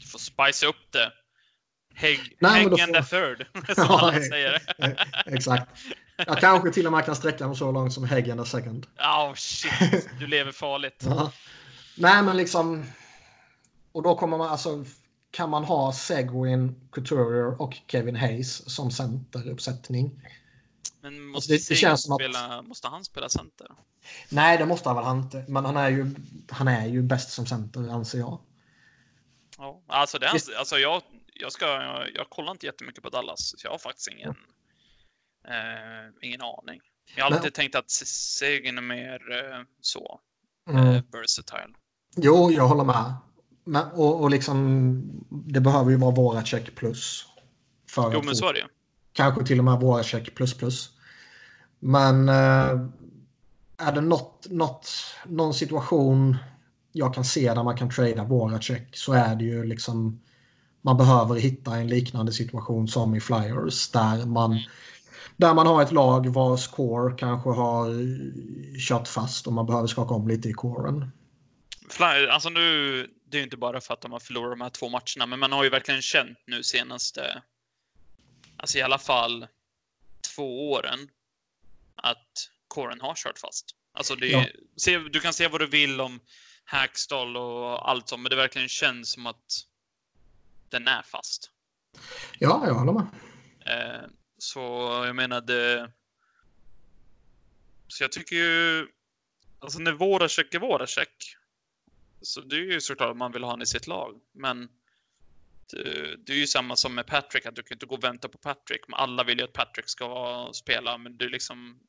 [0.00, 1.12] Du får spice upp det.
[1.94, 3.02] Hägg, Nej, hägg får...
[3.02, 4.62] third, som ja, alla säger.
[5.26, 5.70] exakt.
[6.16, 8.86] Jag kanske till och med kan sträcka mig så långt som Hägg and second.
[8.98, 11.02] Oh shit, du lever farligt.
[11.06, 11.32] ja.
[11.96, 12.84] Nej, men liksom...
[13.92, 14.84] Och då kommer man alltså...
[15.30, 20.20] Kan man ha Seguin, Couturier och Kevin Hayes som centeruppsättning?
[21.02, 22.66] Men måste, det, det känns som spela, att...
[22.66, 23.66] måste han spela center?
[24.28, 25.44] Nej, det måste han väl inte.
[25.48, 26.14] Men han är ju,
[26.50, 28.40] han är ju bäst som center, anser jag.
[29.58, 31.02] Ja, alltså, det, alltså jag,
[31.34, 34.36] jag, ska, jag, jag kollar inte jättemycket på Dallas, så jag har faktiskt ingen,
[35.48, 36.80] eh, ingen aning.
[37.16, 37.52] Jag har alltid men...
[37.52, 40.20] tänkt att Seguin är mer eh, så,
[40.68, 40.86] mm.
[40.86, 41.74] eh, versatile.
[42.16, 43.14] Jo, jag håller med.
[43.64, 47.26] Men, och, och liksom, det behöver ju vara våra check plus.
[47.88, 48.66] För jo, men så är det ju.
[49.12, 50.90] Kanske till och med våra check plus plus.
[51.78, 52.80] Men eh,
[53.76, 54.88] är det något, något,
[55.26, 56.36] någon situation
[56.92, 60.20] jag kan se där man kan trada våra check så är det ju liksom
[60.82, 64.60] man behöver hitta en liknande situation som i Flyers där man
[65.36, 67.88] där man har ett lag vars core kanske har
[68.88, 71.10] kört fast och man behöver skaka om lite i coren.
[71.88, 72.96] Flyers, alltså nu,
[73.30, 75.38] det är ju inte bara för att de har förlorat de här två matcherna, men
[75.38, 77.42] man har ju verkligen känt nu senaste,
[78.62, 79.46] alltså i alla fall
[80.34, 81.10] två åren,
[81.96, 83.76] att kåren har kört fast.
[83.92, 84.46] Alltså det, ja.
[84.76, 86.20] se, du kan säga vad du vill om
[86.64, 89.66] Hackstall och allt sånt, men det verkligen känns som att
[90.68, 91.50] den är fast.
[92.38, 93.06] Ja, jag håller med.
[93.66, 94.08] Eh,
[94.38, 94.60] så
[95.06, 95.90] jag menade...
[97.88, 98.88] Så jag tycker ju...
[99.58, 101.36] Alltså när Voracek är Voracek,
[102.22, 104.68] så det är ju såklart att man vill ha honom i sitt lag, men
[105.76, 108.28] det, det, är ju samma som med Patrick, att du kan inte gå och vänta
[108.28, 108.88] på Patrick.
[108.88, 111.80] Men alla vill ju att Patrick ska spela, men du liksom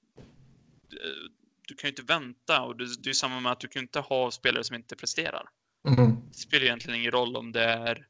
[1.68, 3.99] du kan ju inte vänta och det, det är samma med att du kan inte
[3.99, 5.49] ha spelare som inte presterar.
[5.88, 6.18] Mm.
[6.31, 8.07] Det spelar egentligen ingen roll om det är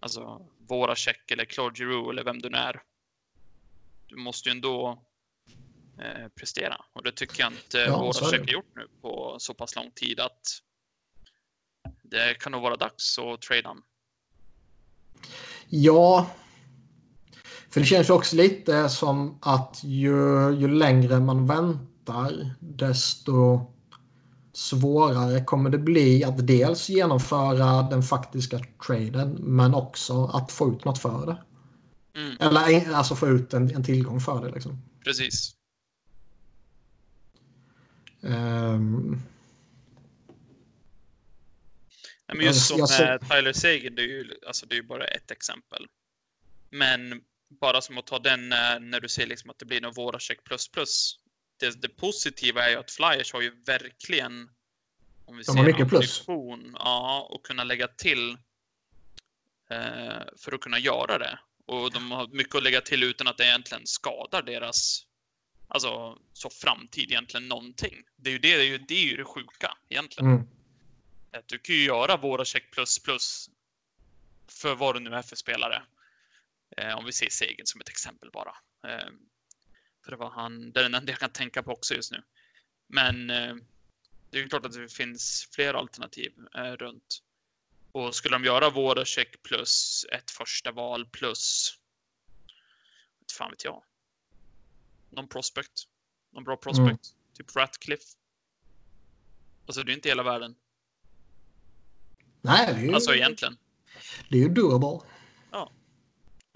[0.00, 2.82] alltså våra check eller Claude Giroux eller vem du nu är.
[4.06, 5.04] Du måste ju ändå
[5.98, 9.54] eh, prestera och det tycker jag inte ja, våra check har gjort nu på så
[9.54, 10.62] pass lång tid att
[12.02, 13.76] det kan nog vara dags att trada.
[15.68, 16.26] Ja,
[17.70, 23.66] för det känns också lite som att ju, ju längre man väntar, desto
[24.52, 30.84] svårare kommer det bli att dels genomföra den faktiska traden men också att få ut
[30.84, 31.38] något för det.
[32.20, 32.36] Mm.
[32.40, 34.52] Eller alltså få ut en, en tillgång för det.
[34.52, 34.82] Liksom.
[35.04, 35.54] Precis.
[38.20, 39.22] Um,
[42.34, 45.86] men just som jag, Tyler Sagan, det är ju alltså, det är bara ett exempel.
[46.70, 47.22] Men
[47.60, 50.68] bara som att ta den när du ser liksom att det blir någon Voracek plus
[50.68, 51.18] plus.
[51.56, 54.50] Det, det positiva är ju att Flyers har ju verkligen
[55.30, 56.24] om vi De har mycket plus.
[56.74, 58.30] Ja, och kunna lägga till
[59.70, 61.38] eh, för att kunna göra det.
[61.66, 65.06] Och de har mycket att lägga till utan att det egentligen skadar deras
[65.68, 67.96] alltså, så framtid egentligen någonting.
[68.16, 70.30] Det är ju det, det, är ju, det, är ju det sjuka egentligen.
[70.32, 70.48] Mm.
[71.46, 73.50] Du kan ju göra våra check plus plus
[74.48, 75.82] för vad det nu är för spelare.
[76.76, 78.54] Eh, om vi ser Segen som ett exempel bara.
[78.86, 79.10] Eh,
[80.04, 82.22] för det var han, det är den enda jag kan tänka på också just nu.
[82.86, 83.54] Men eh,
[84.30, 87.22] det är ju klart att det finns fler alternativ eh, runt.
[87.92, 91.74] Och skulle de göra Voracek plus ett första val plus,
[93.20, 93.82] inte fan vet jag,
[95.10, 95.82] någon prospect,
[96.32, 97.34] någon bra prospect, mm.
[97.34, 98.16] typ Ratcliffe.
[99.66, 100.54] Alltså det är inte hela världen.
[102.42, 102.94] Nej, det är ju...
[102.94, 103.56] Alltså egentligen.
[104.28, 105.06] Det är ju doable.
[105.50, 105.70] Ja.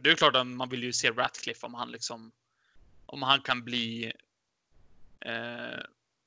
[0.03, 2.33] Det är ju klart att man vill ju se Ratcliffe om han liksom,
[3.07, 4.13] om han kan bli
[5.21, 5.81] eh,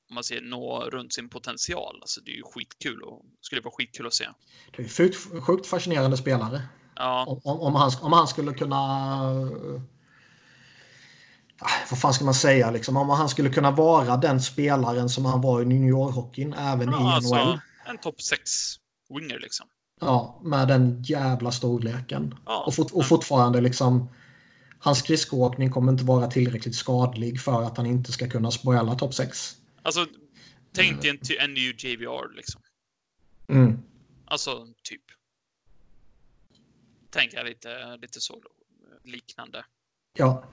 [0.09, 1.97] om man säger, nå runt sin potential.
[2.01, 4.27] Alltså det är ju skitkul och skulle vara skitkul att se.
[4.75, 6.61] Det är sjukt, sjukt fascinerande spelare.
[6.95, 7.39] Ja.
[7.43, 8.77] Om, om, han, om han skulle kunna...
[11.61, 12.97] Äh, vad fan ska man säga liksom?
[12.97, 17.01] Om han skulle kunna vara den spelaren som han var i New York-hockeyn även ja,
[17.01, 17.59] i alltså, NHL.
[17.85, 18.75] En topp 6
[19.09, 19.67] winger liksom.
[19.99, 22.35] Ja, med den jävla storleken.
[22.45, 24.09] Ja, och, fort, och fortfarande liksom...
[24.79, 29.13] Hans skridskoåkning kommer inte vara tillräckligt skadlig för att han inte ska kunna spoila topp
[29.13, 29.55] 6.
[29.81, 30.05] Alltså,
[30.71, 32.61] tänk dig en, en ny JVR liksom.
[33.47, 33.79] Mm.
[34.25, 35.01] Alltså, typ.
[37.09, 38.41] Tänker jag lite, lite så
[39.03, 39.65] liknande.
[40.17, 40.43] Ja.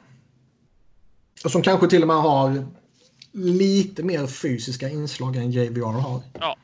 [1.45, 2.67] Och som kanske till och med har
[3.33, 6.23] lite mer fysiska inslag än JVR har.
[6.33, 6.57] Ja.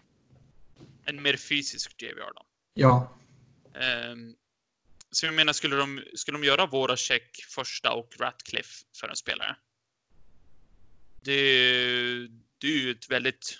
[1.10, 2.46] En mer fysisk JVR då.
[2.74, 3.16] Ja.
[4.10, 4.36] Um,
[5.10, 9.16] så jag menar, skulle de, skulle de göra våra check första och Ratcliffe för en
[9.16, 9.56] spelare?
[11.22, 11.42] Det,
[12.58, 13.58] det är ju ett väldigt,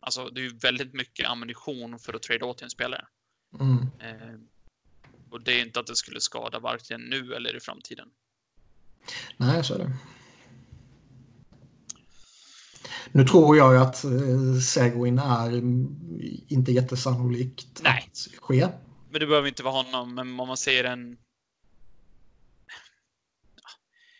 [0.00, 3.06] alltså det är ju väldigt mycket ammunition för att trada åt en spelare.
[3.60, 3.90] Mm.
[4.00, 4.40] Eh,
[5.30, 8.08] och det är inte att det skulle skada varken nu eller i framtiden.
[9.36, 9.92] Nej, så är det.
[13.12, 15.56] Nu tror jag att eh, Seguin är
[16.52, 18.10] inte jättesannolikt Nej.
[18.10, 18.68] att ske.
[19.10, 21.16] Men det behöver inte vara honom, men om man ser en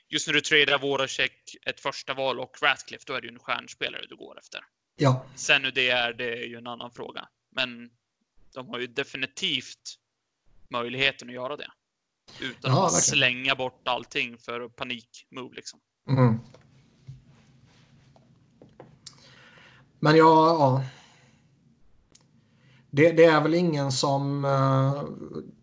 [0.09, 3.39] just när du tradar Voracek ett första val och Ratcliffe, då är det ju en
[3.39, 4.61] stjärnspelare du går efter.
[4.97, 5.27] Ja.
[5.35, 7.29] Sen hur det är, det är ju en annan fråga.
[7.51, 7.91] Men
[8.55, 9.99] de har ju definitivt
[10.71, 11.71] möjligheten att göra det.
[12.41, 13.19] Utan ja, att verkligen.
[13.19, 15.81] slänga bort allting för panik-move liksom.
[16.09, 16.39] Mm.
[20.01, 20.82] Men ja, ja.
[22.90, 25.02] Det, det, är väl ingen som eh,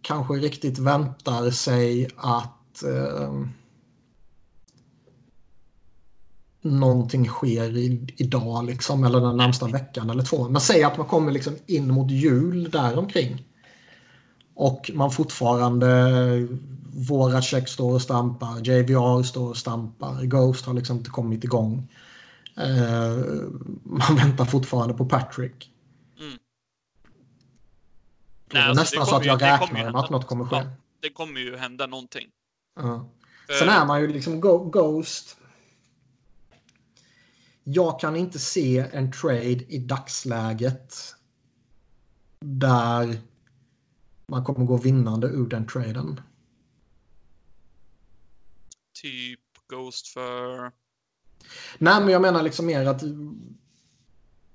[0.01, 3.33] kanske riktigt väntar sig att eh,
[6.61, 10.49] någonting sker i, idag liksom, eller den närmsta veckan eller två.
[10.49, 13.45] Men säg att man kommer liksom in mot jul däromkring.
[14.55, 16.47] Och man fortfarande,
[17.09, 21.87] våra check står och stampar, JVR står och stampar, Ghost har liksom inte kommit igång.
[22.57, 23.17] Eh,
[23.83, 25.71] man väntar fortfarande på Patrick.
[26.19, 26.37] Mm.
[28.49, 30.55] Är alltså, nästan så att jag ju, räknar med att något kommer ske.
[30.55, 30.65] Ja,
[30.99, 32.29] det kommer ju hända någonting.
[32.75, 33.09] Ja.
[33.59, 35.37] Sen är man ju liksom Ghost
[37.63, 41.15] jag kan inte se en trade i dagsläget
[42.39, 43.21] där
[44.27, 46.21] man kommer gå vinnande ur den traden.
[49.01, 50.71] Typ Ghost för?
[51.77, 53.03] Nej, men jag menar liksom mer att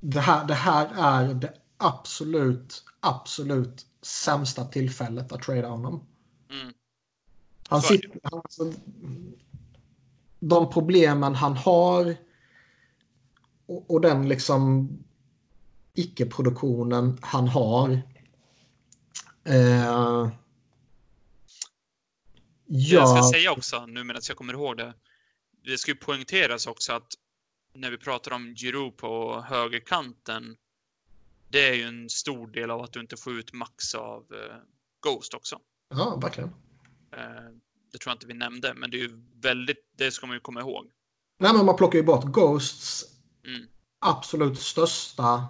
[0.01, 6.06] det här, det här är det absolut, absolut sämsta tillfället att trada honom.
[6.51, 6.73] Mm.
[7.69, 8.73] Han sitter, alltså,
[10.40, 12.16] de problemen han har
[13.66, 14.89] och, och den liksom
[15.94, 18.02] icke-produktionen han har.
[19.44, 20.31] Eh, ja.
[22.66, 24.94] Jag ska säga också, nu medan jag kommer ihåg det.
[25.64, 27.12] Det ska ju poängteras också att
[27.74, 30.56] när vi pratar om Giroud på högerkanten.
[31.48, 34.56] Det är ju en stor del av att du inte får ut max av eh,
[35.01, 35.59] Ghost också.
[35.89, 36.48] Ja, verkligen.
[37.12, 37.52] Eh,
[37.93, 40.40] det tror jag inte vi nämnde, men det är ju väldigt, det ska man ju
[40.40, 40.90] komma ihåg.
[41.39, 43.05] Nej, men man plockar ju bort Ghosts
[43.44, 43.66] mm.
[43.98, 45.48] absolut största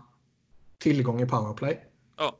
[0.79, 1.85] tillgång i powerplay.
[2.17, 2.39] Ja.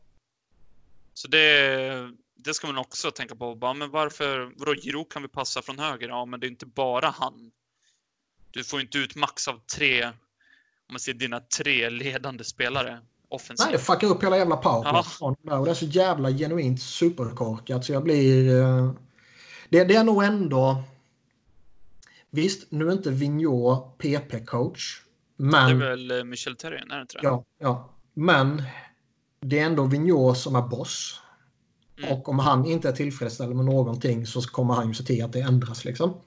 [1.15, 3.55] Så det, det ska man också tänka på.
[3.55, 6.09] Bara, men varför, vadå, Giro kan vi passa från höger?
[6.09, 7.51] Ja, men det är inte bara han.
[8.51, 10.13] Du får inte ut max av tre, om
[10.91, 13.67] man ser dina tre ledande spelare offensivt.
[13.67, 15.03] Nej, det fuckar upp hela jävla powerplay.
[15.43, 15.65] Ja.
[15.65, 18.51] Det är så jävla genuint superkorkat så jag blir...
[18.51, 18.93] Uh...
[19.69, 20.83] Det, det är nog ändå...
[22.31, 25.03] Visst, nu är inte Vigneault PP-coach.
[25.37, 25.79] Men...
[25.79, 27.21] Det är väl eh, Michel Terrien, är det inte det?
[27.23, 27.95] Ja, ja.
[28.15, 28.63] Men
[29.41, 31.21] det är ändå Vigneault som är boss.
[31.99, 32.13] Mm.
[32.13, 35.33] Och om han inte är tillfredsställd med någonting så kommer han ju se till att
[35.33, 35.85] det ändras.
[35.85, 36.21] Liksom.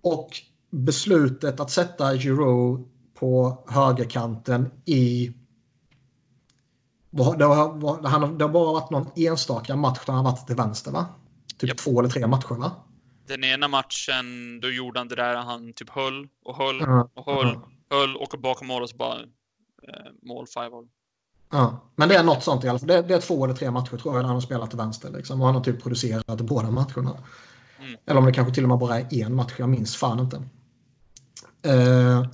[0.00, 0.30] Och
[0.74, 5.32] beslutet att sätta Giroud på högerkanten i...
[7.10, 7.36] Det har,
[8.08, 11.06] har, det har bara varit någon enstaka match där han varit till vänster va?
[11.58, 11.78] Typ yep.
[11.78, 12.72] två eller tre matcher va?
[13.26, 16.82] Den ena matchen då gjorde han det där han typ höll och höll
[17.14, 17.60] och höll, mm.
[17.90, 19.20] höll och bakom mål och så bara
[19.82, 20.88] eh, mål, five håll.
[21.50, 22.88] Ja, men det är något sånt i alla fall.
[22.88, 25.10] Det, det är två eller tre matcher tror jag där han har spelat till vänster.
[25.10, 27.16] Liksom, och han har typ producerat båda matcherna.
[27.78, 27.96] Mm.
[28.06, 30.42] Eller om det kanske till och med bara är en match, jag minns fan inte.
[31.66, 32.26] Uh,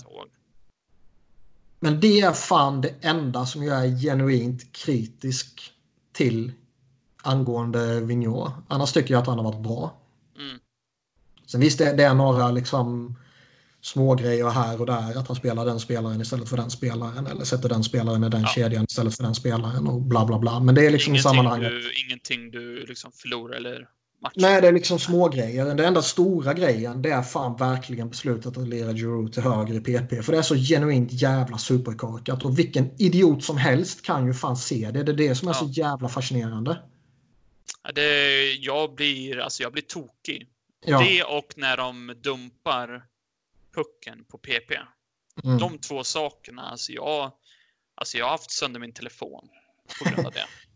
[1.81, 5.73] men det är fan det enda som jag är genuint kritisk
[6.13, 6.53] till
[7.23, 8.55] angående Vigneault.
[8.69, 10.01] Annars tycker jag att han har varit bra.
[10.39, 10.59] Mm.
[11.47, 13.17] Sen visst, det, det är några liksom
[13.81, 15.19] små grejer här och där.
[15.19, 17.27] Att han spelar den spelaren istället för den spelaren.
[17.27, 18.49] Eller sätter den spelaren i den ja.
[18.49, 20.61] kedjan istället för den spelaren och bla bla bla.
[20.61, 21.71] Men det är liksom ingenting sammanhanget.
[21.71, 23.89] Du, ingenting du liksom förlorar eller
[24.21, 24.33] match.
[24.37, 25.65] Nej, det är liksom små grejer.
[25.65, 29.81] Den enda stora grejen det är fan verkligen beslutet att lira Giroud till höger i
[29.81, 30.23] PP.
[30.23, 32.45] För det är så genuint jävla superkorkat.
[32.45, 35.03] Och vilken idiot som helst kan ju fan se det.
[35.03, 35.59] Det är det som är ja.
[35.59, 36.83] så jävla fascinerande.
[37.95, 40.49] Det, jag, blir, alltså jag blir tokig.
[40.87, 41.01] Ja.
[41.01, 43.05] Det och när de dumpar
[43.75, 44.73] pucken på PP.
[45.45, 45.59] Mm.
[45.59, 47.33] De två sakerna, alltså jag,
[47.95, 49.49] alltså jag har haft sönder min telefon
[49.99, 50.47] på grund av det.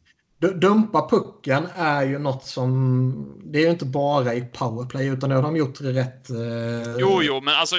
[0.53, 3.43] Dumpa pucken är ju något som...
[3.45, 6.31] Det är ju inte bara i powerplay utan det har de gjort rätt...
[6.31, 6.97] Eh...
[6.99, 7.77] Jo, jo, men alltså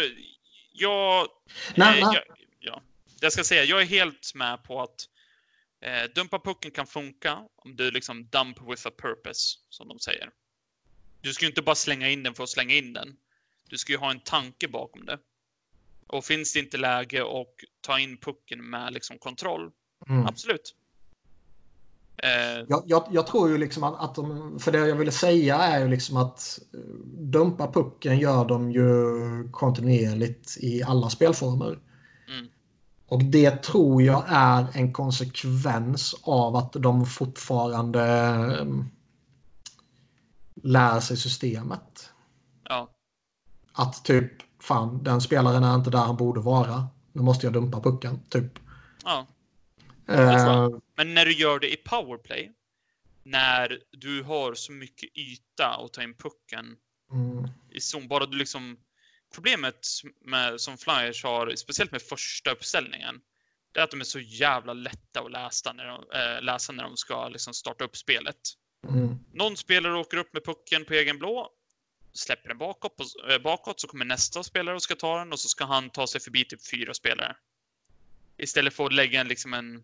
[0.74, 1.28] jag...
[1.76, 2.16] Nej, eh, nej.
[2.16, 2.82] Jag, ja,
[3.20, 5.10] jag ska säga, jag är helt med på att
[5.82, 10.30] eh, dumpa pucken kan funka om du liksom dump with a purpose, som de säger.
[11.22, 13.16] Du ska ju inte bara slänga in den för att slänga in den.
[13.70, 15.20] Du ska ju ha en tanke bakom det.
[16.08, 19.72] Och finns det inte läge att ta in pucken med liksom kontroll,
[20.10, 20.26] mm.
[20.26, 20.76] absolut.
[22.26, 22.66] Eh.
[22.68, 25.80] Jag, jag, jag, tror ju liksom att, att de, för det jag ville säga är
[25.80, 26.80] ju liksom att eh,
[27.20, 28.90] dumpa pucken gör de ju
[29.52, 31.80] kontinuerligt i alla spelformer.
[32.28, 32.48] Mm.
[33.08, 38.04] Och det tror jag är en konsekvens av att de fortfarande
[38.62, 38.86] um,
[40.64, 42.10] lär sig systemet.
[42.70, 42.90] Ja.
[43.74, 44.32] Att typ,
[44.62, 46.88] fan, den spelaren är inte där han borde vara.
[47.14, 48.60] Nu måste jag dumpa pucken, typ.
[49.04, 49.26] Ja.
[50.10, 52.52] Uh, Men när du gör det i powerplay,
[53.24, 56.78] när du har så mycket yta att ta in pucken
[57.12, 57.50] mm.
[57.72, 58.80] i zon, bara du liksom...
[59.34, 59.88] Problemet
[60.22, 63.22] med, som Flyers har, speciellt med första uppställningen,
[63.72, 66.84] det är att de är så jävla lätta att läsa när de, äh, läsa när
[66.84, 68.36] de ska liksom starta upp spelet.
[68.90, 69.20] Mm.
[69.34, 71.50] Någon spelare åker upp med pucken på egen blå,
[72.14, 75.40] släpper den bakåt, på, äh, bakåt, så kommer nästa spelare och ska ta den och
[75.40, 77.36] så ska han ta sig förbi typ fyra spelare.
[78.38, 79.84] Istället för att lägga en, liksom en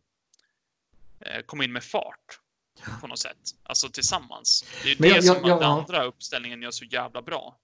[1.45, 2.40] komma in med fart
[3.01, 3.38] på något sätt.
[3.64, 4.66] Alltså tillsammans.
[4.83, 7.58] Det är det jag, som jag, den andra uppställningen gör så jävla bra.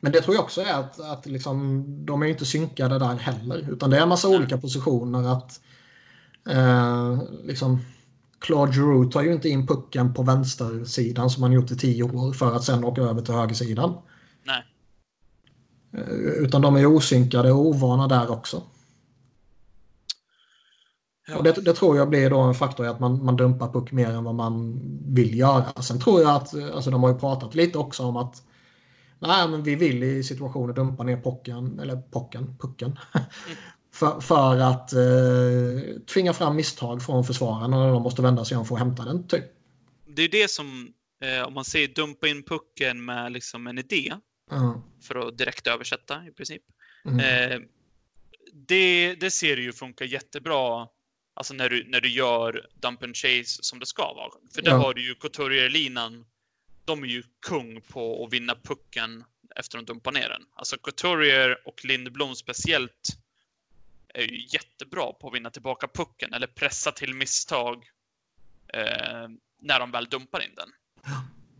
[0.00, 3.72] Men det tror jag också är att, att liksom, de är inte synkade där heller.
[3.72, 4.36] Utan det är en massa Nej.
[4.36, 5.32] olika positioner.
[5.32, 5.60] att
[6.48, 7.84] eh, liksom,
[8.38, 12.32] Claude Giroux tar ju inte in pucken på vänstersidan som han gjort i tio år
[12.32, 13.96] för att sen åka över till högersidan.
[14.44, 14.64] Nej.
[15.92, 18.62] Eh, utan de är osynkade och ovana där också.
[21.26, 21.36] Ja.
[21.36, 23.92] Och det, det, tror jag blir då en faktor i att man, man dumpar puck
[23.92, 24.80] mer än vad man
[25.14, 25.82] vill göra.
[25.82, 28.42] Sen tror jag att, alltså de har ju pratat lite också om att
[29.18, 32.98] nej, men vi vill i situationer dumpa ner pucken, eller pucken, pucken.
[33.14, 33.26] Mm.
[33.92, 38.66] för, för att eh, tvinga fram misstag från försvararna när de måste vända sig om
[38.66, 39.28] för att hämta den.
[39.28, 39.44] Typ.
[40.06, 44.14] Det är det som, eh, om man säger dumpa in pucken med liksom en idé,
[44.52, 44.72] mm.
[45.02, 46.62] för att direkt översätta i princip.
[47.04, 47.20] Mm.
[47.20, 47.58] Eh,
[48.52, 50.86] det, det ser ju funka jättebra
[51.34, 54.30] Alltså när du, när du gör dump and chase som det ska vara.
[54.54, 54.76] För där ja.
[54.76, 56.26] har du ju Couturier-linan.
[56.84, 59.24] De är ju kung på att vinna pucken
[59.56, 60.42] efter att dumpa ner den.
[60.54, 63.08] Alltså Couturier och Lindblom speciellt
[64.14, 67.84] är ju jättebra på att vinna tillbaka pucken eller pressa till misstag
[68.68, 69.28] eh,
[69.60, 70.68] när de väl dumpar in den.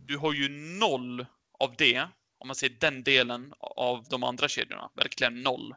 [0.05, 1.25] Du har ju noll
[1.59, 5.75] av det, om man ser den delen av de andra kedjorna, verkligen noll.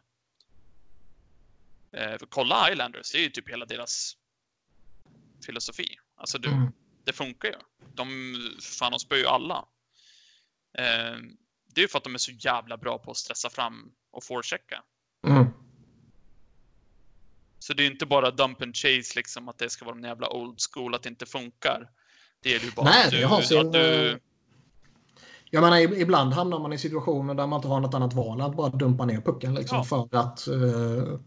[1.93, 4.17] Eh, kolla Islanders, det är ju typ hela deras
[5.47, 5.99] filosofi.
[6.17, 6.73] Alltså du, mm.
[7.05, 7.55] det funkar ju.
[7.95, 8.07] De,
[8.79, 9.65] fan, de spöar ju alla.
[10.79, 11.17] Eh,
[11.75, 14.25] det är ju för att de är så jävla bra på att stressa fram och
[14.25, 14.83] forechecka.
[15.27, 15.47] Mm.
[17.59, 20.33] Så det är inte bara dump and chase, liksom att det ska vara en jävla
[20.33, 21.91] old school, att det inte funkar.
[22.43, 24.11] Det är ju bara Nej, att du, har sin, du...
[24.11, 24.17] Eh,
[25.51, 28.57] jag menar, ibland hamnar man i situationer där man inte har något annat val att
[28.57, 29.55] bara dumpa ner pucken.
[29.55, 29.85] Liksom, ja.
[29.85, 31.19] För att uh,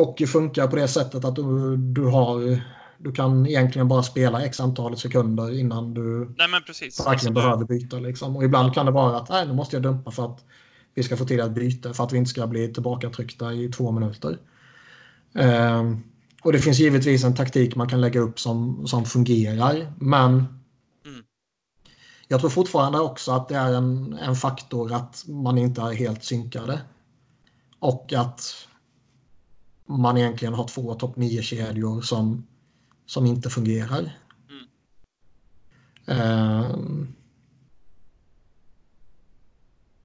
[0.00, 2.60] hockey funkar på det sättet att du, du har
[3.02, 7.00] du kan egentligen bara spela x antal sekunder innan du nej, men precis.
[7.00, 7.96] verkligen alltså, behöver byta.
[7.96, 8.36] Liksom.
[8.36, 10.44] Och ibland kan det vara att nej, nu måste jag dumpa för att
[10.94, 13.90] vi ska få till ett byte för att vi inte ska bli tillbakatryckta i två
[13.90, 14.38] minuter.
[15.32, 16.02] Um,
[16.42, 19.92] och det finns givetvis en taktik man kan lägga upp som, som fungerar.
[19.98, 21.24] Men mm.
[22.28, 26.24] jag tror fortfarande också att det är en, en faktor att man inte är helt
[26.24, 26.80] synkade.
[27.78, 28.68] Och att
[29.98, 32.46] man egentligen har två topp 9-kedjor som,
[33.06, 34.12] som inte fungerar.
[36.06, 37.14] Mm.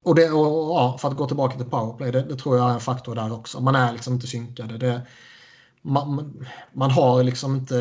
[0.03, 2.73] Och, det, och ja, för att gå tillbaka till powerplay, det, det, tror jag är
[2.73, 3.61] en faktor där också.
[3.61, 4.77] Man är liksom inte synkade.
[4.77, 5.01] Det,
[5.81, 7.75] man, man har liksom inte...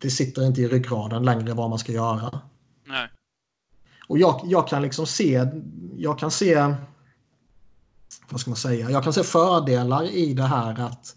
[0.00, 2.40] Det sitter inte i ryggraden längre vad man ska göra.
[2.84, 3.08] Nej.
[4.08, 5.46] Och jag, jag kan liksom se...
[5.96, 6.74] Jag kan se...
[8.30, 8.90] Vad ska man säga?
[8.90, 11.16] Jag kan se fördelar i det här att,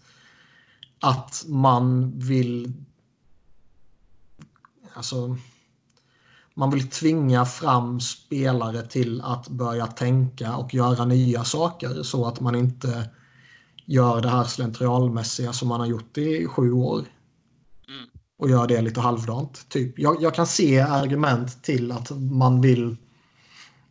[1.00, 2.72] att man vill...
[4.94, 5.36] Alltså
[6.54, 12.40] man vill tvinga fram spelare till att börja tänka och göra nya saker så att
[12.40, 13.10] man inte
[13.86, 16.98] gör det här slentrialmässiga som man har gjort i sju år.
[17.88, 18.10] Mm.
[18.38, 19.68] Och gör det lite halvdant.
[19.68, 19.98] Typ.
[19.98, 22.96] Jag, jag, kan se argument till att man vill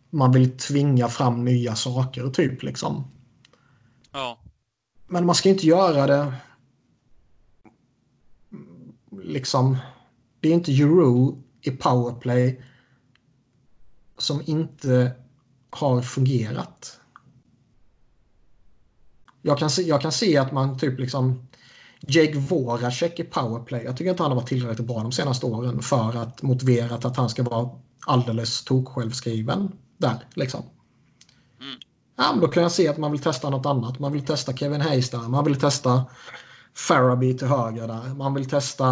[0.10, 3.04] man vill tvinga fram nya saker typ liksom.
[4.12, 4.40] Ja.
[5.08, 6.34] Men man ska inte göra det
[9.24, 9.78] liksom.
[10.40, 12.64] Det är inte Euro i powerplay
[14.18, 15.12] som inte
[15.70, 17.00] har fungerat.
[19.42, 21.48] Jag kan se, jag kan se att man typ liksom
[22.02, 23.84] Jake Voracek i powerplay.
[23.84, 27.18] Jag tycker inte han har varit tillräckligt bra de senaste åren för att motivera att
[27.18, 27.70] han ska vara
[28.06, 30.28] alldeles toksjälvskriven där.
[30.34, 30.64] Liksom.
[31.62, 31.80] Mm.
[32.18, 34.00] Ja, men då kan jag se att man vill testa något annat.
[34.00, 35.20] Man vill testa Kevin Hayes där.
[35.20, 36.06] Man vill testa
[36.76, 38.16] Faraby till höger där.
[38.16, 38.86] Man vill testa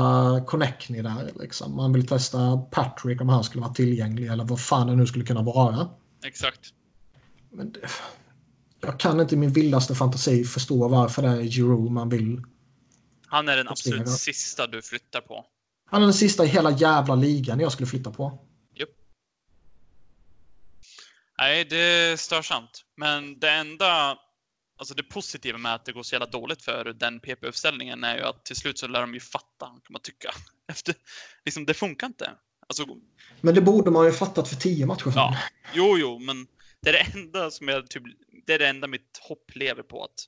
[0.47, 1.31] Connectney där.
[1.39, 1.75] Liksom.
[1.75, 5.25] Man vill testa Patrick om han skulle vara tillgänglig eller vad fan det nu skulle
[5.25, 5.89] kunna vara.
[6.25, 6.61] Exakt.
[7.51, 7.79] Men det,
[8.81, 12.41] jag kan inte i min vildaste fantasi förstå varför det är Giroud man vill.
[13.27, 15.45] Han är den absolut sista du flyttar på.
[15.85, 18.46] Han är den sista i hela jävla ligan jag skulle flytta på.
[21.37, 22.85] Nej, det är störsamt.
[22.95, 24.17] Men det enda
[24.77, 28.23] alltså det positiva med att det går så jävla dåligt för den PP-uppställningen är ju
[28.23, 30.29] att till slut så lär de ju fatta, kan man tycka.
[30.67, 30.95] Efter,
[31.45, 32.31] liksom, det funkar inte.
[32.67, 32.85] Alltså,
[33.41, 35.13] men det borde man ju fattat för tio matcher sedan.
[35.13, 35.37] Ja,
[35.73, 36.47] jo, jo, men
[36.81, 38.03] det är det enda som jag typ,
[38.45, 40.25] det är det enda mitt hopp lever på att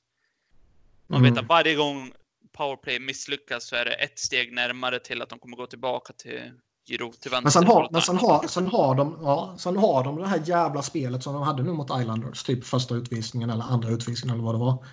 [1.06, 1.34] man mm.
[1.34, 2.12] vet att varje gång
[2.52, 6.52] powerplay misslyckas så är det ett steg närmare till att de kommer gå tillbaka till
[6.86, 7.42] Giro till vänster.
[7.42, 10.42] Men sen har, men sen har, sen har, de, ja, sen har de det här
[10.44, 12.42] jävla spelet som de hade nu mot Islanders.
[12.42, 14.86] Typ första utvisningen eller andra utvisningen eller vad det var.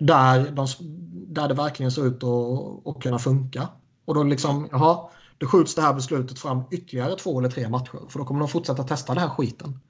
[0.00, 0.66] Där, de,
[1.10, 3.68] där det verkligen ser ut att, att kunna funka.
[4.04, 8.10] Och då liksom, jaha, då skjuts det här beslutet fram ytterligare två eller tre matcher.
[8.10, 9.80] För då kommer de fortsätta testa den här skiten.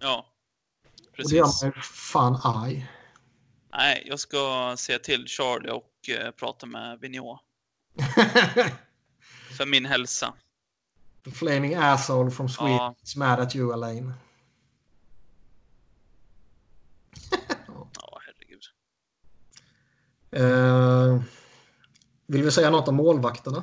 [0.00, 0.26] Ja,
[1.16, 1.24] precis.
[1.24, 2.90] Och det gör mig fan arg.
[3.72, 7.40] Nej, jag ska se till Charlie och uh, prata med Vigneault.
[9.56, 10.34] För min hälsa.
[11.28, 12.94] The flaming asshole from Sweden ja.
[13.02, 14.12] is mad at you, Elaine.
[18.00, 18.62] ja, herregud.
[20.36, 21.22] Uh,
[22.26, 23.58] vill vi säga något om målvakterna?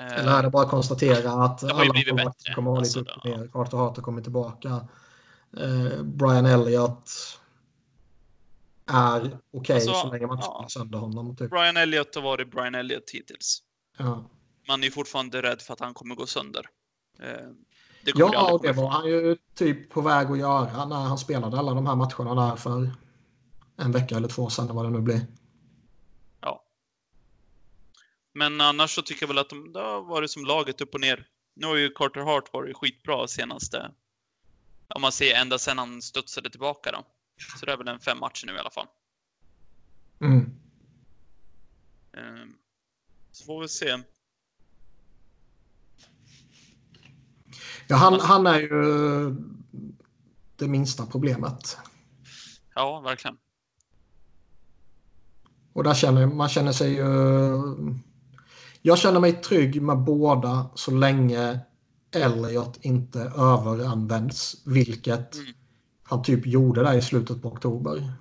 [0.00, 3.00] Uh, Eller är det bara att konstatera att alla målvakter kommer att ha lite alltså,
[3.00, 3.48] upp och ner.
[3.48, 4.88] Carter Hart har kommit tillbaka.
[5.60, 7.10] Uh, Brian Elliott
[8.86, 10.66] är okej okay, alltså, så länge man inte ja.
[10.68, 11.36] sönder honom.
[11.36, 11.50] Typ.
[11.50, 13.62] Brian Elliott har varit Brian Elliott hittills.
[13.98, 14.24] Ja
[14.68, 16.66] man är fortfarande rädd för att han kommer gå sönder.
[17.18, 17.48] Eh,
[18.04, 21.58] det ja, och det var han ju typ på väg att göra när han spelade
[21.58, 22.90] alla de här matcherna där för
[23.76, 25.26] en vecka eller två sedan, vad det nu blir.
[26.40, 26.64] Ja.
[28.32, 31.00] Men annars så tycker jag väl att de, det har varit som laget upp och
[31.00, 31.26] ner.
[31.54, 33.90] Nu har ju Carter Hart varit skitbra senaste,
[34.88, 37.04] om man ser ända sedan han studsade tillbaka då.
[37.60, 38.86] Så det är väl en fem matcher nu i alla fall.
[40.20, 40.40] Mm.
[42.16, 42.54] Ehm,
[43.32, 43.98] så får vi se.
[47.88, 49.34] Ja, han, han är ju
[50.56, 51.78] det minsta problemet.
[52.74, 53.36] Ja, verkligen.
[55.72, 57.04] Och där känner man känner sig ju...
[58.82, 61.60] Jag känner mig trygg med båda så länge
[62.14, 64.62] Elliot inte överanvänds.
[64.66, 65.46] Vilket mm.
[66.02, 68.12] han typ gjorde där i slutet på oktober.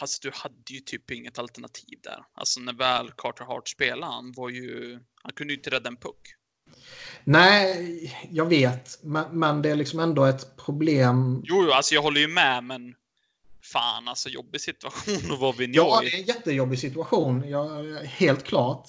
[0.00, 2.24] Alltså, du hade ju typ inget alternativ där.
[2.34, 4.98] Alltså när väl Carter Hart spelade, han var ju...
[5.22, 6.34] Han kunde ju inte rädda en puck.
[7.24, 8.98] Nej, jag vet.
[9.02, 11.42] Men, men det är liksom ändå ett problem.
[11.44, 12.94] Jo, alltså jag håller ju med, men
[13.62, 17.48] fan alltså jobbig situation att vara vid Ja, det är en jättejobbig situation.
[17.48, 18.88] Jag, helt klart.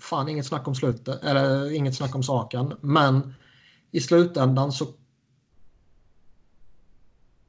[0.00, 1.24] Fan, inget snack om slutet.
[1.24, 2.74] Eller inget snack om saken.
[2.80, 3.34] Men
[3.90, 4.86] i slutändan så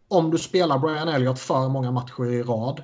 [0.08, 2.84] om du spelar Brian Elliott för många matcher i rad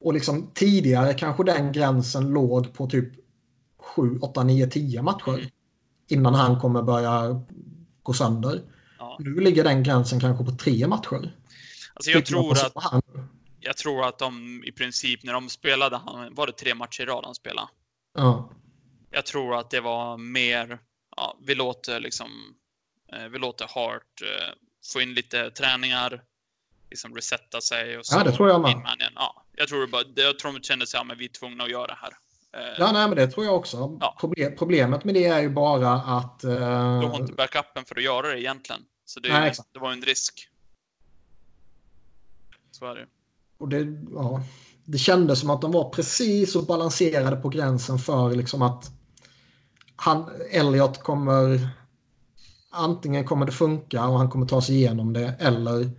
[0.00, 3.12] och liksom tidigare kanske den gränsen låg på typ
[3.78, 5.50] 7, 8, 9, 10 matcher
[6.08, 7.42] innan han kommer börja
[8.02, 8.62] gå sönder.
[8.98, 9.16] Ja.
[9.20, 11.32] Nu ligger den gränsen kanske på tre matcher.
[11.94, 13.04] Alltså jag, tror att,
[13.60, 16.00] jag tror att de i princip när de spelade,
[16.30, 17.68] var det tre matcher i rad han spelade?
[18.14, 18.50] Ja.
[19.10, 20.78] Jag tror att det var mer,
[21.16, 22.30] ja, vi låter liksom,
[23.12, 24.54] eh, vi låter Hart eh,
[24.92, 26.22] få in lite träningar,
[26.90, 28.18] liksom resetta sig och så.
[28.18, 28.82] Ja, det tror jag med.
[29.14, 31.70] Ja, jag tror, bara, jag tror de kände sig, ja men vi är tvungna att
[31.70, 32.12] göra det här.
[32.52, 33.98] Eh, ja, nej, men det tror jag också.
[34.00, 34.16] Ja.
[34.20, 36.44] Problem, problemet med det är ju bara att...
[36.44, 36.50] Uh...
[37.00, 38.82] De har inte backupen för att göra det egentligen.
[39.04, 40.48] Så det, nej, det var en risk.
[42.70, 43.06] Så är det
[43.58, 44.42] Och det, ja,
[44.84, 48.90] det kändes som att de var precis och balanserade på gränsen för liksom att
[49.96, 51.68] han, Elliot kommer
[52.70, 55.90] antingen kommer det funka och han kommer ta sig igenom det eller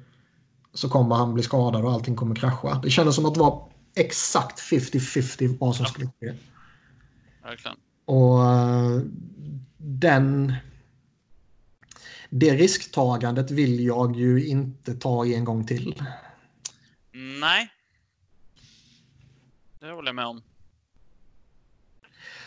[0.74, 2.80] så kommer han bli skadad och allting kommer krascha.
[2.84, 5.92] Det kändes som att det var exakt 50-50 vad som ja.
[5.92, 6.34] skulle ske.
[7.44, 7.78] Verkligen.
[8.06, 9.02] Och uh,
[9.78, 10.54] den...
[12.30, 16.04] Det risktagandet vill jag ju inte ta en gång till.
[17.42, 17.70] Nej.
[19.80, 20.42] Det håller jag med om.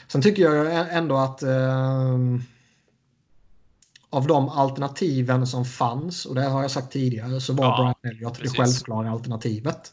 [0.07, 2.39] Sen tycker jag ändå att uh,
[4.11, 8.15] av de alternativen som fanns, och det har jag sagt tidigare, så var ja, Brian
[8.15, 9.93] Elliott det självklara alternativet.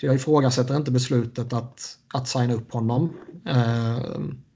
[0.00, 3.04] Så jag ifrågasätter inte beslutet att, att signa upp honom.
[3.48, 3.96] Uh,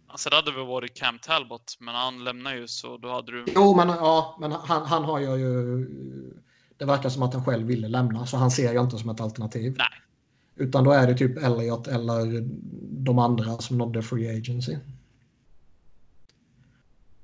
[0.07, 3.45] alltså det hade väl varit Cam Talbot, men han lämnar ju så då hade du...
[3.55, 5.37] Jo, men, ja, men han, han har ju...
[6.77, 9.21] Det verkar som att han själv ville lämna, så han ser jag inte som ett
[9.21, 9.75] alternativ.
[9.79, 9.87] Nej.
[10.57, 12.49] Utan då är det typ Elliot eller
[13.05, 14.77] de andra som nådde Free Agency.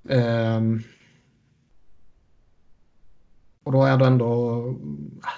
[0.02, 0.82] Um,
[3.64, 4.62] och då är det ändå...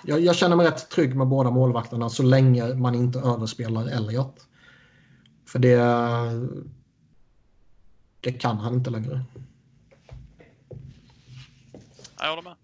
[0.05, 4.47] Jag, jag, känner mig rätt trygg med båda målvakterna så länge man inte överspelar Elliot.
[5.47, 5.79] För det...
[8.21, 9.25] Det kan han inte längre.
[12.19, 12.57] Jag håller med.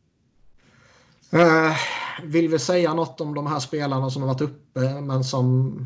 [1.35, 1.77] Uh,
[2.23, 5.79] vill vi säga något om de här spelarna som har varit uppe men som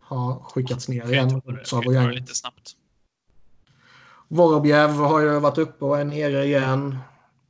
[0.00, 1.42] har skickats ner igen?
[2.14, 2.72] Lite snabbt.
[4.28, 6.98] Vorobjev har ju varit uppe och är nere igen.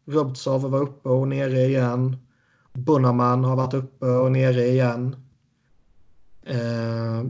[0.05, 2.17] Rubtsov var uppe och nere igen.
[2.73, 5.17] Bunnaman har varit uppe och nere igen.
[6.43, 7.25] Eh,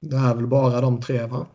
[0.00, 1.46] det är väl bara de tre, va?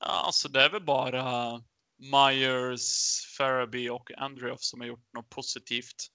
[0.00, 1.62] Ja, alltså det är väl bara
[1.98, 6.10] Myers, Faraby och Andreoff som har gjort något positivt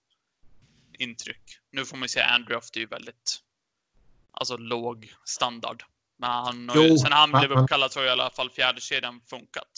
[1.00, 1.60] intryck.
[1.72, 3.40] Nu får man ju säga Andreoff, det är ju väldigt
[4.32, 5.84] alltså låg standard.
[6.18, 9.22] Men han har ju, sen han blev uppkallad så har i alla fall fjärde kedjan
[9.26, 9.70] funkat.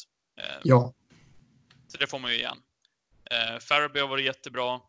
[0.42, 0.94] Eh, ja.
[1.88, 2.58] Så det får man ju igen.
[3.32, 4.82] Eh, Faraby har varit jättebra.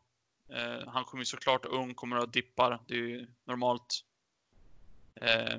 [0.52, 2.82] Eh, han kommer ju såklart ung, kommer att dippar.
[2.88, 4.04] Det är ju normalt.
[5.20, 5.58] Eh,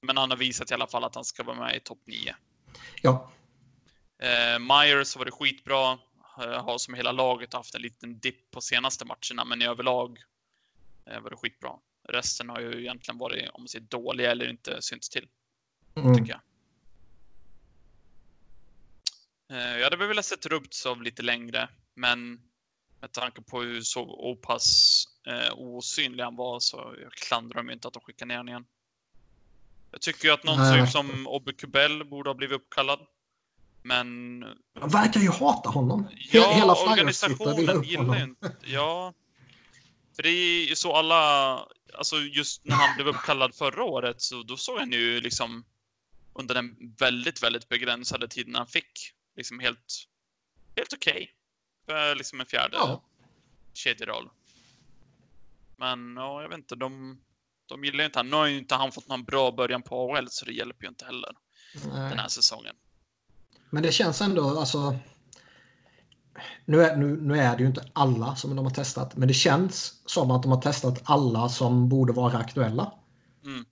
[0.00, 2.36] men han har visat i alla fall att han ska vara med i topp 9.
[3.02, 3.30] Ja.
[4.18, 5.98] Eh, Myers har varit skitbra.
[6.38, 10.18] Eh, har som hela laget haft en liten dipp på senaste matcherna, men i överlag
[11.06, 11.72] eh, var det skitbra.
[12.08, 15.28] Resten har ju egentligen varit, om man säger dåliga eller inte synts till.
[15.94, 16.16] Mm.
[16.16, 16.40] Tycker jag.
[19.41, 22.40] Eh, jag hade väl velat sett Rubtsov lite längre, men
[23.00, 27.88] med tanke på hur så opass eh, osynlig han var så jag klandrar mig inte
[27.88, 28.64] att de skickar ner honom igen.
[29.90, 33.00] Jag tycker ju att någon typ som Obbe Kubel borde ha blivit uppkallad.
[33.82, 34.44] Men...
[34.80, 36.08] Han verkar ju hata honom.
[36.32, 38.56] Ja, Hela organisationen gillar ju inte...
[38.64, 39.14] Ja.
[40.16, 41.54] För det är ju så alla...
[41.94, 45.64] Alltså just när han blev uppkallad förra året så då såg han ju liksom
[46.32, 50.08] under den väldigt, väldigt begränsade tiden han fick liksom helt,
[50.76, 51.12] helt okej.
[51.12, 51.28] Okay.
[51.86, 53.02] För liksom en fjärde ja.
[53.74, 54.30] kedjeroll.
[55.76, 57.20] Men ja, jag vet inte, de,
[57.66, 58.30] de gillar ju inte han.
[58.30, 60.88] Nu har ju inte han fått någon bra början på AHL så det hjälper ju
[60.88, 61.36] inte heller
[61.74, 62.10] Nej.
[62.10, 62.74] den här säsongen.
[63.70, 64.98] Men det känns ändå, alltså.
[66.64, 69.34] nu är, nu, nu är det ju inte alla som de har testat, men det
[69.34, 72.92] känns som att de har testat alla som borde vara aktuella.
[73.44, 73.64] Mm.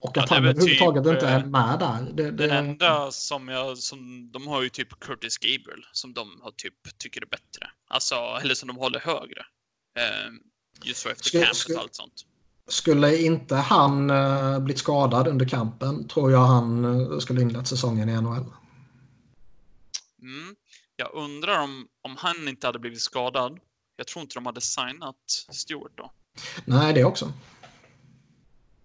[0.00, 2.12] Och att ja, han överhuvudtaget typ, inte är med där.
[2.12, 2.30] Det, det...
[2.30, 6.98] Den enda som jag, som de har ju typ Curtis Gabriel som de har typ
[6.98, 7.70] tycker är bättre.
[7.88, 9.40] Alltså, eller som de håller högre.
[9.98, 10.30] Eh,
[10.82, 12.24] just för efter campet och allt sånt.
[12.68, 18.08] Skulle inte han uh, blivit skadad under kampen tror jag han uh, skulle inlett säsongen
[18.08, 18.44] i NHL.
[20.22, 20.56] Mm.
[20.96, 23.58] Jag undrar om, om han inte hade blivit skadad.
[23.96, 26.12] Jag tror inte de hade signat Stewart då.
[26.64, 27.32] Nej, det också.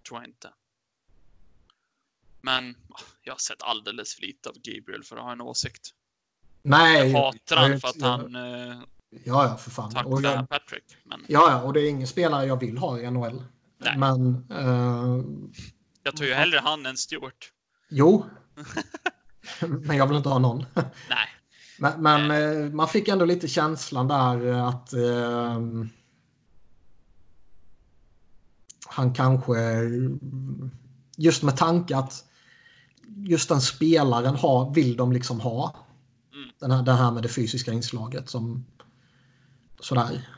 [0.08, 0.50] Tror jag inte.
[2.44, 2.74] Men
[3.22, 5.90] jag har sett alldeles för lite av Gabriel för att ha en åsikt.
[6.62, 7.10] Nej.
[7.10, 8.78] Jag hatar han för att han eh,
[9.10, 9.92] ja, ja, för fan.
[9.92, 10.84] tacklar jag, Patrick.
[11.04, 11.24] Men...
[11.28, 13.44] Ja, ja, och det är ingen spelare jag vill ha i NHL.
[13.78, 13.98] Nej.
[13.98, 14.50] Men...
[14.52, 15.24] Uh,
[16.02, 17.52] jag tar ju hellre han än Stewart.
[17.90, 18.26] Jo.
[19.60, 20.64] men jag vill inte ha någon.
[20.74, 21.28] Nej.
[21.78, 25.84] Men, men uh, man fick ändå lite känslan där att uh,
[28.86, 29.54] han kanske
[31.16, 32.24] just med tanke att
[33.06, 35.74] just den spelaren har, vill de liksom ha.
[36.34, 36.48] Mm.
[36.60, 38.64] Den, här, den här med det fysiska inslaget som
[39.80, 40.28] sådär.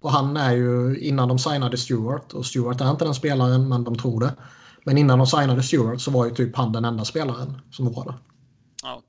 [0.00, 3.84] Och han är ju innan de signade Stewart och Stewart är inte den spelaren men
[3.84, 4.34] de tror det.
[4.84, 8.04] Men innan de signade Stewart så var ju typ han den enda spelaren som var
[8.04, 8.14] det.
[8.82, 9.02] Ja.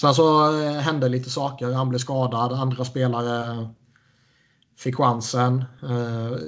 [0.00, 1.72] Sen så eh, hände lite saker.
[1.72, 2.52] Han blev skadad.
[2.52, 3.68] Andra spelare
[4.76, 5.64] fick chansen.
[5.82, 6.38] Eh,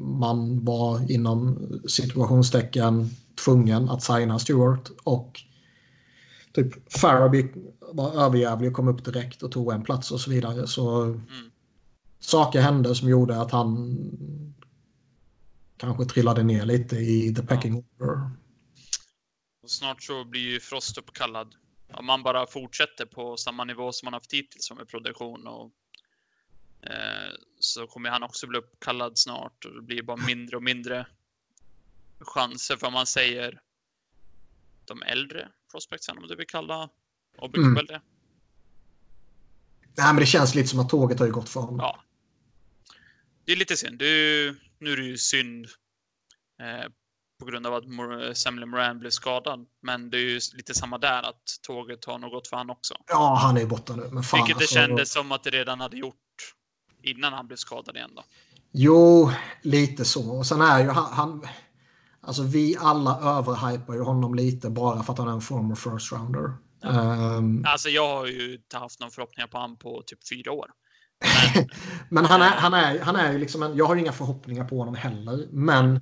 [0.00, 3.10] man var inom situationstecken
[3.44, 5.40] tvungen att signa Stewart och
[6.52, 7.48] typ Faraby
[7.80, 10.66] var överjävlig och kom upp direkt och tog en plats och så vidare.
[10.66, 11.50] Så mm.
[12.20, 13.98] saker hände som gjorde att han
[15.76, 18.04] kanske trillade ner lite i the pecking ja.
[18.04, 18.30] order.
[19.62, 21.54] Och snart så blir ju Frost uppkallad.
[21.92, 25.70] Om man bara fortsätter på samma nivå som man haft hittills med produktion och
[26.82, 31.06] eh, så kommer han också bli uppkallad snart och det blir bara mindre och mindre
[32.24, 33.60] chanser för man säger
[34.84, 36.88] de äldre prospectsen om du vill kalla
[37.54, 37.74] mm.
[37.74, 38.00] det.
[39.96, 41.78] Nej, men det känns lite som att tåget har ju gått för honom.
[41.78, 42.00] Ja.
[43.44, 44.02] Det är lite synd.
[44.02, 45.66] Är, nu är det ju synd
[46.60, 46.90] eh,
[47.38, 47.84] på grund av att
[48.36, 49.66] Samuel Moran blev skadad.
[49.82, 52.94] Men det är ju lite samma där att tåget har nog gått för han också.
[53.06, 54.08] Ja, han är borta nu.
[54.12, 56.16] Men fan, Vilket det alltså, kändes som att det redan hade gjort
[57.02, 58.24] innan han blev skadad igen då.
[58.72, 59.30] Jo,
[59.62, 60.30] lite så.
[60.30, 61.48] Och sen är ju han, han
[62.26, 66.12] Alltså vi alla överhypar ju honom lite bara för att han är en former first
[66.12, 66.52] rounder.
[66.80, 67.36] Ja.
[67.36, 70.70] Um, alltså jag har ju inte haft någon förhoppningar på honom på typ fyra år.
[71.54, 71.66] Men,
[72.08, 74.78] men han, är, han, är, han är ju liksom en, jag har inga förhoppningar på
[74.78, 75.48] honom heller.
[75.50, 76.00] Men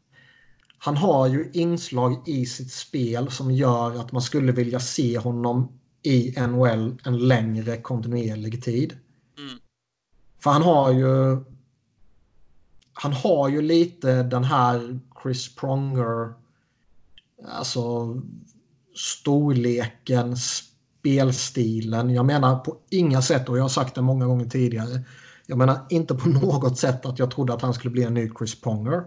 [0.78, 5.80] han har ju inslag i sitt spel som gör att man skulle vilja se honom
[6.02, 8.98] i NHL en längre kontinuerlig tid.
[9.38, 9.58] Mm.
[10.38, 11.44] För han har ju
[12.92, 16.34] han har ju lite den här Chris Pronger
[17.48, 18.16] alltså
[18.94, 22.10] storleken, spelstilen.
[22.10, 25.04] Jag menar på inga sätt, och jag har sagt det många gånger tidigare,
[25.46, 28.30] jag menar inte på något sätt att jag trodde att han skulle bli en ny
[28.38, 29.04] Chris Pronger.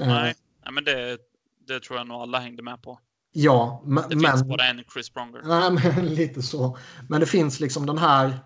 [0.00, 0.34] Nej,
[0.66, 1.18] eh, men det,
[1.66, 2.98] det tror jag nog alla hängde med på.
[3.32, 4.04] Ja, men...
[4.08, 5.42] Det finns bara en Chris Pronger.
[5.44, 6.78] Nej, men lite så.
[7.08, 8.38] Men det finns liksom den här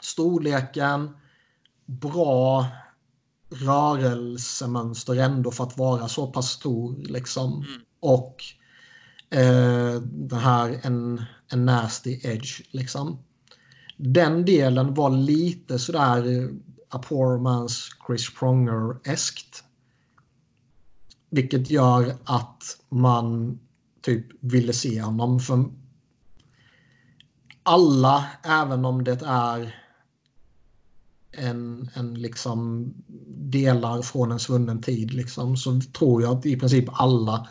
[0.00, 1.16] storleken,
[1.86, 2.66] bra
[3.50, 6.96] rörelsemönster ändå för att vara så pass stor.
[6.96, 7.52] Liksom.
[7.52, 7.80] Mm.
[8.00, 8.44] Och
[9.30, 12.62] eh, den här en, en nasty edge.
[12.70, 13.18] Liksom.
[13.96, 16.50] Den delen var lite sådär
[16.88, 19.64] Apormans Chris Pronger-eskt.
[21.30, 23.58] Vilket gör att man
[24.00, 25.40] typ ville se honom.
[25.40, 25.64] För
[27.62, 29.86] alla, även om det är
[31.32, 32.90] en, en liksom
[33.38, 37.48] delar från en svunnen tid liksom, så tror jag att i princip alla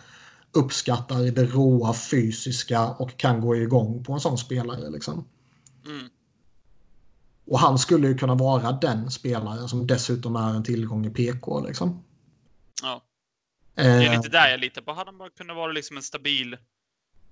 [0.52, 4.90] uppskattar det råa fysiska och kan gå igång på en sån spelare.
[4.90, 5.28] Liksom.
[5.86, 6.10] Mm.
[7.46, 11.66] Och han skulle ju kunna vara den spelaren som dessutom är en tillgång i PK.
[11.68, 12.04] Liksom.
[12.82, 13.02] Ja.
[13.76, 14.94] Det är lite där jag litar på.
[14.94, 16.58] Hade han bara kunnat vara liksom en stabil...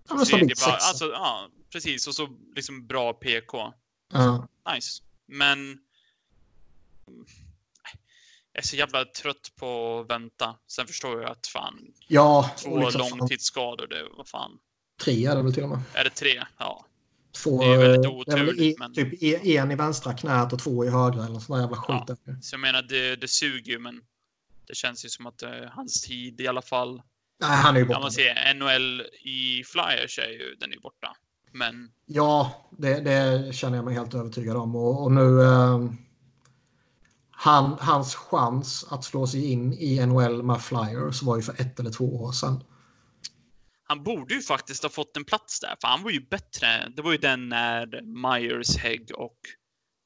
[0.10, 2.08] Ja, men stabil bara, alltså, ja, precis.
[2.08, 3.74] Och så liksom bra PK.
[4.14, 4.48] Ja.
[4.76, 5.04] Nice.
[5.26, 5.80] Men
[8.54, 10.56] jag är så jävla trött på att vänta.
[10.68, 11.80] Sen förstår jag att fan.
[12.08, 14.52] Ja, två liksom, långtidsskador, det vad fan.
[15.04, 15.82] Tre är det väl till och med.
[15.94, 16.44] Är det tre?
[16.58, 16.86] Ja.
[17.44, 18.76] Två, det är väldigt oturligt.
[18.76, 18.94] Är men...
[18.94, 22.18] Typ en i vänstra knät och två i högra eller sån jävla skit.
[22.24, 22.36] Ja.
[22.42, 24.02] Så jag menar, det, det suger ju, men
[24.68, 27.02] det känns ju som att det, hans tid i alla fall.
[27.40, 28.00] Nej, han är ju borta.
[28.00, 31.16] man säger, NHL i Flyers är ju, den är borta.
[31.52, 31.92] Men...
[32.06, 34.76] Ja, det, det känner jag mig helt övertygad om.
[34.76, 35.42] Och, och nu...
[35.42, 35.80] Eh,
[37.44, 41.80] han, hans chans att slå sig in i NHL med Flyers var ju för ett
[41.80, 42.64] eller två år sedan.
[43.84, 46.90] Han borde ju faktiskt ha fått en plats där, för han var ju bättre.
[46.96, 49.38] Det var ju den när Myers, Hägg och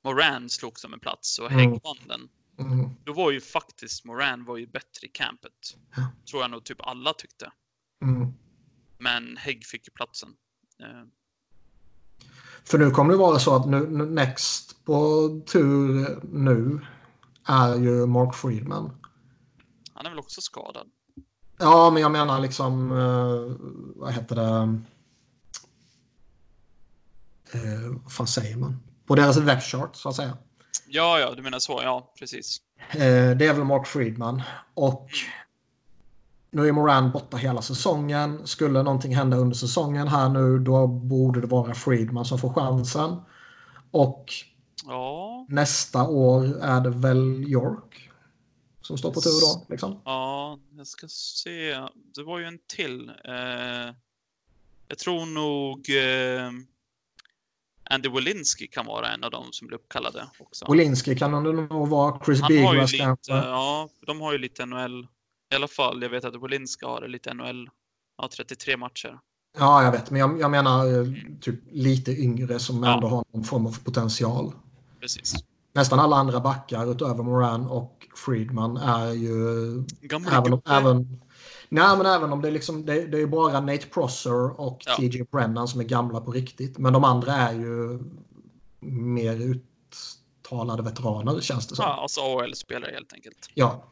[0.04, 1.80] Moran slog som en plats och Hägg mm.
[1.84, 2.30] vann den.
[2.68, 2.90] Mm.
[3.04, 5.78] Då var ju faktiskt Moran var ju bättre i campet.
[5.96, 6.12] Ja.
[6.30, 7.52] Tror jag nog typ alla tyckte.
[8.02, 8.34] Mm.
[8.98, 10.30] Men Hägg fick ju platsen.
[10.84, 11.04] Eh.
[12.64, 16.82] För nu kommer det vara så att nu, Next på tur nu
[17.48, 18.92] är ju Mark Friedman.
[19.94, 20.88] Han är väl också skadad?
[21.60, 23.56] Ja, men jag menar liksom, uh,
[23.96, 24.80] vad heter det?
[27.56, 28.80] Uh, vad fan säger man?
[29.06, 30.38] På deras webchart så att säga.
[30.88, 31.80] Ja, ja, du menar så.
[31.84, 32.62] Ja, precis.
[32.96, 34.42] Uh, det är väl Mark Friedman.
[34.74, 35.10] Och
[36.52, 38.48] nu är Moran borta hela säsongen.
[38.48, 43.22] Skulle någonting hända under säsongen här nu då borde det vara Friedman som får chansen.
[43.92, 44.26] Och
[44.86, 45.27] ja.
[45.48, 48.10] Nästa år är det väl York
[48.82, 49.66] som står på tur då.
[49.70, 50.02] Liksom.
[50.06, 51.80] Ja, jag ska se.
[52.16, 53.10] Det var ju en till.
[53.10, 53.96] Eh,
[54.88, 56.52] jag tror nog eh,
[57.90, 60.66] Andy Wolinski kan vara en av dem som blir uppkallade också.
[60.66, 62.20] Wolinski kan det nog vara.
[62.26, 63.34] Chris Bigras kanske.
[63.34, 65.08] Ja, de har ju lite NHL.
[65.52, 67.70] I alla fall, jag vet att Wolinski har lite NHL.
[68.18, 69.20] Ja, 33 matcher.
[69.58, 70.12] Ja, jag vet.
[70.12, 72.94] Men jag, jag menar eh, typ lite yngre som ja.
[72.94, 74.54] ändå har någon form av potential.
[75.16, 75.44] Precis.
[75.74, 79.84] Nästan alla andra backar utöver Moran och Friedman är ju...
[80.02, 81.22] Gamla även, även,
[81.70, 84.96] nej, men även om det är, liksom, det, det är bara Nate Prosser och ja.
[84.96, 86.78] TJ Brennan som är gamla på riktigt.
[86.78, 88.00] Men de andra är ju
[88.80, 91.86] mer uttalade veteraner känns det som.
[91.86, 93.50] Ja, alltså AHL-spelare helt enkelt.
[93.54, 93.84] Ja.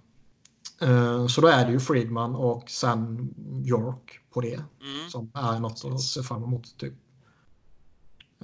[0.84, 3.34] Uh, så då är det ju Friedman och sen
[3.66, 4.54] York på det.
[4.56, 5.10] Mm.
[5.10, 6.78] Som är något att se fram emot.
[6.78, 6.94] Typ.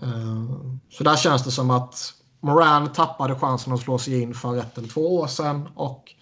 [0.04, 4.58] Uh, så där känns det som att Moran tappade chansen att slå sig in för
[4.58, 6.16] ett eller två år sedan och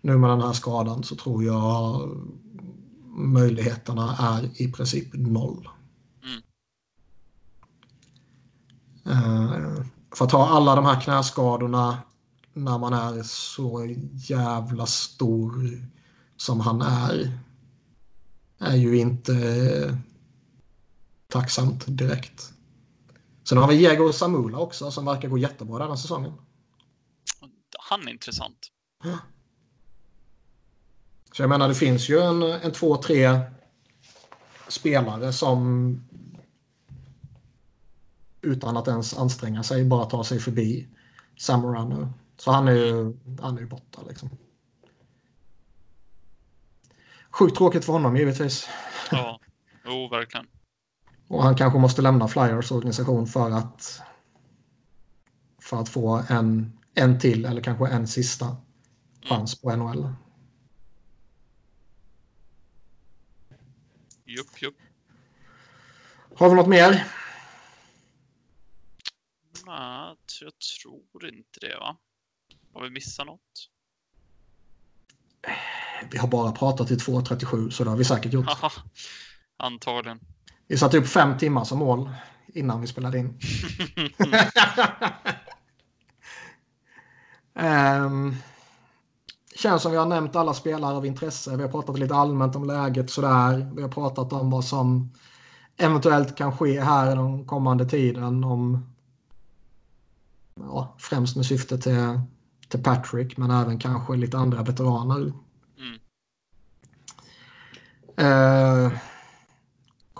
[0.00, 2.08] nu med den här skadan så tror jag
[3.16, 5.68] möjligheterna är i princip noll.
[6.24, 6.42] Mm.
[9.06, 9.84] Uh,
[10.14, 11.98] för att ha alla de här knäskadorna
[12.52, 15.82] när man är så jävla stor
[16.36, 17.38] som han är
[18.58, 19.98] är ju inte
[21.28, 22.52] tacksamt direkt.
[23.50, 26.32] Sen har vi Diego Samula också som verkar gå jättebra den här säsongen.
[27.78, 28.70] Han är intressant.
[31.32, 33.40] Så jag menar det finns ju en, en två, tre
[34.68, 36.00] spelare som
[38.42, 40.88] utan att ens anstränga sig bara tar sig förbi
[41.36, 42.08] Sam nu.
[42.36, 44.30] Så han är ju, han är ju borta liksom.
[47.30, 48.68] Sjukt tråkigt för honom givetvis.
[49.10, 49.40] Ja,
[49.84, 50.46] jo verkligen.
[51.30, 54.02] Och han kanske måste lämna Flyers organisation för att
[55.58, 58.56] för att få en, en till eller kanske en sista
[59.22, 60.14] chans på NHL.
[64.24, 64.76] Jupp, jupp.
[66.36, 67.06] Har vi något mer?
[69.66, 71.96] Nej, jag tror inte det va?
[72.74, 73.68] Har vi missat något?
[76.10, 78.46] Vi har bara pratat i 2.37 så det har vi säkert gjort.
[79.56, 80.20] Antagligen.
[80.70, 82.10] Vi satte upp fem timmar som mål
[82.46, 83.38] innan vi spelade in.
[87.54, 88.36] um,
[89.56, 91.56] känns som vi har nämnt alla spelare av intresse.
[91.56, 93.70] Vi har pratat lite allmänt om läget sådär.
[93.76, 95.12] Vi har pratat om vad som
[95.76, 98.44] eventuellt kan ske här den kommande tiden.
[98.44, 98.86] Om,
[100.54, 102.20] ja, främst med syfte till,
[102.68, 105.32] till Patrick men även kanske lite andra veteraner.
[105.78, 106.00] Mm.
[108.20, 108.92] Uh,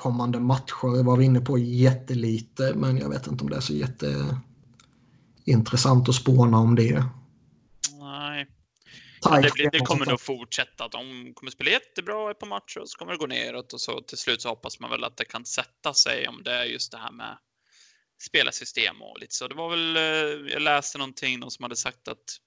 [0.00, 3.74] kommande matcher var vi inne på jättelite, men jag vet inte om det är så
[3.74, 7.04] jätteintressant att spåna om det.
[7.98, 8.46] Nej.
[9.22, 10.88] Det, blir, det, kommer nog fortsätta.
[10.88, 14.18] De kommer spela jättebra på matcher och så kommer det gå neråt och så till
[14.18, 16.98] slut så hoppas man väl att det kan sätta sig om det är just det
[16.98, 17.38] här med
[18.22, 19.48] spelarsystem och lite så.
[19.48, 20.02] Det var väl, eh,
[20.52, 22.40] jag läste någonting, någon som hade sagt att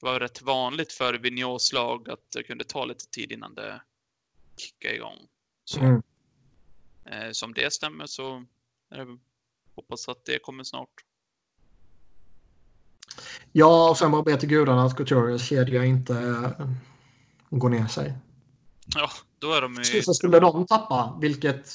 [0.00, 3.82] det var rätt vanligt för Vigneaus lag att det kunde ta lite tid innan det
[4.56, 5.18] kickade igång.
[5.64, 5.80] Så.
[5.80, 6.02] Mm.
[7.10, 8.44] Eh, som det stämmer så
[8.90, 9.06] det,
[9.74, 11.04] hoppas att det kommer snart.
[13.52, 16.70] Ja, och sen bara be till gudarna att Couturiers kedja inte äh,
[17.50, 18.14] går ner sig.
[18.94, 20.02] Ja, då är de ju...
[20.02, 21.70] Så skulle de tappa, vilket...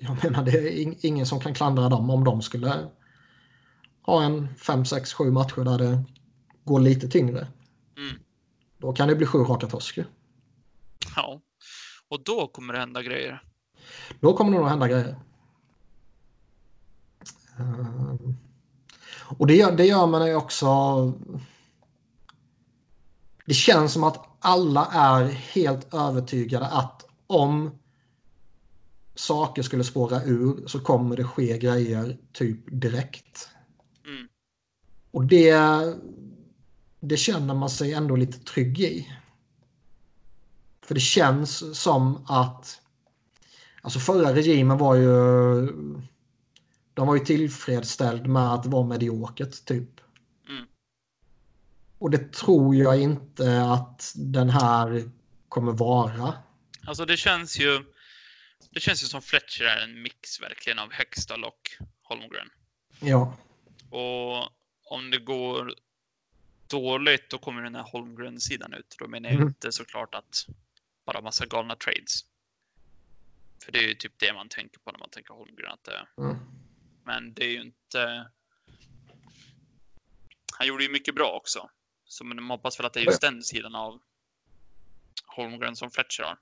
[0.00, 2.88] Jag menar, det är ingen som kan klandra dem om de skulle
[4.02, 6.04] ha en 5, 6, 7 matcher där det
[6.64, 7.46] går lite tyngre.
[7.96, 8.18] Mm.
[8.78, 9.98] Då kan det bli sju raka torsk
[11.16, 11.40] Ja,
[12.08, 13.42] och då kommer det hända grejer.
[14.20, 15.16] Då kommer det nog hända grejer.
[17.60, 18.14] Uh,
[19.38, 20.66] och det gör, det gör man ju också...
[23.46, 27.78] Det känns som att alla är helt övertygade att om
[29.14, 33.48] saker skulle spåra ur så kommer det ske grejer typ direkt.
[34.06, 34.28] Mm.
[35.10, 35.56] Och det,
[37.00, 39.08] det känner man sig ändå lite trygg i.
[40.80, 42.80] För det känns som att
[43.88, 45.66] alltså förra regimen var ju
[46.94, 50.00] de var ju tillfredsställd med att vara mediokert typ.
[50.48, 50.66] Mm.
[51.98, 55.10] Och det tror jag inte att den här
[55.48, 56.34] kommer vara.
[56.86, 57.84] Alltså det känns ju
[58.70, 61.70] det känns ju som Fletcher är en mix verkligen av Hextall och
[62.02, 62.48] Holmgren.
[63.00, 63.36] Ja.
[63.90, 64.42] Och
[64.84, 65.74] om det går
[66.66, 68.96] dåligt, då kommer den här Holmgren-sidan ut.
[68.98, 69.48] Då menar jag mm.
[69.48, 70.46] inte såklart att
[71.06, 72.27] bara massa galna trades.
[73.64, 75.72] För det är ju typ det man tänker på när man tänker Holmgren.
[75.72, 76.22] Att det...
[76.22, 76.36] Mm.
[77.04, 78.30] Men det är ju inte...
[80.58, 81.70] Han gjorde ju mycket bra också.
[82.04, 84.00] Så man hoppas väl att det är just den sidan av
[85.26, 86.38] Holmgren som Fletcher har.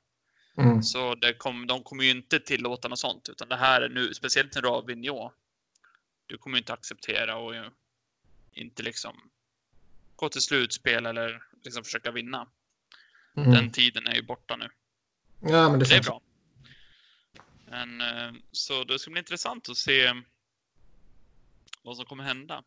[0.58, 0.82] Mm.
[0.82, 4.14] Så det kom, de kommer ju inte tillåta något sånt, utan det här är nu,
[4.14, 5.34] speciellt när du har Vigneault.
[6.26, 7.54] Du kommer inte acceptera och
[8.52, 9.30] inte liksom
[10.16, 12.48] gå till slutspel eller liksom försöka vinna.
[13.36, 13.50] Mm.
[13.50, 14.68] Den tiden är ju borta nu.
[15.40, 16.22] Ja, men det, det är bra.
[17.66, 20.12] Men, eh, så det ska bli intressant att se
[21.82, 22.62] vad som kommer hända.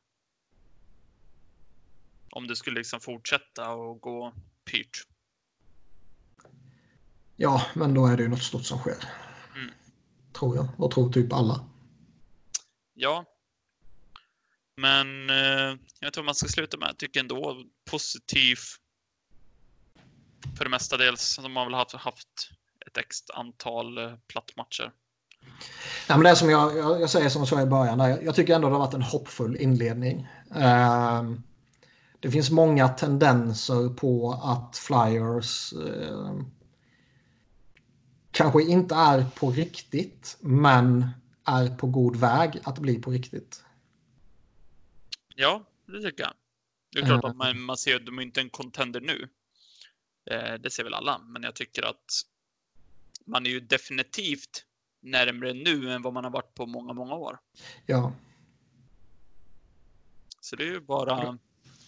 [2.31, 4.33] Om det skulle liksom fortsätta och gå
[4.65, 5.07] pyrt.
[7.35, 9.03] Ja, men då är det ju något stort som sker.
[9.55, 9.71] Mm.
[10.33, 10.67] Tror jag.
[10.77, 11.69] Och tror typ alla.
[12.93, 13.25] Ja.
[14.77, 16.89] Men eh, jag tror man ska sluta med.
[16.89, 18.57] Jag tycker ändå positiv
[20.57, 21.35] för det mesta dels.
[21.35, 22.49] De har väl haft, haft
[22.89, 24.91] ett extra antal eh, plattmatcher.
[26.07, 27.99] Ja, men det är som jag, jag, jag säger som jag sa i början.
[27.99, 30.27] Jag, jag, tycker ändå det har varit en hoppfull inledning.
[30.55, 31.33] Uh,
[32.19, 36.41] det finns många tendenser på att Flyers uh,
[38.31, 41.07] kanske inte är på riktigt, men
[41.45, 43.63] är på god väg att bli på riktigt.
[45.35, 46.33] Ja, det tycker jag.
[46.91, 49.29] Det är klart att man, man ser att de är inte en contender nu.
[50.31, 52.21] Eh, det ser väl alla, men jag tycker att
[53.29, 54.65] man är ju definitivt
[55.01, 57.37] närmre nu än vad man har varit på många, många år.
[57.85, 58.13] Ja.
[60.41, 61.37] Så det är ju bara...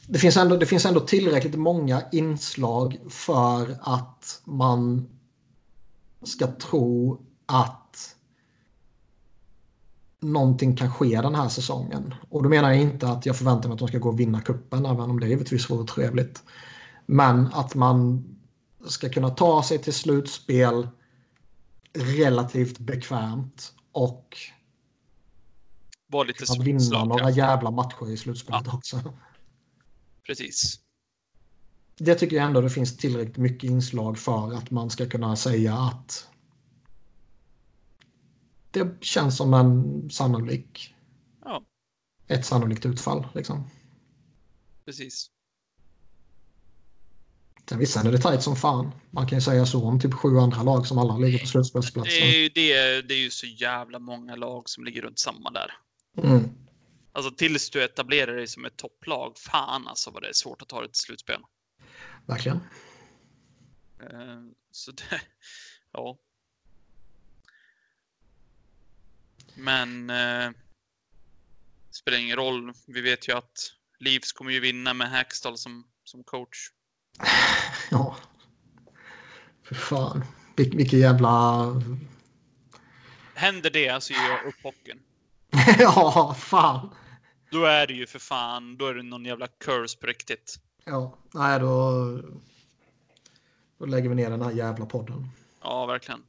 [0.07, 5.09] Det finns, ändå, det finns ändå tillräckligt många inslag för att man
[6.23, 8.15] ska tro att
[10.19, 12.13] någonting kan ske den här säsongen.
[12.29, 14.41] Och då menar jag inte att jag förväntar mig att de ska gå och vinna
[14.41, 16.43] kuppen även om det givetvis vore trevligt.
[17.05, 18.25] Men att man
[18.87, 20.87] ska kunna ta sig till slutspel
[21.93, 24.37] relativt bekvämt och
[26.07, 28.77] var lite att vinna några jävla matcher i slutspelet ja.
[28.77, 29.13] också.
[30.25, 30.79] Precis.
[31.97, 35.75] Det tycker jag ändå det finns tillräckligt mycket inslag för att man ska kunna säga
[35.75, 36.27] att
[38.71, 40.95] det känns som en sannolik
[41.45, 41.63] ja.
[42.27, 43.27] ett sannolikt utfall.
[43.33, 43.69] Liksom.
[44.85, 45.31] Precis.
[47.69, 48.91] Sen visst är det tajt som fan.
[49.11, 52.13] Man kan ju säga så om typ sju andra lag som alla ligger på slutspelsplatsen.
[52.13, 55.51] Det är ju, det, det är ju så jävla många lag som ligger runt samma
[55.51, 55.73] där.
[56.17, 56.49] Mm.
[57.11, 60.69] Alltså tills du etablerar dig som ett topplag, fan alltså vad det är svårt att
[60.69, 61.41] ta ett slutspel.
[62.25, 62.59] Verkligen.
[64.01, 65.03] Uh, så det,
[65.91, 66.17] ja.
[69.55, 70.51] Men uh,
[71.91, 72.73] spelar ingen roll.
[72.87, 76.71] Vi vet ju att Leafs kommer ju vinna med Hackstall som, som coach.
[77.91, 78.15] Ja.
[79.63, 80.23] För fan.
[80.55, 81.65] Vil vilken jävla...
[83.33, 84.99] Händer det så ger jag upp hockeyn.
[85.79, 86.89] ja, fan.
[87.51, 90.55] Då är det ju för fan, då är det någon jävla curse på riktigt.
[90.85, 92.01] Ja, nej då...
[93.77, 95.29] Då lägger vi ner den här jävla podden.
[95.61, 96.23] Ja, verkligen.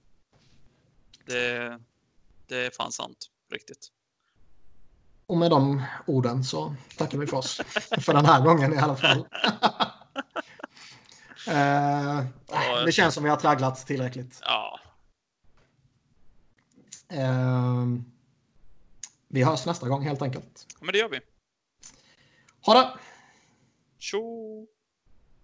[1.26, 1.78] Det,
[2.46, 3.30] det är fan sant.
[3.52, 3.88] Riktigt.
[5.26, 7.60] Och med de orden så tackar vi för oss.
[8.00, 9.26] för den här gången i alla fall.
[11.46, 14.40] Ja, det känns som vi har tragglat tillräckligt.
[14.42, 14.80] Ja.
[17.12, 17.86] Uh,
[19.28, 20.66] vi hörs nästa gång helt enkelt.
[20.80, 21.20] Men det gör vi.
[22.66, 22.98] Ha det!
[23.98, 24.51] Tjo!